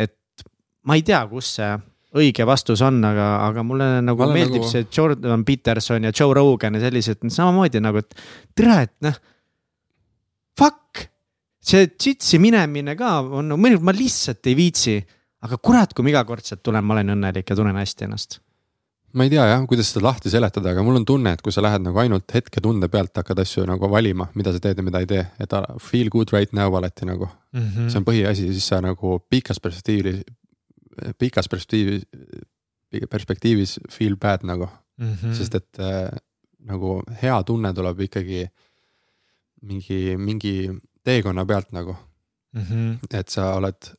et 0.05 0.45
ma 0.85 0.99
ei 0.99 1.03
tea, 1.07 1.23
kus 1.31 1.55
see 1.57 1.73
õige 2.15 2.45
vastus 2.47 2.83
on, 2.85 3.01
aga, 3.03 3.25
aga 3.49 3.63
mulle 3.67 3.87
nagu 4.05 4.23
olen 4.23 4.37
meeldib 4.37 4.61
nagu- 4.61 4.71
see 4.71 4.85
Jordan 4.87 5.43
Peterson 5.47 6.05
ja 6.07 6.13
Joe 6.15 6.35
Rogan 6.37 6.77
ja 6.77 6.85
sellised 6.85 7.25
samamoodi 7.25 7.81
nagu, 7.83 8.03
et 8.03 8.15
tere, 8.55 8.77
et 8.87 8.93
noh. 9.03 9.17
Fuck, 10.55 11.09
see 11.59 11.89
jitsi 11.89 12.39
minemine 12.39 12.93
ka 12.95 13.17
on, 13.35 13.57
ma 13.59 13.95
lihtsalt 13.95 14.47
ei 14.47 14.55
viitsi, 14.55 14.95
aga 15.45 15.59
kurat, 15.61 15.93
kui 15.93 16.05
ma 16.05 16.11
igakordselt 16.13 16.63
tulen, 16.65 16.85
ma 16.85 16.97
olen 16.97 17.15
õnnelik 17.15 17.49
ja 17.49 17.57
tunnen 17.57 17.77
hästi 17.79 18.07
ennast. 18.07 18.39
ma 19.15 19.23
ei 19.23 19.31
tea 19.31 19.45
jah, 19.47 19.61
kuidas 19.69 19.93
seda 19.93 20.09
lahti 20.09 20.29
seletada, 20.31 20.73
aga 20.73 20.83
mul 20.83 20.99
on 20.99 21.05
tunne, 21.07 21.31
et 21.37 21.41
kui 21.41 21.53
sa 21.55 21.61
lähed 21.63 21.85
nagu 21.85 21.99
ainult 22.01 22.33
hetketunde 22.35 22.89
pealt 22.91 23.15
hakkad 23.15 23.39
asju 23.45 23.63
nagu 23.69 23.87
valima, 23.91 24.27
mida 24.35 24.51
sa 24.51 24.59
teed 24.59 24.81
ja 24.81 24.83
mida 24.83 24.99
ei 24.99 25.07
tee, 25.07 25.21
et 25.39 25.53
feel 25.79 26.09
good 26.11 26.33
right 26.35 26.51
now 26.53 26.75
alati 26.75 27.07
nagu 27.07 27.29
mm. 27.53 27.61
-hmm. 27.61 27.89
see 27.89 28.01
on 28.01 28.07
põhiasi, 28.09 28.49
siis 28.51 28.67
sa 28.67 28.81
nagu 28.83 29.19
pikas 29.29 29.59
perspektiivis, 29.63 30.23
pikas 31.17 31.47
perspektiivis, 31.47 32.03
perspektiivis 33.09 33.79
feel 33.91 34.17
bad 34.17 34.43
nagu 34.43 34.67
mm, 34.97 35.13
-hmm. 35.13 35.33
sest 35.33 35.55
et 35.55 35.79
äh, 35.79 36.11
nagu 36.59 37.01
hea 37.21 37.43
tunne 37.43 37.73
tuleb 37.73 37.99
ikkagi 37.99 38.47
mingi, 39.61 40.17
mingi 40.17 40.71
teekonna 41.03 41.45
pealt 41.45 41.71
nagu, 41.71 41.95
Mhm. 42.55 42.99
et 43.11 43.29
sa 43.29 43.53
oled 43.55 43.91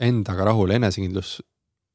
endaga 0.00 0.44
rahul, 0.44 0.70
enesekindlus 0.70 1.38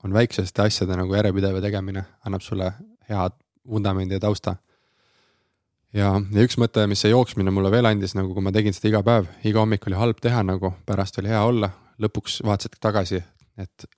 on 0.03 0.13
väikseste 0.13 0.63
asjade 0.63 0.95
nagu 0.95 1.15
järjepidev 1.15 1.59
tegemine, 1.63 2.05
annab 2.25 2.43
sulle 2.43 2.71
hea 3.09 3.29
vundamendi 3.69 4.15
ja 4.15 4.19
tausta. 4.19 4.55
ja, 5.93 6.13
ja 6.31 6.45
üks 6.45 6.57
mõte, 6.61 6.85
mis 6.87 7.01
see 7.03 7.11
jooksmine 7.11 7.51
mulle 7.51 7.71
veel 7.71 7.89
andis, 7.89 8.15
nagu 8.15 8.33
kui 8.33 8.43
ma 8.45 8.53
tegin 8.55 8.75
seda 8.75 8.91
iga 8.93 9.03
päev, 9.03 9.27
iga 9.43 9.63
hommik 9.63 9.87
oli 9.87 9.97
halb 9.99 10.19
teha 10.21 10.43
nagu, 10.45 10.73
pärast 10.85 11.19
oli 11.19 11.31
hea 11.31 11.41
olla, 11.43 11.71
lõpuks 11.99 12.39
vaatasid 12.47 12.77
tagasi, 12.79 13.23
et, 13.59 13.89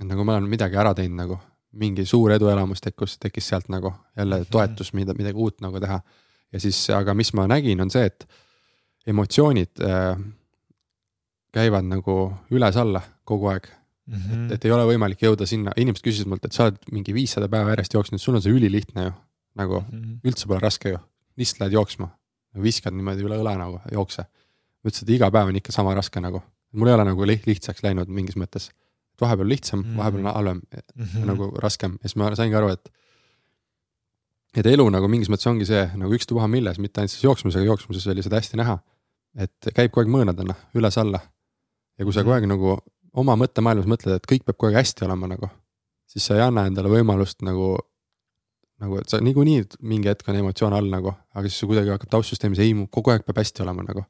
et 0.00 0.06
nagu 0.06 0.24
ma 0.24 0.36
olen 0.38 0.50
midagi 0.50 0.78
ära 0.78 0.94
teinud 0.94 1.18
nagu, 1.18 1.38
mingi 1.72 2.04
suur 2.06 2.34
eduelamus 2.34 2.84
tekkis, 2.84 3.16
tekkis 3.18 3.48
sealt 3.48 3.70
nagu 3.72 3.94
jälle 4.18 4.42
toetus, 4.50 4.92
mida, 4.92 5.16
midagi 5.16 5.40
uut 5.40 5.62
nagu 5.64 5.80
teha. 5.80 5.98
ja 6.52 6.60
siis, 6.60 6.84
aga 6.90 7.14
mis 7.14 7.32
ma 7.34 7.48
nägin, 7.48 7.80
on 7.80 7.90
see, 7.90 8.04
et 8.06 8.28
emotsioonid 9.08 9.82
äh, 9.82 10.14
käivad 11.52 11.88
nagu 11.88 12.16
üles-alla 12.52 13.02
kogu 13.32 13.48
aeg 13.52 13.68
Mhm. 14.12 14.50
et 14.52 14.64
ei 14.66 14.70
ole 14.74 14.82
võimalik 14.88 15.20
jõuda 15.22 15.46
sinna, 15.46 15.70
inimesed 15.78 16.02
küsisid 16.04 16.26
mult, 16.26 16.44
et 16.44 16.52
sa 16.52 16.64
oled 16.66 16.78
mingi 16.92 17.14
viissada 17.14 17.46
päeva 17.48 17.70
järjest 17.70 17.94
jooksnud, 17.94 18.18
sul 18.20 18.34
on 18.34 18.42
see 18.42 18.52
ülilihtne 18.52 19.04
ju. 19.08 19.12
nagu 19.54 19.80
Mhm. 19.80 20.20
üldse 20.24 20.46
pole 20.48 20.60
raske 20.60 20.88
ju, 20.90 20.98
lihtsalt 21.38 21.60
lähed 21.60 21.72
jooksma, 21.76 22.08
viskad 22.56 22.92
niimoodi 22.96 23.22
üle 23.22 23.36
õla 23.38 23.56
nagu, 23.58 23.80
jookse. 23.92 24.24
ma 24.82 24.88
ütlesin, 24.90 25.02
et 25.04 25.10
iga 25.14 25.30
päev 25.30 25.48
on 25.48 25.56
ikka 25.56 25.72
sama 25.72 25.94
raske 25.94 26.20
nagu, 26.20 26.42
mul 26.72 26.88
ei 26.88 26.94
ole 26.94 27.04
nagu 27.04 27.22
liht- 27.24 27.46
lihtsaks 27.46 27.82
läinud 27.82 28.08
mingis 28.08 28.34
mõttes. 28.34 28.70
vahepeal 29.20 29.46
lihtsam 29.48 29.78
mm, 29.78 29.84
Mhm. 29.86 29.92
-hmm. 29.92 29.98
vahepeal 29.98 30.26
on 30.26 30.34
halvem 30.34 30.60
Mhm. 30.72 31.02
mm 31.02 31.06
-hmm. 31.22 31.26
nagu 31.26 31.50
raskem 31.60 31.92
ja 32.02 32.08
siis 32.08 32.16
ma 32.16 32.34
saingi 32.34 32.56
aru, 32.56 32.68
et. 32.68 32.88
et 34.56 34.66
elu 34.66 34.90
nagu 34.90 35.08
mingis 35.08 35.28
mõttes 35.28 35.46
ongi 35.48 35.64
see 35.68 35.84
nagu 35.96 36.12
ükstapuha 36.12 36.48
milles, 36.50 36.78
mitte 36.78 37.00
ainult 37.00 37.10
siis 37.10 37.22
jooksmisega, 37.24 37.64
jooksmises 37.64 38.06
oli 38.12 38.22
seda 38.22 38.36
hästi 38.40 38.56
näha. 38.60 38.78
et 39.34 39.54
käib 39.74 39.90
kogu 39.94 40.00
aeg 40.04 40.10
mõõnadena 40.12 40.54
üles-alla. 40.74 41.20
ja 41.98 42.04
kui 42.04 42.12
sa 42.12 42.20
kogu 42.24 42.32
aeg 42.36 42.44
nagu 42.50 42.78
oma 43.18 43.36
mõttemaailmas 43.40 43.88
mõtled, 43.90 44.16
et 44.16 44.28
kõik 44.28 44.44
peab 44.46 44.58
kogu 44.58 44.70
aeg 44.70 44.80
hästi 44.80 45.06
olema 45.06 45.30
nagu, 45.34 45.48
siis 46.08 46.28
sa 46.28 46.36
ei 46.38 46.44
anna 46.44 46.66
endale 46.68 46.92
võimalust 46.92 47.44
nagu, 47.46 47.74
nagu, 48.82 49.00
et 49.00 49.12
sa 49.12 49.20
niikuinii 49.20 49.66
mingi 49.88 50.10
hetk 50.10 50.28
on 50.28 50.38
emotsioon 50.40 50.76
all 50.76 50.88
nagu, 50.92 51.14
aga 51.34 51.48
siis 51.48 51.60
see 51.62 51.70
kuidagi 51.70 51.92
hakkab 51.94 52.14
taustsüsteemis, 52.16 52.62
ei, 52.64 52.76
kogu 52.90 53.12
aeg 53.14 53.26
peab 53.26 53.42
hästi 53.42 53.66
olema 53.66 53.84
nagu. 53.88 54.06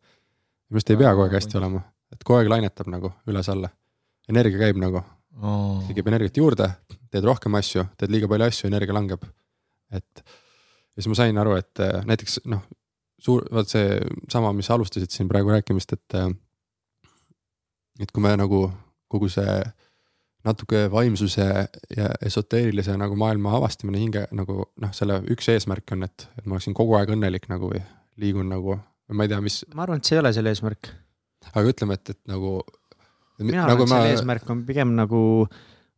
minu 0.71 0.79
arust 0.79 0.93
ei 0.95 1.01
pea 1.01 1.11
kogu 1.13 1.27
aeg 1.27 1.39
hästi 1.41 1.59
olema, 1.61 1.83
et 2.13 2.23
kogu 2.23 2.39
aeg 2.39 2.53
lainetab 2.53 2.93
nagu 2.93 3.13
üles-alla. 3.29 3.73
energia 4.29 4.59
käib 4.59 4.79
nagu, 4.79 5.03
Oh. 5.41 5.81
tekib 5.89 6.11
energiat 6.11 6.37
juurde, 6.37 6.67
teed 7.09 7.25
rohkem 7.25 7.55
asju, 7.57 7.87
teed 7.97 8.11
liiga 8.13 8.29
palju 8.29 8.45
asju, 8.51 8.69
energia 8.69 8.93
langeb. 8.93 9.23
et 9.93 10.23
ja 10.93 11.01
siis 11.01 11.09
ma 11.09 11.17
sain 11.17 11.39
aru, 11.41 11.55
et 11.57 11.81
äh, 11.81 12.03
näiteks 12.05 12.43
noh, 12.53 12.61
suur, 13.23 13.47
vaat 13.53 13.71
see 13.73 13.97
sama, 14.33 14.53
mis 14.57 14.69
alustasid 14.71 15.13
siin 15.13 15.31
praegu 15.31 15.53
rääkimist, 15.55 15.95
et. 15.97 16.17
et 18.01 18.13
kui 18.13 18.25
me 18.25 18.35
nagu 18.37 18.65
kogu 19.13 19.29
see 19.33 19.61
natuke 20.47 20.87
vaimsuse 20.91 21.45
ja 21.97 22.11
esoteerilise 22.27 22.97
nagu 22.99 23.17
maailma 23.19 23.55
avastamine 23.59 24.01
hinge 24.03 24.25
nagu 24.35 24.65
noh, 24.83 24.95
selle 24.97 25.21
üks 25.31 25.49
eesmärk 25.53 25.95
on, 25.95 26.07
et, 26.09 26.27
et 26.39 26.47
ma 26.47 26.57
oleksin 26.57 26.75
kogu 26.77 26.97
aeg 26.99 27.13
õnnelik 27.15 27.47
nagu 27.53 27.71
või 27.71 27.83
liigun 28.23 28.51
nagu, 28.51 28.77
ma 29.15 29.27
ei 29.27 29.31
tea, 29.31 29.41
mis, 29.45 29.63
ma 29.75 29.87
arvan, 29.87 30.03
et 30.03 30.09
see 30.09 30.19
ei 30.19 30.23
ole 30.23 30.33
selle 30.35 30.53
eesmärk. 30.53 30.91
aga 31.53 31.67
ütleme, 31.69 31.99
et, 31.99 32.15
et 32.17 32.21
nagu. 32.31 32.57
mina 33.43 33.67
arvan, 33.69 33.87
et 33.87 33.95
selle 33.95 34.17
eesmärk 34.17 34.51
on 34.53 34.65
pigem 34.67 34.97
nagu 34.99 35.23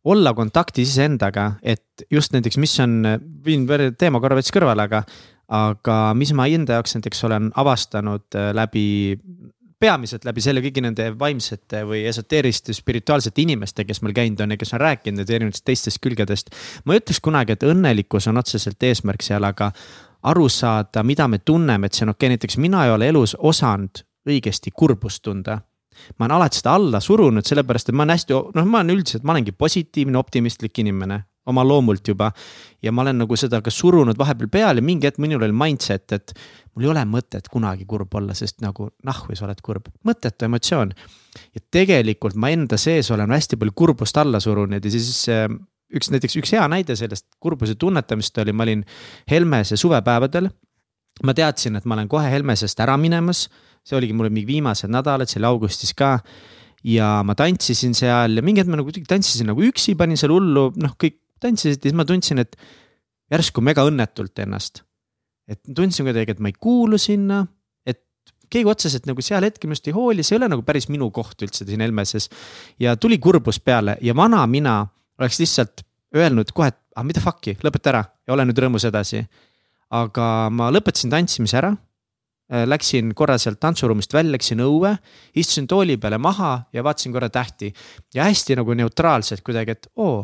olla 0.05 0.35
kontaktis 0.37 0.93
iseendaga, 0.93 1.55
et 1.65 2.05
just 2.11 2.35
näiteks, 2.35 2.59
mis 2.61 2.75
on, 2.83 2.99
viin 3.45 3.65
teema 3.97 4.21
korra 4.21 4.37
veits 4.37 4.53
kõrvale, 4.53 4.85
aga, 4.85 5.01
aga 5.49 5.97
mis 6.17 6.33
ma 6.37 6.45
enda 6.45 6.77
jaoks 6.77 6.93
näiteks 6.99 7.25
olen 7.25 7.49
avastanud 7.57 8.37
äh, 8.37 8.51
läbi 8.53 8.85
peamiselt 9.79 10.25
läbi 10.25 10.41
selle 10.43 10.63
kõigi 10.63 10.83
nende 10.83 11.09
vaimsete 11.19 11.83
või 11.87 12.05
esoteeriliste 12.09 12.73
spirituaalsete 12.73 13.43
inimeste, 13.43 13.85
kes 13.85 14.01
meil 14.01 14.15
käinud 14.15 14.41
on 14.45 14.55
ja 14.55 14.57
kes 14.57 14.73
on 14.73 14.81
rääkinud 14.81 15.21
nüüd 15.21 15.33
erinevatest 15.35 15.65
teistest 15.67 16.01
külgedest. 16.03 16.51
ma 16.85 16.95
ei 16.95 17.03
ütleks 17.03 17.21
kunagi, 17.21 17.55
et 17.55 17.63
õnnelikkus 17.63 18.29
on 18.31 18.41
otseselt 18.41 18.83
eesmärk 18.83 19.25
seal, 19.25 19.43
aga 19.43 19.71
aru 20.23 20.49
saada, 20.49 21.03
mida 21.03 21.27
me 21.27 21.39
tunneme, 21.39 21.87
et 21.87 21.93
see 21.93 22.05
on 22.07 22.15
okei 22.15 22.27
okay., 22.27 22.37
näiteks 22.37 22.57
mina 22.57 22.85
ei 22.85 22.95
ole 22.95 23.11
elus 23.11 23.35
osanud 23.39 24.03
õigesti 24.25 24.71
kurbust 24.73 25.23
tunda 25.23 25.59
ma 26.19 26.25
olen 26.25 26.35
alati 26.35 26.59
seda 26.59 26.73
alla 26.75 26.99
surunud, 26.99 27.45
sellepärast 27.45 27.89
et 27.89 27.95
ma 27.95 28.03
olen 28.03 28.15
hästi, 28.17 28.35
noh, 28.55 28.67
ma 28.67 28.81
olen 28.81 28.95
üldiselt, 28.97 29.23
ma 29.23 29.35
olengi 29.35 29.53
positiivne, 29.55 30.17
optimistlik 30.19 30.83
inimene 30.83 31.21
oma 31.45 31.63
loomult 31.63 32.07
juba. 32.07 32.31
ja 32.81 32.91
ma 32.91 33.01
olen 33.01 33.17
nagu 33.23 33.37
seda 33.37 33.61
ka 33.65 33.71
surunud 33.73 34.17
vahepeal 34.17 34.49
peale, 34.51 34.81
mingi 34.81 35.07
hetk 35.07 35.17
minul 35.21 35.41
oli 35.45 35.55
mindset, 35.55 36.11
et 36.11 36.33
mul 36.75 36.87
ei 36.87 36.91
ole 36.91 37.05
mõtet 37.09 37.47
kunagi 37.51 37.87
kurb 37.89 38.13
olla, 38.19 38.35
sest 38.37 38.61
nagu 38.63 38.89
nahhu 39.07 39.35
sa 39.35 39.47
oled 39.47 39.61
kurb, 39.63 39.87
mõttetu 40.07 40.49
emotsioon. 40.49 40.93
ja 41.55 41.63
tegelikult 41.71 42.35
ma 42.35 42.51
enda 42.53 42.77
sees 42.77 43.11
olen 43.11 43.31
hästi 43.31 43.59
palju 43.61 43.75
kurbust 43.75 44.17
alla 44.17 44.39
surunud 44.39 44.83
ja 44.83 44.91
siis 44.91 45.29
äh, 45.31 45.47
üks 45.95 46.11
näiteks 46.11 46.39
üks 46.41 46.55
hea 46.55 46.67
näide 46.71 46.95
sellest 46.95 47.27
kurbuse 47.39 47.75
tunnetamist 47.75 48.37
oli, 48.37 48.53
ma 48.53 48.63
olin 48.63 48.83
Helmese 49.31 49.77
suvepäevadel. 49.77 50.49
ma 51.23 51.33
teadsin, 51.33 51.75
et 51.75 51.85
ma 51.85 51.95
olen 51.95 52.07
kohe 52.11 52.29
Helmesest 52.29 52.79
ära 52.79 52.97
minemas 52.97 53.47
see 53.85 53.97
oligi 53.99 54.15
mul 54.17 54.31
mingi 54.33 54.49
viimased 54.49 54.91
nädalad, 54.91 55.29
see 55.29 55.39
oli 55.41 55.49
augustis 55.51 55.93
ka. 55.97 56.17
ja 56.85 57.23
ma 57.25 57.33
tantsisin 57.33 57.95
seal 57.97 58.37
ja 58.37 58.43
mingi 58.45 58.61
hetk 58.61 58.69
ma 58.69 58.77
nagu 58.77 58.91
tantsisin 58.93 59.47
nagu 59.49 59.63
üksi, 59.65 59.95
panin 59.97 60.19
seal 60.21 60.33
hullu, 60.35 60.67
noh, 60.77 60.91
kõik 61.01 61.17
tantsisid 61.41 61.79
ja 61.79 61.89
siis 61.89 61.97
ma 61.97 62.05
tundsin, 62.05 62.41
et 62.43 62.53
järsku 63.33 63.63
mega 63.65 63.85
õnnetult 63.87 64.37
ennast. 64.43 64.83
Et 65.47 65.61
tundsin 65.75 66.07
kuidagi, 66.07 66.35
et 66.35 66.41
ma 66.41 66.49
ei 66.51 66.57
kuulu 66.59 66.97
sinna, 67.01 67.43
et 67.85 68.01
keegi 68.49 68.69
otseselt 68.69 69.07
nagu 69.09 69.23
seal 69.25 69.45
hetkel 69.45 69.69
minust 69.69 69.87
ei 69.89 69.95
hooli, 69.95 70.25
see 70.25 70.35
ei 70.35 70.41
ole 70.41 70.49
nagu 70.55 70.65
päris 70.65 70.89
minu 70.91 71.11
koht 71.13 71.45
üldse 71.45 71.67
siin 71.67 71.83
Helmeses. 71.85 72.29
ja 72.79 72.95
tuli 72.97 73.17
kurbus 73.21 73.59
peale 73.59 73.97
ja 74.01 74.15
vana 74.15 74.45
mina 74.47 74.79
oleks 75.19 75.39
lihtsalt 75.39 75.85
öelnud 76.15 76.51
kohe, 76.55 76.71
et 76.71 76.79
ah 76.95 77.03
mida 77.03 77.21
fuck'i, 77.23 77.57
lõpeta 77.63 77.91
ära 77.91 78.03
ja 78.27 78.33
ole 78.35 78.45
nüüd 78.47 78.61
rõõmus 78.61 78.87
edasi. 78.87 79.25
aga 79.95 80.49
ma 80.51 80.71
lõpetasin 80.73 81.11
tantsimise 81.13 81.57
ära. 81.59 81.75
Äh, 82.51 82.65
läksin 82.69 83.13
korra 83.17 83.39
sealt 83.41 83.57
tantsuruumist 83.61 84.13
välja, 84.13 84.35
läksin 84.35 84.59
õue, 84.61 84.91
istusin 85.33 85.65
tooli 85.65 85.95
peale 85.97 86.19
maha 86.21 86.67
ja 86.73 86.83
vaatasin 86.85 87.13
korra 87.13 87.29
tähti 87.29 87.71
ja 88.13 88.27
hästi 88.27 88.59
nagu 88.59 88.73
neutraalselt 88.77 89.41
kuidagi, 89.41 89.73
et 89.73 89.87
oo, 89.95 90.19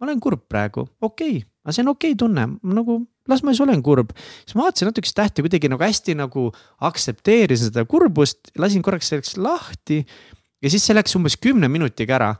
ma 0.00 0.08
olen 0.08 0.20
kurb 0.20 0.48
praegu, 0.50 0.82
okei 1.00 1.36
okay., 1.36 1.44
aga 1.62 1.74
see 1.76 1.84
on 1.84 1.92
okei 1.92 2.16
okay 2.16 2.18
tunne, 2.18 2.48
nagu 2.74 2.98
las 3.30 3.42
ma 3.42 3.52
siis 3.52 3.62
olen 3.64 3.82
kurb. 3.82 4.10
siis 4.44 4.56
ma 4.56 4.66
vaatasin 4.66 4.90
natukest 4.90 5.16
tähti 5.16 5.44
kuidagi 5.44 5.70
nagu 5.72 5.82
hästi 5.82 6.16
nagu 6.18 6.48
aktsepteerisin 6.88 7.70
seda 7.70 7.86
kurbust, 7.88 8.52
lasin 8.58 8.82
korraks 8.82 9.12
selleks 9.12 9.36
lahti. 9.36 10.04
ja 10.62 10.70
siis 10.70 10.86
see 10.86 10.96
läks 10.96 11.16
umbes 11.18 11.36
kümne 11.36 11.68
minutiga 11.68 12.16
ära. 12.18 12.34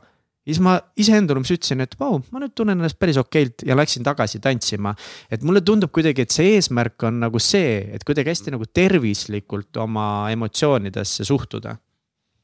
ja 0.47 0.53
siis 0.53 0.61
ma 0.63 0.77
iseendale 0.97 1.41
umbes 1.41 1.53
ütlesin, 1.55 1.83
et 1.83 1.97
vau, 1.99 2.21
ma 2.31 2.43
nüüd 2.43 2.53
tunnen 2.55 2.77
ennast 2.77 2.99
päris 2.99 3.19
okeilt 3.19 3.65
ja 3.67 3.75
läksin 3.75 4.05
tagasi 4.07 4.39
tantsima. 4.43 4.95
et 5.31 5.43
mulle 5.43 5.61
tundub 5.61 5.91
kuidagi, 5.91 6.27
et 6.27 6.35
see 6.35 6.55
eesmärk 6.57 7.07
on 7.09 7.19
nagu 7.25 7.39
see, 7.39 7.81
et 7.93 8.05
kuidagi 8.07 8.33
hästi 8.33 8.55
nagu 8.55 8.65
tervislikult 8.65 9.77
oma 9.83 10.29
emotsioonidesse 10.35 11.27
suhtuda. 11.27 11.77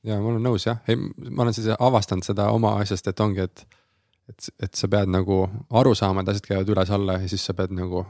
ja 0.03 0.19
ma 0.19 0.33
olen 0.33 0.43
nõus 0.43 0.67
jah, 0.67 0.83
ei, 0.87 0.99
ma 1.29 1.47
olen 1.47 1.55
siis 1.55 1.71
avastanud 1.79 2.25
seda 2.27 2.49
oma 2.51 2.77
asjast, 2.81 3.07
et 3.07 3.19
ongi, 3.23 3.47
et 3.47 3.65
et, 4.29 4.49
et 4.63 4.75
sa 4.75 4.87
pead 4.87 5.11
nagu 5.11 5.43
aru 5.75 5.93
saama, 5.97 6.23
et 6.23 6.33
asjad 6.33 6.47
käivad 6.47 6.69
üles-alla 6.75 7.17
ja 7.19 7.31
siis 7.31 7.43
sa 7.45 7.55
pead 7.57 7.73
nagu 7.75 8.05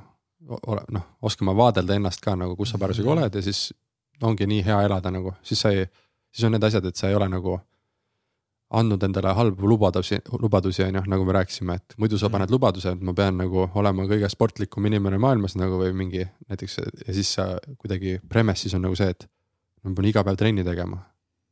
ole, 0.49 0.81
noh, 0.91 1.03
oskama 1.21 1.55
vaadelda 1.55 1.95
ennast 1.95 2.21
ka 2.23 2.35
nagu, 2.35 2.55
kus 2.55 2.73
sa 2.73 2.79
parasjagu 2.81 3.09
mhm. 3.09 3.17
oled 3.17 3.35
ja 3.35 3.43
siis 3.45 3.73
ongi 4.23 4.47
nii 4.47 4.63
hea 4.65 4.81
elada 4.87 5.11
nagu, 5.11 5.33
siis 5.43 5.61
sa 5.63 5.71
ei, 5.73 5.85
siis 6.31 6.47
on 6.47 6.55
need 6.55 6.63
asjad, 6.63 6.85
et 6.85 6.99
sa 6.99 7.09
ei 7.09 7.15
ole 7.17 7.27
nagu 7.31 7.57
andnud 8.73 9.03
endale 9.05 9.33
halbu 9.37 9.69
lubadusi, 9.69 10.17
lubadusi 10.41 10.83
on 10.83 10.97
ju, 10.97 11.03
nagu 11.11 11.25
me 11.25 11.35
rääkisime, 11.37 11.75
et 11.77 11.95
muidu 12.01 12.17
sa 12.17 12.29
paned 12.33 12.49
mhm. 12.49 12.55
lubaduse, 12.55 12.95
et 12.95 13.01
ma 13.05 13.13
pean 13.17 13.37
nagu 13.37 13.67
olema 13.79 14.07
kõige 14.09 14.29
sportlikum 14.31 14.89
inimene 14.89 15.19
maailmas 15.21 15.57
nagu 15.59 15.81
või 15.81 15.93
mingi 15.97 16.25
näiteks 16.49 16.79
ja 16.81 17.13
siis 17.13 17.35
sa 17.37 17.51
kuidagi 17.77 18.19
premise'is 18.29 18.73
on 18.77 18.87
nagu 18.87 18.97
see, 18.97 19.13
et 19.13 19.27
ma 19.83 19.93
pean 19.93 20.09
iga 20.09 20.25
päev 20.25 20.39
trenni 20.39 20.65
tegema. 20.65 21.03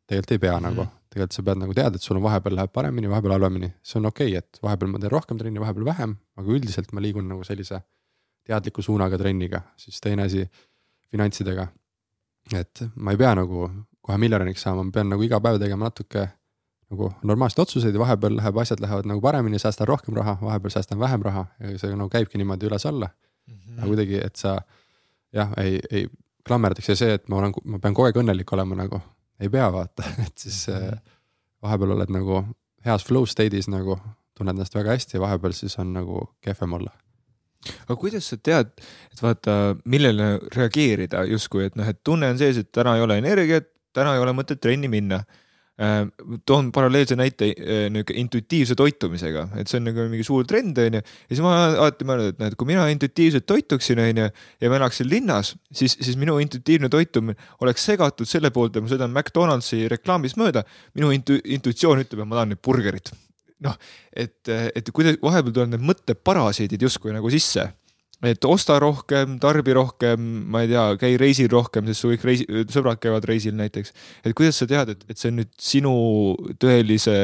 tegelikult 0.07 0.31
ei 0.31 0.39
pea 0.39 0.57
mm 0.57 0.65
-hmm. 0.65 0.75
nagu, 0.75 0.87
tegelikult 1.09 1.33
sa 1.33 1.43
pead 1.43 1.57
nagu 1.57 1.73
tead, 1.73 1.95
et 1.95 2.01
sul 2.01 2.17
on 2.17 2.23
vahepeal 2.23 2.55
läheb 2.55 2.71
paremini, 2.73 3.09
vahepeal 3.09 3.31
halvemini, 3.31 3.73
see 3.83 3.99
on 3.99 4.05
okei 4.05 4.27
okay,, 4.27 4.37
et 4.37 4.59
vahepeal 4.63 4.91
ma 4.91 4.99
teen 4.99 5.11
rohkem 5.11 5.37
trenni, 5.37 5.59
vahepeal 5.59 5.85
vähem, 5.85 6.15
aga 6.35 6.47
üldiselt 6.47 6.91
ma 6.91 7.01
liigun 7.01 7.27
nagu 7.27 7.43
sellise 7.43 7.81
teadliku 8.47 8.81
suunaga 8.81 9.17
trenniga, 9.17 9.61
siis 9.77 10.01
teine 10.01 10.23
asi 10.23 10.45
finantsidega. 11.11 11.67
et 12.57 12.83
ma 12.95 13.11
ei 13.11 13.17
pea 13.17 13.35
nagu 13.37 13.69
kohe 14.01 14.17
miljonäriks 14.17 14.63
saama, 14.65 14.83
ma 14.83 14.91
pean 14.91 15.11
nagu 15.13 15.23
iga 15.23 15.39
päev 15.39 15.59
tegema 15.61 15.85
natuke 15.87 16.27
nagu 16.91 17.11
normaalseid 17.23 17.61
otsuseid 17.63 17.95
ja 17.95 18.01
vahepeal 18.01 18.35
läheb, 18.39 18.57
asjad 18.57 18.81
lähevad 18.83 19.07
nagu 19.07 19.21
paremini, 19.23 19.59
säästan 19.61 19.87
rohkem 19.87 20.17
raha, 20.17 20.37
vahepeal 20.41 20.73
säästan 20.73 20.99
vähem 20.99 21.21
raha 21.21 21.45
ja 21.59 21.77
see 21.79 21.93
nagu 21.95 22.09
käibki 22.11 22.41
niimoodi 22.41 22.67
üles-alla 22.67 23.07
mm. 23.07 23.53
-hmm. 23.53 23.77
aga 23.77 23.87
kuidagi, 23.87 24.17
et 24.25 24.35
sa 24.35 24.57
jah, 25.33 25.53
ei, 25.57 25.79
ei 25.91 26.07
klammerdaks 26.47 26.89
ja 26.89 26.95
see, 26.95 27.13
et 27.13 27.29
ma 27.29 27.37
olen, 27.39 27.53
ma 27.63 27.79
pean 27.79 27.93
kogu 27.93 28.09
aeg 28.09 28.19
õnnelik 28.23 28.53
olema 28.53 28.75
nagu, 28.75 28.99
ei 29.39 29.49
pea 29.49 29.69
vaata, 29.71 30.03
et 30.25 30.37
siis 30.37 30.65
mm 30.67 30.73
-hmm. 30.73 31.13
vahepeal 31.61 31.95
oled 31.97 32.17
nagu 32.17 32.43
heas 32.85 33.05
flow 33.05 33.25
state'is 33.25 33.69
nagu, 33.69 33.99
tunned 34.37 34.57
ennast 34.57 34.75
väga 34.75 34.97
hästi 34.97 35.17
ja 35.17 35.21
vahepeal 35.21 35.53
siis 35.53 35.79
on 35.79 35.93
nagu 35.93 36.27
kehvem 36.41 36.73
olla 36.73 36.91
aga 37.86 37.99
kuidas 37.99 38.32
sa 38.32 38.39
tead, 38.41 38.74
et 39.12 39.22
vaata, 39.22 39.59
millele 39.86 40.34
reageerida 40.55 41.26
justkui, 41.30 41.68
et 41.70 41.78
noh, 41.80 41.88
et 41.88 42.01
tunne 42.05 42.32
on 42.32 42.41
sees, 42.41 42.59
et 42.62 42.72
täna 42.74 42.97
ei 42.97 43.05
ole 43.05 43.20
energiat, 43.22 43.70
täna 43.95 44.16
ei 44.16 44.24
ole 44.24 44.34
mõtet 44.36 44.62
trenni 44.64 44.89
minna 44.91 45.20
äh, 45.22 46.05
toon 46.47 46.72
paralleelse 46.74 47.18
näite 47.20 47.51
äh, 47.51 47.86
nihuke 47.93 48.16
intuitiivse 48.18 48.78
toitumisega, 48.80 49.47
et 49.62 49.72
see 49.72 49.82
on 49.82 49.89
nagu 49.89 50.07
mingi 50.12 50.26
suur 50.28 50.47
trend, 50.49 50.78
onju. 50.82 51.01
ja 51.01 51.34
siis 51.36 51.43
ma 51.45 51.55
alati 51.70 52.07
mõelnud, 52.07 52.36
et 52.36 52.41
noh, 52.41 52.51
et 52.51 52.59
kui 52.59 52.72
mina 52.72 52.86
intuitiivselt 52.93 53.47
toituksin, 53.49 54.01
onju, 54.07 54.30
ja 54.62 54.72
ma 54.72 54.80
elaksin 54.82 55.09
linnas, 55.12 55.55
siis, 55.70 55.97
siis 55.99 56.20
minu 56.22 56.39
intuitiivne 56.43 56.89
toitumine 56.91 57.38
oleks 57.62 57.86
segatud 57.91 58.30
selle 58.30 58.53
poolt, 58.55 58.78
et 58.78 58.86
ma 58.86 58.93
sõidan 58.93 59.14
McDonaldsi 59.14 59.86
reklaamis 59.91 60.38
mööda. 60.39 60.66
minu 60.97 61.12
intu-, 61.16 61.41
intuitsioon 61.45 62.05
ütleb, 62.05 62.24
et 62.24 62.28
ma 62.28 62.41
tahan 62.41 62.55
nüüd 62.55 62.64
burgerit 62.66 63.14
noh, 63.66 63.78
et, 64.14 64.39
et 64.49 64.89
kuidas 64.93 65.20
vahepeal 65.22 65.53
tulevad 65.53 65.76
need 65.76 65.86
mõtteparasiidid 65.91 66.88
justkui 66.88 67.14
nagu 67.16 67.32
sisse. 67.34 67.72
et 68.22 68.45
osta 68.45 68.76
rohkem, 68.78 69.39
tarbi 69.41 69.74
rohkem, 69.74 70.26
ma 70.53 70.62
ei 70.62 70.68
tea, 70.70 70.84
käi 71.01 71.16
reisil 71.18 71.47
rohkem, 71.49 71.88
sest 71.89 72.03
su 72.03 72.12
kõik 72.12 72.26
reisi, 72.28 72.45
sõbrad 72.70 72.99
käivad 73.01 73.26
reisil 73.26 73.55
näiteks. 73.57 73.93
et 74.24 74.36
kuidas 74.38 74.62
sa 74.62 74.68
tead, 74.70 74.93
et, 74.93 75.05
et 75.09 75.18
see 75.18 75.32
on 75.32 75.39
nüüd 75.41 75.53
sinu 75.57 75.93
tõelise 76.62 77.16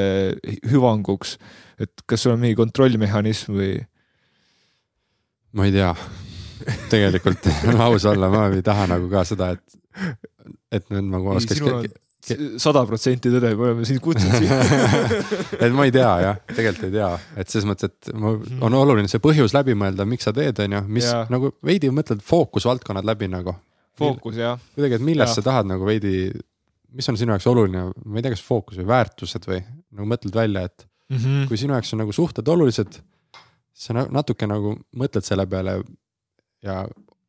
hüvanguks, 0.72 1.38
et 1.82 2.06
kas 2.10 2.26
sul 2.26 2.34
on 2.34 2.42
mingi 2.42 2.58
kontrollmehhanism 2.58 3.54
või? 3.60 3.76
ma 5.58 5.70
ei 5.70 5.74
tea, 5.74 5.94
tegelikult 6.94 7.46
aus 7.88 8.10
olla, 8.10 8.30
ma 8.34 8.50
ei 8.54 8.66
taha 8.66 8.90
nagu 8.90 9.10
ka 9.14 9.24
seda, 9.26 9.54
et, 9.54 10.14
et 10.74 10.90
nüüd 10.94 11.14
nagu 11.14 11.34
oskaks 11.38 11.62
sada 12.62 12.84
protsenti 12.88 13.32
tõde, 13.32 13.52
me 13.58 13.70
oleme 13.70 13.86
sind 13.88 14.02
kutsunud 14.04 14.42
siia 14.42 14.58
et 15.64 15.74
ma 15.76 15.88
ei 15.88 15.94
tea 15.96 16.10
jah, 16.24 16.42
tegelikult 16.50 16.88
ei 16.90 16.96
tea, 16.98 17.10
et 17.40 17.54
selles 17.54 17.68
mõttes, 17.70 17.92
et 17.92 18.12
ma, 18.18 18.34
on 18.68 18.78
oluline 18.80 19.12
see 19.12 19.22
põhjus 19.24 19.56
läbi 19.56 19.76
mõelda, 19.78 20.06
miks 20.10 20.28
sa 20.28 20.34
teed, 20.36 20.60
on 20.66 20.78
ju, 20.78 20.84
mis 21.00 21.08
ja. 21.08 21.24
nagu 21.32 21.54
veidi 21.66 21.92
mõtled 21.94 22.24
fookusvaldkonnad 22.26 23.08
läbi 23.08 23.30
nagu. 23.32 23.56
fookus 23.98 24.40
jah. 24.42 24.60
kuidagi, 24.76 25.00
et 25.00 25.08
millest 25.08 25.34
ja. 25.34 25.40
sa 25.40 25.46
tahad 25.50 25.70
nagu 25.70 25.88
veidi, 25.88 26.32
mis 26.98 27.10
on 27.10 27.20
sinu 27.20 27.36
jaoks 27.36 27.48
oluline, 27.52 27.88
ma 28.06 28.20
ei 28.20 28.26
tea, 28.26 28.36
kas 28.36 28.46
fookus 28.46 28.82
või 28.82 28.90
väärtused 28.92 29.48
või 29.50 29.62
nagu 29.64 30.10
mõtled 30.14 30.36
välja, 30.36 30.68
et 30.68 30.88
mm 31.10 31.18
-hmm. 31.18 31.48
kui 31.48 31.58
sinu 31.58 31.78
jaoks 31.78 31.94
on 31.94 32.04
nagu 32.04 32.16
suhted 32.16 32.54
olulised, 32.54 33.00
sa 33.78 33.94
natuke 33.94 34.48
nagu 34.50 34.76
mõtled 34.98 35.26
selle 35.26 35.46
peale 35.48 35.80
ja 36.66 36.84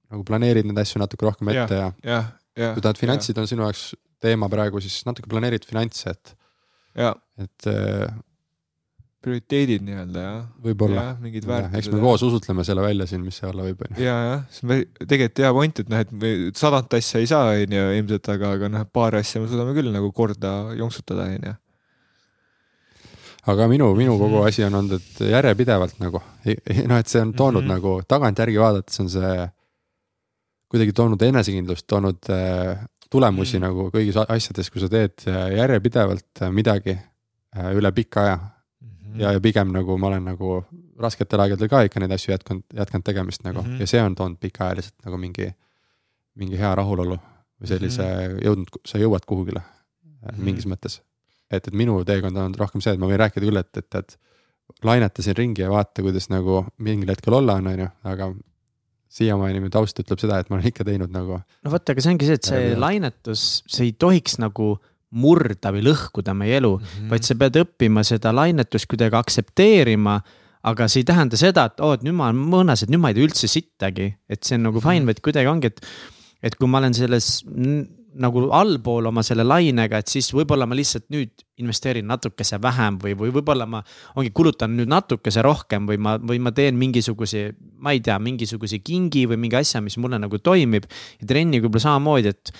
nagu 0.09 0.25
planeerid 0.25 0.67
neid 0.69 0.79
asju 0.81 1.01
natuke 1.03 1.27
rohkem 1.27 1.51
ette 1.53 1.77
ja, 1.77 1.89
ja, 2.03 2.11
ja, 2.11 2.21
ja 2.63 2.75
kui 2.75 2.85
tahad, 2.85 3.01
finantsid 3.01 3.37
ja. 3.37 3.45
on 3.45 3.51
sinu 3.51 3.67
jaoks 3.67 3.91
teema 4.23 4.49
praegu, 4.53 4.81
siis 4.83 5.03
natuke 5.07 5.31
planeerid 5.31 5.67
finantse, 5.69 6.15
et. 6.15 6.35
et 6.99 7.71
äh,. 7.71 8.17
prioriteedid 9.19 9.83
nii-öelda 9.83 10.25
jah. 10.25 10.43
võib-olla. 10.63 11.05
mingid 11.21 11.47
väärtused. 11.47 11.79
eks 11.81 11.89
me 11.93 12.01
koos 12.03 12.23
usutleme 12.23 12.65
selle 12.65 12.85
välja 12.85 13.07
siin, 13.11 13.25
mis 13.27 13.39
see 13.41 13.49
olla 13.51 13.65
võib, 13.67 13.81
on 13.85 13.97
ju. 13.97 14.05
ja, 14.07 14.19
jah, 14.29 14.45
see 14.55 14.67
on 14.67 14.85
tegelikult 15.05 15.43
hea 15.45 15.55
point, 15.57 15.81
et 15.83 15.91
noh, 15.91 16.03
et 16.07 16.13
me 16.13 16.35
sadat 16.59 16.99
asja 17.01 17.23
ei 17.23 17.31
saa, 17.31 17.55
on 17.55 17.79
ju, 17.79 17.87
ilmselt, 17.99 18.31
aga, 18.35 18.53
aga 18.59 18.71
noh, 18.75 18.85
paari 18.95 19.23
asja 19.23 19.43
me 19.43 19.51
suudame 19.51 19.75
küll 19.77 19.91
nagu 19.95 20.13
korda 20.15 20.55
jonksutada, 20.79 21.27
on 21.35 21.51
ju 21.51 21.57
aga 23.49 23.69
minu, 23.71 23.93
minu 23.97 24.17
kogu 24.21 24.43
asi 24.47 24.65
on 24.67 24.77
olnud, 24.81 25.01
et 25.01 25.23
järjepidevalt 25.33 26.01
nagu, 26.03 26.21
noh, 26.91 26.99
et 26.99 27.11
see 27.11 27.23
on 27.23 27.33
toonud 27.37 27.65
mm 27.65 27.71
-hmm. 27.71 27.75
nagu 27.75 28.03
tagantjärgi 28.09 28.61
vaadates 28.61 29.01
on 29.01 29.11
see 29.11 29.49
kuidagi 30.69 30.93
toonud 30.93 31.23
enesekindlust, 31.23 31.87
toonud 31.89 32.29
äh, 32.31 32.85
tulemusi 33.11 33.59
mm. 33.59 33.65
nagu 33.65 33.89
kõigis 33.95 34.19
asjades, 34.21 34.71
kui 34.73 34.83
sa 34.83 34.91
teed 34.93 35.25
äh, 35.29 35.55
järjepidevalt 35.57 36.43
äh, 36.43 36.53
midagi 36.55 36.95
äh, 36.95 37.71
üle 37.77 37.93
pika 37.97 38.25
aja 38.25 38.37
mm. 38.37 38.91
-hmm. 38.91 39.21
ja, 39.23 39.33
ja 39.37 39.41
pigem 39.41 39.73
nagu 39.73 39.99
ma 39.99 40.11
olen 40.13 40.29
nagu 40.33 40.61
rasketel 40.99 41.41
aegadel 41.41 41.69
ka 41.69 41.83
ikka 41.87 42.01
neid 42.01 42.13
asju 42.13 42.33
jätkanud, 42.35 42.65
jätkanud 42.75 43.05
tegemist 43.05 43.45
nagu 43.45 43.63
mm 43.63 43.67
-hmm. 43.67 43.81
ja 43.81 43.87
see 43.87 44.03
on 44.03 44.15
toonud 44.15 44.39
pikaajaliselt 44.41 44.95
nagu 45.05 45.19
mingi, 45.19 45.51
mingi 46.35 46.59
hea 46.59 46.75
rahulolu 46.75 47.19
või 47.61 47.67
sellise 47.67 48.03
mm 48.03 48.09
-hmm. 48.09 48.45
jõudnud, 48.45 48.81
sa 48.87 48.99
jõuad 48.99 49.27
kuhugile 49.27 49.61
mm 49.61 50.29
-hmm. 50.29 50.45
mingis 50.45 50.67
mõttes. 50.67 51.01
et, 51.51 51.69
et 51.69 51.75
minu 51.75 52.05
teekond 52.05 52.37
on 52.37 52.55
rohkem 52.55 52.81
see, 52.81 52.93
et 52.93 53.01
ma 53.01 53.07
võin 53.07 53.19
rääkida 53.19 53.47
küll, 53.47 53.57
et, 53.57 53.77
et, 53.77 53.95
et 53.95 54.19
laineta 54.85 55.23
siin 55.23 55.37
ringi 55.37 55.63
ja 55.63 55.71
vaata, 55.71 56.03
kuidas 56.03 56.29
nagu 56.29 56.67
mingil 56.79 57.09
hetkel 57.09 57.33
olla 57.33 57.55
on, 57.55 57.67
on 57.67 57.79
ju, 57.79 57.89
aga 58.05 58.35
siiamaani 59.09 59.63
mu 59.65 59.71
taust 59.73 59.99
ütleb 60.03 60.21
seda, 60.21 60.39
et 60.41 60.51
ma 60.51 60.59
olen 60.59 60.69
ikka 60.71 60.87
teinud 60.87 61.13
nagu. 61.15 61.41
no 61.41 61.73
vot, 61.73 61.91
aga 61.93 62.05
see 62.05 62.13
ongi 62.15 62.29
see, 62.29 62.39
et 62.41 62.51
see 62.51 62.75
lainetus, 62.79 63.47
see 63.71 63.89
ei 63.89 63.95
tohiks 63.97 64.39
nagu 64.43 64.75
murda 65.19 65.73
või 65.73 65.87
lõhkuda 65.87 66.35
meie 66.37 66.59
elu 66.61 66.75
mm, 66.77 66.85
-hmm. 66.85 67.09
vaid 67.13 67.25
sa 67.25 67.37
pead 67.41 67.57
õppima 67.63 68.05
seda 68.05 68.35
lainetust 68.37 68.89
kuidagi 68.91 69.17
aktsepteerima. 69.17 70.21
aga 70.69 70.89
see 70.91 71.01
ei 71.01 71.07
tähenda 71.07 71.39
seda, 71.39 71.65
et 71.71 71.81
oo 71.81 71.93
et 71.95 72.03
nüüd 72.05 72.17
ma 72.19 72.29
olen 72.29 72.41
mõõnas, 72.53 72.83
et 72.83 72.91
nüüd 72.91 73.01
ma 73.01 73.13
ei 73.13 73.17
tee 73.17 73.25
üldse 73.25 73.49
sittagi, 73.49 74.11
et 74.29 74.43
see 74.45 74.59
on 74.59 74.67
nagu 74.69 74.81
fine, 74.83 75.07
vaid 75.07 75.21
kuidagi 75.25 75.49
ongi, 75.49 75.71
et. 75.71 75.81
et 76.43 76.55
kui 76.59 76.69
ma 76.69 76.79
olen 76.83 76.95
selles 76.95 77.47
nagu 78.23 78.47
allpool 78.55 79.09
oma 79.11 79.23
selle 79.27 79.45
lainega, 79.47 80.01
et 80.03 80.11
siis 80.13 80.31
võib-olla 80.35 80.67
ma 80.69 80.77
lihtsalt 80.79 81.09
nüüd 81.15 81.45
investeerin 81.63 82.07
natukese 82.09 82.59
vähem 82.63 82.99
või, 83.03 83.15
või 83.19 83.33
võib-olla 83.35 83.67
ma 83.71 83.83
ongi 84.19 84.33
kulutan 84.35 84.75
nüüd 84.79 84.91
natukese 84.91 85.43
rohkem 85.45 85.89
või 85.89 86.01
ma, 86.03 86.17
või 86.19 86.41
ma 86.43 86.53
teen 86.55 86.79
mingisuguse, 86.79 87.53
ma 87.83 87.95
ei 87.97 88.03
tea, 88.05 88.19
mingisuguse 88.23 88.81
kingi 88.85 89.27
või 89.31 89.41
mingi 89.45 89.61
asja, 89.61 89.83
mis 89.85 89.99
mulle 89.99 90.21
nagu 90.23 90.39
toimib. 90.39 90.87
ja 91.21 91.31
trenniga 91.31 91.67
võib-olla 91.67 91.87
samamoodi, 91.89 92.35
et, 92.35 92.53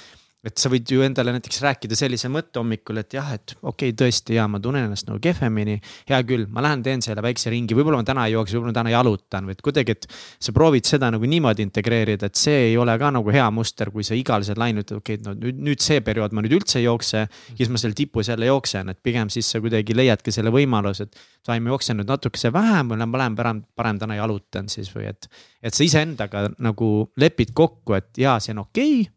et 0.47 0.55
sa 0.61 0.71
võid 0.71 0.87
ju 0.87 1.03
endale 1.03 1.33
näiteks 1.35 1.59
rääkida 1.65 1.97
sellise 1.99 2.29
mõtte 2.31 2.61
hommikul, 2.61 3.01
et 3.01 3.15
jah, 3.17 3.27
et 3.35 3.57
okei 3.59 3.91
okay,, 3.91 3.95
tõesti 3.99 4.37
ja 4.37 4.45
ma 4.51 4.61
tunnen 4.63 4.87
ennast 4.87 5.09
nagu 5.09 5.19
kehvemini. 5.23 5.81
hea 6.09 6.21
küll, 6.29 6.47
ma 6.55 6.63
lähen 6.63 6.85
teen 6.87 7.03
selle 7.03 7.25
väikse 7.25 7.51
ringi, 7.51 7.75
võib-olla 7.75 7.99
ma 7.99 8.07
täna 8.07 8.27
ei 8.29 8.37
jookse, 8.37 8.55
võib-olla 8.55 8.71
ma 8.71 8.79
täna 8.79 8.93
jalutan 8.95 9.49
või 9.49 9.57
et 9.57 9.65
kuidagi, 9.67 9.97
et. 9.99 10.07
sa 10.39 10.55
proovid 10.55 10.87
seda 10.87 11.11
nagu 11.11 11.27
niimoodi 11.27 11.67
integreerida, 11.67 12.31
et 12.31 12.39
see 12.39 12.69
ei 12.69 12.77
ole 12.79 12.95
ka 13.03 13.11
nagu 13.19 13.35
hea 13.35 13.49
muster, 13.51 13.91
kui 13.91 14.07
sa 14.07 14.15
igal 14.15 14.47
see 14.47 14.55
laine 14.59 14.85
ütled, 14.85 15.03
okei 15.03 15.19
okay,, 15.19 15.27
no 15.27 15.35
nüüd, 15.35 15.59
nüüd 15.73 15.83
see 15.83 15.99
periood 16.07 16.37
ma 16.37 16.47
nüüd 16.47 16.55
üldse 16.61 16.79
ei 16.79 16.87
jookse. 16.87 17.27
siis 17.59 17.75
ma 17.75 17.83
seal 17.83 17.99
tipus 17.99 18.31
jälle 18.31 18.47
jooksen, 18.47 18.95
et 18.95 19.03
pigem 19.03 19.35
siis 19.35 19.51
sa 19.51 19.59
kuidagi 19.65 19.97
leiadki 19.97 20.35
selle 20.35 20.55
võimaluse, 20.55 21.09
et. 21.11 21.21
sai, 21.43 21.59
ma 21.59 21.75
jooksen 21.75 21.99
nüüd 21.99 22.15
natukese 22.15 22.55
vähem 22.55 22.95
või 22.95 23.03
ma 23.03 23.25
lähen 23.25 23.35
parem, 23.35 23.67
parem 23.75 23.99
täna 23.99 24.23
jalutan 24.23 24.71
siis 24.71 24.95
või 24.95 25.11
et. 25.11 25.27
et 25.63 25.75
sa 25.75 25.83
iseendaga 25.83 26.47
nagu 26.63 27.11
lepid 27.19 27.51
kokku, 27.59 27.99
et 27.99 28.15
jaa, 28.23 28.39
see 28.39 28.55
on 28.55 28.69
okei 28.69 29.01
okay. 29.03 29.15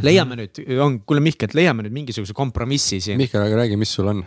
Leiame 0.00 0.38
nüüd, 0.40 0.62
on, 0.82 1.00
kuule 1.08 1.24
Mihkel, 1.24 1.52
leiame 1.56 1.84
nüüd 1.86 1.96
mingisuguse 1.96 2.36
kompromissi 2.36 3.00
siin. 3.04 3.20
Mihkel, 3.20 3.44
aga 3.44 3.64
räägi, 3.64 3.80
mis 3.80 3.92
sul 3.92 4.08
on? 4.12 4.24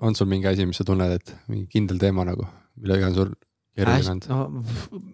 on 0.00 0.14
sul 0.16 0.26
mingi 0.30 0.48
asi, 0.48 0.64
mis 0.64 0.80
sa 0.80 0.84
tunned, 0.88 1.12
et 1.12 1.34
mingi 1.50 1.66
kindel 1.68 1.98
teema 2.00 2.24
nagu, 2.24 2.46
millega 2.80 3.10
on 3.10 3.16
sul 3.18 3.34
keeruline 3.76 4.14
olnud 4.14 4.28
no,? 4.30 4.62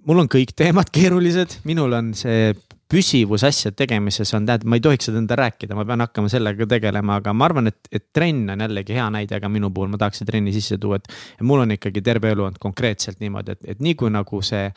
mul 0.07 0.23
on 0.23 0.31
kõik 0.31 0.55
teemad 0.57 0.91
keerulised, 0.97 1.59
minul 1.69 1.97
on 1.97 2.13
see 2.19 2.53
püsivus 2.87 3.43
asjade 3.47 3.75
tegemises 3.81 4.31
on, 4.39 4.47
tead, 4.47 4.63
ma 4.63 4.79
ei 4.79 4.85
tohiks 4.85 5.09
seda 5.09 5.19
enda 5.19 5.39
rääkida, 5.41 5.75
ma 5.75 5.83
pean 5.89 6.05
hakkama 6.05 6.31
sellega 6.31 6.69
tegelema, 6.71 7.19
aga 7.19 7.35
ma 7.35 7.49
arvan, 7.49 7.73
et, 7.73 7.81
et 7.91 8.05
trenn 8.15 8.53
on 8.55 8.63
jällegi 8.63 8.95
hea 8.95 9.09
näide, 9.11 9.41
aga 9.41 9.51
minu 9.51 9.73
puhul 9.75 9.91
ma 9.91 9.99
tahaks 9.99 10.23
trenni 10.29 10.55
sisse 10.55 10.79
tuua, 10.79 11.01
et. 11.03 11.11
mul 11.43 11.65
on 11.65 11.75
ikkagi 11.75 12.05
terve 12.07 12.31
elu 12.31 12.47
olnud 12.47 12.63
konkreetselt 12.63 13.19
niimoodi, 13.25 13.59
et, 13.59 13.73
et 13.75 13.83
nii 13.83 13.99
kui 13.99 14.15
nagu 14.15 14.43
see 14.47 14.71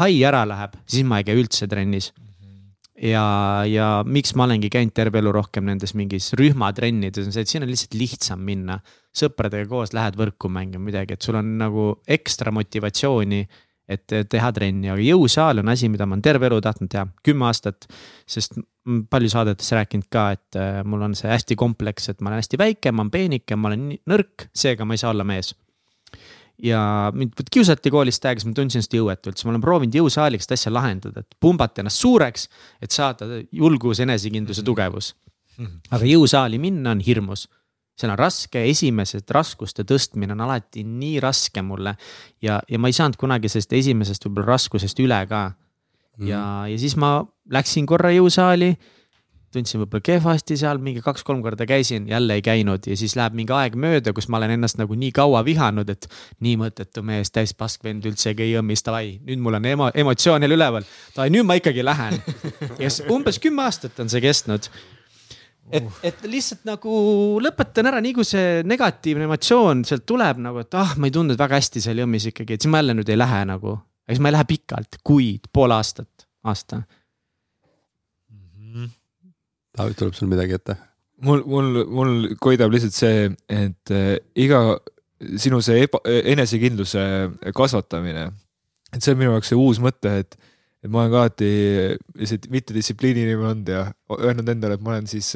hai 0.00 0.18
ära 0.26 0.42
läheb, 0.48 0.74
siis 0.90 1.06
ma 1.06 1.22
ei 1.22 1.28
käi 1.28 1.38
üldse 1.38 1.70
trennis 1.70 2.10
mm 2.10 2.31
ja, 3.02 3.24
ja 3.68 3.88
miks 4.06 4.36
ma 4.38 4.46
olengi 4.46 4.70
käinud 4.72 4.94
terve 4.96 5.20
elu 5.22 5.32
rohkem 5.34 5.66
nendes 5.68 5.94
mingis 5.98 6.32
rühmatrennides, 6.38 7.26
on 7.26 7.34
see, 7.34 7.44
et 7.44 7.50
siin 7.50 7.66
on 7.66 7.72
lihtsalt 7.72 7.98
lihtsam 7.98 8.42
minna. 8.46 8.80
sõpradega 9.12 9.68
koos 9.68 9.92
lähed 9.92 10.16
võrku 10.16 10.48
mängima 10.48 10.86
midagi, 10.86 11.18
et 11.18 11.22
sul 11.24 11.36
on 11.36 11.56
nagu 11.60 11.88
ekstra 12.08 12.52
motivatsiooni, 12.54 13.42
et 13.92 14.14
teha 14.30 14.52
trenni, 14.56 14.88
aga 14.88 15.02
jõusaal 15.04 15.60
on 15.60 15.68
asi, 15.68 15.90
mida 15.92 16.06
ma 16.06 16.16
olen 16.16 16.22
terve 16.24 16.48
elu 16.48 16.60
tahtnud 16.64 16.88
teha, 16.92 17.04
kümme 17.26 17.48
aastat. 17.50 17.88
sest 18.26 18.56
palju 18.82 19.28
saadetes 19.30 19.68
rääkinud 19.76 20.08
ka, 20.10 20.30
et 20.34 20.58
äh, 20.58 20.80
mul 20.88 21.04
on 21.06 21.12
see 21.18 21.28
hästi 21.30 21.58
kompleks, 21.58 22.08
et 22.08 22.22
ma 22.22 22.30
olen 22.30 22.40
hästi 22.40 22.58
väike, 22.58 22.92
ma 22.92 23.04
olen 23.04 23.12
peenike, 23.14 23.58
ma 23.58 23.70
olen 23.70 23.92
nõrk, 24.10 24.48
seega 24.56 24.86
ma 24.86 24.96
ei 24.96 25.02
saa 25.02 25.12
olla 25.12 25.26
mees 25.28 25.52
ja 26.62 27.10
mind 27.14 27.40
kiusati 27.52 27.90
koolist 27.90 28.24
aega, 28.24 28.40
siis 28.40 28.50
ma 28.50 28.56
tundsin 28.56 28.80
ennast 28.80 28.94
jõuetult, 28.96 29.38
siis 29.38 29.48
ma 29.48 29.54
olen 29.54 29.64
proovinud 29.64 29.96
jõusaaliga 29.96 30.44
seda 30.44 30.58
asja 30.58 30.72
lahendada, 30.72 31.24
et 31.24 31.36
pumbata 31.40 31.82
ennast 31.82 32.02
suureks, 32.02 32.48
et 32.82 32.94
saada 32.94 33.28
julgus, 33.50 34.02
enesekindlus 34.04 34.62
ja 34.62 34.66
tugevus. 34.66 35.12
Mhm. 35.58 35.82
aga 35.92 36.06
jõusaali 36.08 36.58
minna 36.58 36.94
on 36.94 37.00
hirmus. 37.04 37.48
seal 37.92 38.08
on 38.10 38.16
raske, 38.16 38.56
esimesed 38.70 39.28
raskuste 39.30 39.84
tõstmine 39.84 40.32
on 40.32 40.40
alati 40.40 40.80
nii 40.82 41.20
raske 41.20 41.62
mulle. 41.62 41.96
ja, 42.42 42.60
ja 42.68 42.78
ma 42.78 42.88
ei 42.88 42.92
saanud 42.96 43.16
kunagi 43.20 43.48
sellest 43.48 43.72
esimesest 43.72 44.24
võib-olla 44.24 44.54
raskusest 44.54 44.98
üle 44.98 45.26
ka. 45.28 45.52
ja, 46.18 46.40
mhm. 46.40 46.72
ja 46.72 46.78
siis 46.78 46.96
ma 46.96 47.22
läksin 47.50 47.86
korra 47.86 48.10
jõusaali 48.10 48.76
tundsin 49.52 49.82
võib-olla 49.82 50.04
kehvasti 50.04 50.56
seal, 50.60 50.80
mingi 50.82 51.02
kaks-kolm 51.04 51.42
korda 51.44 51.66
käisin, 51.68 52.06
jälle 52.10 52.38
ei 52.38 52.44
käinud 52.44 52.86
ja 52.88 52.96
siis 52.98 53.14
läheb 53.18 53.36
mingi 53.36 53.54
aeg 53.56 53.76
mööda, 53.80 54.14
kus 54.16 54.28
ma 54.32 54.40
olen 54.40 54.54
ennast 54.56 54.78
nagu 54.80 54.96
nii 54.98 55.12
kaua 55.16 55.42
vihanud, 55.46 55.90
et 55.92 56.08
nii 56.44 56.56
mõttetu 56.60 57.04
mees, 57.06 57.32
täis 57.34 57.54
paskvend 57.58 58.06
üldse 58.08 58.32
ei 58.32 58.38
käi 58.38 58.48
jõmmis, 58.52 58.84
davai, 58.86 59.18
nüüd 59.26 59.42
mul 59.44 59.58
on 59.58 59.68
emo, 59.68 59.90
emotsioon 60.04 60.46
jälle 60.46 60.58
üleval. 60.58 60.88
davai, 61.16 61.28
nüüd 61.34 61.46
ma 61.48 61.58
ikkagi 61.60 61.84
lähen. 61.84 62.18
ja 62.82 62.90
umbes 63.12 63.40
kümme 63.42 63.66
aastat 63.66 64.00
on 64.02 64.12
see 64.12 64.24
kestnud. 64.24 64.70
et, 65.70 65.92
et 66.02 66.24
lihtsalt 66.24 66.64
nagu 66.68 66.96
lõpetan 67.44 67.92
ära, 67.92 68.00
nii 68.04 68.16
kui 68.16 68.28
see 68.28 68.62
negatiivne 68.68 69.28
emotsioon 69.28 69.84
sealt 69.88 70.06
tuleb 70.08 70.40
nagu, 70.42 70.64
et 70.64 70.80
ah, 70.80 70.96
ma 70.96 71.08
ei 71.08 71.14
tundnud 71.14 71.38
väga 71.38 71.60
hästi 71.60 71.84
seal 71.84 72.02
jõmmis 72.04 72.30
ikkagi, 72.32 72.56
et 72.56 72.64
siis 72.64 72.72
ma 72.72 72.82
jälle 72.82 72.96
nüüd 72.98 73.12
ei 73.12 73.20
lähe 73.20 73.44
nagu. 73.52 73.78
aga 74.06 74.16
siis 74.16 74.24
ma 74.24 74.32
ei 74.32 74.38
lähe 74.38 74.48
pikalt, 74.48 75.00
kuid, 75.04 75.52
pool 75.52 75.76
aastat, 75.76 76.26
aasta 76.44 76.82
David, 79.78 79.98
tuleb 79.98 80.16
sul 80.16 80.30
midagi 80.30 80.58
ette? 80.58 80.78
mul, 81.22 81.42
mul, 81.46 81.82
mul 81.86 82.14
koidab 82.42 82.72
lihtsalt 82.74 82.96
see, 82.96 83.26
et 83.52 83.94
äh, 83.94 84.16
iga 84.42 84.62
sinu 85.38 85.60
see 85.62 85.84
eba, 85.86 86.00
enesekindluse 86.06 87.02
kasvatamine, 87.54 88.26
et 88.92 89.04
see 89.04 89.14
on 89.14 89.20
minu 89.20 89.36
jaoks 89.36 89.52
see 89.52 89.60
uus 89.60 89.82
mõte, 89.82 90.16
et 90.24 90.38
et 90.82 90.90
ma 90.90 91.04
olen 91.04 91.12
ka 91.12 91.18
alati 91.20 91.48
lihtsalt 92.18 92.48
mittedistsipliini 92.50 93.20
inimene 93.22 93.50
olnud 93.52 93.68
ja 93.70 93.82
öelnud 94.16 94.48
endale, 94.50 94.74
et 94.74 94.82
ma 94.82 94.96
olen 94.96 95.04
siis, 95.06 95.28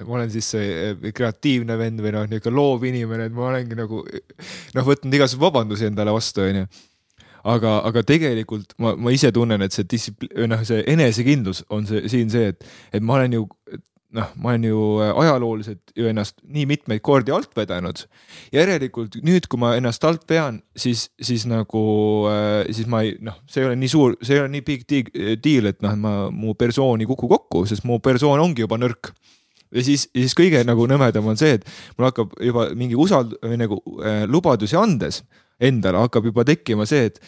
ma 0.00 0.14
olen 0.16 0.30
siis 0.32 0.46
see 0.54 1.10
kreatiivne 1.12 1.76
vend 1.76 2.00
või 2.00 2.14
noh, 2.14 2.24
niisugune 2.30 2.56
loov 2.56 2.86
inimene, 2.88 3.26
et 3.28 3.34
ma 3.36 3.50
olengi 3.50 3.76
nagu 3.76 4.00
noh, 4.00 4.86
võtnud 4.88 5.18
igasugu 5.18 5.44
vabandusi 5.44 5.90
endale 5.90 6.16
vastu, 6.16 6.46
onju 6.46 6.64
aga, 7.46 7.80
aga 7.88 8.02
tegelikult 8.06 8.74
ma, 8.82 8.94
ma 8.98 9.12
ise 9.14 9.32
tunnen, 9.34 9.62
et 9.62 9.74
see 9.74 9.86
distsipli-, 9.88 10.32
noh, 10.50 10.62
see 10.66 10.82
enesekindlus 10.92 11.64
on 11.72 11.86
see 11.88 12.06
siin 12.12 12.32
see, 12.32 12.52
et, 12.54 12.66
et 12.96 13.04
ma 13.04 13.20
olen 13.20 13.38
ju 13.38 13.44
noh, 14.16 14.30
ma 14.40 14.52
olen 14.52 14.64
ju 14.64 14.80
ajalooliselt 15.20 15.92
ju 15.98 16.08
ennast 16.08 16.38
nii 16.42 16.66
mitmeid 16.70 17.02
kordi 17.04 17.34
alt 17.34 17.52
vedanud. 17.56 18.04
järelikult 18.54 19.18
nüüd, 19.26 19.48
kui 19.50 19.60
ma 19.60 19.74
ennast 19.76 20.04
alt 20.08 20.24
vean, 20.30 20.60
siis, 20.76 21.08
siis 21.20 21.46
nagu, 21.50 21.84
äh, 22.30 22.64
siis 22.72 22.88
ma 22.90 23.02
ei 23.04 23.16
noh, 23.20 23.38
see 23.50 23.62
ei 23.62 23.70
ole 23.70 23.78
nii 23.80 23.92
suur, 23.92 24.16
see 24.22 24.38
ei 24.38 24.44
ole 24.44 24.52
nii 24.56 24.66
big 24.66 24.86
deal, 25.42 25.70
et 25.72 25.82
noh, 25.84 25.96
ma, 26.00 26.14
mu 26.32 26.54
persoon 26.58 27.02
ei 27.02 27.08
kuku 27.08 27.28
kokku, 27.30 27.66
sest 27.68 27.86
mu 27.88 28.00
persoon 28.02 28.42
ongi 28.42 28.64
juba 28.64 28.78
nõrk 28.80 29.12
ja 29.74 29.82
siis, 29.84 30.06
siis 30.14 30.34
kõige 30.38 30.62
nagu 30.66 30.86
nõmedam 30.88 31.26
on 31.26 31.38
see, 31.38 31.58
et 31.58 31.66
mul 31.96 32.08
hakkab 32.08 32.36
juba 32.42 32.70
mingi 32.78 32.98
usald- 32.98 33.36
või 33.42 33.58
nagu 33.60 33.80
äh, 34.00 34.24
lubadusi 34.30 34.78
andes 34.78 35.24
endale 35.60 36.00
hakkab 36.04 36.28
juba 36.30 36.44
tekkima 36.46 36.86
see, 36.88 37.10
et, 37.10 37.20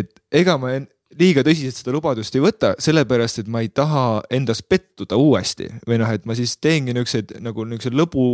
et 0.00 0.14
ega 0.40 0.56
ma 0.60 0.76
liiga 1.16 1.42
tõsiselt 1.44 1.78
seda 1.78 1.92
lubadust 1.94 2.34
ei 2.36 2.42
võta, 2.44 2.74
sellepärast 2.82 3.40
et 3.40 3.48
ma 3.50 3.62
ei 3.64 3.70
taha 3.72 4.20
endas 4.34 4.60
pettuda 4.60 5.16
uuesti 5.16 5.70
või 5.88 6.00
noh, 6.02 6.10
et 6.12 6.26
ma 6.28 6.36
siis 6.36 6.56
teengi 6.60 6.92
niisuguseid 6.92 7.38
nagu 7.44 7.64
niisuguse 7.64 7.94
lõbu 7.96 8.24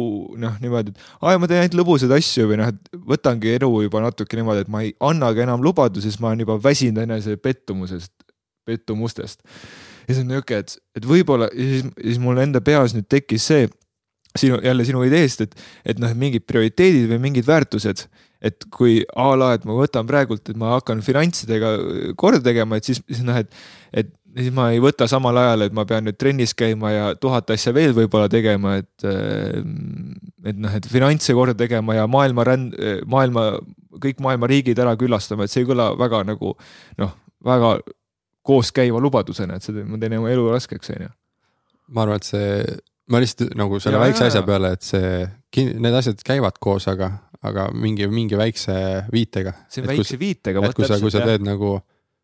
noh, 0.42 0.56
niimoodi, 0.62 0.90
et 0.90 1.04
aa, 1.20 1.38
ma 1.38 1.48
teen 1.50 1.62
ainult 1.62 1.78
lõbusaid 1.78 2.14
asju 2.16 2.48
või 2.50 2.58
noh, 2.60 2.72
et 2.74 2.98
võtangi 3.12 3.54
elu 3.54 3.70
juba 3.86 4.02
natuke 4.02 4.40
niimoodi, 4.40 4.66
et 4.66 4.72
ma 4.74 4.82
ei 4.86 4.90
annagi 5.06 5.44
enam 5.46 5.62
lubadusi, 5.64 6.10
sest 6.10 6.22
ma 6.24 6.32
olen 6.32 6.42
juba 6.42 6.58
väsinud 6.64 7.04
enese 7.04 7.36
pettumusest, 7.38 8.12
pettumustest. 8.66 9.40
ja 10.08 10.10
siis 10.10 10.24
on 10.24 10.34
niisugune, 10.34 10.60
et, 10.66 10.76
et 10.98 11.08
võib-olla 11.08 11.50
siis, 11.54 11.86
siis 11.94 12.20
mul 12.22 12.42
enda 12.42 12.64
peas 12.64 12.96
nüüd 12.98 13.06
tekkis 13.06 13.48
see 13.52 13.70
sinu, 14.34 14.58
jälle 14.66 14.84
sinu 14.84 15.06
ideest, 15.06 15.46
et, 15.46 15.54
et 15.86 16.02
noh, 16.02 16.10
mingid 16.18 16.42
prioriteedid 16.50 17.06
või 17.14 17.22
mingid 17.28 17.46
väärtused 17.46 18.08
et 18.44 18.66
kui 18.74 18.98
a 19.16 19.30
la, 19.38 19.54
et 19.56 19.64
ma 19.68 19.76
võtan 19.78 20.06
praegult, 20.08 20.44
et 20.50 20.58
ma 20.60 20.74
hakkan 20.74 21.00
finantsidega 21.04 21.72
korda 22.20 22.42
tegema, 22.44 22.78
et 22.78 22.90
siis, 22.90 23.00
siis 23.08 23.24
noh, 23.24 23.38
et, 23.40 23.50
et 23.96 24.12
siis 24.34 24.52
ma 24.54 24.68
ei 24.74 24.82
võta 24.82 25.06
samal 25.10 25.38
ajal, 25.40 25.66
et 25.66 25.76
ma 25.76 25.86
pean 25.88 26.04
nüüd 26.08 26.18
trennis 26.20 26.54
käima 26.58 26.92
ja 26.92 27.08
tuhat 27.20 27.50
asja 27.54 27.72
veel 27.76 27.94
võib-olla 27.96 28.28
tegema, 28.32 28.76
et. 28.82 29.08
et 30.44 30.60
noh, 30.60 30.76
et 30.76 30.88
finantse 30.90 31.36
korda 31.36 31.56
tegema 31.58 31.96
ja 31.96 32.06
maailma 32.10 32.46
ränd-, 32.46 32.76
maailma, 33.10 33.50
kõik 34.02 34.22
maailma 34.24 34.50
riigid 34.50 34.80
ära 34.82 34.96
külastama, 35.00 35.46
et 35.46 35.54
see 35.54 35.62
ei 35.64 35.70
kõla 35.70 35.92
väga 35.98 36.24
nagu 36.28 36.54
noh, 37.00 37.14
väga 37.44 37.76
kooskäiva 38.44 39.00
lubadusena, 39.00 39.56
et 39.56 39.64
see, 39.64 39.84
ma 39.88 40.00
teen 40.00 40.18
oma 40.18 40.32
elu 40.32 40.50
raskeks, 40.52 40.92
on 40.92 41.06
ju. 41.06 41.12
ma 41.94 42.04
arvan, 42.04 42.20
et 42.20 42.28
see, 42.28 42.50
ma 43.08 43.20
lihtsalt 43.22 43.54
nagu 43.56 43.80
selle 43.80 44.00
ja, 44.00 44.04
väikse 44.04 44.28
asja 44.28 44.42
peale, 44.44 44.74
et 44.76 44.84
see, 44.84 45.14
need 45.80 45.96
asjad 45.96 46.20
käivad 46.26 46.60
koos, 46.60 46.88
aga 46.92 47.14
aga 47.44 47.68
mingi, 47.76 48.06
mingi 48.10 48.38
väikse 48.38 48.76
viitega. 49.12 49.52
see 49.68 49.84
on 49.84 49.90
väikse 49.92 50.18
viitega. 50.20 50.62
et 50.64 50.76
kui 50.76 50.88
sa, 50.88 50.98
kui 51.02 51.12
sa 51.12 51.24
teed 51.26 51.44
nagu, 51.46 51.76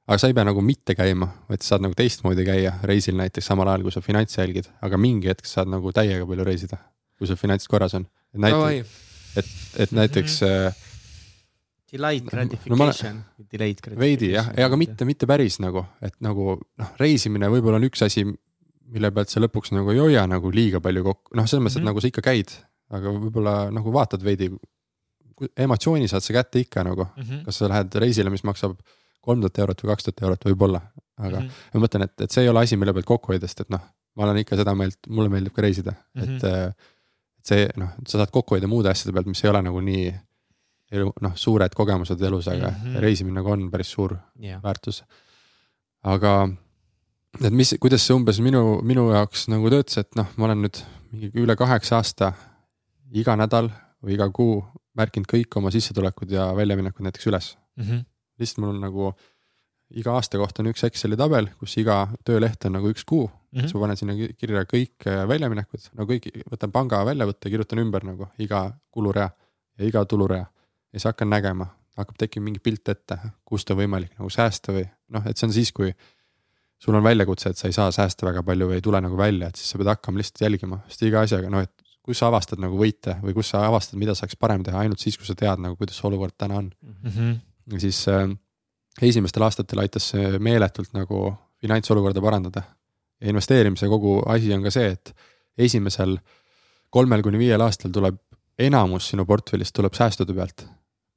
aga 0.08 0.18
sa 0.20 0.30
ei 0.30 0.36
pea 0.36 0.46
nagu 0.48 0.64
mitte 0.64 0.96
käima, 0.98 1.28
vaid 1.50 1.64
saad 1.66 1.84
nagu 1.84 1.96
teistmoodi 1.98 2.46
käia 2.48 2.76
reisil 2.86 3.18
näiteks 3.20 3.50
samal 3.52 3.70
ajal, 3.70 3.86
kui 3.86 3.94
sa 3.94 4.04
finantse 4.04 4.40
jälgid, 4.42 4.70
aga 4.86 5.00
mingi 5.00 5.30
hetk 5.32 5.48
saad 5.48 5.70
nagu 5.72 5.92
täiega 5.96 6.28
palju 6.28 6.46
reisida, 6.48 6.80
kui 7.18 7.30
sul 7.30 7.40
finantsid 7.40 7.72
korras 7.72 7.96
on. 7.98 8.06
et 8.34 8.44
näiteks, 8.44 8.94
et, 9.36 9.50
et 9.86 9.98
näiteks 9.98 10.40
mm. 10.40 10.54
-hmm. 10.54 10.86
Delayed 11.90 12.26
gratification 12.30 13.16
no,, 13.16 13.44
delayed 13.50 13.80
gratification. 13.82 13.98
veidi 13.98 14.28
jah, 14.30 14.52
aga 14.66 14.76
mitte, 14.78 15.06
mitte 15.08 15.26
päris 15.26 15.58
nagu, 15.58 15.82
et 16.06 16.14
nagu 16.22 16.52
noh, 16.54 16.92
reisimine 17.00 17.48
võib-olla 17.50 17.80
on 17.80 17.86
üks 17.88 18.04
asi, 18.06 18.22
mille 18.94 19.10
pealt 19.14 19.32
sa 19.32 19.42
lõpuks 19.42 19.74
nagu 19.74 19.90
ei 19.90 19.98
hoia 19.98 20.22
nagu 20.30 20.52
liiga 20.54 20.78
palju 20.84 21.02
kokku, 21.08 21.34
noh, 21.34 21.48
selles 21.50 21.64
mõttes 21.64 21.80
mm, 21.80 21.82
-hmm. 21.82 21.82
et 21.82 21.82
mhm. 21.82 21.88
nagu 21.90 22.04
sa 22.04 22.12
ikka 22.12 22.22
käid, 22.28 22.54
aga 22.94 23.14
võib-olla 23.16 23.54
nagu 23.74 23.94
vaatad 23.94 24.22
veidi 24.22 24.52
emotsiooni 25.56 26.08
saad 26.08 26.24
sa 26.24 26.36
kätte 26.36 26.62
ikka 26.62 26.84
nagu 26.84 27.04
mm, 27.04 27.22
-hmm. 27.22 27.44
kas 27.44 27.58
sa 27.58 27.68
lähed 27.68 27.94
reisile, 28.04 28.30
mis 28.30 28.44
maksab 28.44 28.76
kolm 29.20 29.40
tuhat 29.40 29.58
eurot 29.58 29.82
või 29.82 29.92
kaks 29.92 30.08
tuhat 30.08 30.22
eurot 30.22 30.46
võib-olla, 30.48 30.80
aga 31.16 31.40
mm 31.40 31.46
-hmm. 31.46 31.74
ma 31.74 31.84
mõtlen, 31.86 32.04
et, 32.08 32.20
et 32.20 32.30
see 32.30 32.44
ei 32.44 32.48
ole 32.48 32.64
asi, 32.64 32.76
mille 32.76 32.92
pealt 32.92 33.06
kokku 33.06 33.32
hoida, 33.32 33.48
sest 33.48 33.66
et 33.66 33.70
noh, 33.70 33.82
ma 34.16 34.24
olen 34.24 34.40
ikka 34.42 34.56
seda 34.56 34.74
meelt, 34.74 34.98
mulle 35.08 35.28
meeldib 35.28 35.52
ka 35.52 35.62
reisida 35.62 35.92
mm, 35.92 36.22
-hmm. 36.22 36.36
et. 36.36 36.88
Et 37.40 37.46
see 37.46 37.68
noh, 37.80 37.88
sa 38.06 38.18
saad 38.18 38.30
kokku 38.30 38.52
hoida 38.52 38.68
muude 38.68 38.90
asjade 38.90 39.14
pealt, 39.16 39.26
mis 39.26 39.40
ei 39.44 39.48
ole 39.50 39.62
nagu 39.64 39.80
nii 39.80 40.08
elu, 40.92 41.12
noh, 41.24 41.36
suured 41.36 41.74
kogemused 41.74 42.20
elus, 42.20 42.48
aga 42.48 42.68
mm 42.70 42.82
-hmm. 42.82 43.00
reisimine 43.00 43.34
nagu 43.34 43.50
on 43.50 43.70
päris 43.70 43.92
suur 43.92 44.16
yeah. 44.42 44.62
väärtus. 44.62 45.04
aga 46.02 46.50
et 47.44 47.52
mis, 47.52 47.74
kuidas 47.80 48.06
see 48.06 48.16
umbes 48.16 48.40
minu, 48.40 48.80
minu 48.82 49.10
jaoks 49.12 49.48
nagu 49.48 49.70
töötas, 49.70 49.98
et 49.98 50.16
noh, 50.18 50.26
ma 50.36 50.44
olen 50.48 50.62
nüüd 50.66 50.82
mingi 51.12 51.30
üle 51.34 51.56
kaheksa 51.56 51.96
aasta 51.96 52.32
iga 53.12 53.36
nädal 53.36 53.70
või 54.02 54.16
iga 54.16 54.30
kuu 54.34 54.64
märkinud 55.00 55.28
kõik 55.30 55.58
oma 55.60 55.72
sissetulekud 55.74 56.32
ja 56.36 56.50
väljaminekud 56.56 57.06
näiteks 57.06 57.28
üles 57.30 57.52
mm. 57.76 57.84
-hmm. 57.84 58.06
lihtsalt 58.40 58.64
mul 58.64 58.74
on 58.74 58.82
nagu 58.86 59.12
iga 59.90 60.14
aasta 60.14 60.38
kohta 60.38 60.62
on 60.62 60.70
üks 60.70 60.84
Exceli 60.86 61.18
tabel, 61.18 61.48
kus 61.58 61.74
iga 61.80 62.04
tööleht 62.26 62.64
on 62.68 62.76
nagu 62.78 62.90
üks 62.92 63.04
kuu 63.04 63.26
mm. 63.26 63.32
-hmm. 63.32 63.60
siis 63.60 63.74
ma 63.74 63.80
panen 63.84 63.98
sinna 63.98 64.14
kirja 64.38 64.64
kõik 64.70 65.06
äh, 65.06 65.24
väljaminekud, 65.28 65.90
no 65.98 66.06
kõik, 66.06 66.30
võtan 66.52 66.72
panga 66.72 67.02
väljavõtte, 67.06 67.50
kirjutan 67.50 67.82
ümber 67.82 68.06
nagu 68.06 68.30
iga 68.38 68.68
kulurea 68.90 69.30
ja 69.78 69.86
iga 69.86 70.04
tulurea. 70.04 70.46
ja 70.92 70.98
siis 70.98 71.08
hakkan 71.10 71.30
nägema, 71.30 71.66
hakkab 71.96 72.16
tekkima 72.18 72.44
mingi 72.44 72.62
pilt 72.62 72.88
ette, 72.88 73.18
kust 73.44 73.70
on 73.70 73.78
võimalik 73.82 74.16
nagu 74.18 74.30
säästa 74.30 74.72
või 74.72 74.86
noh, 75.08 75.26
et 75.26 75.36
see 75.36 75.46
on 75.46 75.52
siis, 75.52 75.72
kui 75.72 75.92
sul 76.80 76.94
on 76.94 77.04
väljakutse, 77.04 77.50
et 77.50 77.58
sa 77.58 77.68
ei 77.68 77.76
saa 77.76 77.90
säästa 77.92 78.26
väga 78.26 78.42
palju 78.42 78.70
või 78.70 78.78
ei 78.80 78.84
tule 78.84 79.00
nagu 79.00 79.16
välja, 79.16 79.50
et 79.50 79.56
siis 79.56 79.70
sa 79.70 79.78
pead 79.80 79.90
hakkama 79.92 80.20
lihtsalt 80.22 80.46
jälgima, 80.46 80.80
sest 80.88 81.02
iga 81.08 81.24
asjaga 81.26 81.50
noh, 81.52 81.66
et 81.66 81.79
kus 82.10 82.22
sa 82.22 82.30
avastad 82.30 82.60
nagu 82.62 82.78
võite 82.78 83.16
või 83.22 83.34
kus 83.36 83.52
sa 83.54 83.64
avastad, 83.68 83.98
mida 84.00 84.14
saaks 84.18 84.38
parem 84.40 84.64
teha 84.66 84.82
ainult 84.82 85.02
siis, 85.02 85.18
kui 85.18 85.28
sa 85.28 85.36
tead 85.38 85.62
nagu, 85.62 85.78
kuidas 85.78 85.98
see 85.98 86.08
olukord 86.10 86.36
täna 86.38 86.58
on 86.60 86.70
mm. 86.70 87.12
-hmm. 87.14 87.36
ja 87.74 87.80
siis 87.86 88.02
äh, 88.08 88.26
esimestel 89.02 89.46
aastatel 89.46 89.84
aitas 89.84 90.10
see 90.12 90.38
meeletult 90.38 90.92
nagu 90.96 91.30
finantsolukorda 91.60 92.20
parandada. 92.20 92.62
ja 93.20 93.28
investeerimise 93.28 93.88
kogu 93.88 94.22
asi 94.26 94.52
on 94.54 94.62
ka 94.62 94.70
see, 94.70 94.90
et 94.96 95.14
esimesel 95.58 96.18
kolmel 96.90 97.22
kuni 97.22 97.38
viiel 97.38 97.60
aastal 97.60 97.92
tuleb 97.92 98.16
enamus 98.58 99.10
sinu 99.12 99.26
portfellist 99.28 99.74
tuleb 99.76 99.94
säästude 99.94 100.34
pealt 100.34 100.64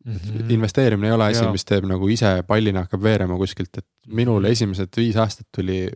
mm. 0.05 0.15
-hmm. 0.15 0.51
investeerimine 0.51 1.07
ei 1.07 1.13
ole 1.13 1.25
asi, 1.25 1.47
mis 1.51 1.65
teeb 1.65 1.87
nagu 1.89 2.07
ise 2.07 2.43
pallina 2.47 2.85
hakkab 2.85 3.03
veerema 3.03 3.37
kuskilt, 3.37 3.77
et 3.77 3.87
minul 4.07 4.45
esimesed 4.51 4.91
viis 4.97 5.15
aastat 5.15 5.47
tuli 5.55 5.87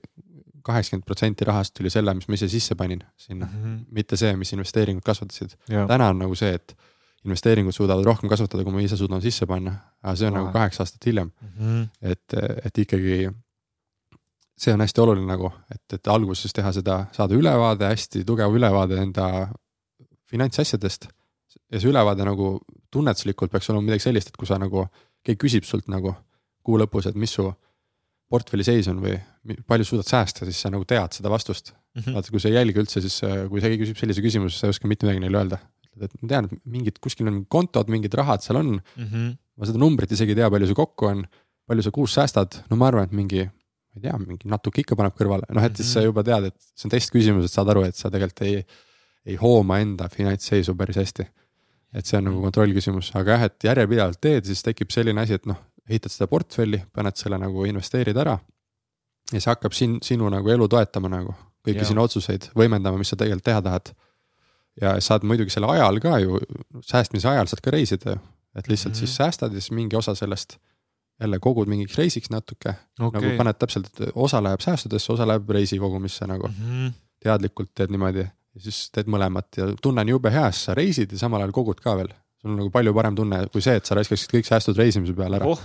kaheksakümmend 0.68 1.08
protsenti 1.08 1.48
rahast 1.48 1.74
tuli 1.78 1.92
selle, 1.94 2.14
mis 2.18 2.28
ma 2.28 2.38
ise 2.38 2.50
sisse 2.52 2.76
panin 2.76 3.02
sinna 3.18 3.48
mm, 3.48 3.64
-hmm. 3.64 3.80
mitte 3.92 4.20
see, 4.20 4.36
mis 4.38 4.54
investeeringud 4.54 5.06
kasvatasid. 5.06 5.58
täna 5.68 6.12
on 6.14 6.20
nagu 6.20 6.36
see, 6.36 6.54
et 6.54 6.78
investeeringud 7.26 7.76
suudavad 7.76 8.06
rohkem 8.06 8.30
kasvatada, 8.30 8.64
kui 8.64 8.74
ma 8.74 8.84
ise 8.84 8.98
suudan 8.98 9.22
sisse 9.22 9.46
panna, 9.46 9.74
aga 10.04 10.16
see 10.16 10.28
on 10.28 10.34
Vahe. 10.34 10.44
nagu 10.44 10.54
kaheksa 10.54 10.84
aastat 10.84 11.06
hiljem 11.06 11.32
mm. 11.42 11.50
-hmm. 11.58 11.90
et, 12.02 12.40
et 12.66 12.78
ikkagi 12.86 13.30
see 14.58 14.74
on 14.74 14.82
hästi 14.82 15.02
oluline 15.02 15.28
nagu, 15.30 15.52
et, 15.74 15.84
et 15.94 16.08
alguses 16.08 16.54
teha 16.54 16.72
seda, 16.74 17.06
saada 17.14 17.38
ülevaade, 17.38 17.86
hästi 17.94 18.24
tugev 18.26 18.56
ülevaade 18.58 18.98
enda 19.02 19.28
finantsasjadest. 20.26 21.08
ja 21.72 21.80
see 21.80 21.90
ülevaade 21.90 22.26
nagu 22.26 22.60
tunnetuslikult 22.92 23.52
peaks 23.52 23.70
olema 23.70 23.90
midagi 23.90 24.08
sellist, 24.08 24.32
et 24.32 24.38
kui 24.40 24.48
sa 24.48 24.58
nagu, 24.62 24.88
keegi 25.24 25.40
küsib 25.44 25.68
sult 25.68 25.88
nagu 25.92 26.16
kuu 26.64 26.78
lõpus, 26.80 27.10
et 27.10 27.16
mis 27.16 27.34
su 27.34 27.46
portfelli 28.32 28.66
seis 28.68 28.88
on 28.92 29.00
või 29.04 29.16
palju 29.68 29.88
suudad 29.88 30.08
säästa, 30.08 30.46
siis 30.48 30.60
sa 30.64 30.72
nagu 30.74 30.86
tead 30.88 31.16
seda 31.16 31.32
vastust 31.32 31.72
mm. 31.72 32.02
-hmm. 32.02 32.18
vaata, 32.18 32.34
kui 32.34 32.44
sa 32.44 32.52
ei 32.52 32.58
jälgi 32.58 32.82
üldse, 32.84 33.04
siis 33.04 33.18
kui 33.52 33.64
keegi 33.64 33.82
küsib 33.84 34.00
sellise 34.02 34.24
küsimuse, 34.24 34.54
siis 34.54 34.64
sa 34.64 34.70
ei 34.70 34.76
oska 34.76 34.92
mitte 34.92 35.08
midagi 35.08 35.24
neile 35.24 35.42
öelda. 35.42 35.60
et 35.98 36.14
ma 36.22 36.28
tean, 36.30 36.46
et 36.46 36.66
mingid, 36.70 37.00
kuskil 37.02 37.28
on 37.30 37.46
kontod, 37.50 37.88
mingid 37.90 38.14
rahad 38.14 38.44
seal 38.44 38.60
on 38.60 38.74
mm. 38.78 39.06
-hmm. 39.06 39.30
ma 39.58 39.70
seda 39.70 39.80
numbrit 39.82 40.12
isegi 40.12 40.36
ei 40.36 40.42
tea, 40.42 40.50
palju 40.50 40.68
see 40.68 40.78
kokku 40.78 41.08
on, 41.10 41.24
palju 41.68 41.84
sa 41.84 41.92
kuus 41.92 42.14
säästad, 42.18 42.60
no 42.70 42.78
ma 42.78 42.92
arvan, 42.92 43.08
et 43.10 43.16
mingi, 43.16 43.48
ma 43.48 43.96
ei 43.96 44.04
tea, 44.04 44.18
mingi 44.22 44.52
natuke 44.52 44.84
ikka 44.84 44.96
paneb 45.00 45.16
kõrvale, 45.18 45.48
noh, 45.50 45.64
et 45.64 45.76
siis 45.76 45.88
mm 45.88 45.90
-hmm. 45.90 46.04
sa 46.04 46.06
juba 46.06 46.24
tead, 46.24 46.52
et 46.52 46.58
see 46.76 46.88
on 46.88 46.94
testküsimus, 46.94 47.46
et 47.46 47.52
saad 47.52 47.70
aru, 47.74 47.84
et 47.84 47.96
sa 47.96 48.12
tegelikult 48.12 48.46
ei, 48.46 48.64
ei 49.26 49.36
hooma 49.36 49.80
enda 49.80 50.10
finantsseisu 50.10 50.76
päris 50.76 50.96
hästi. 50.96 51.26
et 51.94 52.06
see 52.06 52.18
on 52.18 52.26
nagu 52.28 52.42
kontrollküsimus, 52.42 53.16
aga 53.16 53.32
jah, 53.32 53.44
et 53.44 53.64
järjepidevalt 53.64 54.20
teed, 54.22 54.46
siis 54.46 54.62
tekib 54.62 54.92
selline 54.92 55.22
asi, 55.22 55.34
et 55.34 55.46
noh, 55.46 55.58
ehitad 55.90 56.14
seda 56.14 56.28
portfelli, 56.32 56.82
paned 56.94 57.18
selle 57.20 57.40
nagu 57.42 57.66
investeerid 57.68 58.18
ära. 58.18 58.38
ja 59.32 59.42
see 59.42 59.52
hakkab 59.52 59.76
sin-, 59.76 60.00
sinu 60.04 60.30
nagu 60.32 60.50
elu 60.52 60.68
toetama 60.72 61.12
nagu, 61.12 61.36
kõiki 61.68 61.88
sinu 61.88 62.04
otsuseid 62.04 62.50
võimendama, 62.56 63.00
mis 63.00 63.12
sa 63.12 63.20
tegelikult 63.20 63.48
teha 63.50 63.64
tahad. 63.66 63.92
ja 64.82 64.96
saad 65.02 65.26
muidugi 65.28 65.54
selle 65.54 65.70
ajal 65.74 66.00
ka 66.04 66.20
ju, 66.24 66.40
säästmise 66.86 67.30
ajal 67.32 67.50
saad 67.52 67.64
ka 67.66 67.74
reisida 67.74 68.16
ju, 68.16 68.24
et 68.56 68.68
lihtsalt 68.68 68.94
mm 68.94 68.96
-hmm. 68.96 69.00
siis 69.00 69.16
säästad 69.16 69.54
ja 69.54 69.62
siis 69.62 69.72
mingi 69.72 69.96
osa 69.96 70.16
sellest 70.16 70.58
jälle 71.22 71.40
kogud 71.40 71.68
mingiks 71.68 71.98
reisiks 71.98 72.30
natuke 72.30 72.74
okay.. 73.00 73.22
nagu 73.22 73.38
paned 73.38 73.58
täpselt, 73.60 73.90
osa 74.14 74.44
läheb 74.44 74.62
säästudesse, 74.62 75.14
osa 75.14 75.28
läheb 75.28 75.50
reisi 75.50 75.80
kogumisse 75.80 76.28
nagu 76.28 76.48
mm. 76.48 76.54
-hmm. 76.54 76.92
teadlikult 77.20 77.72
teed 77.76 77.90
niimoodi 77.90 78.20
ja 78.20 78.62
siis 78.62 78.90
teed 78.92 79.10
mõlemat 79.10 79.58
ja 79.58 79.68
tunne 79.82 80.02
on 80.02 80.10
jube 80.10 80.32
hea, 80.34 80.52
sest 80.52 80.70
sa 80.70 80.78
reisid 80.78 81.12
ja 81.12 81.18
samal 81.18 81.42
ajal 81.42 81.52
kogud 81.52 81.82
ka 81.82 81.96
veel 81.98 82.14
sul 82.42 82.52
on 82.54 82.60
nagu 82.62 82.70
palju 82.74 82.94
parem 82.94 83.16
tunne 83.16 83.42
kui 83.54 83.62
see, 83.66 83.76
et 83.80 83.86
sa 83.86 83.98
raiskaksid 83.98 84.34
kõik 84.34 84.50
säästud 84.50 84.78
reisimise 84.78 85.16
peale 85.18 85.40
ära 85.40 85.50
oh.. 85.54 85.62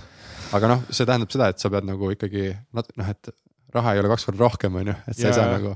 Aga 0.53 0.69
noh, 0.71 0.83
see 0.89 1.07
tähendab 1.07 1.33
seda, 1.33 1.49
et 1.53 1.61
sa 1.63 1.71
pead 1.73 1.87
nagu 1.87 2.11
ikkagi 2.13 2.49
noh, 2.77 3.09
et 3.09 3.31
raha 3.73 3.93
ei 3.95 4.01
ole 4.03 4.11
kaks 4.11 4.27
korda 4.29 4.43
rohkem, 4.43 4.75
on 4.81 4.91
ju, 4.91 4.95
et 5.09 5.17
sa 5.17 5.27
ja, 5.27 5.31
ei 5.31 5.37
saa 5.37 5.47
ja. 5.49 5.57
nagu 5.57 5.75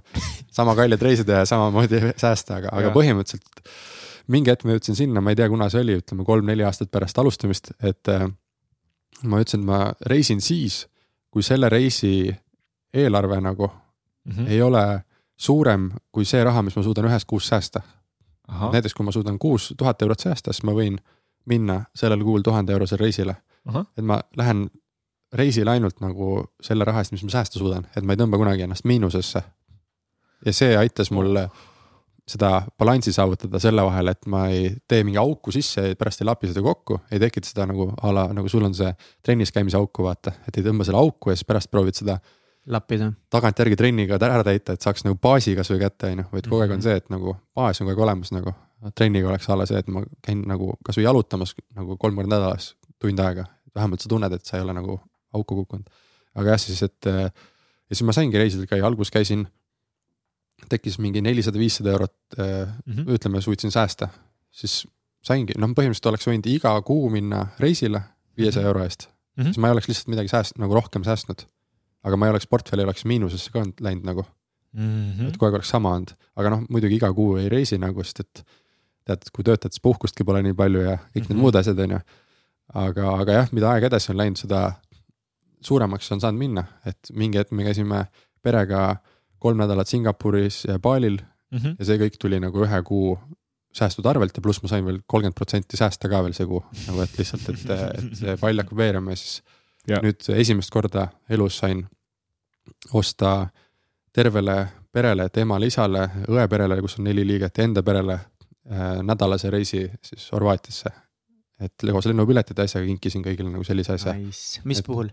sama 0.59 0.75
kallid 0.77 1.01
reisida 1.01 1.41
ja 1.41 1.47
samamoodi 1.49 2.01
säästa, 2.13 2.61
aga, 2.61 2.73
aga 2.77 2.91
põhimõtteliselt 2.95 3.71
mingi 4.33 4.51
hetk 4.51 4.67
ma 4.67 4.75
jõudsin 4.75 4.99
sinna, 4.99 5.23
ma 5.23 5.33
ei 5.33 5.39
tea, 5.39 5.47
kuna 5.49 5.69
see 5.73 5.81
oli, 5.85 5.97
ütleme 6.01 6.27
kolm-neli 6.27 6.65
aastat 6.67 6.91
pärast 6.93 7.17
alustamist, 7.17 7.71
et 7.79 8.11
äh, 8.11 8.27
ma 9.23 9.41
ütlesin, 9.41 9.63
et 9.63 9.69
ma 9.69 9.81
reisin 10.11 10.43
siis, 10.43 10.83
kui 11.33 11.45
selle 11.45 11.69
reisi 11.73 12.29
eelarve 12.93 13.39
nagu 13.41 13.69
mm 13.69 14.31
-hmm. 14.31 14.49
ei 14.51 14.61
ole 14.61 14.83
suurem 15.37 15.91
kui 16.11 16.25
see 16.25 16.43
raha, 16.43 16.61
mis 16.65 16.75
ma 16.75 16.83
suudan 16.83 17.05
ühes 17.05 17.25
kuus 17.25 17.47
säästa 17.47 17.81
näiteks 18.47 18.93
kui 18.93 19.05
ma 19.05 19.11
suudan 19.11 19.39
kuus 19.39 19.73
tuhat 19.77 20.01
eurot 20.01 20.19
säästa, 20.19 20.53
siis 20.53 20.63
ma 20.63 20.73
võin 20.75 20.97
minna 21.45 21.81
sellel 21.95 22.23
kuul 22.23 22.41
tuhande 22.41 22.73
eurosele 22.73 23.01
reisile. 23.01 23.35
Et 23.97 24.03
ma 24.03 24.21
lähen 24.37 24.67
reisile 25.33 25.71
ainult 25.71 25.99
nagu 25.99 26.43
selle 26.63 26.85
raha 26.87 27.03
eest, 27.03 27.11
mis 27.11 27.23
ma 27.23 27.29
säästa 27.29 27.59
suudan, 27.59 27.87
et 27.95 28.03
ma 28.03 28.15
ei 28.15 28.21
tõmba 28.21 28.39
kunagi 28.39 28.63
ennast 28.63 28.85
miinusesse. 28.85 29.43
ja 30.45 30.53
see 30.53 30.77
aitas 30.77 31.11
mul 31.11 31.35
seda 32.27 32.61
balanssi 32.79 33.13
saavutada 33.15 33.59
selle 33.59 33.83
vahel, 33.87 34.11
et 34.11 34.25
ma 34.27 34.47
ei 34.51 34.71
tee 34.87 35.03
mingi 35.07 35.17
auku 35.17 35.51
sisse 35.51 35.83
ja 35.89 35.95
pärast 35.95 36.21
ei 36.21 36.27
lapi 36.27 36.49
seda 36.51 36.61
kokku, 36.61 36.99
ei 37.11 37.19
tekita 37.23 37.47
seda 37.47 37.67
nagu 37.69 37.89
a 38.03 38.11
la, 38.13 38.25
nagu 38.35 38.51
sul 38.51 38.65
on 38.67 38.75
see 38.75 38.91
trennis 39.23 39.53
käimise 39.55 39.79
auku, 39.79 40.03
vaata, 40.03 40.35
et 40.47 40.59
ei 40.59 40.65
tõmba 40.65 40.87
selle 40.87 40.99
auku 40.99 41.31
ja 41.31 41.37
siis 41.39 41.47
pärast 41.47 41.71
proovid 41.71 41.95
seda 41.95 42.17
lappida. 42.67 43.11
tagantjärgi 43.31 43.79
trenniga 43.79 44.19
ära 44.19 44.43
täita, 44.43 44.75
et 44.75 44.83
saaks 44.83 45.05
nagu 45.07 45.17
baasi 45.23 45.55
kasvõi 45.55 45.79
kätte, 45.85 46.11
on 46.11 46.23
ju, 46.23 46.29
vaid 46.33 46.49
kogu 46.49 46.61
aeg 46.61 46.73
on 46.73 46.81
mhm. 46.81 46.87
see, 46.87 47.03
et 47.03 47.13
nagu 47.13 47.37
baas 47.55 47.79
on 47.81 47.87
kogu 47.87 47.95
aeg 47.95 48.07
olemas 48.09 48.33
nagu. 48.35 48.55
trenniga 48.95 49.31
oleks 49.31 49.47
alla 49.49 49.65
see, 49.65 49.79
et 49.79 49.87
ma 49.89 50.03
käin 50.21 50.43
nagu 50.45 50.75
kasvõi 50.85 51.07
jalutamas 51.07 51.55
nagu 51.75 51.95
kolm 51.97 52.19
korda 52.19 52.35
nädalas 52.35 52.75
tund 53.01 53.19
aega, 53.19 53.47
vähemalt 53.77 54.03
sa 54.03 54.11
tunned, 54.11 54.33
et 54.33 54.45
sa 54.45 54.57
ei 54.57 54.65
ole 54.65 54.75
nagu 54.77 54.97
auku 55.37 55.61
kukkunud. 55.61 55.87
aga 56.37 56.55
jah, 56.55 56.61
siis, 56.61 56.83
et 56.85 57.09
ja 57.09 57.93
siis 57.93 58.05
ma 58.05 58.13
saingi 58.13 58.37
reisidel 58.37 58.69
käia, 58.69 58.85
alguses 58.85 59.13
käisin, 59.13 59.47
tekkis 60.69 60.99
mingi 61.01 61.21
nelisada, 61.21 61.59
viissada 61.61 61.93
eurot 61.93 62.15
mm, 62.37 62.93
-hmm. 62.93 63.11
ütleme, 63.15 63.41
suutsin 63.41 63.71
säästa, 63.71 64.09
siis 64.51 64.87
saingi, 65.25 65.53
noh, 65.57 65.73
põhimõtteliselt 65.77 66.09
oleks 66.11 66.27
võinud 66.29 66.49
iga 66.49 66.73
kuu 66.81 67.09
minna 67.13 67.47
reisile 67.59 68.01
viiesaja 68.37 68.61
mm 68.61 68.65
-hmm. 68.65 68.67
euro 68.67 68.83
eest 68.83 69.07
mm, 69.07 69.43
-hmm. 69.43 69.53
siis 69.53 69.57
ma 69.57 69.67
ei 69.67 69.77
oleks 69.77 69.87
lihtsalt 69.87 70.13
midagi 70.13 70.33
sääst-, 70.33 70.59
nagu 70.61 70.73
rohkem 70.73 71.03
säästnud 71.03 71.45
aga 72.07 72.19
ma 72.19 72.27
ei 72.27 72.35
oleks, 72.35 72.47
portfell 72.49 72.81
ei 72.81 72.87
oleks 72.87 73.05
miinusesse 73.09 73.53
ka 73.53 73.63
läinud 73.83 74.07
nagu 74.07 74.23
mm. 74.23 74.85
-hmm. 74.85 75.27
et 75.27 75.37
kogu 75.37 75.49
aeg 75.49 75.59
oleks 75.59 75.73
sama 75.73 75.93
olnud, 75.95 76.13
aga 76.39 76.53
noh, 76.53 76.63
muidugi 76.69 76.99
iga 76.99 77.11
kuu 77.13 77.37
ei 77.41 77.49
reisi 77.53 77.79
nagu, 77.81 78.03
sest 78.05 78.23
et 78.23 78.43
tead, 79.07 79.29
kui 79.33 79.45
töötad, 79.47 79.73
siis 79.73 79.83
puhkustki 79.83 80.25
pole 80.27 80.43
nii 80.43 80.55
palju 80.57 80.83
ja 80.83 80.97
kõik 80.97 81.03
mm 81.03 81.21
-hmm. 81.21 81.29
need 81.29 81.43
muud 81.43 81.55
asjad, 81.55 81.79
on 81.79 81.97
ju. 81.97 81.99
Aga, 82.73 83.13
aga 83.21 83.39
jah, 83.41 83.49
mida 83.55 83.71
aeg 83.71 83.87
edasi 83.89 84.11
on 84.11 84.19
läinud, 84.21 84.39
seda 84.41 84.61
suuremaks 85.63 86.11
on 86.11 86.21
saanud 86.23 86.39
minna, 86.39 86.63
et 86.85 87.11
mingi 87.13 87.39
hetk 87.39 87.51
me 87.55 87.65
käisime 87.67 88.05
perega 88.43 88.97
kolm 89.39 89.59
nädalat 89.61 89.87
Singapuris 89.87 90.65
ja 90.65 90.79
Balil 90.79 91.17
mm 91.51 91.57
-hmm. 91.57 91.75
ja 91.79 91.85
see 91.85 91.97
kõik 91.97 92.17
tuli 92.19 92.39
nagu 92.39 92.63
ühe 92.65 92.81
kuu 92.83 93.17
säästud 93.73 94.05
arvelt 94.05 94.37
ja 94.37 94.41
pluss 94.41 94.61
ma 94.63 94.69
sain 94.69 94.85
veel 94.85 94.99
kolmkümmend 95.05 95.35
protsenti 95.35 95.77
säästa 95.77 96.09
ka 96.09 96.23
veel 96.23 96.33
see 96.33 96.45
kuu, 96.45 96.63
nagu 96.87 97.01
et 97.01 97.17
lihtsalt, 97.17 97.49
et, 97.49 97.69
et 97.69 98.17
see 98.17 98.37
pall 98.41 98.57
hakkab 98.57 98.77
veerema 98.77 99.11
ja 99.11 99.15
siis 99.15 99.41
ja. 99.87 100.01
nüüd 100.03 100.29
esimest 100.35 100.73
korda 100.73 101.07
elus 101.29 101.57
sain 101.57 101.85
osta 102.93 103.47
tervele 104.13 104.67
perele, 104.91 105.27
et 105.27 105.37
emale-isale, 105.37 106.07
õe-perele, 106.27 106.79
kus 106.81 106.97
on 106.99 107.05
neli 107.07 107.25
liiget 107.27 107.57
ja 107.57 107.67
enda 107.67 107.83
perele 107.85 108.15
äh, 108.17 108.97
nädalase 109.05 109.51
reisi 109.53 109.83
siis 110.01 110.31
Horvaatiasse. 110.31 110.89
Et 111.59 111.87
koos 111.91 112.09
lennupiletid 112.09 112.57
ja 112.57 112.67
asjaga 112.67 112.85
kinkisin 112.89 113.23
kõigile 113.25 113.49
nagu 113.53 113.65
sellise 113.65 113.95
asja 113.95 114.13
nice.. 114.17 114.61
mis 114.67 114.81
et, 114.83 114.85
puhul? 114.85 115.09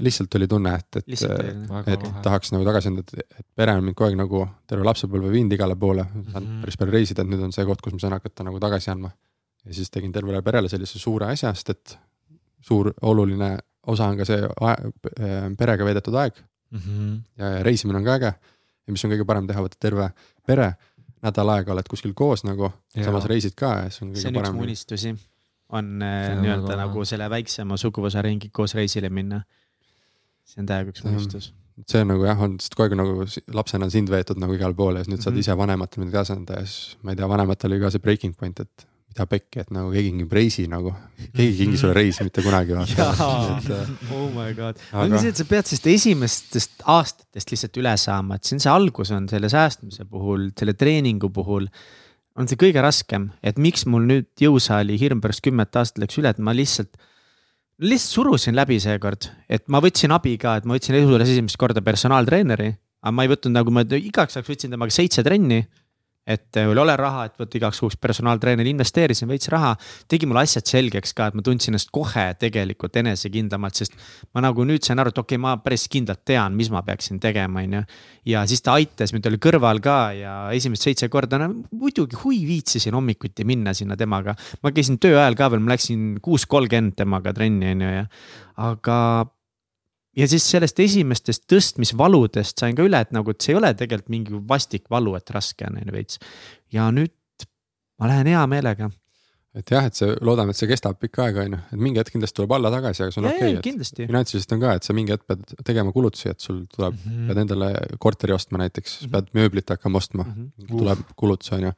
lihtsalt 0.00 0.34
oli 0.38 0.46
tunne, 0.48 0.72
et, 0.78 1.00
et, 1.02 1.10
et, 1.12 1.90
et 1.92 2.04
tahaks 2.24 2.52
nagu 2.54 2.64
tagasi 2.64 2.88
anda, 2.88 3.02
et, 3.02 3.26
et 3.40 3.46
pere 3.58 3.74
on 3.76 3.84
mind 3.84 3.96
kogu 3.98 4.08
aeg 4.08 4.20
nagu 4.20 4.44
terve 4.70 4.86
lapsepõlve 4.86 5.32
viinud 5.34 5.52
igale 5.52 5.76
poole, 5.76 6.06
saan 6.06 6.22
mm 6.22 6.38
-hmm. 6.38 6.62
päris 6.62 6.78
palju 6.80 6.94
reisida, 6.94 7.22
et 7.22 7.28
nüüd 7.28 7.42
on 7.44 7.52
see 7.52 7.66
koht, 7.68 7.82
kus 7.84 7.92
ma 7.92 7.98
saan 8.04 8.16
hakata 8.16 8.46
nagu 8.46 8.60
tagasi 8.60 8.90
andma. 8.90 9.10
ja 9.64 9.74
siis 9.74 9.90
tegin 9.90 10.12
tervele 10.12 10.42
perele 10.42 10.68
sellise 10.68 10.98
suure 10.98 11.26
asja, 11.26 11.54
sest 11.54 11.70
et 11.70 11.98
suur 12.60 12.92
oluline 13.02 13.58
osa 13.86 14.06
on 14.06 14.16
ka 14.16 14.24
see 14.24 14.40
perega 15.58 15.84
veedetud 15.84 16.14
aeg 16.14 16.32
mm. 16.70 16.78
-hmm. 16.78 17.20
ja 17.38 17.62
reisimine 17.62 17.98
on 17.98 18.04
ka 18.04 18.14
äge 18.14 18.32
ja 18.86 18.92
mis 18.92 19.04
on 19.04 19.10
kõige 19.10 19.26
parem 19.26 19.46
teha, 19.46 19.62
võtta 19.62 19.78
terve 19.80 20.08
pere, 20.46 20.72
nädal 21.22 21.48
aega 21.54 21.72
oled 21.72 21.88
kuskil 21.90 22.14
koos 22.14 22.44
nagu, 22.44 22.72
samas 23.04 23.28
reisid 23.30 23.54
ka 23.58 23.74
ja 23.82 23.90
siis 23.90 24.02
on 24.02 24.14
kõige 24.14 24.24
see 24.24 24.32
on 24.32 24.34
parem. 24.40 24.54
üks 24.54 24.58
mu 24.58 24.62
unistusi, 24.62 25.14
on 25.72 26.02
äh, 26.04 26.34
nii-öelda 26.42 26.76
nagu 26.82 27.04
selle 27.08 27.28
väiksema 27.32 27.78
suguvõsa 27.80 28.22
ringi 28.24 28.50
koos 28.52 28.74
reisile 28.78 29.08
minna. 29.10 29.42
see 30.44 30.60
on 30.60 30.66
täiega 30.68 30.90
üks 30.92 31.04
unistus 31.08 31.52
see 31.88 32.02
on 32.04 32.10
nagu 32.12 32.24
jah, 32.28 32.40
on 32.44 32.58
sest 32.60 32.74
kogu 32.76 32.90
aeg 32.90 32.96
nagu 33.00 33.24
lapsena 33.56 33.86
on 33.88 33.92
sind 33.94 34.10
veetud 34.12 34.36
nagu 34.42 34.52
igale 34.58 34.76
poole 34.76 35.00
ja 35.00 35.04
siis 35.06 35.14
nüüd 35.14 35.22
saad 35.24 35.32
Mhm. 35.34 35.40
ise 35.46 35.54
vanematele 35.56 36.04
midagi 36.04 36.20
asendada 36.26 36.60
ja 36.60 36.66
siis 36.68 36.96
ma 37.02 37.12
ei 37.14 37.16
tea, 37.20 37.28
vanematel 37.30 37.72
oli 37.72 37.80
ka 37.80 37.90
see 37.94 38.02
breaking 38.04 38.34
point, 38.36 38.60
et 38.60 38.84
mida 39.12 39.26
pekki, 39.28 39.60
et 39.60 39.70
nagu 39.72 39.90
keegi 39.92 40.10
kingib 40.10 40.32
reisi 40.36 40.66
nagu, 40.72 40.92
keegi 41.36 41.48
ei 41.48 41.56
kingi 41.62 41.80
sulle 41.80 41.94
reisi 41.96 42.24
mitte 42.24 42.42
kunagi 42.44 42.76
vaata. 42.76 43.16
äh, 43.78 43.90
oh 44.12 44.28
my 44.36 44.52
god, 44.56 44.76
Aga- 44.92 45.02
ongi 45.06 45.18
see, 45.24 45.32
et 45.32 45.40
sa 45.40 45.44
pead 45.48 45.68
sellest 45.72 45.88
esimestest 45.94 46.84
aastatest 46.98 47.50
lihtsalt 47.52 47.80
üle 47.80 47.92
saama, 48.00 48.36
et 48.40 48.52
on 48.52 48.60
see 48.66 48.72
algus 48.72 49.10
on 49.16 49.28
selle 49.32 49.48
säästmise 49.52 50.04
puhul, 50.08 50.50
selle 50.58 50.72
treeningu 50.76 51.28
puhul. 51.32 51.66
On 52.38 52.48
see 52.48 52.58
kõige 52.60 52.82
raskem, 52.84 53.30
et 53.44 53.58
miks 53.60 53.84
mul 53.88 54.06
nüüd 54.08 54.28
jõusaali 54.40 54.96
hirm 55.00 55.20
pärast 55.22 55.42
kümmet 55.44 55.76
aastat 55.76 56.00
läks 56.04 56.20
üle, 56.20 56.32
et 56.32 56.38
ma 56.38 56.54
lihtsalt. 56.56 56.94
lihtsalt 57.82 58.14
surusin 58.14 58.56
läbi 58.56 58.78
seekord, 58.80 59.28
et 59.48 59.68
ma 59.68 59.80
võtsin 59.84 60.12
abi 60.14 60.36
ka, 60.38 60.56
et 60.56 60.64
ma 60.64 60.76
võtsin 60.78 60.96
eludes 60.96 61.28
esimest 61.28 61.58
korda 61.60 61.82
personaaltreeneri. 61.82 62.72
aga 63.02 63.12
ma 63.12 63.24
ei 63.24 63.32
võtnud 63.32 63.52
nagu 63.52 63.70
ma 63.70 63.82
igaks 63.82 64.36
ajaks 64.36 64.48
võtsin 64.48 64.70
temaga 64.70 64.94
seitse 64.94 65.22
trenni 65.22 65.66
et 66.26 66.56
äh, 66.56 66.68
oli 66.70 66.78
ole 66.78 66.94
raha, 66.98 67.24
et 67.26 67.38
võtta 67.40 67.58
igaks 67.58 67.80
juhuks 67.82 67.98
personaaltreeneri, 68.02 68.70
investeerisin 68.70 69.30
veits 69.30 69.50
raha, 69.52 69.72
tegi 70.10 70.28
mulle 70.30 70.44
asjad 70.46 70.68
selgeks 70.70 71.16
ka, 71.18 71.28
et 71.30 71.38
ma 71.38 71.42
tundsin 71.42 71.72
ennast 71.72 71.90
kohe 71.94 72.26
tegelikult 72.38 72.96
enesekindlamalt, 73.02 73.80
sest 73.82 73.96
ma 74.34 74.44
nagu 74.44 74.66
nüüd 74.68 74.86
sain 74.86 75.02
aru, 75.02 75.10
et 75.10 75.18
okei 75.18 75.36
okay,, 75.36 75.42
ma 75.42 75.56
päris 75.64 75.88
kindlalt 75.90 76.22
tean, 76.28 76.54
mis 76.58 76.70
ma 76.70 76.84
peaksin 76.86 77.18
tegema, 77.22 77.64
on 77.66 77.78
ju. 77.80 77.82
ja 78.34 78.44
siis 78.46 78.62
ta 78.62 78.76
aitas 78.78 79.14
mind, 79.14 79.26
oli 79.32 79.42
kõrval 79.42 79.82
ka 79.82 79.98
ja 80.14 80.36
esimest 80.54 80.86
seitse 80.86 81.10
korda, 81.12 81.42
no 81.42 81.50
muidugi 81.74 82.20
hui 82.22 82.44
viitsisin 82.46 82.94
hommikuti 82.94 83.46
minna 83.48 83.74
sinna 83.74 83.98
temaga. 83.98 84.36
ma 84.62 84.70
käisin 84.70 85.00
töö 85.02 85.18
ajal 85.18 85.38
ka 85.38 85.50
veel, 85.50 85.64
ma 85.64 85.74
läksin 85.74 86.18
kuus 86.22 86.46
kolmkümmend 86.46 86.94
temaga 87.02 87.34
trenni, 87.34 87.74
on 87.74 87.86
ju, 87.86 87.94
ja 87.98 88.06
aga 88.70 88.98
ja 90.16 90.28
siis 90.28 90.46
sellest 90.54 90.80
esimestest 90.82 91.46
tõstmisvaludest 91.50 92.62
sain 92.62 92.76
ka 92.78 92.86
üle, 92.86 93.00
et 93.00 93.12
nagu, 93.14 93.32
et 93.32 93.44
see 93.44 93.54
ei 93.54 93.60
ole 93.60 93.72
tegelikult 93.78 94.12
mingi 94.12 94.40
vastik 94.48 94.90
valu, 94.92 95.14
et 95.18 95.30
raske 95.34 95.68
on 95.68 95.78
on 95.80 95.86
ju 95.88 95.94
veits. 95.94 96.18
ja 96.72 96.90
nüüd 96.94 97.14
ma 98.00 98.10
lähen 98.10 98.32
hea 98.32 98.42
meelega. 98.50 98.90
et 99.54 99.70
jah, 99.70 99.84
et 99.84 99.96
see, 99.96 100.12
loodame, 100.24 100.54
et 100.54 100.56
see 100.56 100.68
kestab 100.70 101.00
pikka 101.00 101.26
aega, 101.26 101.46
on 101.46 101.56
ju, 101.56 101.62
et 101.76 101.80
mingi 101.86 102.00
hetk 102.00 102.14
kindlasti 102.14 102.40
tuleb 102.40 102.54
alla 102.56 102.70
tagasi, 102.72 103.04
aga 103.04 103.14
see 103.14 103.22
on 103.22 103.30
okei 103.30 103.56
okay,, 103.58 103.74
et. 103.80 104.04
finantsiliselt 104.10 104.54
on 104.56 104.62
ka, 104.62 104.76
et 104.78 104.88
sa 104.88 104.96
mingi 104.96 105.12
hetk 105.12 105.26
pead 105.28 105.56
tegema 105.64 105.92
kulutusi, 105.92 106.30
et 106.32 106.40
sul 106.40 106.62
tuleb 106.72 106.96
mm, 106.96 107.10
-hmm. 107.10 107.26
pead 107.28 107.42
endale 107.44 107.72
korteri 108.00 108.32
ostma 108.32 108.62
näiteks 108.62 109.00
mm, 109.00 109.06
-hmm. 109.06 109.12
pead 109.12 109.34
mööblit 109.36 109.74
hakkama 109.74 110.00
ostma 110.00 110.24
mm, 110.24 110.46
-hmm. 110.46 110.78
tuleb 110.78 111.04
kulutus, 111.16 111.52
on 111.52 111.68
ju 111.68 111.72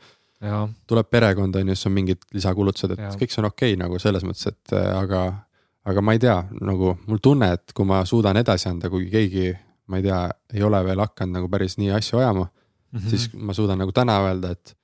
jaa, 0.44 0.68
tuleb 0.86 1.10
perekond 1.10 1.54
on 1.54 1.68
ju, 1.68 1.74
siis 1.74 1.86
on 1.90 1.92
mingid 1.92 2.28
lisakulutused, 2.32 2.94
et 2.94 3.02
ja. 3.06 3.10
kõik 3.10 3.34
see 3.34 3.42
on 3.42 3.50
okei 3.50 3.74
okay, 3.74 3.80
nagu 3.80 3.98
selles 4.02 4.26
mõttes, 4.26 4.46
et 4.50 4.76
äh, 4.76 4.90
aga, 4.98 5.24
aga 5.84 6.00
ma 6.00 6.12
ei 6.16 6.18
tea, 6.18 6.36
nagu 6.60 6.94
mul 7.06 7.20
tunne, 7.22 7.52
et 7.52 7.72
kui 7.76 7.86
ma 7.88 8.04
suudan 8.08 8.36
edasi 8.40 8.68
anda, 8.68 8.90
kui 8.90 9.08
keegi, 9.12 9.50
ma 9.88 10.00
ei 10.00 10.06
tea, 10.06 10.20
ei 10.54 10.62
ole 10.62 10.80
veel 10.84 11.02
hakanud 11.04 11.40
nagu 11.40 11.50
päris 11.52 11.76
nii 11.78 11.90
asju 11.92 12.18
ajama 12.18 12.46
mm. 12.46 12.98
-hmm. 12.98 13.10
siis 13.10 13.28
ma 13.34 13.52
suudan 13.52 13.78
nagu 13.78 13.92
täna 13.92 14.20
öelda, 14.24 14.50
et 14.50 14.76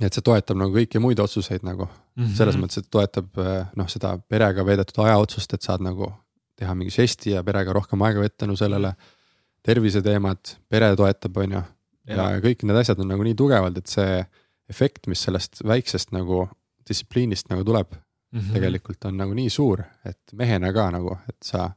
et 0.00 0.12
see 0.12 0.22
toetab 0.22 0.58
nagu 0.60 0.76
kõiki 0.76 1.00
muid 1.00 1.18
otsuseid 1.18 1.64
nagu 1.64 1.88
Mhm. 2.16 2.32
selles 2.32 2.56
mõttes, 2.56 2.80
et 2.80 2.88
toetab 2.90 3.36
äh, 3.42 3.66
noh, 3.76 3.88
seda 3.92 4.14
perega 4.30 4.64
veedetud 4.64 5.02
aja 5.04 5.18
otsust, 5.20 5.52
et 5.52 5.64
saad 5.66 5.84
nagu 5.84 6.08
teha 6.56 6.72
mingi 6.74 6.94
žesti 6.94 7.34
ja 7.34 7.42
perega 7.44 7.74
rohkem 7.76 8.00
aega 8.06 8.22
veeta 8.24 8.44
tänu 8.44 8.56
sellele. 8.56 8.94
terviseteemad, 9.66 10.38
pere 10.70 10.92
toetab, 10.94 11.36
on 11.42 11.52
ju. 11.56 11.60
ja 12.06 12.26
kõik 12.38 12.60
need 12.62 12.76
asjad 12.78 13.00
on 13.02 13.08
nagu 13.10 13.24
nii 13.26 13.34
tugevad, 13.34 13.78
et 13.80 13.90
see 13.90 14.20
efekt, 14.70 15.08
mis 15.10 15.24
sellest 15.26 15.58
väiksest 15.66 16.12
nagu 16.14 16.44
distsipliinist 16.86 17.50
nagu 17.50 17.64
tuleb 17.66 17.96
mm. 18.32 18.40
-hmm. 18.40 18.52
tegelikult 18.52 19.04
on 19.04 19.16
nagu 19.16 19.34
nii 19.34 19.50
suur, 19.50 19.82
et 20.04 20.32
mehena 20.32 20.72
ka 20.72 20.90
nagu, 20.90 21.18
et 21.28 21.42
sa. 21.42 21.70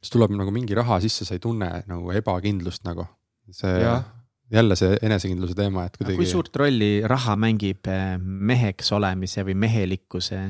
siis 0.00 0.10
tuleb 0.10 0.34
nagu 0.36 0.50
mingi 0.50 0.74
raha 0.74 1.00
sisse, 1.00 1.24
sa 1.24 1.34
ei 1.34 1.40
tunne 1.40 1.70
nagu 1.86 2.12
ebakindlust 2.12 2.84
nagu. 2.84 3.06
see 3.50 3.80
Jah., 3.80 4.04
jälle 4.52 4.76
see 4.76 4.96
enesekindluse 5.02 5.54
teema, 5.54 5.84
et 5.84 5.96
kui 5.96 6.06
kuidagi. 6.06 6.30
suurt 6.30 6.56
rolli 6.56 7.02
raha 7.08 7.36
mängib 7.36 7.86
eh, 7.88 8.18
meheks 8.20 8.92
olemise 8.92 9.44
või 9.44 9.54
mehelikkuse 9.54 10.40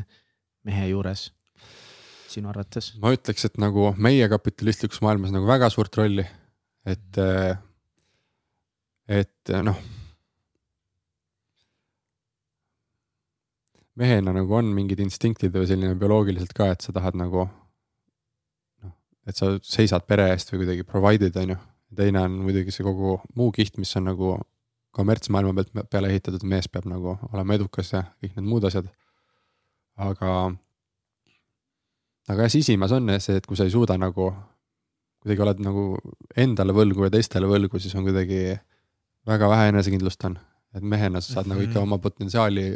mehe 0.65 0.89
juures 0.89 1.33
sinu 2.35 2.51
arvates? 2.51 2.93
ma 3.03 3.13
ütleks, 3.15 3.47
et 3.49 3.59
nagu 3.63 3.93
meie 3.97 4.29
kapitalistlikus 4.29 5.03
maailmas 5.05 5.35
nagu 5.35 5.47
väga 5.49 5.71
suurt 5.73 5.97
rolli, 6.01 6.27
et, 6.87 7.21
et 9.09 9.55
noh. 9.63 9.79
Mehena 14.01 14.33
nagu 14.35 14.57
on 14.59 14.73
mingid 14.75 15.01
instinktid 15.05 15.55
või 15.55 15.69
selline 15.71 15.95
bioloogiliselt 15.99 16.55
ka, 16.57 16.71
et 16.75 16.83
sa 16.85 16.95
tahad 16.95 17.17
nagu 17.19 17.45
noh, 17.47 18.95
et 19.27 19.39
sa 19.39 19.55
seisad 19.63 20.07
pere 20.09 20.31
eest 20.33 20.51
või 20.53 20.65
kuidagi 20.65 20.87
provide'id, 20.89 21.37
on 21.43 21.55
ju. 21.55 21.61
teine 21.95 22.25
on 22.27 22.41
muidugi 22.43 22.75
see 22.75 22.87
kogu 22.87 23.21
muu 23.39 23.53
kiht, 23.55 23.79
mis 23.79 23.95
on 23.97 24.09
nagu 24.11 24.35
kommertsmaailma 24.95 25.55
pealt 25.55 25.91
peale 25.91 26.11
ehitatud, 26.11 26.43
mees 26.47 26.69
peab 26.71 26.87
nagu 26.91 27.17
olema 27.33 27.55
edukas 27.59 27.93
ja 27.93 28.03
kõik 28.23 28.35
need 28.37 28.51
muud 28.51 28.67
asjad. 28.67 28.91
aga 29.97 30.31
aga 32.29 32.47
jah, 32.47 32.51
sisimas 32.51 32.93
on 32.97 33.13
see, 33.19 33.39
et 33.39 33.47
kui 33.47 33.59
sa 33.59 33.67
ei 33.67 33.75
suuda 33.75 33.97
nagu, 34.01 34.33
kuidagi 35.23 35.45
oled 35.45 35.63
nagu 35.63 35.85
endale 36.37 36.75
võlgu 36.77 37.07
ja 37.07 37.13
teistele 37.15 37.47
võlgu, 37.51 37.79
siis 37.79 37.95
on 37.95 38.07
kuidagi 38.07 38.57
väga 39.29 39.49
vähe 39.53 39.71
enesekindlust 39.73 40.25
on. 40.29 40.39
et 40.75 40.83
mehena 40.83 41.21
sa 41.21 41.33
saad 41.33 41.47
mm 41.47 41.53
-hmm. 41.53 41.55
nagu 41.55 41.63
ikka 41.63 41.79
Mhm. 41.79 41.83
oma 41.83 41.99
potentsiaali 41.99 42.75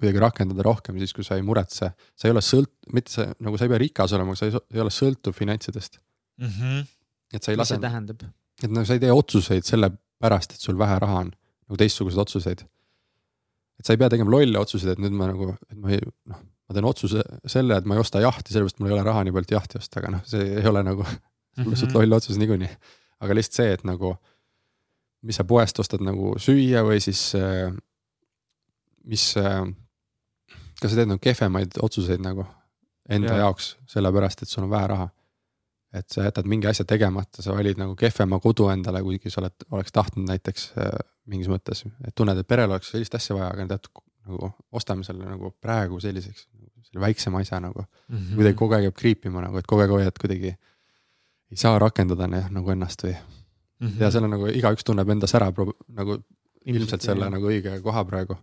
kuidagi 0.00 0.22
rakendada 0.22 0.64
rohkem 0.66 0.98
siis, 1.00 1.12
kui 1.16 1.26
sa 1.26 1.38
ei 1.38 1.44
muretse, 1.46 1.90
sa 1.94 2.28
ei 2.28 2.34
ole 2.34 2.42
sõlt-, 2.44 2.72
mitte 2.94 3.12
sa 3.14 3.28
nagu 3.38 3.58
sa 3.58 3.66
ei 3.66 3.72
pea 3.72 3.80
rikas 3.82 4.14
olema, 4.16 4.36
sa 4.38 4.48
ei, 4.48 4.56
ei 4.74 4.82
ole 4.82 4.92
sõltuv 4.94 5.36
finantsidest. 5.36 6.00
Mhm. 6.40 6.86
et 7.36 7.44
sa 7.44 7.52
ei 7.52 7.58
mis 7.58 7.60
lase 7.60 7.76
see, 7.76 7.82
tähendab? 7.82 8.22
et 8.64 8.70
no 8.72 8.84
sa 8.88 8.96
ei 8.96 9.02
tee 9.02 9.12
otsuseid 9.12 9.66
sellepärast, 9.68 10.54
et 10.56 10.64
sul 10.64 10.78
vähe 10.80 10.96
raha 11.02 11.24
on, 11.26 11.34
nagu 11.68 11.80
teistsuguseid 11.82 12.22
otsuseid. 12.22 12.64
et 13.80 13.84
sa 13.84 13.92
ei 13.92 14.00
pea 14.00 14.08
tegema 14.12 14.32
lolle 14.32 14.58
otsuseid, 14.58 14.94
et 14.94 15.02
nüüd 15.04 15.16
ma 15.16 15.28
nagu, 15.30 15.52
et 15.68 15.76
ma 15.76 15.92
ei 15.92 16.00
noh, 16.00 16.40
ma 16.40 16.76
teen 16.76 16.88
otsuse 16.88 17.22
selle, 17.50 17.76
et 17.76 17.86
ma 17.86 17.98
ei 17.98 18.02
osta 18.02 18.22
jahti, 18.24 18.54
sellepärast 18.54 18.80
mul 18.80 18.92
ei 18.92 18.96
ole 18.96 19.04
raha 19.04 19.26
nii 19.26 19.36
palju, 19.36 19.50
et 19.50 19.54
jahti 19.58 19.78
osta, 19.82 20.00
aga 20.00 20.14
noh, 20.16 20.24
see 20.28 20.48
ei 20.62 20.66
ole 20.70 20.82
nagu 20.86 21.06
lihtsalt 21.70 21.94
loll 21.98 22.16
otsus 22.16 22.40
niikuinii. 22.40 22.72
aga 23.20 23.36
lihtsalt 23.36 23.60
see, 23.60 23.76
et 23.76 23.84
nagu, 23.84 24.14
mis 25.28 25.36
sa 25.36 25.44
poest 25.44 25.78
ostad 25.82 26.00
nagu 26.00 26.32
süüa 26.40 26.86
või 26.86 27.02
siis 27.04 27.34
äh, 27.36 27.68
mis 29.04 29.36
äh,, 29.36 29.64
kas 30.80 30.90
sa 30.92 30.96
teed 31.00 31.08
nagu 31.12 31.20
kehvemaid 31.22 31.78
otsuseid 31.82 32.20
nagu 32.24 32.46
enda 33.10 33.32
ja. 33.34 33.38
jaoks, 33.46 33.76
sellepärast 33.90 34.42
et 34.42 34.48
sul 34.48 34.64
on 34.64 34.70
vähe 34.70 34.86
raha. 34.86 35.08
et 35.92 36.06
sa 36.08 36.22
jätad 36.22 36.46
mingi 36.46 36.66
asja 36.70 36.84
tegemata, 36.86 37.42
sa 37.42 37.50
valid 37.52 37.78
nagu 37.80 37.96
kehvema 37.98 38.38
kodu 38.40 38.68
endale, 38.70 39.00
kuigi 39.02 39.30
sa 39.30 39.40
oled, 39.40 39.64
oleks 39.74 39.90
tahtnud 39.92 40.28
näiteks 40.28 40.68
äh, 40.78 40.92
mingis 41.26 41.48
mõttes, 41.50 41.80
et 42.06 42.14
tunned, 42.14 42.38
et 42.38 42.46
perel 42.46 42.70
oleks 42.70 42.92
sellist 42.92 43.14
asja 43.18 43.34
vaja, 43.34 43.48
aga 43.50 43.66
tead 43.72 43.88
nagu 44.28 44.52
ostame 44.72 45.02
selle 45.04 45.24
nagu 45.26 45.50
praegu 45.60 45.98
selliseks, 46.00 46.44
selle 46.86 47.00
väiksema 47.02 47.40
asja 47.42 47.58
nagu 47.60 47.82
Mhm. 48.08 48.34
kuidagi 48.36 48.56
kogu 48.56 48.74
aeg 48.74 48.84
jääb 48.86 48.94
kriipima 49.00 49.42
nagu, 49.42 49.58
et 49.58 49.66
kogu 49.66 49.82
aeg 49.82 49.90
hoiad 49.90 50.18
kuidagi. 50.20 50.54
ei 51.50 51.56
saa 51.56 51.78
rakendada 51.78 52.26
ne- 52.30 52.46
nagu 52.50 52.70
ennast 52.70 53.02
või 53.02 53.16
Mhm. 53.80 54.00
ja 54.00 54.10
seal 54.10 54.24
on 54.24 54.30
nagu 54.30 54.46
igaüks 54.46 54.84
tunneb 54.84 55.08
endas 55.10 55.34
ära 55.34 55.50
nagu 55.88 56.18
ilmselt 56.66 57.02
selle 57.02 57.30
nagu 57.30 57.46
õige 57.46 57.80
koha 57.82 58.04
praegu. 58.04 58.36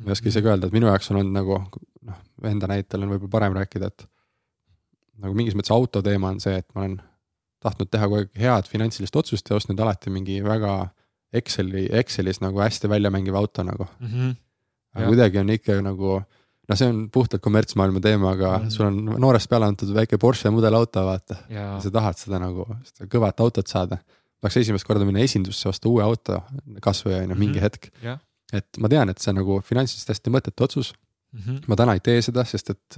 Ma 0.00 0.10
ei 0.10 0.12
oska 0.16 0.28
isegi 0.28 0.48
öelda, 0.48 0.66
et 0.66 0.72
minu 0.76 0.86
jaoks 0.88 1.10
on 1.12 1.16
olnud 1.20 1.32
nagu 1.36 1.58
noh, 2.02 2.18
enda 2.48 2.66
näitel 2.70 3.02
on 3.04 3.10
võib-olla 3.12 3.30
parem 3.36 3.52
rääkida, 3.58 3.86
et 3.92 4.06
nagu 5.20 5.34
mingis 5.36 5.54
mõttes 5.58 5.72
auto 5.74 6.02
teema 6.02 6.30
on 6.32 6.40
see, 6.40 6.56
et 6.62 6.66
ma 6.74 6.84
olen 6.86 6.98
tahtnud 7.60 7.90
teha 7.92 8.06
kogu 8.08 8.22
aeg 8.22 8.30
head 8.40 8.68
finantsilist 8.70 9.16
otsust 9.20 9.50
ja 9.50 9.56
ostnud 9.58 9.80
alati 9.84 10.10
mingi 10.12 10.38
väga 10.44 10.88
Exceli, 11.32 11.84
Excelis 11.94 12.40
nagu 12.42 12.58
hästi 12.58 12.88
välja 12.90 13.10
mängiv 13.14 13.36
auto 13.38 13.62
nagu. 13.62 13.86
Mhm. 14.00 14.30
aga 14.94 15.02
Jah. 15.04 15.08
kuidagi 15.12 15.38
on 15.38 15.50
ikka 15.54 15.76
nagu 15.86 16.14
noh, 16.70 16.76
see 16.78 16.88
on 16.88 17.04
puhtalt 17.14 17.42
kommertsmaailma 17.42 18.00
teema, 18.02 18.32
aga 18.32 18.58
Mhm. 18.58 18.70
sul 18.70 18.86
on 18.86 18.96
noorest 19.20 19.48
peale 19.50 19.66
antud 19.66 19.92
väike 19.94 20.18
Porsche 20.18 20.50
mudelauto, 20.50 21.04
vaata. 21.06 21.36
sa 21.82 21.90
tahad 21.90 22.16
seda 22.18 22.38
nagu, 22.40 22.64
seda 22.84 23.06
kõvat 23.06 23.38
autot 23.40 23.66
saada. 23.68 23.98
tahaks 24.40 24.56
esimest 24.56 24.86
korda 24.86 25.04
minna 25.04 25.20
esindusse, 25.20 25.68
osta 25.68 25.86
uue 25.88 26.02
auto, 26.02 26.42
kasvõi 26.80 27.22
on 27.22 27.28
ju 27.30 27.36
mingi 27.36 27.58
Mhm. 27.60 27.62
hetk. 27.62 27.90
Et 28.52 28.80
ma 28.82 28.88
tean, 28.88 29.08
et 29.12 29.18
see 29.22 29.30
on 29.32 29.38
nagu 29.42 29.60
finantsiliselt 29.66 30.14
hästi 30.14 30.32
mõttetu 30.34 30.66
otsus, 30.66 30.92
Mhm. 31.32 31.60
ma 31.70 31.76
täna 31.78 31.92
ei 31.94 32.00
tee 32.02 32.22
seda, 32.26 32.42
sest 32.44 32.70
et 32.70 32.96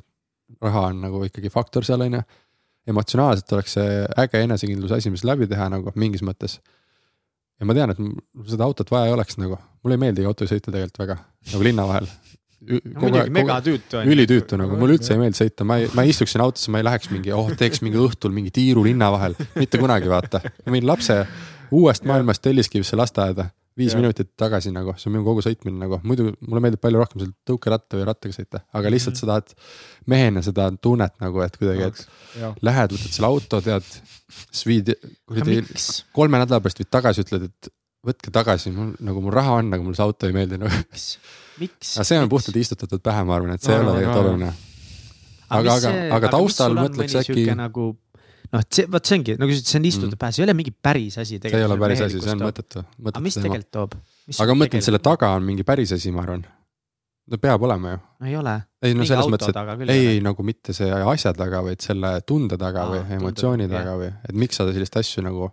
raha 0.63 0.87
on 0.89 1.03
nagu 1.03 1.19
ikkagi 1.27 1.51
faktor 1.53 1.85
seal 1.85 2.01
on 2.01 2.13
ju. 2.21 2.23
emotsionaalselt 2.89 3.53
oleks 3.53 3.75
see 3.77 4.07
äge 4.19 4.41
enesekindluse 4.43 4.97
asi, 4.97 5.11
mis 5.11 5.23
läbi 5.23 5.47
teha 5.47 5.69
nagu 5.71 5.93
mingis 5.95 6.23
mõttes. 6.27 6.59
ja 7.61 7.67
ma 7.67 7.75
tean, 7.75 7.91
et 7.91 7.99
seda 8.51 8.65
autot 8.65 8.91
vaja 8.91 9.07
ei 9.07 9.13
oleks 9.13 9.37
nagu, 9.39 9.59
mulle 9.85 9.95
ei 9.95 10.01
meeldi 10.03 10.25
autoga 10.27 10.51
sõita 10.51 10.73
tegelikult 10.73 10.99
väga, 10.99 11.19
nagu 11.53 11.63
linna 11.63 11.85
vahel. 11.87 12.09
muidugi 12.63 13.31
megatüütu 13.31 14.01
on. 14.01 14.07
ülitüütu 14.15 14.59
nagu, 14.59 14.77
mulle 14.81 14.97
üldse 14.97 15.13
ei 15.15 15.19
meeldi 15.23 15.39
sõita, 15.45 15.65
ma 15.69 15.77
ei, 15.83 15.89
ma 15.95 16.03
ei 16.03 16.11
istuks 16.15 16.33
sinna 16.35 16.45
autosse, 16.49 16.71
ma 16.71 16.79
ei 16.79 16.85
läheks 16.89 17.11
mingi, 17.13 17.33
oh 17.37 17.51
teeks 17.59 17.83
mingi 17.83 17.99
õhtul 18.03 18.33
mingi 18.35 18.51
tiiru 18.55 18.83
linna 18.87 19.11
vahel, 19.15 19.35
mitte 19.57 19.79
kunagi 19.79 20.09
vaata. 20.11 20.41
ma 20.67 20.73
viin 20.75 20.87
lapse 20.87 21.21
uuest 21.71 22.05
maailmast 22.09 22.43
Telliskivisse 22.43 22.97
lasteaeda, 22.99 23.51
viis 23.79 23.93
Jah. 23.95 24.01
minutit 24.03 24.29
tagasi 24.37 24.71
nagu, 24.73 24.93
see 25.01 25.09
on 25.09 25.15
minu 25.17 25.25
kogu 25.25 25.41
sõitmine 25.45 25.79
nagu, 25.81 26.01
muidu 26.05 26.31
mulle 26.41 26.61
meeldib 26.61 26.81
palju 26.83 26.99
rohkem 27.01 27.23
seal 27.23 27.31
tõukeratta 27.49 27.97
või 27.97 28.05
rattaga 28.09 28.35
sõita, 28.37 28.61
aga 28.75 28.91
lihtsalt 28.93 29.15
Mhm. 29.17 29.21
sa 29.21 29.27
tahad 29.27 29.55
mehena 30.07 30.43
seda 30.43 30.71
tunnet 30.81 31.15
nagu, 31.21 31.41
et 31.41 31.57
kuidagi, 31.59 31.83
et 31.89 32.07
jah, 32.41 32.55
lähed, 32.63 32.91
võtad 32.93 33.13
selle 33.17 33.27
auto, 33.31 33.61
tead, 33.65 33.83
siis 34.51 34.65
viid 34.69 34.93
kuradi 35.27 35.61
miks? 35.63 36.05
kolme 36.13 36.39
nädala 36.43 36.61
pärast 36.61 36.79
viid 36.83 36.91
tagasi, 36.91 37.25
ütled, 37.25 37.45
et 37.49 37.69
võtke 38.05 38.31
tagasi, 38.35 38.73
mul 38.75 38.93
nagu 39.01 39.21
mul 39.23 39.33
raha 39.33 39.53
on, 39.63 39.73
aga 39.73 39.83
mulle 39.83 39.95
see 39.97 40.05
auto 40.05 40.27
ei 40.27 40.33
meeldi 40.37 40.59
nagu. 40.59 40.71
miks, 40.91 41.19
miks? 41.61 41.97
aga 41.97 42.05
see 42.05 42.19
on 42.19 42.29
puhtalt 42.29 42.57
istutatud 42.57 43.01
pähe, 43.03 43.25
ma 43.25 43.37
arvan, 43.37 43.55
et 43.57 43.63
see 43.63 43.73
ei 43.73 43.79
Aa, 43.79 43.87
ole 43.89 43.99
tegelikult 44.01 44.17
aa. 44.17 44.29
oluline. 44.29 44.53
aga- 45.53 45.75
aga- 45.77 46.17
aga 46.17 46.29
taustal 46.33 46.75
mõtleks 46.77 47.15
äkki- 47.25 47.55
nagu 47.57 47.97
noh, 48.53 48.65
see, 48.69 48.87
vot 48.93 49.09
see 49.09 49.19
ongi, 49.19 49.37
nagu 49.41 49.53
sa 49.53 49.59
ütlesid, 49.59 49.71
see 49.73 49.81
on 49.81 49.87
istutud 49.91 50.15
Mm. 50.17 50.23
pähe, 50.23 50.33
see 50.37 50.43
ei 50.43 50.47
ole 50.49 50.55
mingi 50.59 50.73
päris 50.89 51.19
asi 51.23 51.39
see 51.39 51.59
ei 51.59 51.65
ole 51.69 51.79
päris 51.81 52.03
asi, 52.07 52.21
see 52.21 52.35
on 52.35 52.43
mõttetu. 52.45 52.83
aga 53.13 53.23
mis 53.25 53.39
tegelikult 53.39 53.71
toob? 53.79 53.95
aga 54.39 54.55
ma 54.57 54.65
mõtlen, 54.65 54.85
selle 54.85 55.01
taga 55.03 55.31
on 55.37 55.47
mingi 55.47 55.65
päris 55.65 55.93
asi, 55.97 56.13
ma 56.13 56.23
arvan. 56.27 56.45
no 57.33 57.39
peab 57.39 57.63
olema 57.69 57.95
ju. 57.95 58.03
ei 58.29 58.37
ole. 58.37 58.55
ei 58.83 58.95
no 58.99 59.07
selles 59.09 59.31
mõttes, 59.33 59.49
et 59.55 59.91
ei, 59.91 60.07
ei 60.17 60.21
nagu 60.25 60.43
mitte 60.47 60.75
see 60.77 60.91
asja 60.93 61.33
taga, 61.39 61.63
vaid 61.65 61.81
selle 61.85 62.15
tunde 62.29 62.59
taga 62.61 62.85
Aa, 62.85 62.93
või 62.93 63.03
tunde 63.03 63.21
emotsiooni 63.21 63.69
taga, 63.71 63.83
taga 63.85 63.99
või, 64.03 64.13
et 64.29 64.41
miks 64.45 64.61
sa 64.61 64.67
selliseid 64.69 65.01
asju 65.01 65.25
nagu, 65.29 65.51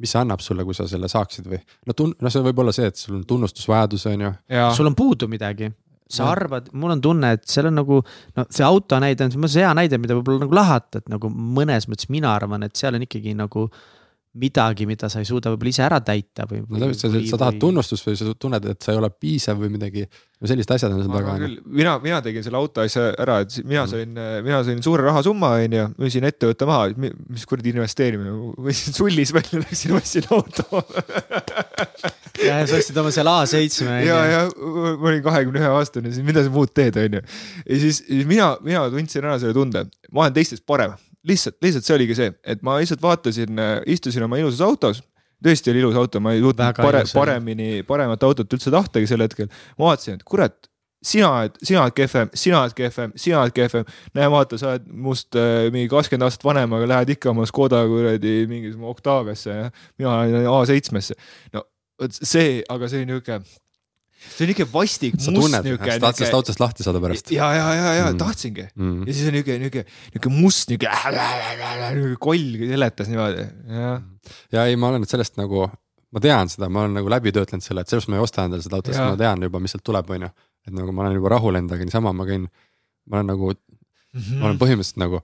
mis 0.00 0.12
see 0.12 0.20
annab 0.20 0.40
sulle, 0.44 0.64
kui 0.64 0.74
sa 0.76 0.88
selle 0.90 1.08
saaksid 1.12 1.46
või 1.48 1.60
no 1.86 1.96
tun-, 1.96 2.16
no 2.20 2.32
see 2.32 2.42
võib 2.44 2.58
olla 2.64 2.72
see, 2.76 2.88
et 2.90 2.96
sul 3.00 3.16
on 3.20 3.24
tunnustusvajadus, 3.28 4.06
on 4.12 4.26
ju. 4.26 4.32
sul 4.76 4.88
on 4.92 4.94
puudu 4.98 5.28
midagi. 5.28 5.70
Sa 6.10 6.24
Jah. 6.24 6.32
arvad, 6.34 6.68
mul 6.74 6.96
on 6.96 7.04
tunne, 7.04 7.32
et 7.36 7.46
seal 7.48 7.70
on 7.70 7.78
nagu 7.80 8.00
no 8.36 8.46
see 8.50 8.66
auto 8.66 8.98
näide 9.02 9.26
on 9.26 9.48
see 9.48 9.62
hea 9.62 9.70
näide, 9.78 10.00
mida 10.02 10.16
võib-olla 10.18 10.44
nagu 10.44 10.58
lahata, 10.58 11.02
et 11.02 11.08
nagu 11.12 11.30
mõnes 11.30 11.86
mõttes 11.90 12.10
mina 12.12 12.34
arvan, 12.34 12.66
et 12.66 12.76
seal 12.76 12.98
on 12.98 13.06
ikkagi 13.06 13.36
nagu 13.38 13.68
midagi, 14.38 14.86
mida 14.86 15.08
sa 15.10 15.18
ei 15.18 15.26
suuda 15.26 15.50
võib-olla 15.50 15.72
ise 15.72 15.82
ära 15.82 15.98
täita 16.06 16.44
või. 16.46 16.60
no 16.62 16.78
täpselt, 16.84 17.16
sa, 17.16 17.22
sa 17.32 17.38
tahad 17.40 17.56
tunnustust 17.62 18.06
või 18.06 18.18
sa 18.18 18.34
tunned, 18.38 18.68
et 18.70 18.84
sa 18.86 18.92
ei 18.94 19.00
ole 19.00 19.10
piisav 19.10 19.58
või 19.58 19.72
midagi, 19.74 20.04
no 20.38 20.50
sellised 20.50 20.70
asjad 20.76 20.94
on 20.94 21.00
seal 21.02 21.10
ma 21.10 21.18
taga 21.18 21.32
on 21.32 21.42
ju. 21.42 21.48
küll, 21.48 21.72
mina, 21.80 21.96
mina 22.04 22.20
tegin 22.22 22.44
selle 22.46 22.60
auto 22.60 22.84
asja 22.84 23.08
ära, 23.18 23.40
et 23.42 23.56
mina 23.64 23.80
Mm. 23.80 23.90
sain, 23.90 24.44
mina 24.46 24.60
sain 24.66 24.82
suure 24.84 25.02
rahasumma, 25.08 25.50
onju, 25.64 25.88
müüsin 25.98 26.28
ettevõtte 26.28 26.68
maha, 26.68 26.92
mis 26.94 27.46
kuradi 27.48 27.72
investeerimine, 27.74 28.36
võtsin 28.68 28.94
sullis 28.94 29.34
välja, 29.34 29.64
läksin 29.64 29.96
ostsin 29.98 30.30
auto. 30.30 30.84
ja, 32.44 32.60
ja 32.60 32.66
sa 32.70 32.78
ostsid 32.78 33.02
oma 33.02 33.10
seal 33.14 33.30
A7 33.30 33.90
ja, 34.06 34.20
ja 34.30 34.40
ma 34.54 35.10
olin 35.10 35.22
kahekümne 35.26 35.62
ühe 35.62 35.74
aastane, 35.74 36.14
siis 36.14 36.26
mida 36.26 36.44
sa 36.46 36.52
muud 36.54 36.70
teed, 36.76 36.98
onju. 37.02 37.22
ja 37.66 37.82
siis 37.82 38.02
siis 38.06 38.26
mina, 38.30 38.52
mina 38.62 38.86
tundsin 38.92 39.26
ära 39.26 39.38
selle 39.42 39.56
tunde, 39.56 39.88
ma 40.12 40.26
olen 40.28 40.36
teistest 40.38 40.64
parem, 40.68 40.94
lihtsalt, 41.26 41.58
lihtsalt 41.62 41.86
see 41.86 41.96
oligi 41.96 42.16
see, 42.18 42.32
et 42.44 42.62
ma 42.66 42.78
lihtsalt 42.80 43.02
vaatasin, 43.02 43.60
istusin 43.90 44.24
oma 44.26 44.40
ilusas 44.40 44.64
autos 44.64 45.02
tõesti 45.44 45.72
oli 45.72 45.80
ilus 45.84 45.96
auto, 45.96 46.20
ma 46.22 46.34
ei 46.34 46.42
suutnud 46.42 46.76
pare, 46.76 47.04
paremini, 47.14 47.70
paremat 47.88 48.24
autot 48.28 48.52
üldse 48.56 48.72
tahtagi 48.72 49.08
sel 49.08 49.24
hetkel. 49.24 49.48
ma 49.78 49.90
vaatasin, 49.90 50.18
et 50.20 50.26
kurat, 50.28 50.56
sina 51.04 51.30
oled, 51.32 51.56
sina 51.64 51.84
oled 51.84 51.96
kehvem, 51.96 52.32
sina 52.36 52.60
oled 52.60 52.76
kehvem, 52.76 53.14
sina 53.16 53.40
oled 53.40 53.56
kehvem. 53.56 53.88
näe, 54.16 54.28
vaata, 54.32 54.58
sa 54.60 54.74
oled 54.74 54.90
must 54.92 55.36
äh, 55.38 55.70
mingi 55.72 55.88
kakskümmend 55.92 56.28
aastat 56.28 56.44
vanem, 56.44 56.76
aga 56.76 56.90
lähed 56.94 57.14
ikka 57.16 57.32
oma 57.32 57.48
Škoda 57.48 57.82
kuradi 57.88 58.44
mingisugune 58.50 58.92
Octaviasse 58.92 59.56
ja 59.56 59.70
mina 59.98 60.18
olen 60.20 60.52
A7-sse. 60.52 61.16
no 61.56 61.64
vot 62.00 62.20
see, 62.20 62.60
aga 62.68 62.88
see 62.88 63.04
on 63.04 63.12
niuke, 63.14 63.40
see 64.20 64.44
on 64.44 64.50
niuke 64.52 64.66
vastik, 64.72 65.14
sa 65.20 65.32
must 65.34 65.54
niuke. 65.64 65.90
sa 65.90 65.98
tahad 66.02 66.18
sellest 66.20 66.36
autost 66.36 66.60
lahti 66.60 66.84
saada 66.86 67.00
pärast. 67.02 67.30
ja, 67.34 67.48
ja, 67.56 67.66
ja, 67.74 67.92
ja 68.00 68.06
Mm. 68.10 68.18
tahtsingi 68.20 68.66
Mm. 68.76 69.06
ja 69.06 69.12
siis 69.14 69.28
on 69.28 69.34
niuke, 69.38 69.58
niuke, 69.58 69.84
niuke 70.14 70.28
must 70.34 70.68
niuke, 70.70 70.88
niuke 71.96 72.16
koll 72.20 72.44
seletas 72.72 73.08
niimoodi, 73.10 73.46
jah. 73.70 74.02
ja 74.52 74.64
ei, 74.68 74.76
ma 74.80 74.88
olen 74.92 75.06
sellest 75.08 75.36
nagu, 75.40 75.66
ma 76.12 76.20
tean 76.22 76.48
seda, 76.52 76.68
ma 76.72 76.84
olen 76.84 76.98
nagu 77.00 77.10
läbi 77.12 77.32
töötlenud 77.34 77.64
selle, 77.64 77.80
et 77.84 77.88
sellepärast 77.90 78.12
ma 78.12 78.18
ei 78.20 78.24
osta 78.26 78.44
endale 78.48 78.64
seda 78.64 78.78
autot, 78.80 78.94
sest 78.94 79.04
ma 79.04 79.16
tean 79.20 79.42
juba, 79.48 79.60
mis 79.62 79.74
sealt 79.76 79.84
tuleb, 79.86 80.10
on 80.16 80.26
ju. 80.28 80.30
et 80.68 80.74
nagu 80.76 80.92
ma 80.92 81.06
olen 81.06 81.16
juba 81.16 81.30
rahul 81.36 81.56
endaga, 81.56 81.84
niisama 81.86 82.12
ma 82.12 82.26
käin, 82.28 82.48
ma 83.08 83.20
olen 83.20 83.30
nagu, 83.34 83.52
ma 83.54 84.20
Mhm. 84.20 84.42
olen 84.42 84.58
põhimõtteliselt 84.58 84.98
nagu 85.00 85.20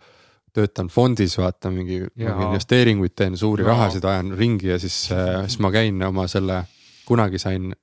töötan 0.57 0.89
fondis, 0.89 1.35
vaata 1.37 1.69
mingi 1.75 1.99
mingi 2.17 2.45
investeeringuid 2.47 3.13
teen, 3.19 3.35
suuri 3.37 3.65
Jaa. 3.65 3.75
rahasid 3.75 4.05
ajan 4.09 4.31
ringi 4.39 4.71
ja 4.71 4.79
siis, 4.79 5.11
siis 5.11 5.59
ma 5.61 5.69
käin 5.75 6.01
oma 6.07 6.25
selle, 6.33 6.63
kunagi 7.05 7.39
sain, 7.39 7.75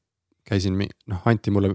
käisin, 0.49 0.77
noh, 1.07 1.21
anti 1.29 1.51
mulle 1.51 1.73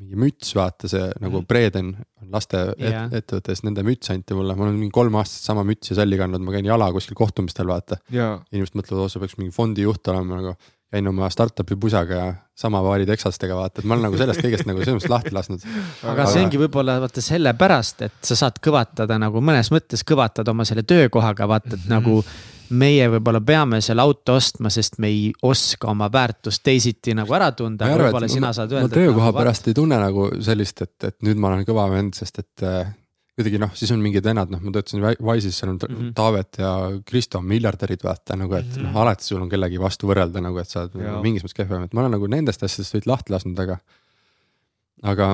mingi 0.00 0.16
müts, 0.16 0.54
vaata 0.56 0.88
see 0.88 1.10
nagu 1.20 1.40
Mhm. 1.42 1.46
Breden 1.50 1.88
on 2.22 2.30
laste 2.32 2.56
Jaa. 2.78 3.04
et, 3.10 3.12
ettevõttes, 3.20 3.62
nende 3.66 3.82
müts 3.84 4.08
anti 4.10 4.34
mulle, 4.34 4.54
ma 4.56 4.64
olen 4.64 4.78
mingi 4.78 4.92
kolm 4.94 5.14
aastat 5.20 5.42
sama 5.50 5.64
mütsi 5.66 5.94
salli 5.98 6.16
kandnud, 6.16 6.40
ma 6.40 6.52
käin 6.54 6.64
jala 6.64 6.90
kuskil 6.94 7.14
kohtumistel, 7.18 7.66
vaata. 7.68 7.98
ja, 8.10 8.38
inimesed 8.52 8.78
mõtlevad, 8.78 9.02
oo 9.02 9.08
sa 9.12 9.18
peaks 9.20 9.36
mingi 9.36 9.52
fondi 9.52 9.82
juht 9.82 10.08
olema 10.08 10.38
nagu, 10.40 10.54
käin 10.90 11.06
oma 11.06 11.28
startup'i 11.30 11.76
pusaga 11.78 12.14
ja 12.16 12.34
sama 12.56 12.80
paari 12.82 13.04
teksastega 13.06 13.54
vaata, 13.58 13.80
et 13.80 13.84
ma 13.84 13.94
olen 13.94 14.08
nagu 14.08 14.16
sellest 14.18 14.40
kõigest 14.42 14.66
nagu 14.66 14.80
selles 14.82 15.02
mõttes 15.02 15.10
lahti 15.12 15.34
lasknud. 15.36 15.60
aga 16.02 16.26
see 16.26 16.42
ongi 16.44 16.58
võib-olla 16.64 16.96
vaata 17.02 17.20
sellepärast, 17.22 18.02
et 18.08 18.12
sa 18.22 18.34
saad 18.36 18.58
kõvatada 18.62 19.18
nagu 19.20 19.40
mõnes 19.44 19.70
mõttes 19.70 20.02
kõvatada 20.06 20.50
oma 20.54 20.64
selle 20.64 20.82
töökohaga, 20.82 21.46
vaata, 21.50 21.74
et 21.76 21.84
Mhm. 21.84 21.88
nagu 21.92 22.24
meie 22.70 23.08
võib-olla 23.10 23.40
peame 23.44 23.80
selle 23.84 24.04
auto 24.04 24.36
ostma, 24.38 24.70
sest 24.72 24.98
me 25.02 25.10
ei 25.10 25.28
oska 25.46 25.90
oma 25.90 26.10
väärtust 26.12 26.62
teisiti 26.66 27.14
nagu 27.18 27.34
ära 27.36 27.50
tunda, 27.56 27.84
ma 27.84 27.90
ei 27.90 27.94
aga 27.94 28.00
arva, 28.00 28.08
võib-olla 28.10 28.30
et 28.30 28.36
sina 28.36 28.48
ma, 28.48 28.54
saad 28.56 28.72
ma 28.72 28.80
öelda. 28.82 28.94
töökoha 28.96 29.32
pärast 29.36 29.68
ei 29.70 29.76
tunne 29.76 29.98
nagu 30.00 30.30
sellist, 30.44 30.82
et, 30.86 30.96
et 31.10 31.18
nüüd 31.26 31.40
ma 31.40 31.50
olen 31.52 31.66
kõva 31.68 31.88
vend, 31.92 32.16
sest 32.18 32.42
et 32.42 32.66
äh, 32.66 32.92
kuidagi 33.40 33.60
noh, 33.62 33.72
siis 33.78 33.90
on 33.94 34.02
mingid 34.04 34.24
vennad, 34.26 34.52
noh, 34.52 34.62
ma 34.62 34.72
töötasin 34.74 35.02
Wi- 35.04 35.18
Wise'is, 35.24 35.58
seal 35.60 35.72
on 35.72 35.78
mm. 35.80 35.96
-hmm. 35.96 36.14
Taavet 36.16 36.60
ja 36.60 36.72
Kristo 37.06 37.38
on 37.38 37.46
miljardärid, 37.50 38.02
vaata 38.04 38.36
nagu, 38.36 38.54
et 38.54 38.66
mm. 38.66 38.72
-hmm. 38.72 38.88
noh, 38.88 38.96
alati 39.02 39.24
sul 39.24 39.42
on 39.42 39.48
kellegi 39.48 39.80
vastu 39.80 40.10
võrrelda 40.10 40.42
nagu, 40.44 40.58
et 40.58 40.68
sa 40.68 40.82
oled 40.82 40.94
Jaa. 40.94 41.10
nagu 41.10 41.22
mingis 41.22 41.44
mõttes 41.44 41.56
kehvem, 41.56 41.86
et 41.88 41.94
ma 41.94 42.04
olen 42.04 42.16
nagu 42.18 42.26
nendest 42.26 42.62
asjadest 42.62 42.94
veidi 42.94 43.10
lahti 43.10 43.32
lasknud, 43.32 43.58
aga, 43.58 43.78
aga, 45.02 45.30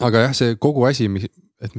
aga 0.00 0.26
jah, 0.26 0.34
see 0.34 0.56
kogu 0.60 0.84
asi, 0.84 1.08
mis, 1.08 1.30
et 1.60 1.72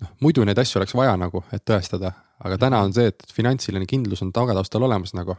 noh, 0.00 0.10
muidu 0.24 0.44
neid 0.44 0.58
asju 0.58 0.80
oleks 0.80 0.94
vaja 0.96 1.14
nagu, 1.20 1.44
et 1.52 1.64
tõestada, 1.68 2.12
aga 2.44 2.58
täna 2.58 2.82
on 2.86 2.94
see, 2.96 3.10
et 3.12 3.32
finantsiline 3.34 3.86
kindlus 3.90 4.22
on 4.24 4.32
tagataustal 4.32 4.82
olemas 4.88 5.14
nagu. 5.14 5.36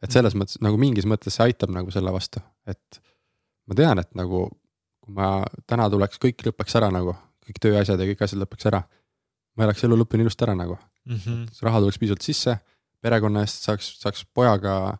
et 0.00 0.12
selles 0.12 0.32
mõttes 0.32 0.56
nagu 0.64 0.78
mingis 0.80 1.04
mõttes 1.04 1.34
see 1.36 1.44
aitab 1.50 1.70
nagu 1.74 1.90
selle 1.92 2.12
vastu, 2.12 2.40
et 2.66 3.00
ma 3.68 3.76
tean, 3.76 3.98
et 4.00 4.08
nagu 4.16 4.46
kui 5.00 5.14
ma 5.16 5.42
täna 5.68 5.88
tuleks, 5.90 6.20
kõik 6.22 6.46
lõpeks 6.46 6.76
ära 6.80 6.88
nagu, 6.94 7.14
kõik 7.44 7.60
tööasjad 7.60 8.00
ja 8.00 8.08
kõik 8.08 8.24
asjad 8.24 8.40
lõpeks 8.44 8.70
ära. 8.70 8.82
ma 9.56 9.66
elaks 9.66 9.82
elu 9.84 9.96
lõpuni 9.98 10.22
ilusti 10.24 10.44
ära 10.46 10.54
nagu, 10.54 10.78
raha 11.66 11.80
tuleks 11.82 11.98
piisavalt 11.98 12.22
sisse, 12.22 12.54
perekonna 13.02 13.42
eest 13.44 13.66
saaks, 13.66 13.88
saaks 14.00 14.24
pojaga, 14.32 14.96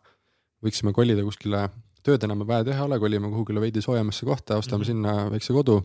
võiksime 0.61 0.93
kolida 0.93 1.23
kuskile, 1.23 1.69
tööd 2.05 2.23
enam 2.25 2.43
vaja 2.45 2.65
teha 2.67 2.83
ei 2.83 2.89
ole, 2.89 2.99
kolime 2.99 3.29
kuhugile 3.31 3.61
veidi 3.61 3.81
soojemasse 3.81 4.25
kohta, 4.25 4.57
ostame 4.57 4.83
mm 4.83 4.83
-hmm. 4.83 4.87
sinna 4.91 5.31
väikse 5.31 5.53
kodu. 5.53 5.81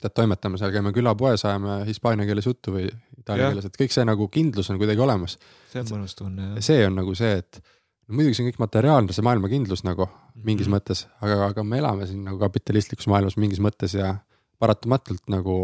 tead, 0.00 0.14
toimetame 0.14 0.58
seal, 0.60 0.70
käime 0.74 0.92
külapoes, 0.94 1.44
ajame 1.48 1.80
hispaania 1.88 2.26
keeles 2.28 2.46
juttu 2.46 2.74
või 2.76 2.86
itaalia 3.18 3.50
keeles, 3.52 3.66
et 3.68 3.76
kõik 3.80 3.94
see 3.94 4.04
nagu 4.08 4.28
kindlus 4.32 4.70
on 4.70 4.78
kuidagi 4.78 5.00
olemas. 5.04 5.38
see 5.72 5.80
on 5.82 5.90
mõnus 5.94 6.14
tunne, 6.18 6.42
ja 6.42 6.54
jah. 6.58 6.62
see 6.70 6.86
on 6.86 6.94
nagu 7.00 7.14
see, 7.18 7.32
et 7.42 7.60
no 8.08 8.14
muidugi 8.18 8.38
see 8.38 8.44
on 8.46 8.50
kõik 8.52 8.62
materiaalne, 8.62 9.12
see 9.12 9.26
maailma 9.26 9.50
kindlus 9.52 9.84
nagu 9.84 10.08
mingis 10.38 10.68
Mhm. 10.68 10.74
mõttes, 10.76 11.06
aga, 11.20 11.46
aga 11.50 11.64
me 11.64 11.78
elame 11.82 12.06
siin 12.06 12.24
nagu 12.24 12.38
kapitalistlikus 12.38 13.06
maailmas 13.10 13.36
mingis 13.36 13.58
mõttes 13.60 13.94
ja 13.98 14.14
paratamatult 14.58 15.26
nagu 15.28 15.58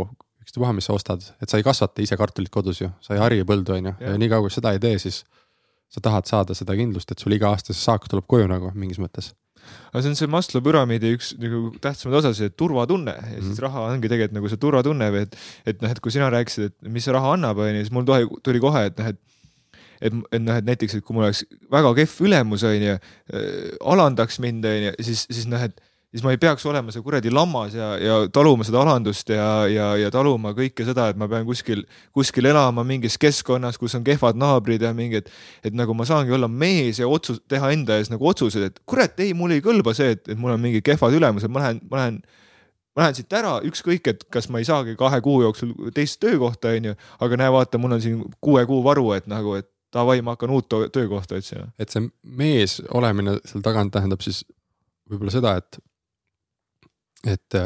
ükstapuha, 0.44 0.74
mis 0.77 0.85
sa 0.85 0.93
ostad, 0.93 1.23
et 1.40 1.48
sa 1.48 1.56
ei 1.56 1.62
kasvata 1.65 2.02
ise 2.05 2.16
kartulit 2.20 2.51
kodus 2.52 2.81
ju, 2.82 2.90
sa 3.01 3.15
ei 3.15 3.20
hari 3.23 3.40
põldu, 3.48 3.78
on 3.78 3.86
ju, 3.90 3.94
ja 4.01 4.19
niikaua 4.20 4.44
kui 4.44 4.51
seda 4.52 4.74
ei 4.74 4.78
tee, 4.82 4.98
siis 4.98 5.23
sa 5.89 6.01
tahad 6.05 6.27
saada 6.28 6.55
seda 6.55 6.74
kindlust, 6.77 7.11
et 7.11 7.19
sul 7.23 7.32
iga 7.32 7.48
aasta 7.55 7.73
see 7.73 7.81
saak 7.81 8.09
tuleb 8.11 8.27
koju 8.28 8.48
nagu 8.51 8.70
mingis 8.74 8.98
mõttes. 8.98 9.32
Aga 9.93 10.03
see 10.03 10.11
on 10.12 10.19
see 10.19 10.31
Maslow 10.31 10.62
püramiidi 10.65 11.12
üks 11.16 11.32
nagu 11.41 11.61
tähtsamaid 11.85 12.19
osasid, 12.23 12.55
turvatunne 12.61 13.15
ja 13.15 13.36
siis 13.41 13.55
Mhm. 13.57 13.62
raha 13.66 13.85
ongi 13.93 14.09
tegelikult 14.11 14.39
nagu 14.39 14.49
see 14.53 14.61
turvatunne 14.65 15.11
või 15.15 15.23
et, 15.28 15.36
et 15.66 15.82
noh, 15.82 15.91
et 15.91 16.01
kui 16.01 16.11
sina 16.15 16.31
rääkisid, 16.35 16.70
et 16.73 16.91
mis 16.91 17.05
see 17.05 17.12
raha 17.15 17.35
annab, 17.36 17.59
onju, 17.59 17.85
siis 17.85 17.93
mul 17.95 18.05
tuli, 18.09 18.28
tuli 18.43 18.61
kohe, 18.61 18.86
et 18.91 18.99
noh, 18.99 19.12
et 19.15 19.20
et, 20.05 20.12
et 20.36 20.43
noh, 20.43 20.57
et 20.59 20.65
näiteks, 20.66 20.97
et 20.99 21.05
kui 21.07 21.15
mul 21.16 21.24
oleks 21.24 21.45
väga 21.73 21.95
kehv 21.97 22.16
ülemus, 22.27 22.65
onju, 22.66 22.97
alandaks 23.95 24.39
mind, 24.43 24.65
onju, 24.69 24.93
siis, 25.07 25.23
siis 25.31 25.47
noh, 25.49 25.62
et 25.65 25.78
siis 26.15 26.23
ma 26.23 26.31
ei 26.31 26.39
peaks 26.39 26.62
olema 26.70 26.93
see 26.95 27.03
kuradi 27.03 27.32
lammas 27.35 27.74
ja, 27.74 27.89
ja 27.99 28.19
taluma 28.32 28.62
seda 28.66 28.78
alandust 28.85 29.32
ja, 29.35 29.49
ja, 29.66 29.89
ja 29.99 30.12
taluma 30.15 30.53
kõike 30.55 30.86
seda, 30.86 31.09
et 31.11 31.19
ma 31.19 31.27
pean 31.31 31.43
kuskil, 31.49 31.82
kuskil 32.15 32.47
elama 32.47 32.85
mingis 32.86 33.19
keskkonnas, 33.19 33.81
kus 33.82 33.97
on 33.99 34.07
kehvad 34.07 34.39
naabrid 34.39 34.85
ja 34.86 34.93
mingid, 34.95 35.27
et 35.66 35.74
nagu 35.74 35.97
ma 35.99 36.07
saangi 36.07 36.36
olla 36.36 36.47
mees 36.47 37.03
ja 37.03 37.11
otsus, 37.11 37.43
teha 37.51 37.73
enda 37.74 37.99
ees 37.99 38.12
nagu 38.15 38.31
otsused, 38.31 38.62
et 38.62 38.78
kurat, 38.86 39.19
ei, 39.27 39.35
mul 39.35 39.57
ei 39.57 39.65
kõlba 39.65 39.97
see, 39.99 40.15
et, 40.15 40.23
et 40.31 40.39
mul 40.39 40.55
on 40.55 40.62
mingid 40.62 40.86
kehvad 40.86 41.19
ülemused, 41.19 41.51
ma 41.51 41.66
lähen, 41.66 41.82
ma 41.91 42.03
lähen 42.05 42.23
ma 42.95 43.03
lähen 43.03 43.16
siit 43.19 43.35
ära, 43.35 43.57
ükskõik, 43.66 44.07
et 44.12 44.23
kas 44.31 44.47
ma 44.55 44.61
ei 44.62 44.66
saagi 44.69 44.95
kahe 44.99 45.19
kuu 45.24 45.41
jooksul 45.43 45.73
teist 45.97 46.20
töökohta, 46.23 46.77
onju, 46.78 46.95
aga 47.27 47.39
näe, 47.41 47.51
vaata, 47.51 47.81
mul 47.82 47.97
on 47.97 48.05
siin 48.05 48.20
kuue 48.45 48.62
kuu 48.70 48.85
varu, 48.86 49.09
et 49.16 49.27
nagu, 49.31 49.57
et 49.59 49.66
davai, 49.95 50.20
ma 50.23 50.35
hakkan 50.35 50.53
uut 50.55 50.70
töökohta 50.95 51.39
otsima. 51.39 51.73
et 51.78 51.91
see 51.91 52.07
mees 52.23 52.81
olemine 52.95 53.39
seal 53.47 53.66
tagant 53.66 53.95
tähendab 53.95 54.23
siis 54.23 54.45
võib-olla 55.11 55.35
seda, 55.35 55.57
et, 55.59 55.78
et, 57.31 57.59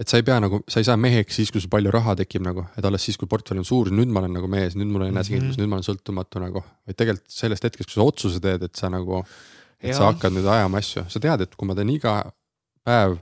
et 0.00 0.10
sa 0.10 0.20
ei 0.20 0.26
pea 0.26 0.38
nagu, 0.42 0.62
sa 0.68 0.80
ei 0.82 0.88
saa 0.88 0.96
meheks 1.00 1.40
siis, 1.40 1.52
kui 1.54 1.62
sul 1.62 1.72
palju 1.72 1.92
raha 1.94 2.16
tekib 2.20 2.44
nagu, 2.46 2.66
et 2.78 2.84
alles 2.84 3.04
siis, 3.06 3.18
kui 3.20 3.30
portfell 3.30 3.60
on 3.62 3.68
suur, 3.68 3.90
nüüd 3.94 4.12
ma 4.12 4.22
olen 4.22 4.34
nagu 4.38 4.50
mees, 4.50 4.76
nüüd 4.78 4.90
mul 4.90 5.06
on 5.06 5.12
enesekindlus 5.12 5.54
mm. 5.54 5.56
-hmm. 5.56 5.62
nüüd 5.62 5.72
ma 5.72 5.78
olen 5.80 5.88
sõltumatu 5.88 6.42
nagu. 6.42 6.64
vaid 6.86 6.96
tegelikult 6.96 7.30
sellest 7.30 7.68
hetkest, 7.68 7.90
kui 7.90 8.00
sa 8.00 8.08
otsuse 8.08 8.40
teed, 8.40 8.62
et 8.62 8.76
sa 8.76 8.90
nagu 8.92 9.22
et 9.84 9.92
ja. 9.92 9.98
sa 9.98 10.10
hakkad 10.10 10.32
nüüd 10.32 10.48
ajama 10.48 10.80
asju, 10.80 11.04
sa 11.08 11.20
tead, 11.20 11.44
et 11.44 11.54
kui 11.54 11.68
ma 11.68 11.76
teen 11.76 11.90
iga 11.92 12.16
päev 12.84 13.18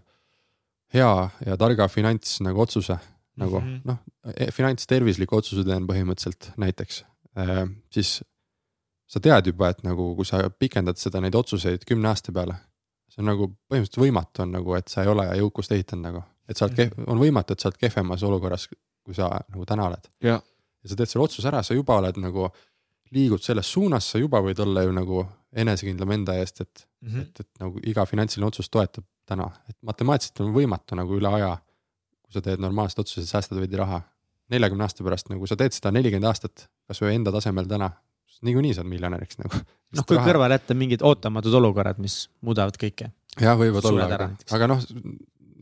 hea 0.95 1.15
ja 1.47 1.57
targa 1.59 1.89
finants 1.89 2.41
nagu 2.45 2.61
otsuse 2.63 2.99
nagu 3.41 3.61
mm 3.61 3.69
-hmm. 3.69 3.81
noh, 3.89 3.99
e-, 4.37 4.51
finantstervisliku 4.53 5.37
otsuse 5.37 5.65
teen 5.65 5.87
põhimõtteliselt 5.89 6.53
näiteks, 6.57 7.05
siis 7.91 8.23
sa 9.07 9.21
tead 9.21 9.47
juba, 9.47 9.73
et 9.73 9.83
nagu 9.83 10.15
kui 10.17 10.25
sa 10.29 10.43
pikendad 10.51 11.01
seda, 11.01 11.21
neid 11.21 11.35
otsuseid 11.35 11.85
kümne 11.89 12.09
aasta 12.09 12.33
peale, 12.33 12.57
see 13.13 13.23
on 13.23 13.29
nagu 13.29 13.49
põhimõtteliselt 13.69 14.01
võimatu 14.01 14.45
on 14.47 14.55
nagu, 14.57 14.75
et 14.79 14.89
sa 14.93 15.05
ei 15.05 15.11
ole 15.13 15.27
jõukust 15.41 15.75
ehitanud 15.77 16.09
nagu, 16.09 16.23
et 16.49 16.59
sa 16.59 16.67
oled 16.67 16.79
kehv, 16.79 17.05
on 17.13 17.21
võimatu, 17.21 17.55
et 17.55 17.63
sa 17.63 17.69
oled 17.69 17.81
kehvemas 17.81 18.25
olukorras, 18.29 18.69
kui 19.05 19.17
sa 19.17 19.29
nagu 19.43 19.67
täna 19.69 19.89
oled. 19.91 20.09
ja 20.83 20.91
sa 20.91 20.99
teed 20.99 21.13
selle 21.13 21.27
otsuse 21.27 21.49
ära, 21.51 21.63
sa 21.63 21.77
juba 21.77 21.99
oled 22.01 22.19
nagu, 22.23 22.49
liigud 23.13 23.43
selles 23.45 23.69
suunas, 23.69 24.09
sa 24.09 24.21
juba 24.21 24.41
võid 24.45 24.61
olla 24.65 24.87
ju 24.87 24.95
nagu 24.97 25.25
enesekindlam 25.63 26.15
enda 26.17 26.39
eest, 26.41 26.63
et 26.65 26.87
mm, 27.03 27.09
-hmm. 27.09 27.27
et, 27.27 27.41
et 27.41 27.61
nagu 27.61 27.83
iga 27.85 28.07
finantsiline 28.09 28.47
otsus 28.47 28.71
toetab 28.73 29.05
täna, 29.29 29.51
et 29.69 29.77
matemaatiliselt 29.83 30.41
on 30.41 30.55
võimatu 30.55 30.97
nagu 30.99 31.19
üle 31.19 31.29
aja. 31.29 31.59
kui 32.23 32.33
sa 32.33 32.41
teed 32.41 32.61
normaalsed 32.65 32.99
otsused, 32.99 33.29
säästad 33.29 33.59
veidi 33.61 33.77
raha, 33.77 34.01
neljakümne 34.49 34.85
aasta 34.85 35.05
pärast 35.05 35.29
nagu 35.29 35.47
sa 35.47 35.57
teed 35.57 35.75
seda 35.77 35.91
nelikümmend 35.93 36.25
aastat, 36.25 36.69
kasvõi 36.89 37.15
enda 37.15 37.33
tasemel 37.33 37.67
täna, 37.69 37.91
niikuinii 38.47 38.77
saad 38.77 38.89
miljonäriks 38.91 39.41
nagu. 39.41 39.61
noh, 39.97 40.07
kui 40.09 40.21
kõrvale 40.21 40.59
jätta 40.59 40.77
mingid 40.79 41.05
ootamatud 41.07 41.55
olukorrad, 41.61 42.01
mis 42.03 42.27
muudavad 42.45 42.79
kõike. 42.81 43.13
jah, 43.41 43.59
võivad 43.59 43.89
olla, 43.91 44.09
aga, 44.09 44.31
aga 44.59 44.71
noh, 44.75 44.85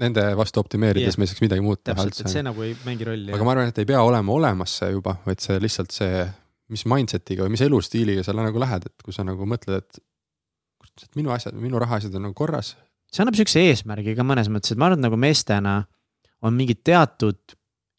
nende 0.00 0.26
vastu 0.38 0.62
optimeerides 0.62 1.12
yeah. 1.14 1.20
me 1.20 1.26
ei 1.26 1.32
saaks 1.32 1.44
midagi 1.44 1.64
muud 1.64 1.82
teha 1.84 2.06
üldse. 2.08 2.28
see 2.32 2.44
nagu 2.46 2.66
ei 2.66 2.76
mängi 2.86 3.08
rolli. 3.08 3.34
aga 3.36 3.46
ma 3.46 3.56
arvan, 3.56 3.72
et 3.72 3.80
ei 3.82 3.88
pea 3.88 4.02
olema 4.06 4.36
olemas 4.36 4.78
see 4.80 4.92
juba, 4.94 5.18
vaid 5.26 5.42
see 5.44 5.58
lihtsalt 5.62 5.94
see, 5.94 6.24
mis 6.72 6.86
mindset'iga 6.88 7.46
või 7.46 7.56
mis 7.56 7.64
elustiiliga 7.66 8.24
sa 8.26 8.36
nagu 8.36 8.62
lähed, 8.62 8.86
et 8.88 9.04
kui 9.04 9.16
sa 9.16 9.26
nagu 9.26 9.48
mõtled, 9.48 9.82
et 9.84 10.04
et 11.00 11.16
minu 11.16 11.32
asjad, 11.32 11.56
minu 11.56 11.78
rahaasjad 11.80 12.12
on 12.18 12.28
nagu 12.28 12.36
korras. 12.36 12.74
see 13.10 13.24
annab 13.24 13.38
sihukese 13.38 13.62
eesmärgi 13.70 14.16
ka 14.18 14.26
mõnes 14.26 14.50
mõttes, 14.52 14.74
et 14.74 14.80
ma 14.80 14.88
arvan, 14.88 15.00
et 15.00 15.06
nagu 15.08 15.18
meestena 15.20 15.80
on 16.44 16.56
mingid 16.56 16.82
teatud 16.86 17.56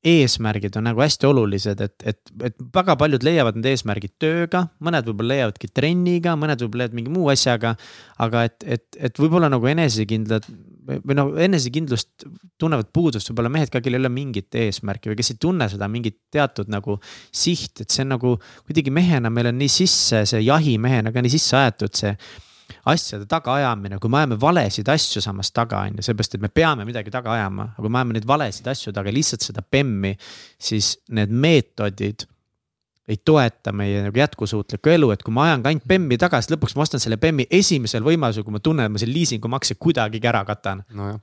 eesmärgid 0.08 0.76
on 0.80 0.88
nagu 0.90 1.02
hästi 1.04 1.28
olulised, 1.30 1.82
et, 1.86 1.96
et, 2.10 2.34
et 2.48 2.56
väga 2.74 2.96
paljud 2.98 3.22
leiavad 3.26 3.60
need 3.60 3.70
eesmärgid 3.70 4.16
tööga, 4.22 4.64
mõned 4.82 5.06
võib-olla 5.06 5.36
leiavadki 5.36 5.70
trenniga, 5.70 6.34
mõned 6.40 6.64
võib-olla 6.64 6.86
leiavad 6.86 6.98
mingi 6.98 7.14
muu 7.14 7.30
asjaga. 7.34 7.76
aga 8.22 8.44
et, 8.50 8.64
et, 8.66 8.86
et 8.98 9.22
võib-olla 9.22 9.50
nagu 9.50 9.68
enesekindlad 9.70 10.48
või 10.92 11.16
noh, 11.18 11.32
enesekindlust 11.38 12.26
tunnevad 12.60 12.90
puudust 12.94 13.30
võib-olla 13.30 13.52
mehed 13.54 13.70
ka, 13.74 13.82
kellel 13.82 14.02
ei 14.02 14.06
ole 14.06 14.14
mingit 14.14 14.58
eesmärki 14.58 15.12
või 15.12 15.20
kes 15.20 15.34
ei 15.36 15.42
tunne 15.42 15.68
seda 15.70 15.90
mingit 15.92 16.18
teatud 16.34 16.72
nagu 16.74 16.98
siht, 17.30 17.84
et 17.84 17.94
see 17.94 18.06
on 18.06 18.16
nagu 18.16 18.36
kuidagi 18.66 18.94
mehena 18.94 19.30
meil 19.34 19.52
on 19.52 19.60
nii 19.62 19.72
sisse 19.72 20.24
see 20.30 20.42
jahimehena 20.42 21.14
ka 21.14 21.22
nii 21.22 21.36
sisse 21.38 21.60
aetud 21.62 21.94
see 21.98 22.16
asjade 22.92 23.28
tagaajamine, 23.30 24.00
kui 24.02 24.12
me 24.12 24.22
ajame 24.22 24.38
valesid 24.42 24.90
asju 24.92 25.24
samas 25.24 25.52
taga, 25.52 25.86
on 25.88 26.00
ju, 26.00 26.08
seepärast, 26.08 26.36
et 26.36 26.44
me 26.44 26.50
peame 26.50 26.86
midagi 26.88 27.14
taga 27.14 27.34
ajama, 27.36 27.72
aga 27.74 27.86
kui 27.86 27.94
me 27.94 28.02
ajame 28.02 28.18
neid 28.18 28.28
valesid 28.30 28.68
asju 28.72 28.94
taga, 28.96 29.14
lihtsalt 29.14 29.46
seda 29.48 29.64
bemmi, 29.64 30.14
siis 30.62 30.96
need 31.16 31.34
meetodid 31.34 32.28
ei 33.12 33.18
toeta 33.26 33.74
meie 33.76 34.04
nagu 34.06 34.20
jätkusuutlikku 34.22 34.92
elu, 34.94 35.10
et 35.12 35.24
kui 35.26 35.34
ma 35.36 35.50
ajan 35.50 35.64
ka 35.64 35.72
ainult 35.72 35.88
bemmi 35.90 36.18
taga, 36.22 36.40
siis 36.42 36.54
lõpuks 36.54 36.78
ma 36.78 36.86
ostan 36.86 37.02
selle 37.04 37.18
bemmi 37.22 37.48
esimesel 37.52 38.06
võimalusel, 38.06 38.46
kui 38.48 38.56
ma 38.56 38.62
tunnen, 38.64 38.88
et 38.88 38.94
ma 38.94 39.02
selle 39.02 39.16
liisingumakse 39.18 39.76
kuidagigi 39.82 40.30
ära 40.32 40.44
katan. 40.48 40.86
nojah, 40.96 41.20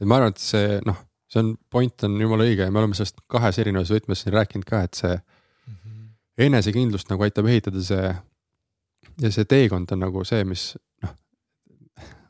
et 0.00 0.06
ma 0.06 0.20
arvan, 0.20 0.36
et 0.36 0.42
see 0.42 0.78
noh, 0.86 1.00
see 1.32 1.42
on, 1.42 1.54
point 1.72 2.06
on 2.06 2.20
jumala 2.20 2.46
õige 2.46 2.68
ja 2.68 2.72
me 2.72 2.82
oleme 2.82 2.98
sellest 2.98 3.18
kahes 3.32 3.58
erinevas 3.62 3.90
võtmes 3.94 4.22
siin 4.22 4.36
rääkinud 4.36 4.68
ka, 4.68 4.84
et 4.86 5.00
see 5.00 5.14
mm 5.16 5.74
-hmm. 5.74 6.08
enesekindlust 6.48 7.10
nagu 7.10 7.26
aitab 7.26 7.48
ehitada 7.50 7.82
see 7.82 8.14
ja 9.22 9.32
see 9.32 9.48
teekond 9.48 9.92
on 9.94 10.04
nagu 10.04 10.24
see, 10.28 10.44
mis 10.48 10.68
noh, 11.04 11.16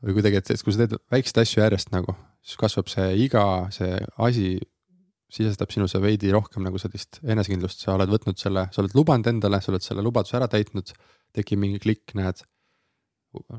või 0.05 0.17
kuidagi, 0.19 0.41
et, 0.41 0.55
et 0.55 0.65
kui 0.65 0.75
sa 0.75 0.85
teed 0.85 0.97
väikseid 1.13 1.43
asju 1.43 1.63
järjest 1.63 1.93
nagu, 1.95 2.15
siis 2.45 2.61
kasvab 2.61 2.91
see 2.93 3.13
iga, 3.27 3.45
see 3.75 3.99
asi 4.29 4.57
sisestab 5.37 5.73
sinusse 5.75 5.99
veidi 6.01 6.31
rohkem 6.31 6.63
nagu 6.63 6.79
sellist 6.79 7.19
enesekindlust, 7.27 7.83
sa 7.83 7.97
oled 7.97 8.11
võtnud 8.13 8.39
selle, 8.39 8.69
sa 8.73 8.83
oled 8.83 8.95
lubanud 8.95 9.27
endale, 9.27 9.61
sa 9.61 9.73
oled 9.73 9.85
selle 9.85 10.05
lubaduse 10.07 10.37
ära 10.39 10.47
täitnud, 10.51 10.93
tekib 11.35 11.61
mingi 11.61 11.83
klikk, 11.83 12.15
näed. 12.19 12.45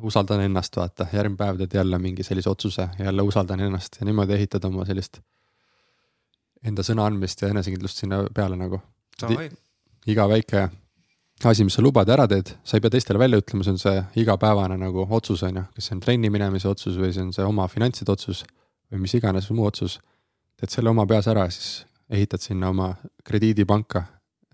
usaldan 0.01 0.41
ennast, 0.41 0.73
vaata, 0.79 1.05
järgmine 1.13 1.37
päev 1.37 1.59
teed 1.59 1.75
jälle 1.77 1.99
mingi 2.01 2.23
sellise 2.25 2.49
otsuse, 2.49 2.87
jälle 2.97 3.21
usaldan 3.21 3.59
ennast 3.67 3.99
ja 3.99 4.07
niimoodi 4.07 4.33
ehitad 4.33 4.63
oma 4.65 4.85
sellist 4.87 5.19
enda 6.65 6.83
sõna 6.85 7.05
andmist 7.07 7.41
ja 7.41 7.51
enesekindlust 7.53 8.01
sinna 8.01 8.23
peale 8.33 8.57
nagu. 8.57 8.79
iga 10.07 10.27
väike 10.29 10.69
asi, 11.43 11.63
mis 11.63 11.75
sa 11.77 11.83
lubad 11.85 12.09
ja 12.09 12.15
ära 12.17 12.25
teed, 12.29 12.49
sa 12.65 12.77
ei 12.77 12.83
pea 12.83 12.93
teistele 12.93 13.19
välja 13.21 13.39
ütlema, 13.41 13.65
see 13.65 13.75
on 13.75 13.81
see 13.81 13.97
igapäevane 14.23 14.77
nagu 14.81 15.05
otsus, 15.05 15.43
on 15.45 15.61
ju, 15.61 15.65
kas 15.75 15.89
see 15.89 15.95
on 15.97 16.01
trenni 16.01 16.31
minemise 16.33 16.69
otsus 16.69 16.97
või 16.97 17.11
see 17.13 17.25
on 17.27 17.33
see 17.35 17.45
oma 17.45 17.67
finantside 17.69 18.11
otsus 18.13 18.43
või 18.91 19.03
mis 19.03 19.13
iganes 19.17 19.49
muu 19.51 19.67
otsus. 19.69 19.99
teed 20.57 20.73
selle 20.73 20.89
oma 20.89 21.05
peas 21.05 21.27
ära, 21.29 21.45
siis 21.53 21.85
ehitad 22.09 22.41
sinna 22.41 22.71
oma 22.73 22.95
krediidipanka 23.23 24.03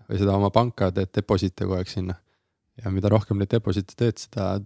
või 0.08 0.20
seda 0.20 0.36
oma 0.36 0.50
panka, 0.52 0.90
teed 0.92 1.14
deposite 1.14 1.64
kogu 1.64 1.78
aeg 1.78 1.88
sinna. 1.88 2.14
ja 2.84 2.90
mida 2.90 3.08
rohkem 3.08 3.38
neid 3.38 3.50
deposite 3.50 3.94
teed, 3.96 4.18
seda 4.18 4.60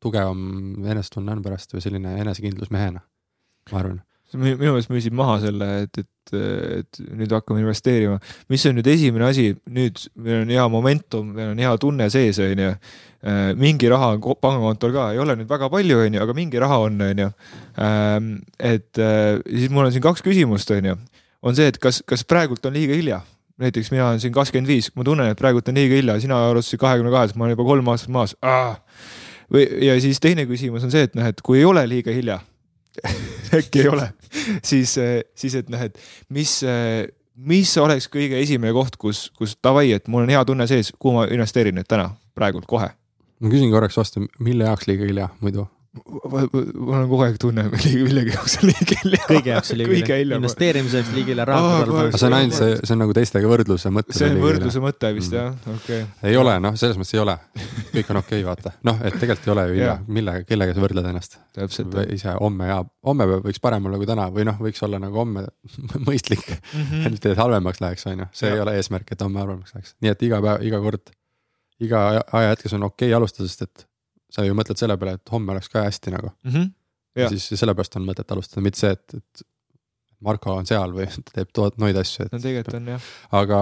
tugevam 0.00 0.84
enesetunne 0.84 1.32
on 1.32 1.42
pärast 1.42 1.72
või 1.74 1.82
selline 1.82 2.18
enesekindlus 2.20 2.70
mehena, 2.70 3.00
ma 3.72 3.78
arvan 3.80 4.02
minu 4.36 4.58
meelest 4.60 4.90
müüsid 4.92 5.14
maha 5.16 5.38
selle, 5.40 5.68
et, 5.86 6.00
et, 6.02 6.32
et 6.82 6.98
nüüd 7.16 7.32
hakkame 7.32 7.62
investeerima. 7.62 8.18
mis 8.52 8.66
on 8.68 8.76
nüüd 8.76 8.88
esimene 8.92 9.28
asi, 9.30 9.46
nüüd 9.72 10.02
meil 10.20 10.42
on 10.42 10.52
hea 10.52 10.66
momentum, 10.72 11.30
meil 11.36 11.54
on 11.54 11.62
hea 11.62 11.76
tunne 11.80 12.10
sees, 12.12 12.40
on 12.44 12.64
ju. 12.64 12.74
Äh, 13.18 13.54
mingi 13.58 13.88
raha 13.90 14.12
on 14.14 14.20
pangakontol 14.22 14.92
ka, 14.94 15.06
ei 15.14 15.22
ole 15.22 15.34
nüüd 15.38 15.48
väga 15.50 15.70
palju, 15.72 16.02
on 16.04 16.18
ju, 16.18 16.22
aga 16.22 16.36
mingi 16.36 16.60
raha 16.60 16.82
on, 16.84 17.00
on 17.06 17.24
ju. 17.24 17.30
Ähm, 17.82 18.28
et 18.60 19.00
äh, 19.00 19.40
siis 19.48 19.72
mul 19.72 19.88
on 19.88 19.94
siin 19.94 20.04
kaks 20.04 20.22
küsimust, 20.26 20.70
on 20.76 20.92
ju. 20.92 20.98
on 21.42 21.56
see, 21.56 21.70
et 21.72 21.80
kas, 21.80 22.02
kas 22.06 22.26
praegult 22.28 22.64
on 22.68 22.76
liiga 22.76 22.98
hilja? 22.98 23.22
näiteks 23.58 23.88
mina 23.90 24.04
olen 24.06 24.20
siin 24.22 24.30
kakskümmend 24.30 24.70
viis, 24.70 24.86
ma 24.94 25.02
tunnen, 25.02 25.32
et 25.32 25.38
praegult 25.38 25.66
on 25.66 25.74
liiga 25.74 25.96
hilja, 25.98 26.14
sina 26.22 26.36
alustasid 26.46 26.78
kahekümne 26.78 27.10
kahes, 27.10 27.32
ma 27.34 27.48
olen 27.48 27.56
juba 27.56 27.64
kolm 27.66 27.88
aastat 27.90 28.12
maas. 28.14 28.36
või, 29.50 29.64
ja 29.82 29.96
siis 29.98 30.22
teine 30.22 30.44
küsimus 30.46 30.84
on 30.86 30.94
see, 30.94 31.08
et 31.08 31.18
noh, 31.18 31.26
et 31.26 31.42
kui 31.42 31.58
ei 31.58 31.66
ole 31.66 31.82
liiga 31.90 32.14
hilja 32.14 32.38
äkki 33.58 33.84
ei 33.84 33.88
ole, 33.92 34.10
siis, 34.62 34.96
siis 35.38 35.58
et 35.60 35.72
noh, 35.72 35.82
et 35.88 35.98
mis, 36.34 36.52
mis 37.36 37.74
oleks 37.80 38.10
kõige 38.12 38.40
esimene 38.42 38.74
koht, 38.76 38.98
kus, 39.00 39.28
kus 39.38 39.56
davai, 39.64 39.90
et 39.96 40.08
mul 40.08 40.26
on 40.26 40.34
hea 40.34 40.44
tunne 40.48 40.68
sees, 40.70 40.92
kuhu 40.98 41.20
ma 41.20 41.26
investeerin 41.32 41.78
nüüd 41.78 41.88
täna, 41.90 42.10
praegult, 42.38 42.68
kohe? 42.70 42.90
ma 43.38 43.50
küsin 43.52 43.70
korraks 43.70 43.98
vastu, 43.98 44.26
mille 44.42 44.66
jaoks 44.66 44.88
liiga 44.90 45.06
hilja 45.06 45.28
muidu? 45.40 45.68
Mul 46.06 46.96
on 46.98 47.08
kogu 47.10 47.22
aeg 47.26 47.38
tunne, 47.40 47.64
millegi 47.72 48.34
jaoks 48.34 48.58
on 48.60 48.68
liiga 48.70 48.98
hilja. 49.02 49.20
kõige 49.28 49.52
jaoks 49.52 49.72
on 49.74 49.80
liiga 49.80 50.18
hilja. 50.20 50.38
investeerimiseks 50.40 51.12
liiga 51.16 51.32
hilja 51.32 51.46
raha 51.48 51.80
aga 51.84 52.20
see 52.20 52.28
on 52.28 52.36
ainult 52.38 52.56
see, 52.56 52.76
see 52.82 52.94
on 52.94 53.02
nagu 53.04 53.16
teistega 53.16 53.50
võrdluse 53.50 53.92
mõte. 53.94 54.16
see 54.16 54.28
on 54.30 54.38
võrdluse 54.42 54.82
mõte 54.84 55.10
vist 55.16 55.34
mm. 55.34 55.38
jah, 55.38 55.74
okei 55.74 56.02
okay.. 56.04 56.30
ei 56.30 56.38
ole, 56.40 56.54
noh, 56.64 56.76
selles 56.80 57.00
mõttes 57.00 57.14
ei 57.16 57.22
ole. 57.22 57.36
kõik 57.92 58.12
on 58.14 58.20
okei 58.22 58.40
okay,, 58.42 58.46
vaata. 58.46 58.74
noh, 58.88 59.02
et 59.02 59.18
tegelikult 59.18 59.48
ei 59.48 59.54
ole 59.54 59.66
ju 59.66 59.76
hilja, 59.78 59.96
millega, 60.18 60.44
kellega 60.48 60.76
sa 60.76 60.84
võrdled 60.84 61.10
ennast. 61.12 61.38
ise 62.14 62.36
homme 62.38 62.70
ja, 62.70 62.80
homme 63.10 63.28
võiks 63.34 63.62
parem 63.64 63.90
olla 63.90 64.00
kui 64.00 64.10
täna 64.10 64.28
või 64.34 64.46
noh, 64.48 64.58
võiks 64.68 64.82
olla 64.86 65.00
nagu 65.02 65.22
homme 65.22 65.46
mõistlik 66.08 66.46
mm. 66.48 66.82
-hmm. 66.82 67.18
mitte, 67.18 67.34
et 67.34 67.42
halvemaks 67.42 67.82
läheks, 67.84 68.08
on 68.10 68.24
ju, 68.24 68.30
see 68.42 68.50
ja. 68.52 68.58
ei 68.58 68.64
ole 68.66 68.76
eesmärk, 68.78 69.12
et 69.12 69.26
homme 69.26 69.42
halvemaks 69.42 69.74
läheks. 69.76 69.96
nii 70.04 70.14
et 70.14 70.26
iga 70.28 70.42
päev, 70.44 70.64
iga 70.68 70.82
kord, 70.84 71.14
iga 71.80 72.06
ajahetkes 72.32 72.78
on 72.78 72.90
okei 72.90 73.08
okay 73.10 73.20
alustada, 73.20 73.48
sest 73.50 73.68
et 73.68 73.87
sa 74.32 74.44
ju 74.44 74.56
mõtled 74.56 74.80
selle 74.80 74.96
peale, 75.00 75.16
et 75.18 75.32
homme 75.34 75.54
oleks 75.54 75.70
ka 75.72 75.86
hästi 75.86 76.14
nagu 76.14 76.32
mm. 76.32 76.50
-hmm. 76.52 76.74
Ja. 77.18 77.28
siis 77.32 77.48
sellepärast 77.58 77.96
on 77.98 78.04
mõtet 78.06 78.30
alustada, 78.30 78.62
mitte 78.62 78.78
see, 78.78 78.92
et, 78.94 79.14
et 79.18 79.48
Marko 80.24 80.54
on 80.58 80.66
seal 80.66 80.92
või 80.94 81.08
ta 81.08 81.34
teeb 81.40 81.50
tood, 81.54 81.78
noid 81.82 81.96
asju, 81.98 82.26
et. 82.26 82.34
no 82.34 82.42
tegelikult 82.42 82.78
on 82.78 82.92
jah. 82.94 83.10
aga, 83.40 83.58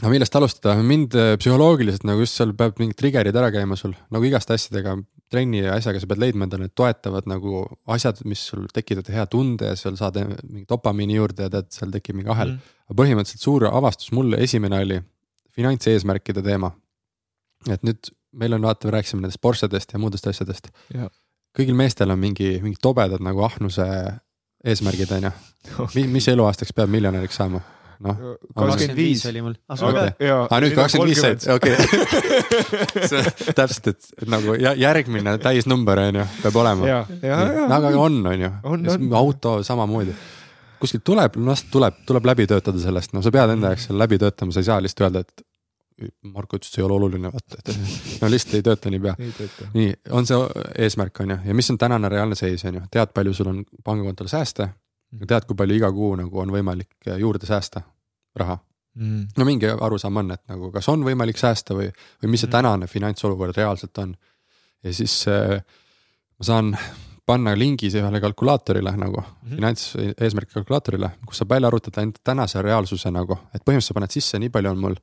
aga 0.00 0.12
millest 0.12 0.36
alustada, 0.40 0.74
mind 0.82 1.14
äh, 1.18 1.36
psühholoogiliselt 1.38 2.06
nagu 2.08 2.24
just 2.24 2.38
seal 2.38 2.54
peab 2.58 2.80
mingid 2.82 2.98
trigger'id 2.98 3.36
ära 3.36 3.52
käima 3.54 3.78
sul, 3.78 3.94
nagu 4.10 4.26
igaste 4.26 4.56
asjadega, 4.56 4.96
trenni 5.30 5.62
ja 5.62 5.76
asjaga 5.78 6.00
sa 6.02 6.08
pead 6.10 6.22
leidma 6.24 6.46
endale 6.46 6.66
need 6.66 6.74
toetavad 6.74 7.28
nagu 7.30 7.62
asjad, 7.94 8.24
mis 8.26 8.42
sul 8.50 8.66
tekitavad 8.74 9.12
hea 9.14 9.26
tunde 9.30 9.68
ja 9.70 9.78
seal 9.78 9.98
saad 10.00 10.18
mingi 10.24 10.66
dopamiini 10.70 11.20
juurde 11.20 11.46
ja 11.46 11.52
tead, 11.52 11.68
seal 11.76 11.92
tekib 11.94 12.18
mingi 12.18 12.32
ahel 12.34 12.56
mm. 12.56 12.78
aga 12.88 12.98
põhimõtteliselt 13.02 13.46
suur 13.46 13.68
avastus 13.70 14.10
mulle 14.16 14.40
esimene 14.42 14.80
oli 14.82 14.98
finantseesmärkide 15.54 16.42
teema. 16.42 16.72
et 17.70 17.84
nüüd 17.86 18.10
meil 18.32 18.52
on, 18.52 18.62
vaata, 18.62 18.88
me 18.88 18.96
rääkisime 18.98 19.24
nendest 19.24 19.40
Porschedest 19.42 19.92
ja 19.92 19.98
muudest 19.98 20.26
asjadest. 20.26 20.70
kõigil 21.58 21.74
meestel 21.74 22.10
on 22.10 22.18
mingi, 22.18 22.58
mingid 22.62 22.80
tobedad 22.82 23.22
nagu 23.22 23.42
ahnuse 23.42 23.86
eesmärgid, 24.64 25.12
on 25.16 25.28
ju. 25.30 26.06
mis 26.06 26.28
eluaastaks 26.28 26.74
peab 26.76 26.90
miljonäriks 26.92 27.40
saama? 27.40 27.60
noh. 28.00 28.16
kakskümmend 28.56 28.96
viis 28.96 29.26
oli 29.28 29.42
mul. 29.44 29.54
aa, 29.68 29.76
ka? 29.76 30.04
aa, 30.48 30.60
nüüd 30.64 30.74
kakskümmend 30.78 31.10
viis 31.12 31.20
said, 31.20 31.44
okei. 31.52 31.76
täpselt, 33.58 33.92
et, 33.92 34.10
et 34.22 34.28
nagu 34.30 34.56
järgmine 34.56 35.36
täisnumber 35.42 36.06
on 36.06 36.20
ju, 36.22 36.26
peab 36.44 36.60
olema. 36.62 37.00
aga 37.76 37.94
on, 38.00 38.20
on 38.32 38.46
ju. 38.46 38.52
auto 39.20 39.60
samamoodi 39.66 40.16
kuskilt 40.80 41.04
tuleb, 41.04 41.36
noh 41.36 41.58
tuleb, 41.72 41.98
tuleb 42.08 42.26
läbi 42.30 42.46
töötada 42.48 42.80
sellest, 42.80 43.12
no 43.12 43.20
sa 43.24 43.32
pead 43.34 43.52
enda 43.52 43.74
jaoks 43.74 43.90
selle 43.90 44.00
läbi 44.00 44.18
töötama, 44.20 44.54
sa 44.54 44.62
ei 44.62 44.68
saa 44.70 44.78
lihtsalt 44.80 45.06
öelda, 45.06 45.24
et 45.26 45.44
Marko 46.22 46.56
ütles, 46.56 46.70
et 46.70 46.76
see 46.76 46.82
ei 46.82 46.86
ole 46.86 46.96
oluline, 46.96 47.32
vaata, 47.32 47.58
et 47.60 47.72
no 48.22 48.30
lihtsalt 48.30 48.58
ei 48.58 48.66
tööta 48.66 48.92
niipea. 48.92 49.14
nii, 49.74 49.90
on 50.16 50.28
see 50.28 50.38
eesmärk, 50.86 51.20
on 51.24 51.34
ju, 51.34 51.38
ja 51.50 51.56
mis 51.56 51.70
on 51.70 51.78
tänane 51.78 52.08
reaalne 52.12 52.38
seis, 52.38 52.64
on 52.68 52.80
ju, 52.80 52.86
tead, 52.90 53.12
palju 53.14 53.34
sul 53.36 53.52
on 53.52 53.64
pangakontol 53.84 54.30
sääste 54.32 54.68
ja 55.18 55.26
tead, 55.26 55.46
kui 55.48 55.58
palju 55.58 55.78
iga 55.78 55.90
kuu 55.92 56.14
nagu 56.18 56.42
on 56.42 56.52
võimalik 56.54 57.10
juurde 57.18 57.48
säästa 57.48 57.82
raha 58.38 58.58
mm.. 58.94 59.28
no 59.36 59.46
mingi 59.48 59.70
arusaam 59.70 60.22
on, 60.22 60.34
et 60.36 60.42
nagu 60.50 60.70
kas 60.74 60.88
on 60.92 61.04
võimalik 61.06 61.38
säästa 61.40 61.76
või, 61.76 61.90
või 62.22 62.34
mis 62.34 62.44
see 62.44 62.50
mm. 62.50 62.56
tänane 62.56 62.90
finantsolukord 62.90 63.56
reaalselt 63.56 64.02
on. 64.02 64.16
ja 64.84 64.94
siis 64.94 65.22
äh, 65.30 65.60
ma 65.60 66.46
saan 66.46 66.74
panna 67.26 67.54
lingi 67.58 67.90
ühele 67.92 68.20
kalkulaatorile 68.22 68.92
nagu 68.96 69.20
mm 69.20 69.26
-hmm. 69.26 69.54
finantseesmärgi 69.54 70.54
kalkulaatorile, 70.54 71.10
kus 71.26 71.42
saab 71.42 71.54
välja 71.54 71.68
arvutada 71.68 72.02
enda 72.02 72.18
tänase 72.24 72.62
reaalsuse 72.62 73.10
nagu, 73.10 73.38
et 73.54 73.62
põhimõtteliselt 73.62 73.94
sa 73.94 73.98
paned 73.98 74.10
sisse, 74.10 74.38
nii 74.38 74.50
palju 74.50 74.70
on 74.70 74.78
mul 74.86 74.96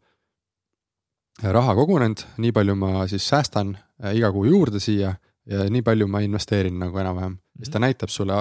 raha 1.44 1.76
kogunenud, 1.76 2.24
nii 2.38 2.52
palju 2.52 2.76
ma 2.76 3.08
siis 3.08 3.28
säästan 3.30 3.78
äh, 4.04 4.16
iga 4.18 4.32
kuu 4.32 4.46
juurde 4.46 4.80
siia 4.80 5.16
ja 5.48 5.66
nii 5.70 5.82
palju 5.82 6.08
ma 6.08 6.20
investeerin 6.26 6.80
nagu 6.80 6.98
enam-vähem 6.98 7.32
mm. 7.32 7.38
-hmm. 7.38 7.64
siis 7.64 7.70
ta 7.70 7.80
näitab 7.80 8.10
sulle, 8.10 8.34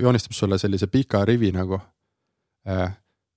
joonistab 0.00 0.32
sulle 0.32 0.58
sellise 0.58 0.86
pika 0.86 1.24
rivi 1.24 1.52
nagu 1.52 1.80
äh, 2.68 2.92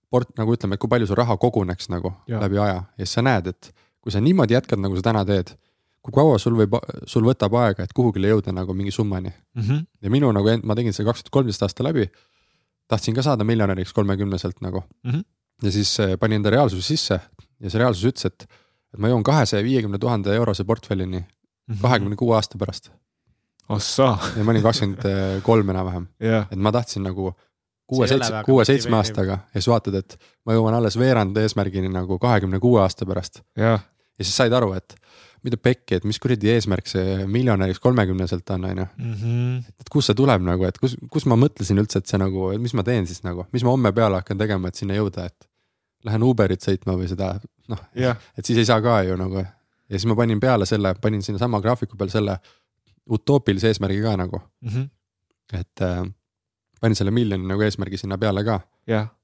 port-, 0.09 0.37
nagu 0.37 0.53
ütleme, 0.53 0.75
et 0.75 0.79
kui 0.79 0.89
palju 0.89 1.07
su 1.07 1.15
raha 1.15 1.37
koguneks 1.37 1.89
nagu 1.89 2.13
ja. 2.27 2.39
läbi 2.41 2.57
aja 2.57 2.83
ja 2.97 3.05
siis 3.05 3.13
sa 3.13 3.21
näed, 3.21 3.47
et 3.47 3.71
kui 4.01 4.11
sa 4.11 4.21
niimoodi 4.21 4.53
jätkad, 4.53 4.79
nagu 4.79 4.95
sa 4.95 5.01
täna 5.01 5.23
teed, 5.25 5.55
kui 6.05 6.13
kaua 6.13 6.37
sul 6.41 6.57
võib, 6.59 6.77
sul 7.09 7.25
võtab 7.25 7.55
aega, 7.57 7.85
et 7.85 7.93
kuhugile 7.97 8.29
jõuda 8.33 8.53
nagu 8.53 8.73
mingi 8.73 8.91
summani 8.91 9.31
mm. 9.31 9.61
-hmm. 9.61 9.85
ja 10.01 10.09
minu 10.09 10.31
nagu, 10.31 10.57
ma 10.63 10.75
tegin 10.75 10.93
selle 10.93 11.09
kaks 11.09 11.23
tuhat 11.23 11.37
kolmteist 11.39 11.63
aasta 11.63 11.83
läbi. 11.83 12.09
tahtsin 12.87 13.15
ka 13.15 13.21
saada 13.21 13.43
miljonäriks 13.43 13.93
kolmekümneselt 13.93 14.61
nagu 14.61 14.83
mm. 15.03 15.11
-hmm. 15.11 15.23
ja 15.63 15.71
siis 15.71 15.99
äh, 15.99 16.17
panin 16.19 16.35
enda 16.35 16.49
reaalsuse 16.49 16.87
sisse 16.87 17.19
ja 17.59 17.69
see 17.69 17.79
reaalsus 17.79 18.05
ütles, 18.05 18.25
et, 18.25 18.47
et 18.95 19.01
ma 19.03 19.11
jõuan 19.11 19.25
kahesaja 19.27 19.63
viiekümne 19.65 19.99
tuhande 20.01 20.35
eurose 20.35 20.63
portfellini 20.67 21.21
mhm. 21.21 21.81
kahekümne 21.81 22.19
kuue 22.19 22.35
aasta 22.37 22.59
pärast. 22.61 22.91
ossa. 23.69 24.15
ja 24.37 24.43
ma 24.43 24.55
olin 24.55 24.63
kakskümmend 24.63 25.41
kolm 25.43 25.75
enam-vähem 25.75 26.07
yeah., 26.23 26.47
et 26.51 26.59
ma 26.59 26.71
tahtsin 26.75 27.05
nagu 27.05 27.33
kuue-seitse, 27.89 28.43
kuue-seitsme 28.45 28.97
aastaga 28.97 29.39
ja 29.53 29.59
siis 29.59 29.69
vaatad, 29.69 29.99
et 30.01 30.17
ma 30.45 30.57
jõuan 30.57 30.77
alles 30.77 30.97
veerand 30.99 31.37
eesmärgini 31.37 31.91
nagu 31.91 32.19
kahekümne 32.21 32.59
kuue 32.63 32.81
aasta 32.81 33.05
pärast. 33.05 33.41
ja 33.57 33.79
siis 34.21 34.35
said 34.37 34.53
aru, 34.53 34.73
et 34.77 34.97
mida 35.45 35.57
pekki, 35.61 35.99
et 35.99 36.05
mis 36.07 36.17
kuradi 36.21 36.49
eesmärk 36.55 36.87
see 36.89 37.25
miljonäriks 37.29 37.81
kolmekümneselt 37.83 38.49
on, 38.55 38.69
on 38.69 38.81
ju. 38.81 38.85
Mhm. 38.97 39.57
et 39.81 39.91
kust 39.93 40.09
see 40.09 40.17
tuleb 40.17 40.45
nagu, 40.45 40.65
et 40.67 40.79
kus, 40.81 40.95
kus 41.11 41.27
ma 41.29 41.37
mõtlesin 41.39 41.81
üldse, 41.81 42.01
et 42.01 42.09
see 42.09 42.21
nagu, 42.21 42.49
et 42.55 42.61
mis 42.61 42.73
ma 42.77 42.85
teen 42.87 43.05
siis 43.09 43.21
nagu, 43.25 43.45
mis 43.53 43.65
ma 43.65 43.75
homme 43.75 43.93
peale 43.95 44.21
hakkan 44.21 44.41
tegema, 44.41 44.71
et 44.71 44.81
sinna 44.81 44.97
jõuda, 44.97 45.29
et. 45.31 45.51
Lähen 46.05 46.21
Uberit 46.21 46.61
sõitma 46.61 46.93
või 46.99 47.07
seda, 47.09 47.31
noh, 47.71 47.81
et 48.37 48.45
siis 48.45 48.57
ei 48.61 48.65
saa 48.65 48.81
ka 48.81 49.01
ju 49.03 49.15
nagu. 49.19 49.45
ja 49.89 49.97
siis 49.97 50.05
ma 50.09 50.15
panin 50.15 50.39
peale 50.39 50.65
selle, 50.65 50.95
panin 51.01 51.23
sinnasama 51.23 51.61
graafiku 51.61 51.97
peal 51.97 52.09
selle 52.09 52.37
utoopilise 53.09 53.67
eesmärgi 53.67 54.01
ka 54.01 54.15
nagu 54.17 54.39
mm. 54.61 54.69
-hmm. 54.69 54.89
et 55.59 55.81
äh, 55.81 56.05
panin 56.81 56.95
selle 56.95 57.11
miljoni 57.11 57.47
nagu 57.47 57.61
eesmärgi 57.61 57.97
sinna 57.97 58.17
peale 58.17 58.43
ka. 58.43 58.59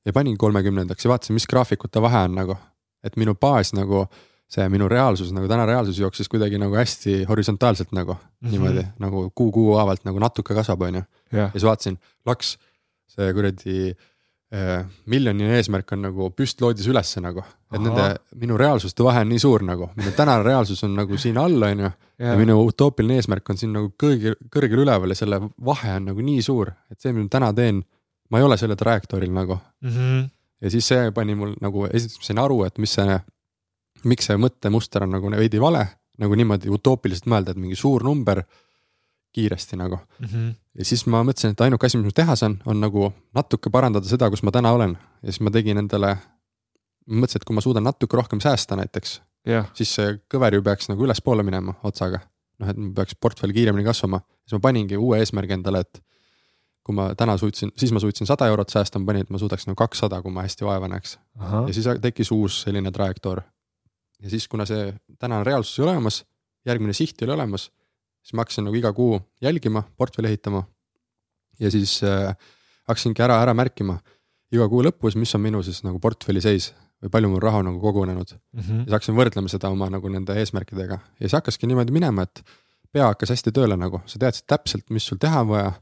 ja 0.05 0.13
panin 0.13 0.37
kolmekümnendaks 0.37 1.05
ja 1.05 1.09
vaatasin, 1.09 1.33
mis 1.33 1.47
graafikute 1.47 2.01
vahe 2.01 2.25
on 2.25 2.35
nagu, 2.35 2.57
et 3.03 3.17
minu 3.17 3.35
baas 3.35 3.73
nagu 3.73 4.05
see 4.51 4.67
minu 4.69 4.87
reaalsus 4.91 5.31
nagu 5.31 5.47
täna 5.47 5.65
reaalsus 5.65 5.99
jooksis 5.99 6.29
kuidagi 6.29 6.57
nagu 6.59 6.75
hästi 6.75 7.23
horisontaalselt 7.29 7.91
nagu 7.91 8.13
mm 8.13 8.19
-hmm. 8.19 8.51
niimoodi 8.51 8.83
nagu 8.99 9.31
kuu 9.35 9.51
kuu 9.51 9.75
haavalt 9.75 10.05
nagu 10.05 10.19
natuke 10.19 10.53
kasvab, 10.53 10.81
on 10.81 10.95
ju. 10.95 11.03
ja 11.31 11.49
siis 11.51 11.63
vaatasin, 11.63 11.99
laks 12.25 12.57
see 13.07 13.33
kuradi 13.33 13.95
miljoni 15.05 15.45
eesmärk 15.55 15.93
on 15.95 16.01
nagu 16.03 16.25
püstloodis 16.35 16.87
ülesse 16.91 17.21
nagu, 17.23 17.39
et 17.71 17.77
Aha. 17.77 17.83
nende, 17.85 18.07
minu 18.41 18.57
reaalsuste 18.59 19.03
vahe 19.05 19.21
on 19.23 19.29
nii 19.31 19.39
suur 19.39 19.63
nagu, 19.63 19.87
minu 19.95 20.11
tänane 20.15 20.43
reaalsus 20.43 20.83
on 20.83 20.97
nagu 20.97 21.19
siin 21.21 21.39
all, 21.39 21.55
on 21.63 21.85
ju. 21.85 21.91
ja 22.19 22.33
minu 22.37 22.57
utoopiline 22.65 23.15
eesmärk 23.21 23.47
on 23.49 23.61
siin 23.61 23.71
nagu 23.77 23.93
kõrgel, 24.03 24.35
kõrgel 24.51 24.83
üleval 24.83 25.15
ja 25.15 25.21
selle 25.21 25.39
vahe 25.71 25.95
on 25.95 26.09
nagu 26.11 26.25
nii 26.27 26.43
suur, 26.43 26.73
et 26.91 26.99
see, 26.99 27.13
mida 27.15 27.29
ma 27.29 27.35
täna 27.37 27.53
teen, 27.61 27.79
ma 28.29 28.41
ei 28.41 28.47
ole 28.47 28.57
selle 28.59 28.75
trajektooril 28.75 29.31
nagu 29.31 29.55
mm. 29.55 29.93
-hmm. 29.95 30.27
ja 30.61 30.73
siis 30.75 30.91
see 30.91 31.11
pani 31.15 31.35
mul 31.35 31.55
nagu, 31.63 31.87
esiteks 31.87 32.19
ma 32.19 32.27
sain 32.27 32.43
aru, 32.43 32.63
et 32.67 32.77
mis 32.77 32.97
see, 32.99 33.19
miks 34.03 34.27
see 34.27 34.35
mõttemuster 34.35 35.07
on 35.07 35.15
nagu 35.15 35.31
veidi 35.31 35.63
vale, 35.63 35.85
nagu 36.19 36.35
niimoodi 36.35 36.69
utoopiliselt 36.69 37.31
mõelda, 37.31 37.55
et 37.55 37.63
mingi 37.63 37.79
suur 37.79 38.03
number 38.03 38.43
kiiresti 39.31 39.77
nagu 39.77 39.95
mm. 39.95 40.27
-hmm. 40.27 40.53
ja 40.77 40.85
siis 40.85 41.05
ma 41.05 41.23
mõtlesin, 41.23 41.55
et 41.55 41.61
ainuke 41.61 41.85
asi, 41.85 41.97
mis 41.97 42.09
mul 42.09 42.15
teha 42.15 42.35
saan, 42.35 42.59
on 42.65 42.81
nagu 42.81 43.13
natuke 43.35 43.69
parandada 43.69 44.07
seda, 44.07 44.29
kus 44.29 44.43
ma 44.43 44.51
täna 44.51 44.71
olen 44.71 44.97
ja 45.23 45.31
siis 45.31 45.41
ma 45.41 45.51
tegin 45.51 45.77
endale. 45.77 46.17
ma 47.07 47.23
mõtlesin, 47.23 47.41
et 47.41 47.47
kui 47.47 47.55
ma 47.55 47.61
suudan 47.61 47.83
natuke 47.83 48.17
rohkem 48.17 48.39
säästa 48.39 48.75
näiteks 48.75 49.21
yeah., 49.47 49.67
siis 49.73 49.95
see 49.95 50.13
kõver 50.31 50.55
ju 50.55 50.63
peaks 50.63 50.89
nagu 50.91 51.05
ülespoole 51.05 51.43
minema 51.43 51.75
otsaga. 51.83 52.19
noh, 52.59 52.69
et 52.69 52.77
peaks 52.95 53.15
portfell 53.15 53.53
kiiremini 53.53 53.85
kasvama, 53.87 54.21
siis 54.45 54.53
ma 54.59 54.63
paningi 54.67 54.97
uue 54.97 55.19
eesmärgi 55.19 55.57
endale, 55.57 55.79
et. 55.79 56.03
kui 56.81 56.95
ma 56.97 57.11
täna 57.13 57.35
suutsin, 57.37 57.69
siis 57.77 57.91
ma 57.93 57.99
suutsin 58.01 58.25
sada 58.25 58.47
eurot 58.49 58.69
säästa, 58.69 58.99
ma 58.99 59.05
panin, 59.05 59.21
et 59.21 59.29
ma 59.29 59.37
suudaks 59.37 59.67
nagu 59.67 59.77
kakssada, 59.77 60.17
kui 60.21 60.31
ma 60.33 60.41
hästi 60.41 60.65
vaeva 60.65 60.87
näeks. 60.87 61.19
ja 61.67 61.73
siis 61.73 61.87
tekkis 62.01 62.31
uus 62.31 62.61
selline 62.61 62.91
trajektoor. 62.91 63.41
ja 64.21 64.29
siis, 64.29 64.47
kuna 64.47 64.65
see 64.65 64.93
tänane 65.19 65.43
reaalsus 65.43 65.79
ei 65.79 65.83
ole 65.83 65.91
olemas, 65.91 66.23
järgmine 66.65 66.93
siht 66.93 67.21
ei 67.21 67.25
ole 67.25 67.33
olemas 67.33 67.71
siis 68.21 68.35
ma 68.37 68.45
hakkasin 68.45 68.67
nagu 68.67 68.77
iga 68.77 68.93
kuu 68.93 69.19
jälgima, 69.41 69.83
portfelli 69.97 70.31
ehitama. 70.31 70.63
ja 71.59 71.71
siis 71.71 72.03
äh, 72.03 72.35
hakkasingi 72.87 73.21
ära, 73.21 73.41
ära 73.41 73.53
märkima 73.53 73.99
iga 74.51 74.67
kuu 74.69 74.83
lõpus, 74.85 75.17
mis 75.19 75.35
on 75.35 75.43
minu 75.43 75.63
siis 75.63 75.83
nagu 75.83 75.99
portfelli 75.99 76.41
seis 76.43 76.71
või 77.01 77.13
palju 77.13 77.29
mul 77.31 77.41
raha 77.43 77.61
nagu 77.65 77.79
kogunenud 77.81 78.33
mm. 78.33 78.59
-hmm. 78.59 78.83
siis 78.83 78.95
hakkasin 78.95 79.17
võrdlema 79.17 79.51
seda 79.51 79.71
oma 79.73 79.89
nagu 79.89 80.09
nende 80.09 80.35
eesmärkidega 80.39 80.97
ja 80.99 81.23
siis 81.23 81.37
hakkaski 81.37 81.67
niimoodi 81.67 81.95
minema, 81.95 82.27
et 82.27 82.43
pea 82.91 83.07
hakkas 83.07 83.33
hästi 83.35 83.53
tööle 83.55 83.77
nagu, 83.79 84.01
sa 84.05 84.19
teadsid 84.19 84.47
täpselt, 84.47 84.89
mis 84.89 85.05
sul 85.07 85.17
teha 85.21 85.41
on 85.41 85.47
vaja. 85.53 85.73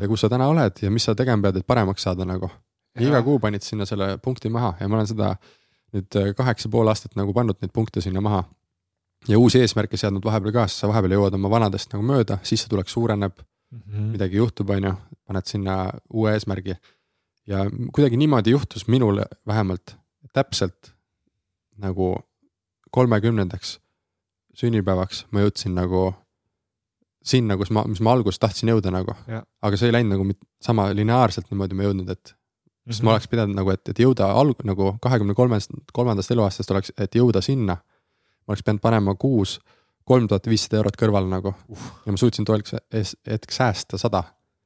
ja 0.00 0.08
kus 0.08 0.20
sa 0.20 0.28
täna 0.28 0.48
oled 0.50 0.82
ja 0.82 0.90
mis 0.90 1.04
sa 1.04 1.14
tegema 1.14 1.42
pead, 1.42 1.62
et 1.62 1.66
paremaks 1.66 2.02
saada 2.02 2.24
nagu. 2.24 2.50
iga 3.00 3.22
kuu 3.22 3.38
panid 3.38 3.62
sinna 3.62 3.86
selle 3.86 4.18
punkti 4.18 4.50
maha 4.50 4.74
ja 4.80 4.88
ma 4.88 4.96
olen 4.96 5.06
seda 5.06 5.36
nüüd 5.94 6.18
äh, 6.18 6.34
kaheksa 6.34 6.68
pool 6.68 6.88
aastat 6.88 7.16
nagu 7.16 7.32
pannud 7.32 7.58
neid 7.62 7.72
punkte 7.72 8.00
sinna 8.00 8.20
maha 8.20 8.44
ja 9.28 9.38
uusi 9.38 9.60
eesmärke 9.60 9.96
seadnud 10.00 10.24
vahepeal 10.24 10.54
ka, 10.54 10.66
sest 10.68 10.84
sa 10.84 10.90
vahepeal 10.90 11.16
jõuad 11.16 11.36
oma 11.38 11.50
vanadest 11.52 11.92
nagu 11.94 12.04
mööda, 12.06 12.38
sissetulek 12.42 12.88
suureneb 12.88 13.36
mm, 13.38 13.80
-hmm. 13.80 14.10
midagi 14.16 14.36
juhtub, 14.36 14.70
on 14.70 14.90
ju, 14.90 14.94
paned 15.26 15.46
sinna 15.46 15.76
uue 16.12 16.32
eesmärgi. 16.32 16.76
ja 17.46 17.64
kuidagi 17.92 18.16
niimoodi 18.16 18.50
juhtus 18.50 18.88
minul 18.88 19.20
vähemalt 19.46 19.96
täpselt 20.32 20.94
nagu 21.76 22.16
kolmekümnendaks 22.90 23.80
sünnipäevaks 24.54 25.26
ma 25.30 25.40
jõudsin 25.40 25.74
nagu 25.74 26.14
sinna, 27.24 27.56
kus 27.56 27.70
ma, 27.70 27.84
mis 27.88 28.00
ma 28.04 28.12
alguses 28.12 28.38
tahtsin 28.38 28.68
jõuda 28.68 28.92
nagu. 28.94 29.16
aga 29.62 29.76
see 29.76 29.88
ei 29.88 29.96
läinud 29.96 30.16
nagu 30.16 30.38
sama 30.62 30.90
lineaarselt 30.94 31.50
niimoodi 31.50 31.74
ma 31.74 31.88
jõudnud, 31.88 32.10
et 32.10 32.34
mm. 32.34 32.92
-hmm. 32.92 33.04
ma 33.04 33.10
oleks 33.12 33.28
pidanud 33.28 33.56
nagu, 33.56 33.70
et, 33.70 33.88
et 33.88 33.98
jõuda 33.98 34.28
alg-, 34.32 34.64
nagu 34.64 34.96
kahekümne 35.02 35.34
kolmest, 35.34 35.70
kolmandast 35.92 36.30
eluaastast 36.30 36.70
oleks, 36.70 36.92
et 36.98 37.14
jõuda 37.14 37.42
sinna 37.42 37.78
ma 38.44 38.52
oleks 38.52 38.64
pidanud 38.64 38.82
panema 38.84 39.14
kuus 39.20 39.58
kolm 40.08 40.28
tuhat 40.28 40.46
viissada 40.48 40.80
eurot 40.80 40.96
kõrvale 41.00 41.30
nagu 41.30 41.52
uh. 41.52 41.84
ja 42.06 42.14
ma 42.14 42.20
suutsin 42.20 42.46
tolleks 42.48 42.76
hetkeks 42.92 43.60
säästa 43.60 44.00
sada. 44.00 44.22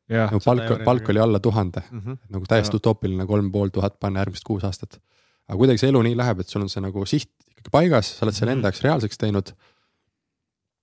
nagu 0.08 0.40
palk, 0.44 0.70
palk 0.84 1.10
oli 1.12 1.20
alla 1.20 1.40
tuhande 1.40 1.82
mm, 1.90 2.00
-hmm. 2.00 2.18
nagu 2.34 2.46
täiesti 2.48 2.76
utoopiline 2.76 3.26
kolm 3.26 3.52
pool 3.52 3.68
tuhat 3.68 3.98
panna 4.00 4.20
järgmised 4.20 4.46
kuus 4.46 4.64
aastat. 4.64 5.00
aga 5.48 5.58
kuidagi 5.58 5.78
see 5.78 5.90
elu 5.92 6.02
nii 6.02 6.16
läheb, 6.16 6.40
et 6.40 6.48
sul 6.48 6.62
on 6.62 6.68
see 6.68 6.82
nagu 6.82 7.06
siht 7.06 7.30
ikkagi 7.50 7.70
paigas, 7.70 8.18
sa 8.18 8.26
oled 8.26 8.34
selle 8.34 8.50
mhm. 8.50 8.58
enda 8.58 8.68
jaoks 8.68 8.82
reaalseks 8.82 9.18
teinud. 9.18 9.52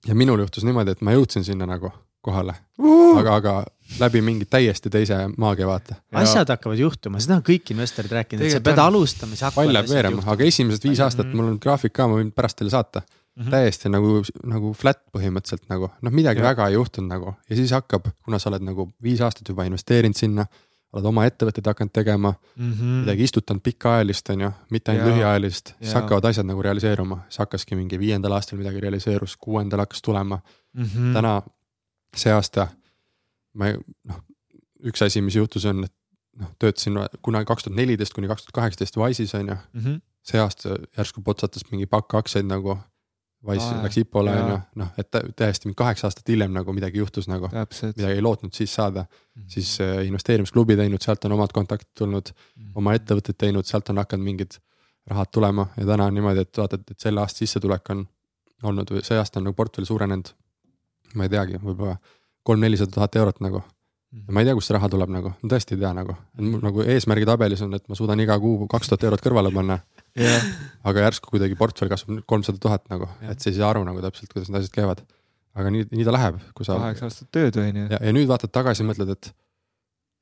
ja 0.08 0.16
minul 0.16 0.40
juhtus 0.40 0.64
niimoodi, 0.64 0.92
et 0.92 1.02
ma 1.02 1.12
jõudsin 1.12 1.44
sinna 1.44 1.66
nagu 1.66 1.92
kohale 2.22 2.56
uh., 2.80 3.20
aga, 3.20 3.36
aga 3.36 3.66
läbi 3.99 4.22
mingi 4.26 4.45
täiesti 4.49 4.90
teise 4.90 5.18
maagia 5.38 5.68
vaata. 5.68 5.95
asjad 6.22 6.49
hakkavad 6.49 6.80
juhtuma, 6.80 7.20
seda 7.24 7.38
on 7.40 7.44
kõik 7.45 7.72
investorid 7.76 8.12
rääkinud, 8.18 8.45
et 8.45 8.57
sa 8.57 8.64
pead 8.66 8.82
alustama, 8.82 9.36
siis 9.36 9.45
hakkavad. 9.48 9.74
läheb 9.74 9.91
veerema, 9.91 10.24
aga 10.34 10.48
esimesed 10.48 10.88
viis 10.90 11.02
aastat 11.06 11.28
mm. 11.28 11.38
mul 11.38 11.53
on 11.53 11.60
graafik 11.62 11.94
ka, 11.95 12.07
ma 12.10 12.20
võin 12.20 12.32
pärast 12.36 12.60
teile 12.60 12.74
saata 12.74 13.02
mm. 13.02 13.44
-hmm. 13.44 13.52
täiesti 13.53 13.91
nagu, 13.94 14.22
nagu 14.44 14.74
flat 14.74 15.02
põhimõtteliselt 15.16 15.70
nagu 15.70 15.90
noh, 16.02 16.12
midagi 16.12 16.41
ja. 16.41 16.49
väga 16.49 16.70
ei 16.70 16.80
juhtunud 16.80 17.14
nagu 17.14 17.36
ja 17.49 17.56
siis 17.56 17.72
hakkab, 17.72 18.10
kuna 18.26 18.40
sa 18.40 18.49
oled 18.49 18.66
nagu 18.66 18.90
viis 19.03 19.22
aastat 19.22 19.49
juba 19.53 19.68
investeerinud 19.70 20.18
sinna 20.18 20.45
oled 20.95 21.10
oma 21.10 21.26
ettevõtteid 21.28 21.68
hakanud 21.68 21.91
tegema 21.94 22.32
mm, 22.32 22.72
-hmm. 22.72 23.02
midagi 23.03 23.24
istutanud 23.24 23.62
pikaajalist, 23.64 24.30
on 24.30 24.41
ju, 24.41 24.52
mitte 24.72 24.91
ainult 24.91 25.10
lühiajalist, 25.12 25.74
siis 25.82 25.94
hakkavad 25.94 26.30
asjad 26.32 26.48
nagu 26.48 26.62
realiseeruma, 26.62 27.20
siis 27.28 27.44
hakkaski 27.44 27.76
mingi 27.76 27.99
viiendal 27.99 28.32
aastal 28.32 28.57
midagi 28.57 28.80
realiseerus, 28.80 29.36
kuuendal 29.38 29.84
hakkas 29.84 30.02
tulema 30.02 30.40
mm. 30.74 30.84
-hmm. 30.84 31.14
täna 31.14 31.41
see 32.16 32.34
aasta 32.34 32.68
ma 33.56 33.72
noh, 33.76 34.23
üks 34.86 35.03
asi, 35.06 35.22
mis 35.26 35.38
juhtus, 35.38 35.65
on, 35.69 35.86
et 35.88 35.94
noh, 36.41 36.52
töötasin 36.61 36.99
kunagi 37.26 37.48
kaks 37.49 37.68
tuhat 37.68 37.77
neliteist 37.80 38.15
kuni 38.15 38.30
kaks 38.32 38.48
tuhat 38.48 38.60
kaheksateist 38.60 38.99
Wise'is 38.99 39.36
on 39.40 39.53
ju 39.53 39.56
mm. 39.56 39.86
-hmm. 39.86 40.02
see 40.23 40.41
aasta 40.41 40.76
järsku 40.98 41.22
potsatas 41.22 41.65
mingi 41.72 41.86
pakk 41.86 42.19
aktsiaid 42.22 42.52
nagu. 42.52 42.77
Wise 43.45 43.61
Aa, 43.61 43.84
läks 43.84 43.98
IPO-le 44.02 44.32
on 44.41 44.48
ju, 44.49 44.56
noh, 44.82 44.88
et 44.98 45.18
täiesti 45.38 45.68
mingi 45.68 45.77
kaheksa 45.77 46.07
aastat 46.07 46.30
hiljem 46.32 46.53
nagu 46.53 46.73
midagi 46.73 46.98
juhtus 46.98 47.27
nagu. 47.30 47.49
midagi 47.98 48.14
ei 48.14 48.22
lootnud 48.22 48.53
siis 48.53 48.73
saada 48.73 49.02
mm, 49.02 49.41
-hmm. 49.41 49.49
siis 49.53 49.82
äh, 49.82 50.06
investeerimisklubi 50.06 50.76
teinud, 50.76 51.02
sealt 51.02 51.26
on 51.26 51.32
omad 51.32 51.53
kontaktid 51.53 51.91
tulnud 51.98 52.32
mm, 52.32 52.64
-hmm. 52.64 52.72
oma 52.76 52.94
ettevõtteid 52.94 53.38
teinud, 53.38 53.65
sealt 53.65 53.90
on 53.90 53.98
hakanud 53.98 54.26
mingid 54.26 54.57
rahad 55.07 55.30
tulema 55.32 55.68
ja 55.77 55.86
täna 55.86 56.06
on 56.06 56.14
niimoodi, 56.14 56.40
et 56.40 56.57
vaatad, 56.57 56.82
et 56.91 56.99
selle 56.99 57.22
aasta 57.22 57.38
sissetulek 57.38 57.90
on 57.90 58.07
olnud 58.64 58.91
või 58.91 59.03
see 59.03 59.18
aasta 59.18 59.40
on 59.40 59.44
nagu 59.44 59.56
portfell 59.56 59.86
suurenenud. 59.86 60.34
ma 61.15 61.23
ei 61.23 61.30
teagi, 61.30 61.61
võib-olla 61.64 61.98
kolm-nelisada 62.46 62.94
tuhat 62.94 63.18
eurot 63.22 63.42
nagu. 63.44 63.64
ja 64.16 64.32
ma 64.34 64.42
ei 64.42 64.48
tea, 64.48 64.56
kust 64.56 64.70
see 64.70 64.78
raha 64.78 64.88
tuleb 64.92 65.12
nagu, 65.12 65.34
ma 65.42 65.52
tõesti 65.52 65.76
ei 65.76 65.82
tea 65.82 65.92
nagu, 65.98 66.16
mul 66.40 66.62
nagu 66.64 66.86
eesmärgi 66.94 67.28
tabelis 67.28 67.64
on, 67.66 67.74
et 67.76 67.84
ma 67.92 67.98
suudan 68.00 68.22
iga 68.24 68.38
kuu 68.40 68.70
kaks 68.72 68.92
tuhat 68.92 69.04
eurot 69.10 69.24
kõrvale 69.26 69.52
panna. 69.56 69.82
Jah, 70.16 70.46
aga 70.88 71.04
järsku 71.10 71.34
kuidagi 71.34 71.58
portfell 71.60 71.92
kasvab 71.92 72.22
kolmsada 72.30 72.62
tuhat 72.64 72.86
nagu, 72.94 73.10
et 73.28 73.42
sa 73.44 73.50
ei 73.52 73.58
saa 73.58 73.74
aru 73.74 73.82
nagu 73.84 74.00
täpselt, 74.04 74.32
kuidas 74.32 74.48
need 74.48 74.62
asjad 74.62 74.78
käivad. 74.78 75.02
aga 75.56 75.72
nii, 75.72 75.90
nii 75.92 76.06
ta 76.08 76.14
läheb, 76.16 76.40
kui 76.56 76.68
sa 76.68 76.78
kaheksa 76.80 77.10
aastat 77.10 77.32
tööd 77.36 77.60
on 77.60 77.82
ju. 77.82 77.90
ja, 77.92 78.00
ja 78.00 78.14
nüüd 78.16 78.30
vaatad 78.32 78.54
tagasi, 78.56 78.88
mõtled, 78.88 79.12
et, 79.12 79.30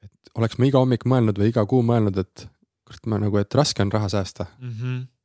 et 0.06 0.34
oleks 0.40 0.58
ma 0.58 0.70
iga 0.70 0.82
hommik 0.82 1.06
mõelnud 1.10 1.38
või 1.41 1.52
iga 1.54 1.66
kuu 1.70 1.86
mõelnud, 1.86 2.18
et 2.22 2.48
kurat, 2.88 3.06
ma 3.10 3.20
nagu, 3.22 3.38
et 3.41 3.58
raske 3.58 3.86
on 3.86 3.94
raha 3.94 4.10
säästa. 4.10 4.48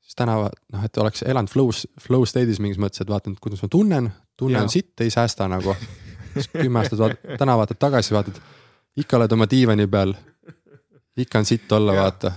siis 0.04 0.16
täna 0.16 0.36
noh, 0.48 0.84
et 0.84 1.00
oleks 1.00 1.22
elanud 1.22 1.52
flow's, 1.52 1.86
flow 2.00 2.24
state'is 2.28 2.60
mingis 2.60 2.80
mõttes, 2.80 3.00
et 3.00 3.08
vaatan, 3.08 3.36
kuidas 3.40 3.62
ma 3.62 3.68
tunnen, 3.68 4.12
tunne 4.36 4.62
on 4.62 4.68
sitt, 4.72 4.94
ei 5.00 5.10
säästa 5.10 5.48
nagu. 5.48 5.76
siis 6.38 6.48
kümme 6.54 6.78
aastat 6.82 6.98
vaatad, 7.02 7.36
täna 7.38 7.56
vaatad 7.60 7.78
tagasi, 7.82 8.14
vaatad, 8.14 8.38
ikka 8.96 9.16
oled 9.20 9.32
oma 9.36 9.46
diivani 9.50 9.86
peal. 9.86 10.14
ikka 11.18 11.38
on 11.38 11.44
sitt 11.44 11.72
olla, 11.72 11.92
vaata 11.96 12.32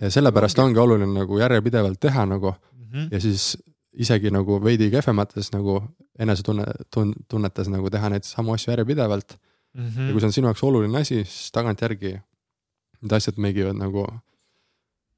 ja 0.00 0.10
sellepärast 0.10 0.58
ongi 0.58 0.78
oluline 0.78 1.12
nagu 1.20 1.38
järjepidevalt 1.40 2.00
teha 2.00 2.26
nagu 2.26 2.54
Mhm. 2.90 3.06
ja 3.12 3.20
siis 3.20 3.56
isegi 3.94 4.30
nagu 4.34 4.56
veidi 4.64 4.88
kehvemates 4.90 5.52
nagu 5.52 5.76
enesetunne, 6.18 6.64
tun-, 6.94 7.14
tunnetes 7.28 7.68
nagu 7.70 7.90
teha 7.90 8.08
neid 8.10 8.24
samu 8.26 8.52
asju 8.56 8.72
järjepidevalt. 8.72 9.36
Mhm. 9.74 10.06
ja 10.08 10.12
kui 10.12 10.20
see 10.20 10.26
on 10.26 10.32
sinu 10.32 10.48
jaoks 10.50 10.62
oluline 10.66 10.98
asi, 10.98 11.20
siis 11.24 11.52
tagantjärgi 11.54 12.10
need 13.02 13.12
asjad 13.12 13.38
make 13.38 13.60
ivad 13.62 13.76
nagu 13.78 14.02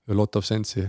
a 0.09 0.15
lot 0.15 0.37
of 0.37 0.45
sense'i. 0.45 0.85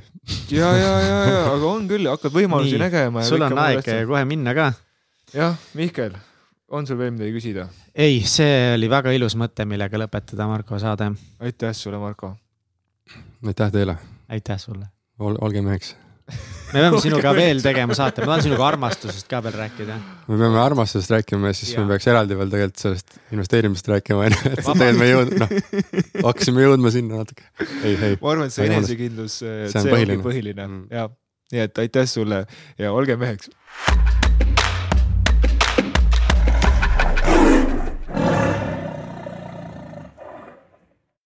ja, 0.52 0.74
ja, 0.76 1.00
ja, 1.00 1.18
ja, 1.32 1.40
aga 1.54 1.66
on 1.72 1.88
küll, 1.88 2.10
hakkad 2.10 2.34
võimalusi 2.36 2.76
Nii, 2.76 2.82
nägema. 2.84 3.24
sul 3.24 3.42
on 3.42 3.58
aeg 3.58 3.88
kohe 4.08 4.26
minna 4.26 4.54
ka 4.54 4.74
jah, 5.34 5.56
Mihkel, 5.74 6.18
on 6.74 6.88
sul 6.90 6.98
veel 6.98 7.14
midagi 7.14 7.36
küsida? 7.38 7.68
ei, 7.96 8.24
see 8.28 8.74
oli 8.74 8.90
väga 8.92 9.14
ilus 9.16 9.38
mõte, 9.40 9.68
millega 9.70 10.02
lõpetada 10.02 10.50
Marko 10.50 10.82
saade. 10.82 11.14
aitäh 11.40 11.78
sulle, 11.78 12.02
Marko. 12.02 12.36
aitäh 13.46 13.72
teile 13.72 14.00
aitäh 14.34 14.60
sulle. 14.60 14.88
Ol,, 15.20 15.38
olge 15.42 15.62
meheks. 15.62 15.96
me 16.74 16.80
peame 16.80 17.00
sinuga 17.04 17.34
veel 17.36 17.60
tegema 17.62 17.96
saate, 17.98 18.24
ma 18.24 18.32
tahan 18.32 18.46
sinuga 18.46 18.64
armastusest 18.70 19.28
ka 19.30 19.42
veel 19.44 19.58
rääkida. 19.60 19.98
me 20.30 20.38
peame 20.40 20.62
armastusest 20.62 21.12
rääkima 21.12 21.52
ja 21.52 21.58
siis 21.58 21.74
Jaa. 21.74 21.84
me 21.84 21.94
peaks 21.94 22.08
eraldi 22.08 22.38
veel 22.40 22.54
tegelikult 22.54 22.86
sellest 22.86 23.18
investeerimisest 23.36 23.92
rääkima, 23.92 24.30
onju, 24.30 24.54
et 24.54 24.64
tegelikult 24.64 25.02
me 25.02 25.10
jõud-, 25.12 25.36
noh, 25.44 25.54
hakkasime 26.30 26.66
jõudma 26.66 26.94
sinna 26.96 27.22
natuke. 27.22 27.46
ei, 27.84 27.98
ei, 27.98 28.18
ma 28.22 28.34
arvan, 28.34 28.48
et 28.48 28.56
see 28.56 28.72
enesekindlus, 28.72 29.38
see, 29.44 29.70
on 29.84 29.92
põhiline. 29.92 30.24
põhiline 30.26 30.70
Mm. 30.70 30.88
ja, 30.96 31.10
nii 31.54 31.68
et 31.68 31.86
aitäh 31.86 32.10
sulle 32.10 32.46
ja 32.80 32.96
olge 32.96 33.20
meheks 33.20 33.52